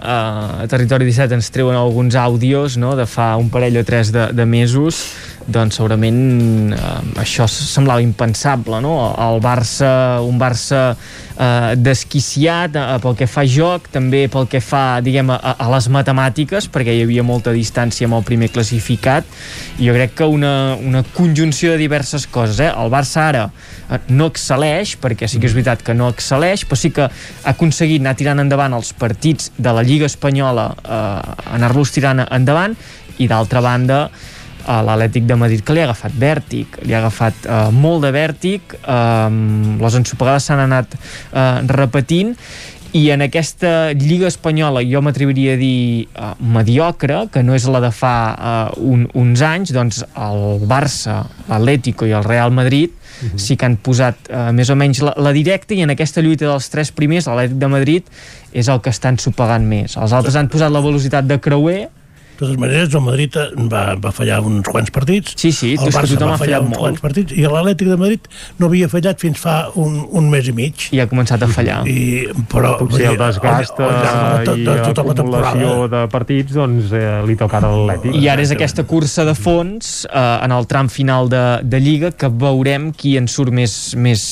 [0.00, 4.30] a Territori 17 ens treuen alguns àudios no, de fa un parell o tres de,
[4.32, 5.04] de mesos,
[5.46, 8.96] doncs segurament eh, això semblava impensable, no?
[9.14, 9.88] El Barça,
[10.26, 15.30] un Barça eh, desquiciat eh, pel que fa a joc, també pel que fa, diguem,
[15.30, 19.28] a, a les matemàtiques, perquè hi havia molta distància amb el primer classificat,
[19.78, 20.52] i jo crec que una,
[20.82, 22.72] una conjunció de diverses coses, eh?
[22.72, 26.80] El Barça ara eh, no excel·leix, perquè sí que és veritat que no excel·leix, però
[26.80, 31.94] sí que ha aconseguit anar tirant endavant els partits de la Lliga Espanyola, eh, anar-los
[31.94, 32.74] tirant endavant,
[33.16, 34.06] i d'altra banda,
[34.66, 38.12] a l'Atlètic de Madrid que li ha agafat vèrtic, li ha agafat eh, molt de
[38.14, 39.28] vèrtic, eh,
[39.82, 42.34] les ensopegades s'han anat eh, repetint
[42.96, 47.80] i en aquesta Lliga Espanyola jo m'atreviria a dir uh, mediocre, que no és la
[47.84, 51.18] de fa uh, un, uns anys, doncs el Barça,
[51.50, 53.34] l'Atlético i el Real Madrid uh mhm.
[53.34, 53.38] -huh.
[53.38, 56.46] sí que han posat uh, més o menys la, la directa i en aquesta lluita
[56.46, 58.04] dels tres primers l'Atlètic de Madrid
[58.52, 59.96] és el que estan sopegant més.
[59.96, 61.88] Els altres han posat la velocitat de creuer
[62.36, 63.36] de totes maneres, el Madrid
[63.72, 65.34] va, va fallar uns quants partits.
[65.40, 66.82] Sí, sí, el Barça va fallar uns molt.
[66.82, 68.28] quants partits i l'Atlètic de Madrid
[68.60, 70.88] no havia fallat fins fa un, un mes i mig.
[70.96, 71.80] I ha començat a fallar.
[71.88, 77.06] I, però, Potser el desgast el, el, el, el, i l'acumulació de partits doncs, eh,
[77.26, 78.18] li toca a l'Atlètic.
[78.20, 82.12] I ara és aquesta cursa de fons eh, en el tram final de, de Lliga
[82.12, 84.26] que veurem qui en surt més, més,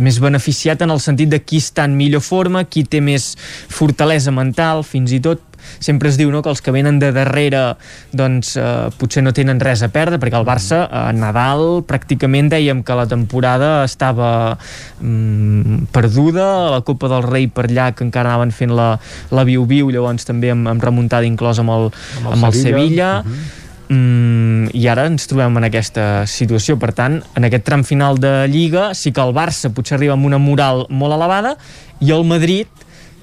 [0.00, 3.34] més beneficiat en el sentit de qui està en millor forma, qui té més
[3.68, 7.76] fortalesa mental, fins i tot sempre es diu no, que els que venen de darrere
[8.16, 12.82] doncs eh, potser no tenen res a perdre perquè el Barça a Nadal pràcticament dèiem
[12.86, 14.56] que la temporada estava
[15.00, 18.92] mm, perduda a la Copa del Rei per allà que encara anaven fent la,
[19.30, 21.90] la viu-viu llavors també amb, amb remuntada inclòs amb el,
[22.20, 23.10] amb el, amb el Sevilla, Sevilla.
[23.24, 23.58] Uh -huh.
[23.90, 28.46] Mm, i ara ens trobem en aquesta situació per tant, en aquest tram final de
[28.46, 31.56] Lliga sí que el Barça potser arriba amb una moral molt elevada
[31.98, 32.68] i el Madrid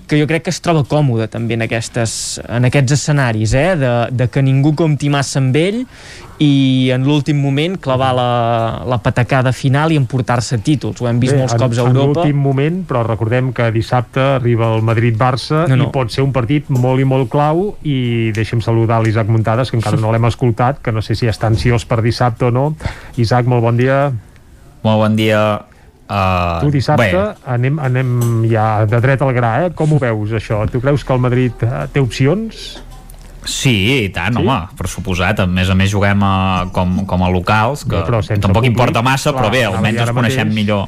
[0.07, 3.75] que jo crec que es troba còmode també en, aquestes, en aquests escenaris, eh?
[3.79, 5.83] de, de que ningú compti massa amb ell
[6.43, 8.29] i en l'últim moment clavar la,
[8.87, 11.01] la patacada final i emportar-se títols.
[11.01, 11.99] Ho hem vist Bé, molts en, cops a Europa.
[11.99, 15.89] En l'últim moment, però recordem que dissabte arriba el Madrid-Barça no, no.
[15.89, 19.79] i pot ser un partit molt i molt clau i deixem saludar l'Isaac Muntades, que
[19.81, 22.69] encara no l'hem escoltat, que no sé si està ansiós per dissabte o no.
[23.17, 24.05] Isaac, molt bon dia.
[24.85, 25.41] Molt bon dia.
[26.07, 27.23] Uh, tu dissabte bé.
[27.51, 28.11] anem, anem
[28.47, 29.71] ja de dret al gra, eh?
[29.75, 30.61] Com ho veus, això?
[30.71, 32.77] Tu creus que el Madrid uh, té opcions?
[33.47, 34.43] Sí, i tant, sí?
[34.43, 35.41] home, per suposat.
[35.43, 36.35] A més a més juguem a,
[36.75, 40.15] com, com a locals, que no, tampoc públic, importa massa, clar, però bé, almenys ens
[40.15, 40.55] coneixem mateix...
[40.55, 40.87] millor.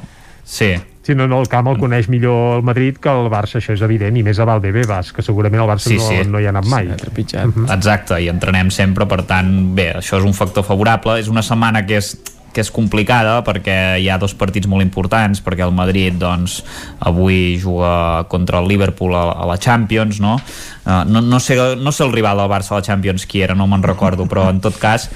[0.50, 0.74] Sí.
[1.10, 3.84] Sí, no, no, el camp el coneix millor el Madrid que el Barça, això és
[3.86, 6.20] evident, i més a Valdebebas, que segurament el Barça sí, sí.
[6.26, 6.92] no, no hi ha anat mai.
[7.00, 7.70] Sí, uh -huh.
[7.76, 11.20] Exacte, i entrenem sempre, per tant, bé, això és un factor favorable.
[11.20, 12.16] És una setmana que és
[12.54, 16.60] que és complicada perquè hi ha dos partits molt importants perquè el Madrid doncs
[17.00, 20.38] avui juga contra el Liverpool a, a la Champions no?
[20.86, 23.58] Uh, no, no, sé, no sé el rival del Barça a la Champions qui era,
[23.58, 25.10] no me'n recordo però en tot cas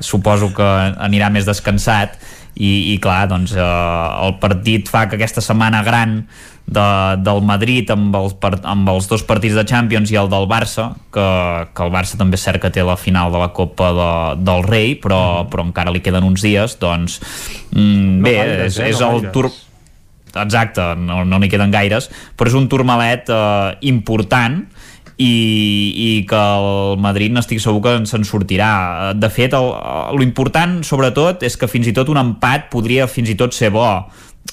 [0.00, 0.66] suposo que
[1.02, 2.18] anirà més descansat
[2.58, 3.64] i, i clar, doncs eh,
[4.26, 6.20] el partit fa que aquesta setmana gran
[6.68, 6.88] de,
[7.24, 8.34] del Madrid amb els,
[8.68, 11.28] amb els dos partits de Champions i el del Barça que,
[11.72, 14.10] que el Barça també és cert que té la final de la Copa de,
[14.44, 15.52] del Rei però, mm.
[15.52, 17.22] però encara li queden uns dies doncs
[17.72, 19.50] mm, bé, no gaires, és, eh, és no el tour
[20.38, 24.60] exacte, no n'hi no queden gaires però és un turmalet eh, important
[25.18, 25.32] i,
[25.98, 28.70] i que el Madrid n'estic segur que se'n sortirà.
[29.18, 29.56] De fet,
[30.14, 33.88] l'important, sobretot, és que fins i tot un empat podria fins i tot ser bo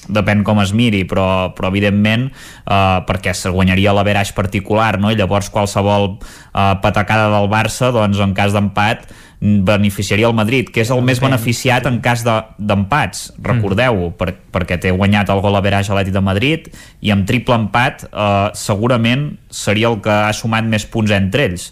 [0.08, 5.10] depèn com es miri, però, però evidentment eh, perquè se guanyaria l'averaix particular, no?
[5.10, 9.08] i llavors qualsevol eh, patacada del Barça, doncs en cas d'empat
[9.40, 14.78] beneficiaria el Madrid, que és el més beneficiat en cas d'empats, de, recordeu-ho, per, perquè
[14.80, 16.70] té guanyat el gol averaix a l'Eti de Madrid
[17.04, 21.68] i amb triple empat eh, segurament seria el que ha sumat més punts entre ells.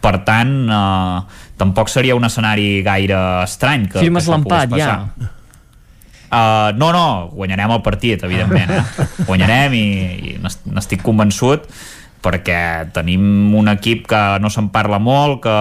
[0.00, 1.18] Per tant eh,
[1.60, 4.94] tampoc seria un escenari gaire estrany que, Firmes l'empat ja
[6.30, 8.70] Uh, no, no, guanyarem el partit, evidentment.
[8.70, 9.06] Eh?
[9.28, 9.86] Guanyarem i,
[10.30, 10.34] i
[10.70, 11.66] n'estic convençut
[12.22, 15.56] perquè tenim un equip que no se'n parla molt, que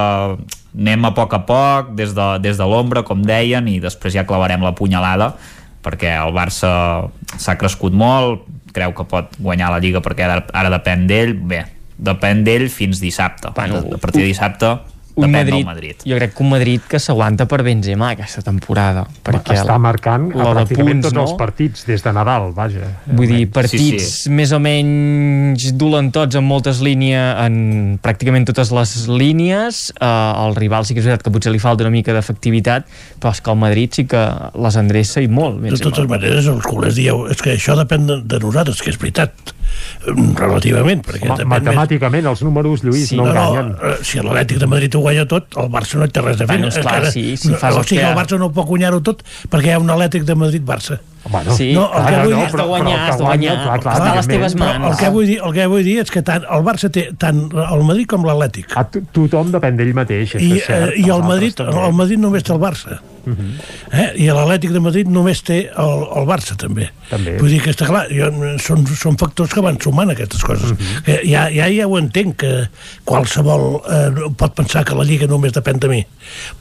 [0.75, 4.27] anem a poc a poc, des de, des de l'ombra, com deien, i després ja
[4.27, 5.31] clavarem la punyalada,
[5.85, 6.71] perquè el Barça
[7.39, 8.43] s'ha crescut molt,
[8.75, 11.63] creu que pot guanyar la Lliga perquè ara, ara depèn d'ell, bé,
[11.97, 13.55] depèn d'ell fins dissabte.
[13.55, 14.75] Bueno, a partir de dissabte
[15.19, 15.95] un depèn Madrid, del Madrid.
[16.07, 20.53] jo crec que un Madrid que s'aguanta per Benzema aquesta temporada perquè Està marcant lo
[20.53, 21.25] de pràcticament punts, tots no?
[21.27, 22.89] els partits des de Nadal, vaja.
[23.05, 24.29] Vull dir, partits Sí, sí.
[24.33, 29.93] més o menys dolentots en moltes línies, en pràcticament totes les línies.
[29.99, 30.05] Eh,
[30.45, 32.87] el rival sí que és veritat que potser li falta una mica d'efectivitat,
[33.19, 34.23] però és que el Madrid sí que
[34.55, 35.59] les endreça i molt.
[35.61, 38.99] De totes maneres, els culers dieu, és que això depèn de, de nosaltres, que és
[38.99, 39.33] veritat,
[40.39, 43.71] relativament, perquè Ma matemàticament, els números, Lluís, Sí, no, no, enganyen.
[43.73, 46.45] no, eh, si l'Atlètic de Madrid ho guanya tot, el Barça no té res a
[46.45, 46.47] fer.
[46.53, 48.67] Bueno, esclar, Encara- sí, si no, fas o el sigui, que- el Barça no pot
[48.69, 50.99] guanyar-ho tot perquè hi ha un Atlètic de Madrid-Barça.
[51.29, 53.55] Bueno, Sí, no, el clar, que vull no, dir, has de guanyar, has de guanyar,
[53.63, 54.85] clar, clar, està a les teves mans.
[54.87, 57.41] el que vull dir, el que vull dir és que tant el Barça té tant
[57.51, 58.71] el Madrid com l'Atlètic.
[58.93, 60.93] To- tothom depèn d'ell mateix, I, és cert.
[60.95, 63.01] eh, i el Madrid, el Madrid només té el Barça.
[63.37, 64.07] Eh?
[64.19, 66.89] I l'Atlètic de Madrid només té el, el Barça també.
[67.09, 67.35] També.
[67.39, 68.29] Vull dir que està clar, jo,
[68.61, 70.75] són, són factors que van sumant aquestes coses.
[71.05, 72.53] que ja, ja, ja ho entenc que
[73.07, 76.01] qualsevol eh, pot pensar que la Lliga només depèn de mi,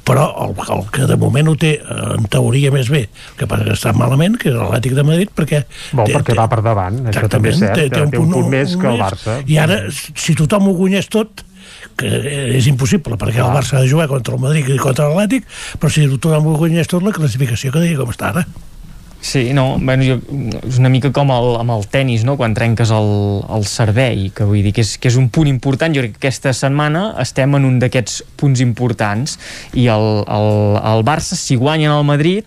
[0.08, 3.04] però el, el que de moment ho té eh, en teoria més bé,
[3.38, 5.64] que passa que està malament, que és l'Atlètic de Madrid, perquè...
[5.92, 9.02] Bo, perquè va per davant, això també és cert, té, un punt, més que el
[9.02, 9.40] Barça.
[9.48, 11.44] I ara, si tothom ho guanyés tot,
[11.98, 12.08] que
[12.58, 15.46] és impossible, perquè el Barça ha de jugar contra el Madrid i contra l'Atlètic,
[15.80, 18.46] però si tothom ho guanyés tot, la classificació quedaria com està ara.
[19.20, 20.16] Sí, no, bueno, jo,
[20.62, 22.36] és una mica com el, amb el tennis, no?
[22.38, 23.08] quan trenques el,
[23.50, 25.94] el servei, que vull dir que és, que és un punt important.
[25.94, 29.34] Jo crec que aquesta setmana estem en un d'aquests punts importants
[29.74, 32.46] i el, el, el Barça, si guanyen el Madrid,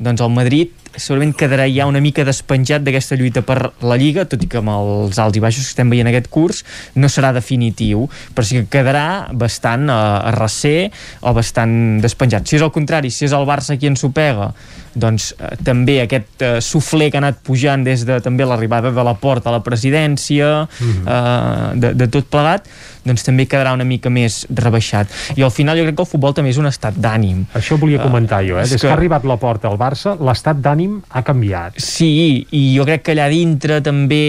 [0.00, 4.42] doncs el Madrid segurament quedarà ja una mica despenjat d'aquesta lluita per la Lliga, tot
[4.42, 6.62] i que amb els alts i baixos que estem veient aquest curs
[6.96, 10.90] no serà definitiu, però sí que quedarà bastant a, a recer
[11.22, 12.48] o bastant despenjat.
[12.48, 14.50] Si és al contrari, si és el Barça qui ens ho pega,
[14.96, 19.06] doncs eh, també aquest eh, sufler que ha anat pujant des de també l'arribada de
[19.06, 22.68] la porta a la presidència, eh, de, de tot plegat,
[23.06, 25.08] doncs també quedarà una mica més rebaixat.
[25.36, 27.44] I al final jo crec que el futbol també és un estat d'ànim.
[27.56, 28.64] Això volia comentar jo, eh?
[28.66, 28.86] és Des que...
[28.86, 31.78] que ha arribat la porta al Barça, l'estat d'ànim ha canviat.
[31.80, 34.22] Sí, i jo crec que allà dintre també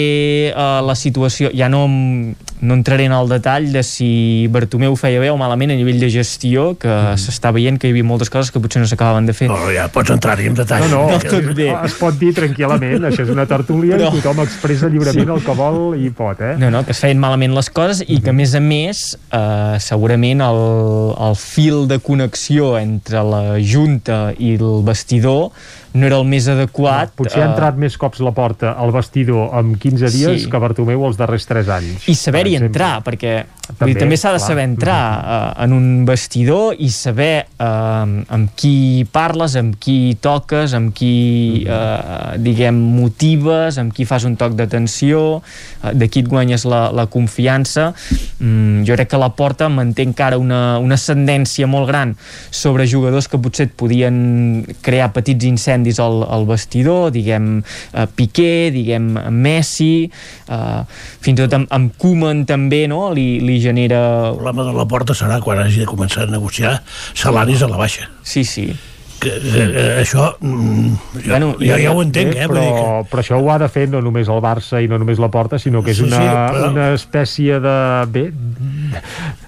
[0.51, 5.19] eh, la situació, ja no, no entraré en el detall de si Bartomeu ho feia
[5.21, 7.17] bé o malament a nivell de gestió, que mm.
[7.21, 9.49] s'està veient que hi havia moltes coses que potser no s'acabaven de fer.
[9.51, 10.85] No, ja pots entrar-hi en detall.
[10.91, 11.69] No, no, No, tot bé.
[11.85, 15.33] es pot dir tranquil·lament, això és una tertúlia Però- i tothom expressa lliurement Sí.
[15.37, 16.55] el que vol i pot, eh?
[16.59, 19.77] No, no, que es feien malament les coses i que, a més a més, eh,
[19.83, 20.61] segurament el,
[21.29, 25.49] el fil de connexió entre la Junta i el vestidor
[25.93, 27.13] no era el més adequat.
[27.17, 30.49] Potser ha eh, entrat més cops la porta al vestidor en 15 dies Sí.
[30.51, 32.07] que Bartomeu els darrers 3 anys.
[32.07, 36.05] i saber-hi per entrar, perquè També, també, també s'ha de saber entrar uh, en un
[36.07, 43.77] vestidor i saber uh, amb qui parles, amb qui toques, amb qui, uh, diguem, motives,
[43.77, 47.93] amb qui fas un toc d'atenció, uh, de qui et guanyes la, la confiança.
[48.39, 52.15] Mm, jo crec que la Porta manté encara una, una ascendència molt gran
[52.49, 58.69] sobre jugadors que potser et podien crear petits incendis al, al vestidor, diguem uh, Piqué,
[58.73, 60.09] diguem Messi,
[60.49, 60.81] uh,
[61.21, 63.11] fins i tot amb, amb Koeman també, no?
[63.13, 64.01] Li, li genera...
[64.33, 66.79] El problema de la porta serà quan hagi de començar a negociar
[67.13, 68.09] salaris a la baixa.
[68.23, 68.71] Sí, sí.
[69.17, 72.43] Que, que, que això, mm, jo, Bueno, jo, ja ho entenc, eh?
[72.45, 74.99] Dir però, que, però això ho ha de fer no només el Barça i no
[75.01, 77.73] només la Porta, sinó que és Sí, una, sí, però- una espècie de...
[78.13, 78.27] Bé,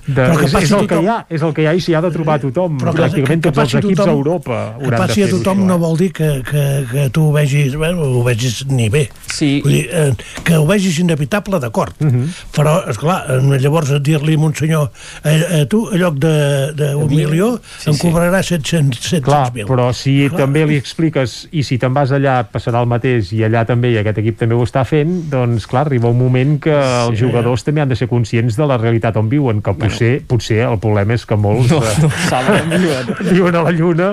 [0.10, 1.04] de, Però que és, és el que tothom.
[1.04, 2.78] hi ha, és el que hi ha i s'hi ha de trobar tothom.
[2.80, 5.24] Però que- Pràcticament que- que tots els passi equips tothom- a Europa que de passi
[5.24, 5.78] a tothom no eh?
[5.78, 9.10] vol dir que, que, que tu ho vegis, bueno, ho vegis ni bé.
[9.28, 9.62] Sí.
[9.64, 10.14] Vull dir, eh,
[10.44, 11.94] que ho vegis inevitable, d'acord.
[12.02, 12.24] Uh Mhm.
[12.24, 12.28] -huh.
[12.56, 14.92] Però, esclar, eh, llavors dir-li a un senyor
[15.24, 18.02] eh, eh, tu, a lloc d'un milió, Sí, em sí.
[18.08, 19.66] cobrarà 700 Clar, 700.000.
[19.68, 20.42] però si Clar.
[20.42, 23.98] també li expliques i si te'n vas allà passarà el mateix i allà també i
[23.98, 27.82] aquest equip també ho està fent, doncs clar, arriba un moment que els jugadors també
[27.82, 29.99] han de ser conscients de la realitat on viuen, que potser,
[30.30, 33.12] potser el problema és que molts No, eh, no saben viuen.
[33.30, 34.10] viuen a la Lluna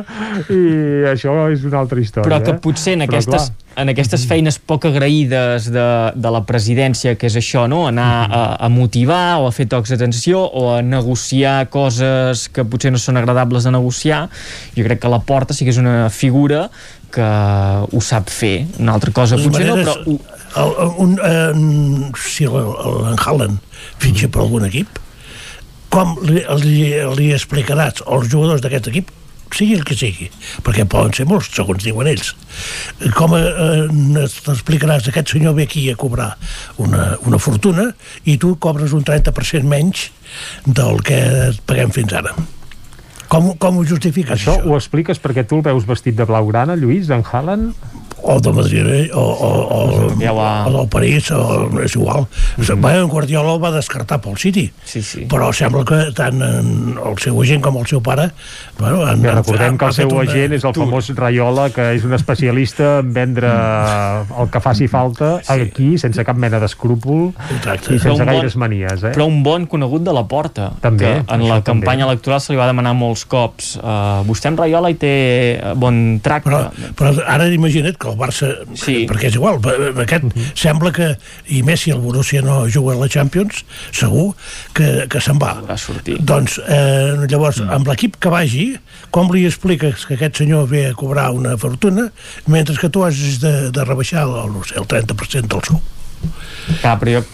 [0.52, 0.60] i
[1.12, 2.26] això és una altra història.
[2.28, 2.60] Però que eh?
[2.62, 7.38] potser en aquestes, clar, en aquestes feines poc agraïdes de, de la presidència, que és
[7.38, 7.84] això, no?
[7.90, 12.92] anar a, a motivar o a fer tocs d'atenció o a negociar coses que potser
[12.94, 14.26] no són agradables de negociar,
[14.76, 16.66] jo crec que la Porta sí que és una figura
[17.12, 18.66] que ho sap fer.
[18.82, 20.00] Una altra cosa potser no, però...
[20.06, 20.18] Ho,
[20.56, 23.58] el, el, un, eh, si el, el, en Haaland
[24.00, 25.00] fitxa per algun equip,
[25.92, 26.80] com li, li,
[27.18, 29.12] li explicaràs als jugadors d'aquest equip
[29.54, 30.28] sigui el que sigui,
[30.66, 32.32] perquè poden ser molts, segons diuen ells.
[33.16, 33.86] Com eh,
[34.44, 36.32] t'explicaràs aquest senyor ve aquí a cobrar
[36.82, 37.88] una, una fortuna
[38.24, 40.10] i tu cobres un 30% menys
[40.66, 42.34] del que et paguem fins ara.
[43.30, 47.10] Com, com ho justifiques, això ho expliques perquè tu el veus vestit de blaugrana, Lluís,
[47.10, 47.74] en Haaland?
[48.26, 51.94] O de Madrid eh, o, o, o, Ja ho ha- o del París o, és
[51.94, 53.00] igual mm -hmm.
[53.02, 55.26] en Guardiola el va descartar pel City sí, sí.
[55.30, 58.30] però sembla que tant el seu agent com el seu pare
[58.78, 61.94] bueno, han, Bé, han- recordem que el seu una- agent és el famós Raiola, que
[61.94, 67.58] és un especialista en vendre el que faci falta aquí, sense cap mena d'escrúpol i
[67.62, 69.02] Però sense un bon- gaires manies.
[69.02, 69.12] Eh?
[69.14, 71.62] Però un bon conegut de la porta, També, que en la això també.
[71.64, 73.76] campanya electoral se li va demanar molts cops.
[73.76, 75.12] Uh, vostè amb Raiola hi té
[75.56, 76.50] eh, bon tracte.
[76.50, 79.04] però, però ara imagina't que el Barça sí.
[79.08, 80.50] perquè és igual, en aquest uh -huh.
[80.54, 81.16] sembla que
[81.48, 84.34] i més si el Borussia no juga a la Champions segur
[84.72, 86.18] que, que se'n va va sortir.
[86.20, 87.70] doncs eh, llavors mm.
[87.70, 88.78] amb l'equip que vagi
[89.10, 92.10] com li expliques que aquest senyor ve a cobrar una fortuna
[92.46, 95.80] mentre que tu has de, de rebaixar el, no sé, el 30% del sou
[96.80, 97.24] Clar, però jo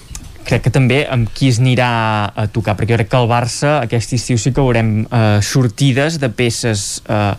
[0.46, 3.76] crec que també amb qui es anirà a tocar, perquè jo crec que el Barça
[3.82, 7.34] aquest estiu sí que veurem eh, sortides de peces eh,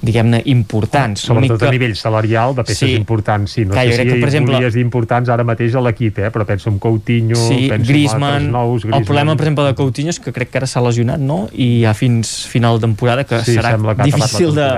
[0.00, 2.94] diguem-ne importants Sobretot L'únic a nivell salarial de peces Sí.
[2.94, 3.50] importants.
[3.52, 6.30] Sí, no Clar, sé si que, per exemple- importants ara mateix a l'equip, eh?
[6.30, 9.74] però penso en Coutinho, Sí, penso en Griezmann, altres nous, el problema per exemple de
[9.74, 11.48] Coutinho és que crec que ara s'ha lesionat no?
[11.52, 14.68] i ja fins final de temporada que Sí, serà que difícil de,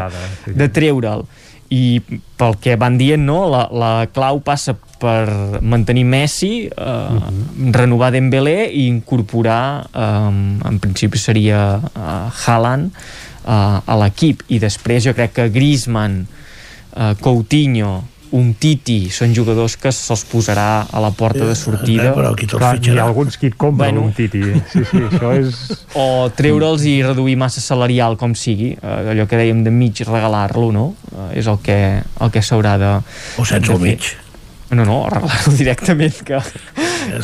[0.47, 0.53] sí.
[0.53, 1.25] de treure'l
[1.73, 2.01] i
[2.37, 3.49] pel que van dient no?
[3.49, 7.73] la, la clau passa per mantenir Messi eh, Mhm.
[7.73, 12.91] renovar Dembélé i incorporar eh, en principi seria eh, Haaland
[13.51, 17.99] eh, a l'equip i després jo crec que Griezmann eh, Coutinho
[18.31, 22.47] un Titi són jugadors que se'ls posarà a la porta de sortida Eh, però qui
[22.47, 24.07] Clar, hi ha alguns que et compren Bueno.
[24.07, 24.39] un Titi.
[24.71, 25.59] Sí, sí, això és...
[25.99, 30.71] o treure'ls i reduir massa salarial com sigui, eh, allò que dèiem de mig regalar-lo,
[30.71, 30.87] no?
[31.11, 31.79] Eh, és el que,
[32.21, 32.93] el que s'haurà de...
[33.37, 33.97] o sense de el fer.
[33.97, 34.30] mig
[34.71, 36.39] No, no, regalar-lo directament que...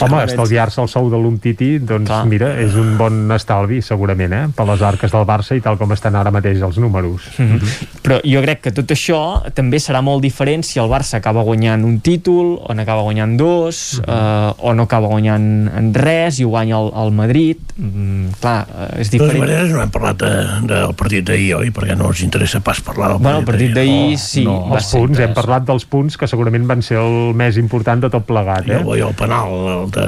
[0.01, 2.23] Home, estalviar-se el sou de l'Umtiti, doncs Clar.
[2.27, 4.45] mira, és un bon estalvi, segurament, eh?
[4.57, 7.29] per les arques del Barça i tal com estan ara mateix els números.
[7.39, 7.61] Mhm.
[8.03, 9.21] Però jo crec que tot això
[9.55, 14.01] també serà molt diferent si el Barça acaba guanyant un títol, o n'acaba guanyant dos,
[14.01, 17.61] eh, o no acaba guanyant en res i ho guanya el, el Madrid.
[17.77, 19.45] Mm, clar, eh, és de totes diferent.
[19.45, 20.33] maneres no hem parlat de,
[20.73, 21.71] del partit d'ahir, oi?
[21.77, 25.21] Perquè no ens interessa pas parlar del Bueno, el partit d'ahir sí, No, els punts,
[25.21, 28.67] hem parlat dels punts que segurament van ser el més important de tot plegat.
[28.69, 28.81] Eh?
[28.81, 30.07] el, i el penal el de,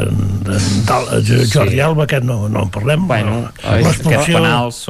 [0.48, 0.58] de,
[0.88, 0.98] de,
[1.28, 1.80] de Jordi Sí.
[1.84, 3.06] Alba, aquest no, no en parlem.
[3.08, 3.38] Bueno,
[3.84, 4.40] l'expulsió...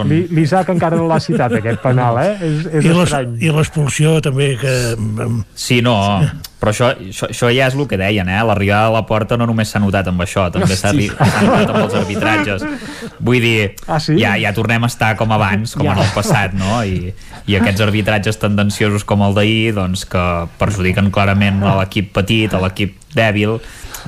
[0.09, 2.35] Li- L'Isaac encara no l'ha citat, aquest penal, eh?
[2.39, 3.35] És, és I les- estrany.
[3.45, 4.75] I l'expulsió també que...
[4.97, 5.97] em, Sí, no,
[6.59, 8.41] però això, això, això ja és el que deien, eh?
[8.43, 11.95] L'arribada a la porta no només s'ha notat amb això, també s'ha notat amb els
[12.01, 12.65] arbitratges.
[13.21, 14.17] Vull dir, ah, sí?
[14.19, 15.93] ja, ja tornem a estar com abans, com Ja.
[15.95, 16.83] en el passat, no?
[16.85, 17.13] I,
[17.47, 20.25] i aquests arbitratges tendenciosos com el d'ahir, doncs, que
[20.59, 23.59] perjudiquen clarament a l'equip petit, a l'equip dèbil,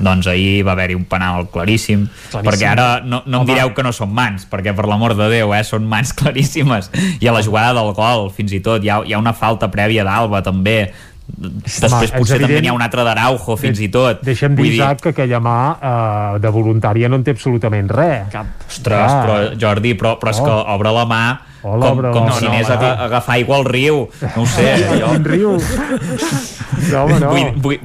[0.01, 2.45] doncs ahir va haver-hi un penal claríssim, Claríssim.
[2.47, 3.49] perquè ara no, no em Home.
[3.53, 7.27] direu que no són mans, perquè per l'amor de Déu, eh, són mans claríssimes, i
[7.27, 10.05] a la jugada del gol, fins i tot, hi ha, hi ha una falta prèvia
[10.07, 10.91] d'Alba, també,
[11.37, 14.21] després Home, potser també evident- n'hi ha una altra d'Araujo, fins i tot.
[14.23, 17.89] Deixa'm dir, Vull dir, Isaac, que aquella mà eh, de voluntària no en té absolutament
[17.89, 18.27] res.
[18.31, 18.45] Cap.
[18.67, 19.23] Ostres, Ah.
[19.25, 20.45] però Jordi, però, però és Oh.
[20.45, 21.23] que obre la mà
[21.63, 22.85] Hola, com, com la si anés No, a, no.
[22.87, 24.09] a agafar aigua al riu.
[24.35, 25.11] No ho sé, jo...
[25.11, 25.57] Quin riu?
[26.91, 27.29] No, home, no.
[27.29, 27.79] Vull, vull,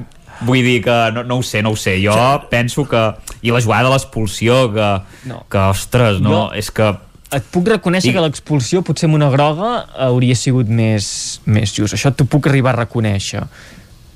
[0.47, 1.97] vull dir que no, no ho sé, no ho sé.
[2.03, 2.15] Jo
[2.49, 3.13] penso que...
[3.43, 5.43] I la jugada de l'expulsió, que, No.
[5.49, 6.87] que, ostres, no, Jo- és que...
[7.31, 11.93] et puc reconèixer I- que l'expulsió potser amb una groga hauria sigut més, més just,
[11.97, 13.43] això t'ho puc arribar a reconèixer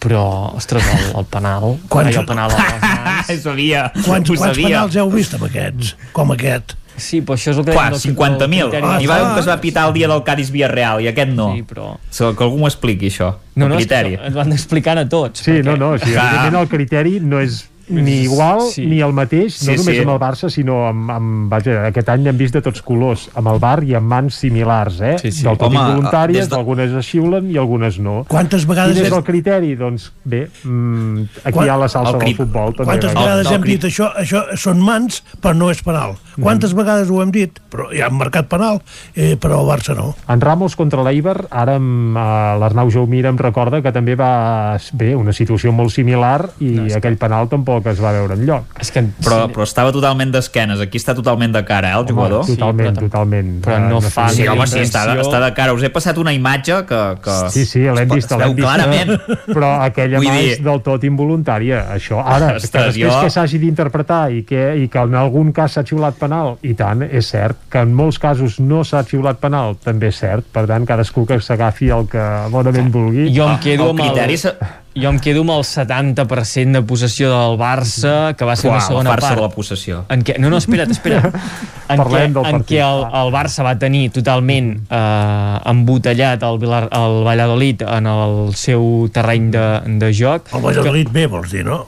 [0.01, 0.21] però,
[0.57, 2.49] ostres, el, el penal Quants- ai, el penal
[3.43, 4.67] sabia, Quants, ho quants sabia.
[4.67, 5.95] penals heu vist amb aquests?
[6.15, 6.77] Com aquest?
[7.01, 8.49] sí, però això és el que Clar, dèiem del- 50.000.
[8.49, 9.23] del criteri Ah, del- va ah.
[9.29, 11.47] un que es va pitar el dia del Cádiz Villarreal i aquest no.
[11.55, 13.29] sí, però So, que algú m'ho expliqui, això.
[13.55, 14.19] no, el no, és que criteri.
[14.27, 18.21] ens van explicant a tots Sí, no, no, sí, evidentment el criteri no és ni
[18.23, 18.85] igual Sí.
[18.85, 19.99] ni el mateix, no Sí, només sí.
[20.01, 23.47] amb el Barça, sinó amb, amb vaja, aquest any n'hem vist de tots colors, amb
[23.47, 25.17] el Bar i amb mans similars, eh?
[25.19, 25.43] Sí, sí.
[25.43, 28.25] Del tot Home, involuntàries, des de- algunes es xiulen i algunes no.
[28.27, 29.75] Quantes vegades Quin és hem- el criteri?
[29.75, 32.73] Doncs bé, mm, aquí Quan- hi ha la salsa el del futbol.
[32.75, 33.19] També, Quantes no?
[33.21, 34.11] vegades del hem dit això?
[34.15, 36.15] Això són mans, però no és penal.
[36.39, 37.59] Quantes vegades ho hem dit?
[37.69, 38.81] Però ja han marcat penal,
[39.15, 40.15] eh, però el Barça no.
[40.27, 42.19] En Ramos contra l'Eiber, ara amb, eh,
[42.59, 47.17] l'Arnau Jaumira em recorda que també va bé, una situació molt similar i no, aquell
[47.17, 48.65] penal tampoc es va veure enlloc.
[48.79, 52.43] és que Però, però estava totalment d'esquenes, aquí està totalment de cara, eh, el jugador.
[52.43, 53.65] Home, totalment, Sí, però- totalment.
[53.65, 54.29] però no Eh, fa.
[54.29, 55.73] Sí, home, sí, està, està de cara.
[55.73, 57.01] Us he passat una imatge que...
[57.23, 58.59] que Sí, sí, l'hem vist, l'hem vist.
[58.59, 59.11] clarament.
[59.47, 62.21] Però aquella mà dir- és del tot involuntària, això.
[62.25, 65.73] Ara, Ostres, que després jo- que s'hagi d'interpretar i, que, i que en algun cas
[65.73, 69.77] s'ha xiulat penal, i tant, és cert, que en molts casos no s'ha xiulat penal,
[69.83, 73.29] també és cert, per tant, cadascú que s'agafi el que bonament vulgui.
[73.35, 74.37] jo em Ah, quedo el amb criteri el...
[74.39, 74.55] se-
[74.95, 78.85] jo em quedo amb el 70% de possessió del Barça, que va ser Uah, una
[78.87, 79.27] segona part.
[79.35, 80.01] de la possessió.
[80.11, 81.31] En què, no, no, espera't, espera't.
[81.91, 87.17] En què, en què el, el Barça va tenir totalment eh, embotellat el, Vilar, el
[87.25, 89.65] Valladolid en el seu terreny de,
[89.99, 90.47] de joc.
[90.55, 91.81] El Valladolid bé, vols dir, no?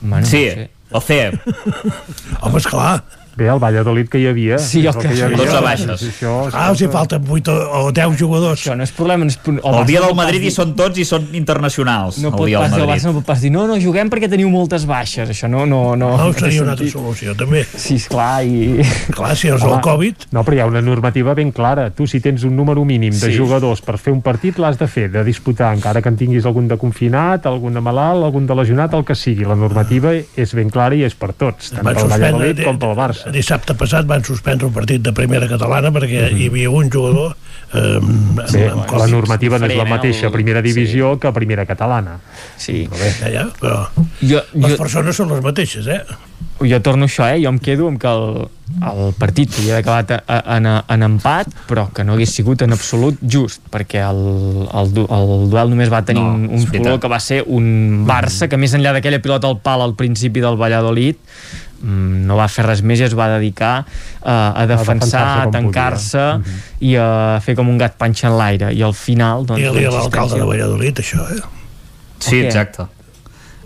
[0.00, 0.70] Bueno, Sí, no sé.
[0.92, 1.40] el CEP.
[2.42, 3.02] Home, esclar.
[3.36, 4.58] Bé, el Valladolid que hi havia.
[4.60, 5.38] Sí, el és que hi havia.
[5.40, 6.02] Tots a baixes.
[6.10, 8.60] Això, Ah, si falten 8 o, o 10 jugadors.
[8.60, 9.24] Això no és problema.
[9.24, 12.18] No és, el, El dia del Madrid hi són tots i són internacionals.
[12.22, 12.86] No pot pas, el.
[12.90, 15.30] Barça no pot pas dir no, no juguem perquè teniu moltes baixes.
[15.32, 15.64] Això no...
[15.66, 17.64] No, no, No, té seria una altra solució, també.
[17.64, 18.82] Sí, esclar, i...
[19.16, 20.28] Clar, si és el Covid...
[20.36, 21.88] No, però hi ha una normativa ben clara.
[21.94, 23.36] Tu, si tens un número mínim de Sí.
[23.38, 26.68] jugadors per fer un partit, l'has de fer, de disputar, encara que en tinguis algun
[26.68, 29.44] de confinat, algun de malalt, algun de lesionat, el que sigui.
[29.48, 33.21] La normativa és ben clara i és per tots, tant pel Valladolid com pel Barça.
[33.30, 36.38] Dissabte passat van suspendre un partit de primera catalana perquè Mhm.
[36.40, 37.36] hi havia un jugador
[37.74, 41.32] eh, amb, Bé, amb la normativa no és la mateixa el- primera divisió que a
[41.32, 42.18] primera catalana.
[42.56, 42.88] Sí.
[43.20, 43.88] Ja, ja, però
[44.20, 46.02] Jo, les jo, persones són les mateixes, eh?
[46.60, 47.40] jo torno a això, eh?
[47.42, 48.48] Jo em quedo amb que el,
[48.82, 52.72] el partit haver acabat a- a- en, en empat, però que no hagués sigut en
[52.72, 57.08] absolut just, perquè el, el, el duel només va tenir No, un, un color que
[57.08, 61.16] va ser un Barça, que més enllà d'aquella pilota al pal al principi del Valladolid,
[61.16, 65.56] mm, no va fer res més i es va dedicar uh, a defensar, a com
[65.56, 66.26] tancar-se
[66.86, 69.94] i a fer com un gat panxa en l'aire i al final doncs, a la
[69.98, 71.42] l'alcalde de Valladolid, això, eh?
[72.22, 72.46] Sí, què?
[72.46, 72.86] exacte.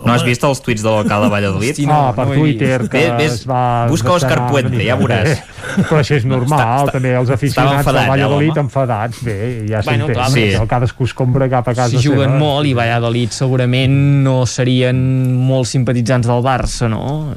[0.05, 1.71] No has vist els tuits de l'alcalde de Valladolid?
[1.73, 2.33] Hosti, ah, per no.
[2.37, 3.87] Twitter, que ves, es va...
[3.89, 5.23] busca Òscar Puente, ja veuràs.
[5.25, 5.37] Bé,
[5.89, 8.61] Però això és normal, Està- està- també els aficionats enfadat, del ja, Valladolid l'home.
[8.67, 9.37] enfadats, bé,
[9.69, 10.45] ja Bueno, s'entén, sí.
[10.53, 10.67] sí.
[10.69, 12.39] cadascú es compra cap a casa si juguen seva.
[12.39, 15.01] molt i Valladolid segurament no serien
[15.47, 17.33] molt simpatitzants del Barça, no?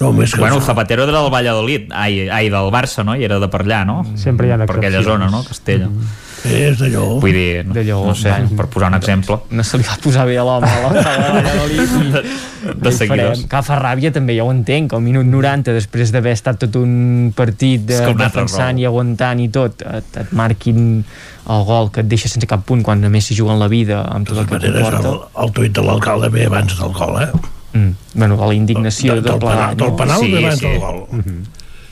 [0.00, 3.14] No, més que Bueno, Zapatero era del Valladolid, ai, ai, del Barça, no?
[3.16, 4.02] I era de per allà, no?
[4.16, 5.44] Sempre hi ha Per aquella zona, no?
[5.46, 5.88] Castella.
[6.48, 7.04] És d'allò.
[7.22, 9.38] Vull dir, no, De Lleó, no sé, per posar un exemple.
[9.50, 12.30] No se li va posar bé a l'home a l'home de Valladolid
[12.82, 13.44] De seguidors.
[13.50, 16.78] Que fa ràbia també, ja ho entenc, que al minut 90 després d'haver estat tot
[16.80, 21.02] un partit de, defensant i aguantant i tot, et, et marquin
[21.42, 23.70] el gol que et deixa sense cap punt quan a més s'hi juga en la
[23.70, 26.78] vida amb tot De el que maneres, el, comporta el tuit de l'alcalde ve abans
[26.78, 27.30] del gol, eh?
[27.72, 27.90] mm.
[28.14, 29.96] bueno, de la indignació del, de del, tot plegat del no?
[29.96, 30.66] penal Sí, ve abans sí.
[30.66, 31.02] del gol.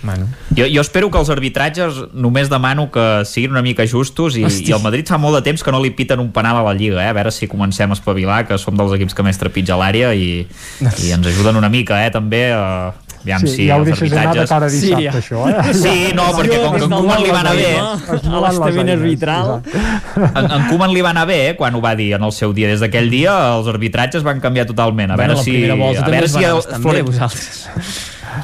[0.02, 0.28] Bueno.
[0.56, 4.70] Jo, jo espero que els arbitratges només demano que siguin una mica justos i, Hosti.
[4.70, 6.72] i el Madrid fa molt de temps que no li piten un penal a la
[6.74, 7.10] Lliga, eh?
[7.10, 10.46] a veure si comencem a espavilar, que som dels equips que més trepitja l'àrea i,
[10.80, 12.10] i ens ajuden una mica, eh?
[12.10, 12.92] també a...
[13.20, 15.74] Aviam Sí, si ja ho deixes anar de cara a dissabte, Sí, això, eh?
[15.76, 17.74] Sí, no, perquè com que en Koeman li va anar bé...
[17.76, 19.50] a l'estament arbitral
[20.30, 22.54] En, en Koeman li va anar bé eh, quan ho va dir en el seu
[22.56, 22.70] dia.
[22.72, 25.12] Des d'aquell dia els arbitratges van canviar totalment.
[25.12, 26.00] A bueno, veure la si...
[26.00, 27.60] a veure si el Flore- bé vosaltres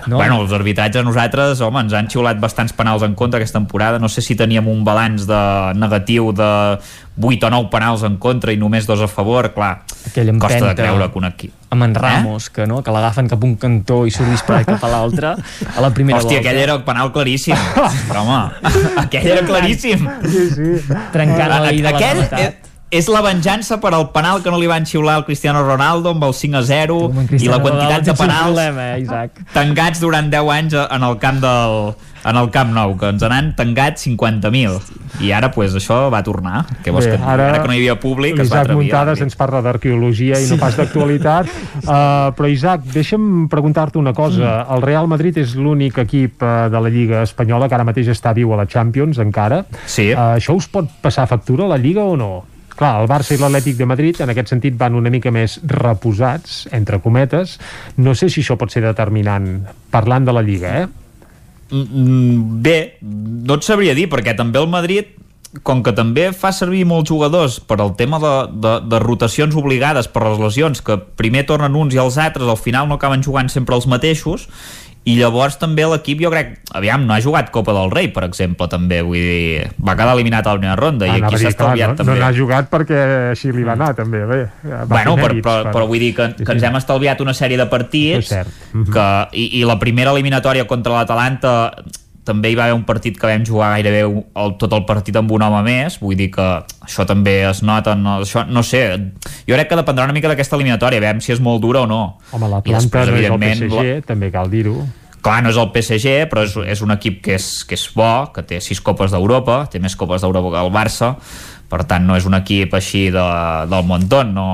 [0.06, 0.16] No?
[0.16, 3.98] Bueno, els arbitratges nosaltres, home, ens han xiulat bastants penals en contra aquesta temporada.
[4.02, 5.40] No sé si teníem un balanç de
[5.78, 6.78] negatiu de
[7.16, 9.52] 8 o 9 penals en contra i només dos a favor.
[9.54, 11.54] Clar, Aquella costa de empenta creure que un equip...
[11.70, 12.52] amb en Ramos, eh?
[12.54, 12.82] que, no?
[12.82, 16.38] que l'agafen cap un cantó i surt disparat cap a l'altre a la primera Hòstia,
[16.38, 16.48] volta.
[16.48, 17.58] aquell era penal claríssim.
[18.10, 18.70] Però, home,
[19.02, 20.06] aquell era claríssim.
[20.22, 20.94] Sí, sí.
[21.12, 22.65] trencant la vida Aquell la meitat.
[22.96, 26.24] És la venjança per al penal que no li van xiular al Cristiano Ronaldo amb
[26.24, 29.40] el 5 a 0 Amb en i la quantitat Ronaldo de penals problema, eh, Isaac?
[29.52, 33.52] tancats durant 10 anys en el camp del en el Camp Nou, que ens n'han
[33.54, 37.70] tancat 50.000 i ara pues, això va tornar que vols Bé, que, ara, ara que
[37.70, 40.74] no hi havia públic es va Isaac atrevir Muntades ens parla d'arqueologia i no pas
[40.76, 44.74] d'actualitat uh, però Isaac, deixa'm preguntar-te una cosa Mm.
[44.74, 48.34] el Real Madrid és l'únic equip uh, de la Lliga Espanyola que ara mateix està
[48.36, 50.10] viu a la Champions encara sí.
[50.10, 52.55] uh, això us pot passar factura a la Lliga o no?
[52.76, 56.66] Clar, el Barça i l'Atlètic de Madrid en aquest sentit van una mica més reposats,
[56.76, 57.56] entre cometes.
[57.96, 59.48] No sé si això pot ser determinant
[59.92, 60.86] parlant de la Lliga, eh?
[61.72, 65.14] Mm, Bé, no et sabria dir, perquè també el Madrid
[65.64, 70.08] com que també fa servir molts jugadors per al tema de, de, de rotacions obligades
[70.12, 73.48] per les lesions, que primer tornen uns i els altres, al final no acaben jugant
[73.52, 74.48] sempre els mateixos,
[75.06, 78.66] i llavors també l'equip jo crec, aviam, no ha jugat Copa del Rei per exemple
[78.70, 81.92] també, vull dir va quedar eliminat a la primera ronda i Anava aquí s'ha estalviat
[81.92, 85.28] no, també no n'ha jugat perquè així li va anar també bé, va Bueno, fer
[85.28, 88.32] però, però, però vull dir que, que ens hem estalviat una sèrie de partits.
[88.72, 88.90] Mhm.
[88.92, 89.06] que,
[89.38, 91.54] i, i la primera eliminatòria contra l'Atalanta
[92.26, 95.32] també hi va haver un partit que vam jugar gairebé el, tot el partit amb
[95.32, 96.46] un home més vull dir que
[96.86, 98.84] això també es nota no, això, no sé,
[99.46, 102.02] jo crec que dependrà una mica d'aquesta eliminatòria, veiem si és molt dura o no
[102.32, 104.78] Home, I l'Atlanta després, no és el PSG, també cal dir-ho.
[105.22, 108.12] clar, no és el PSG, però és, és un equip que és, que és bo,
[108.34, 111.14] que té sis copes d'Europa, té més copes d'Europa que el Barça,
[111.70, 113.24] per tant no és un equip així de,
[113.70, 114.46] del muntón no,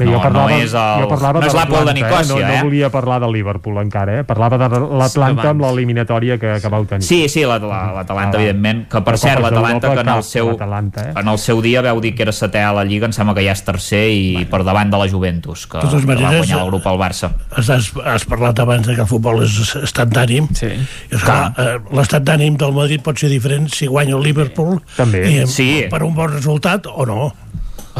[0.00, 2.40] Bé, no, jo parlava, no és el, jo parlava no és l'Apple de Nicòsia eh?
[2.40, 2.56] no, eh?
[2.56, 4.24] no volia parlar del Liverpool encara, eh?
[4.24, 8.84] parlava de l'Atlanta amb l'eliminatòria que, que vau tenir Sí, sí, l'Atlanta, la, Ah, evidentment,
[8.90, 11.14] que per cert, l'Atalanta que en el, seu, l'Atalanta, eh?
[11.20, 13.44] en el seu dia veu dir que era setè a la Lliga, em sembla que
[13.44, 16.72] ja és tercer i per davant de la Juventus, que, De que va guanyar el
[16.72, 17.32] grup al Barça.
[17.56, 20.48] Has, has, has parlat abans de que el futbol és estat d'ànim.
[20.56, 20.72] Sí.
[21.10, 25.24] I, esclar, eh, l'estat d'ànim del Madrid pot ser diferent si guanya el Liverpool També.
[25.30, 25.70] i, Sí.
[25.90, 27.32] per un bon resultat o no.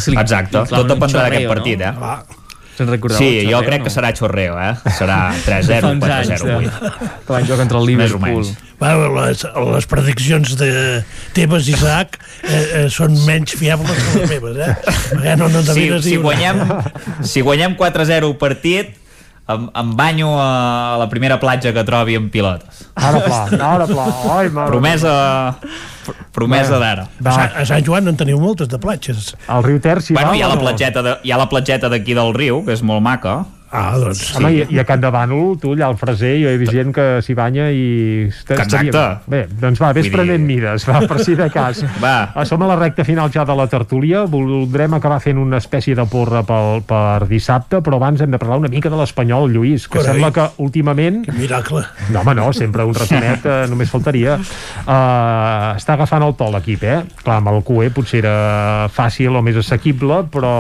[0.01, 1.93] O sigui, Exacte, clar, tot dependrà d'aquest partit, eh?
[2.01, 2.15] Va.
[2.81, 3.85] Sí, jo xorreo, crec no?
[3.85, 4.71] que serà xorreo, eh?
[4.97, 6.71] Serà Fa 3-0, uns anys, 4-0 eh?
[7.27, 8.47] Que van jugar contra el Liverpool.
[8.81, 9.43] Bueno, les,
[9.75, 10.71] les prediccions de
[11.37, 12.17] Tebas i Isaac
[12.49, 14.73] eh, eh, són menys fiables que les meves, eh?
[15.11, 16.63] Perquè no, no Si, si, guanyem,
[17.21, 18.97] si guanyem 4-0 el partit,
[19.51, 22.87] em, em banyo a la primera platja que trobi amb pilotes.
[22.97, 24.07] ara pla, ara pla
[24.39, 25.13] ai, mare Promesa,
[25.61, 25.69] pr-
[26.33, 27.07] promesa d'ara.
[27.25, 29.35] A, Sant, a Sant Joan en teniu moltes de platges.
[29.49, 30.61] el riu Ter s'hi Bueno, va hi ha la no?
[30.67, 33.45] platgeta de, hi ha la platgeta d'aquí del riu, que és molt maca.
[33.71, 34.33] Ah, doncs...
[34.35, 36.91] Home, i, i a Can de Bànol, tu allà al Freser, jo he vist gent
[36.95, 38.27] que s'hi banya i...
[38.27, 39.03] Exacte.
[39.31, 41.85] Bé, doncs va, vés Vull dir- prenent mides, va, per si de cas.
[42.03, 42.33] Va.
[42.35, 45.95] Ah, Som a la recta final ja de la tertúlia, voldrem acabar fent una espècie
[45.95, 49.87] de porra pel, per dissabte, però abans hem de parlar una mica de l'Espanyol, Lluís,
[49.87, 50.17] que Carai.
[50.19, 51.23] sembla que últimament...
[51.39, 51.85] Miracle.
[52.11, 54.35] No, home, no, sempre un ratonet eh, només faltaria.
[54.83, 56.99] Uh, està agafant el to l'equip, eh?
[57.23, 58.35] Clar, amb el QE potser era
[58.93, 60.53] fàcil o més assequible, però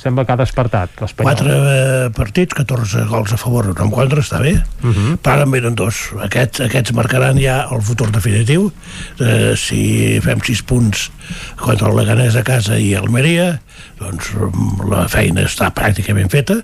[0.00, 1.32] sembla que ha despertat l'Espanyol.
[1.32, 4.56] Quatre eh, partits, 14 gols a favor, en contra, està bé.
[4.82, 5.16] Uh -huh.
[5.22, 6.10] Però en venen dos.
[6.18, 8.72] Aquests, aquests marcaran ja el futur definitiu.
[9.20, 11.10] Eh, si fem 6 punts
[11.56, 13.60] contra el Leganés a casa i Almeria,
[13.98, 16.62] doncs mm, la feina està pràcticament feta.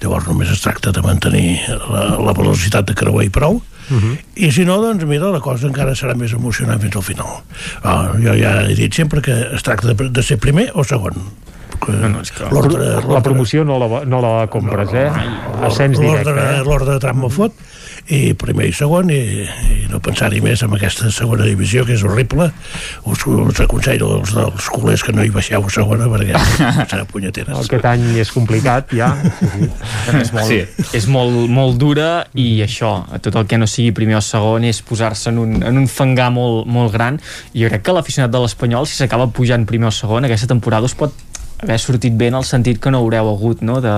[0.00, 3.62] Llavors només es tracta de mantenir la, la velocitat de creuer i prou.
[3.90, 4.18] Uh -huh.
[4.34, 7.42] I si no, doncs mira, la cosa encara serà més emocionant fins al final.
[7.82, 11.14] Ah, jo ja he dit sempre que es tracta de, de ser primer o segon.
[11.88, 12.48] No, no, és que...
[13.12, 15.08] La promoció no la, no la compres, eh?
[15.66, 16.64] Ascens directe, L'ordre eh?
[16.66, 17.56] l'ordre de tram me fot
[18.10, 22.02] i primer i segon i, i no pensar-hi més en aquesta segona divisió que és
[22.02, 22.48] horrible
[23.06, 26.40] us, us aconsello als dels culers que no hi baixeu a segona perquè
[26.90, 29.12] serà punyeteres Aquest any és complicat, ja.
[30.18, 30.60] És molt, sí.
[30.98, 34.82] és molt, molt dura i això, tot el que no sigui primer o segon és
[34.86, 37.20] posar-se en, un, en un fangar molt, molt gran
[37.52, 40.90] i jo crec que l'aficionat de l'Espanyol si s'acaba pujant primer o segon aquesta temporada
[40.90, 41.14] us pot
[41.62, 43.80] haver sortit bé en el sentit que no haureu hagut no?
[43.80, 43.94] de,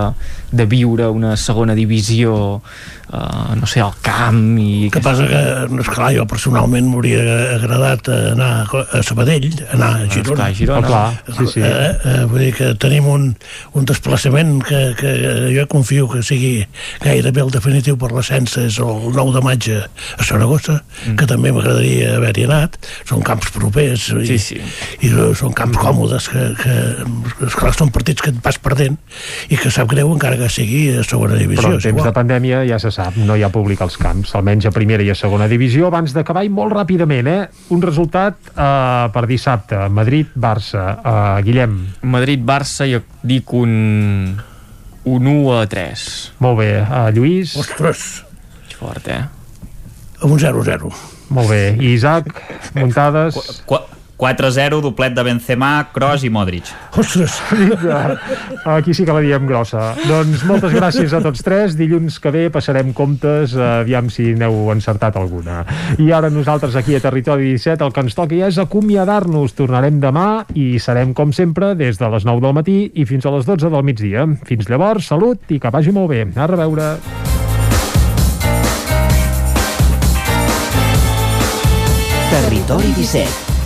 [0.53, 2.61] de viure una segona divisió
[3.15, 4.89] uh, no sé, al camp i...
[4.93, 7.23] que passa que, no, esclar, jo personalment m'hauria
[7.57, 10.49] agradat anar a Sabadell, anar a Girona.
[10.49, 10.81] Esclar, a Girona.
[10.81, 11.65] Oh, clar, sí, sí.
[11.65, 13.29] Eh, eh, vull dir que tenim un,
[13.79, 15.15] un desplaçament que, que
[15.55, 16.55] jo confio que sigui
[17.05, 21.17] gairebé el definitiu per l'ascens és el 9 de maig a Saragossa, mm.
[21.21, 22.79] que també m'agradaria haver-hi anat.
[23.09, 24.61] Són camps propers i, Sí, sí.
[25.07, 26.77] i són camps còmodes que, que
[27.55, 28.99] esclar, són partits que et vas perdent
[29.49, 31.63] i que sap greu encara que sigui a segona divisió.
[31.63, 32.09] Però en temps igual.
[32.11, 35.13] de pandèmia ja se sap, no hi ha públic als camps, almenys a primera i
[35.13, 35.89] a segona divisió.
[35.89, 37.41] Abans d'acabar, i molt ràpidament, eh?
[37.75, 39.79] un resultat uh, per dissabte.
[39.95, 40.89] Madrid-Barça.
[40.99, 41.79] Uh, Guillem.
[42.03, 44.35] Madrid-Barça jo dic un
[45.05, 46.05] un 1 a 3
[46.41, 46.71] Molt bé.
[46.81, 47.57] Uh, Lluís.
[47.61, 48.25] Ostres,
[48.81, 49.25] fort eh
[50.25, 50.93] un 0-0.
[51.29, 51.77] Molt bé.
[51.81, 52.31] I Isaac,
[52.79, 53.37] muntades...
[53.69, 53.81] Qu
[54.19, 56.71] 4-0, doblet de Benzema, Kroos i Modric.
[56.97, 57.41] Ostres!
[58.77, 59.93] Aquí sí que la diem grossa.
[60.07, 61.75] Doncs moltes gràcies a tots tres.
[61.79, 65.63] Dilluns que ve passarem comptes, aviam si n'heu encertat alguna.
[65.99, 69.57] I ara nosaltres aquí a Territori 17 el que ens toca ja és acomiadar-nos.
[69.59, 73.35] Tornarem demà i serem, com sempre, des de les 9 del matí i fins a
[73.35, 74.29] les 12 del migdia.
[74.47, 76.25] Fins llavors, salut i que vagi molt bé.
[76.39, 76.95] A reveure.
[82.35, 83.44] Territori 17,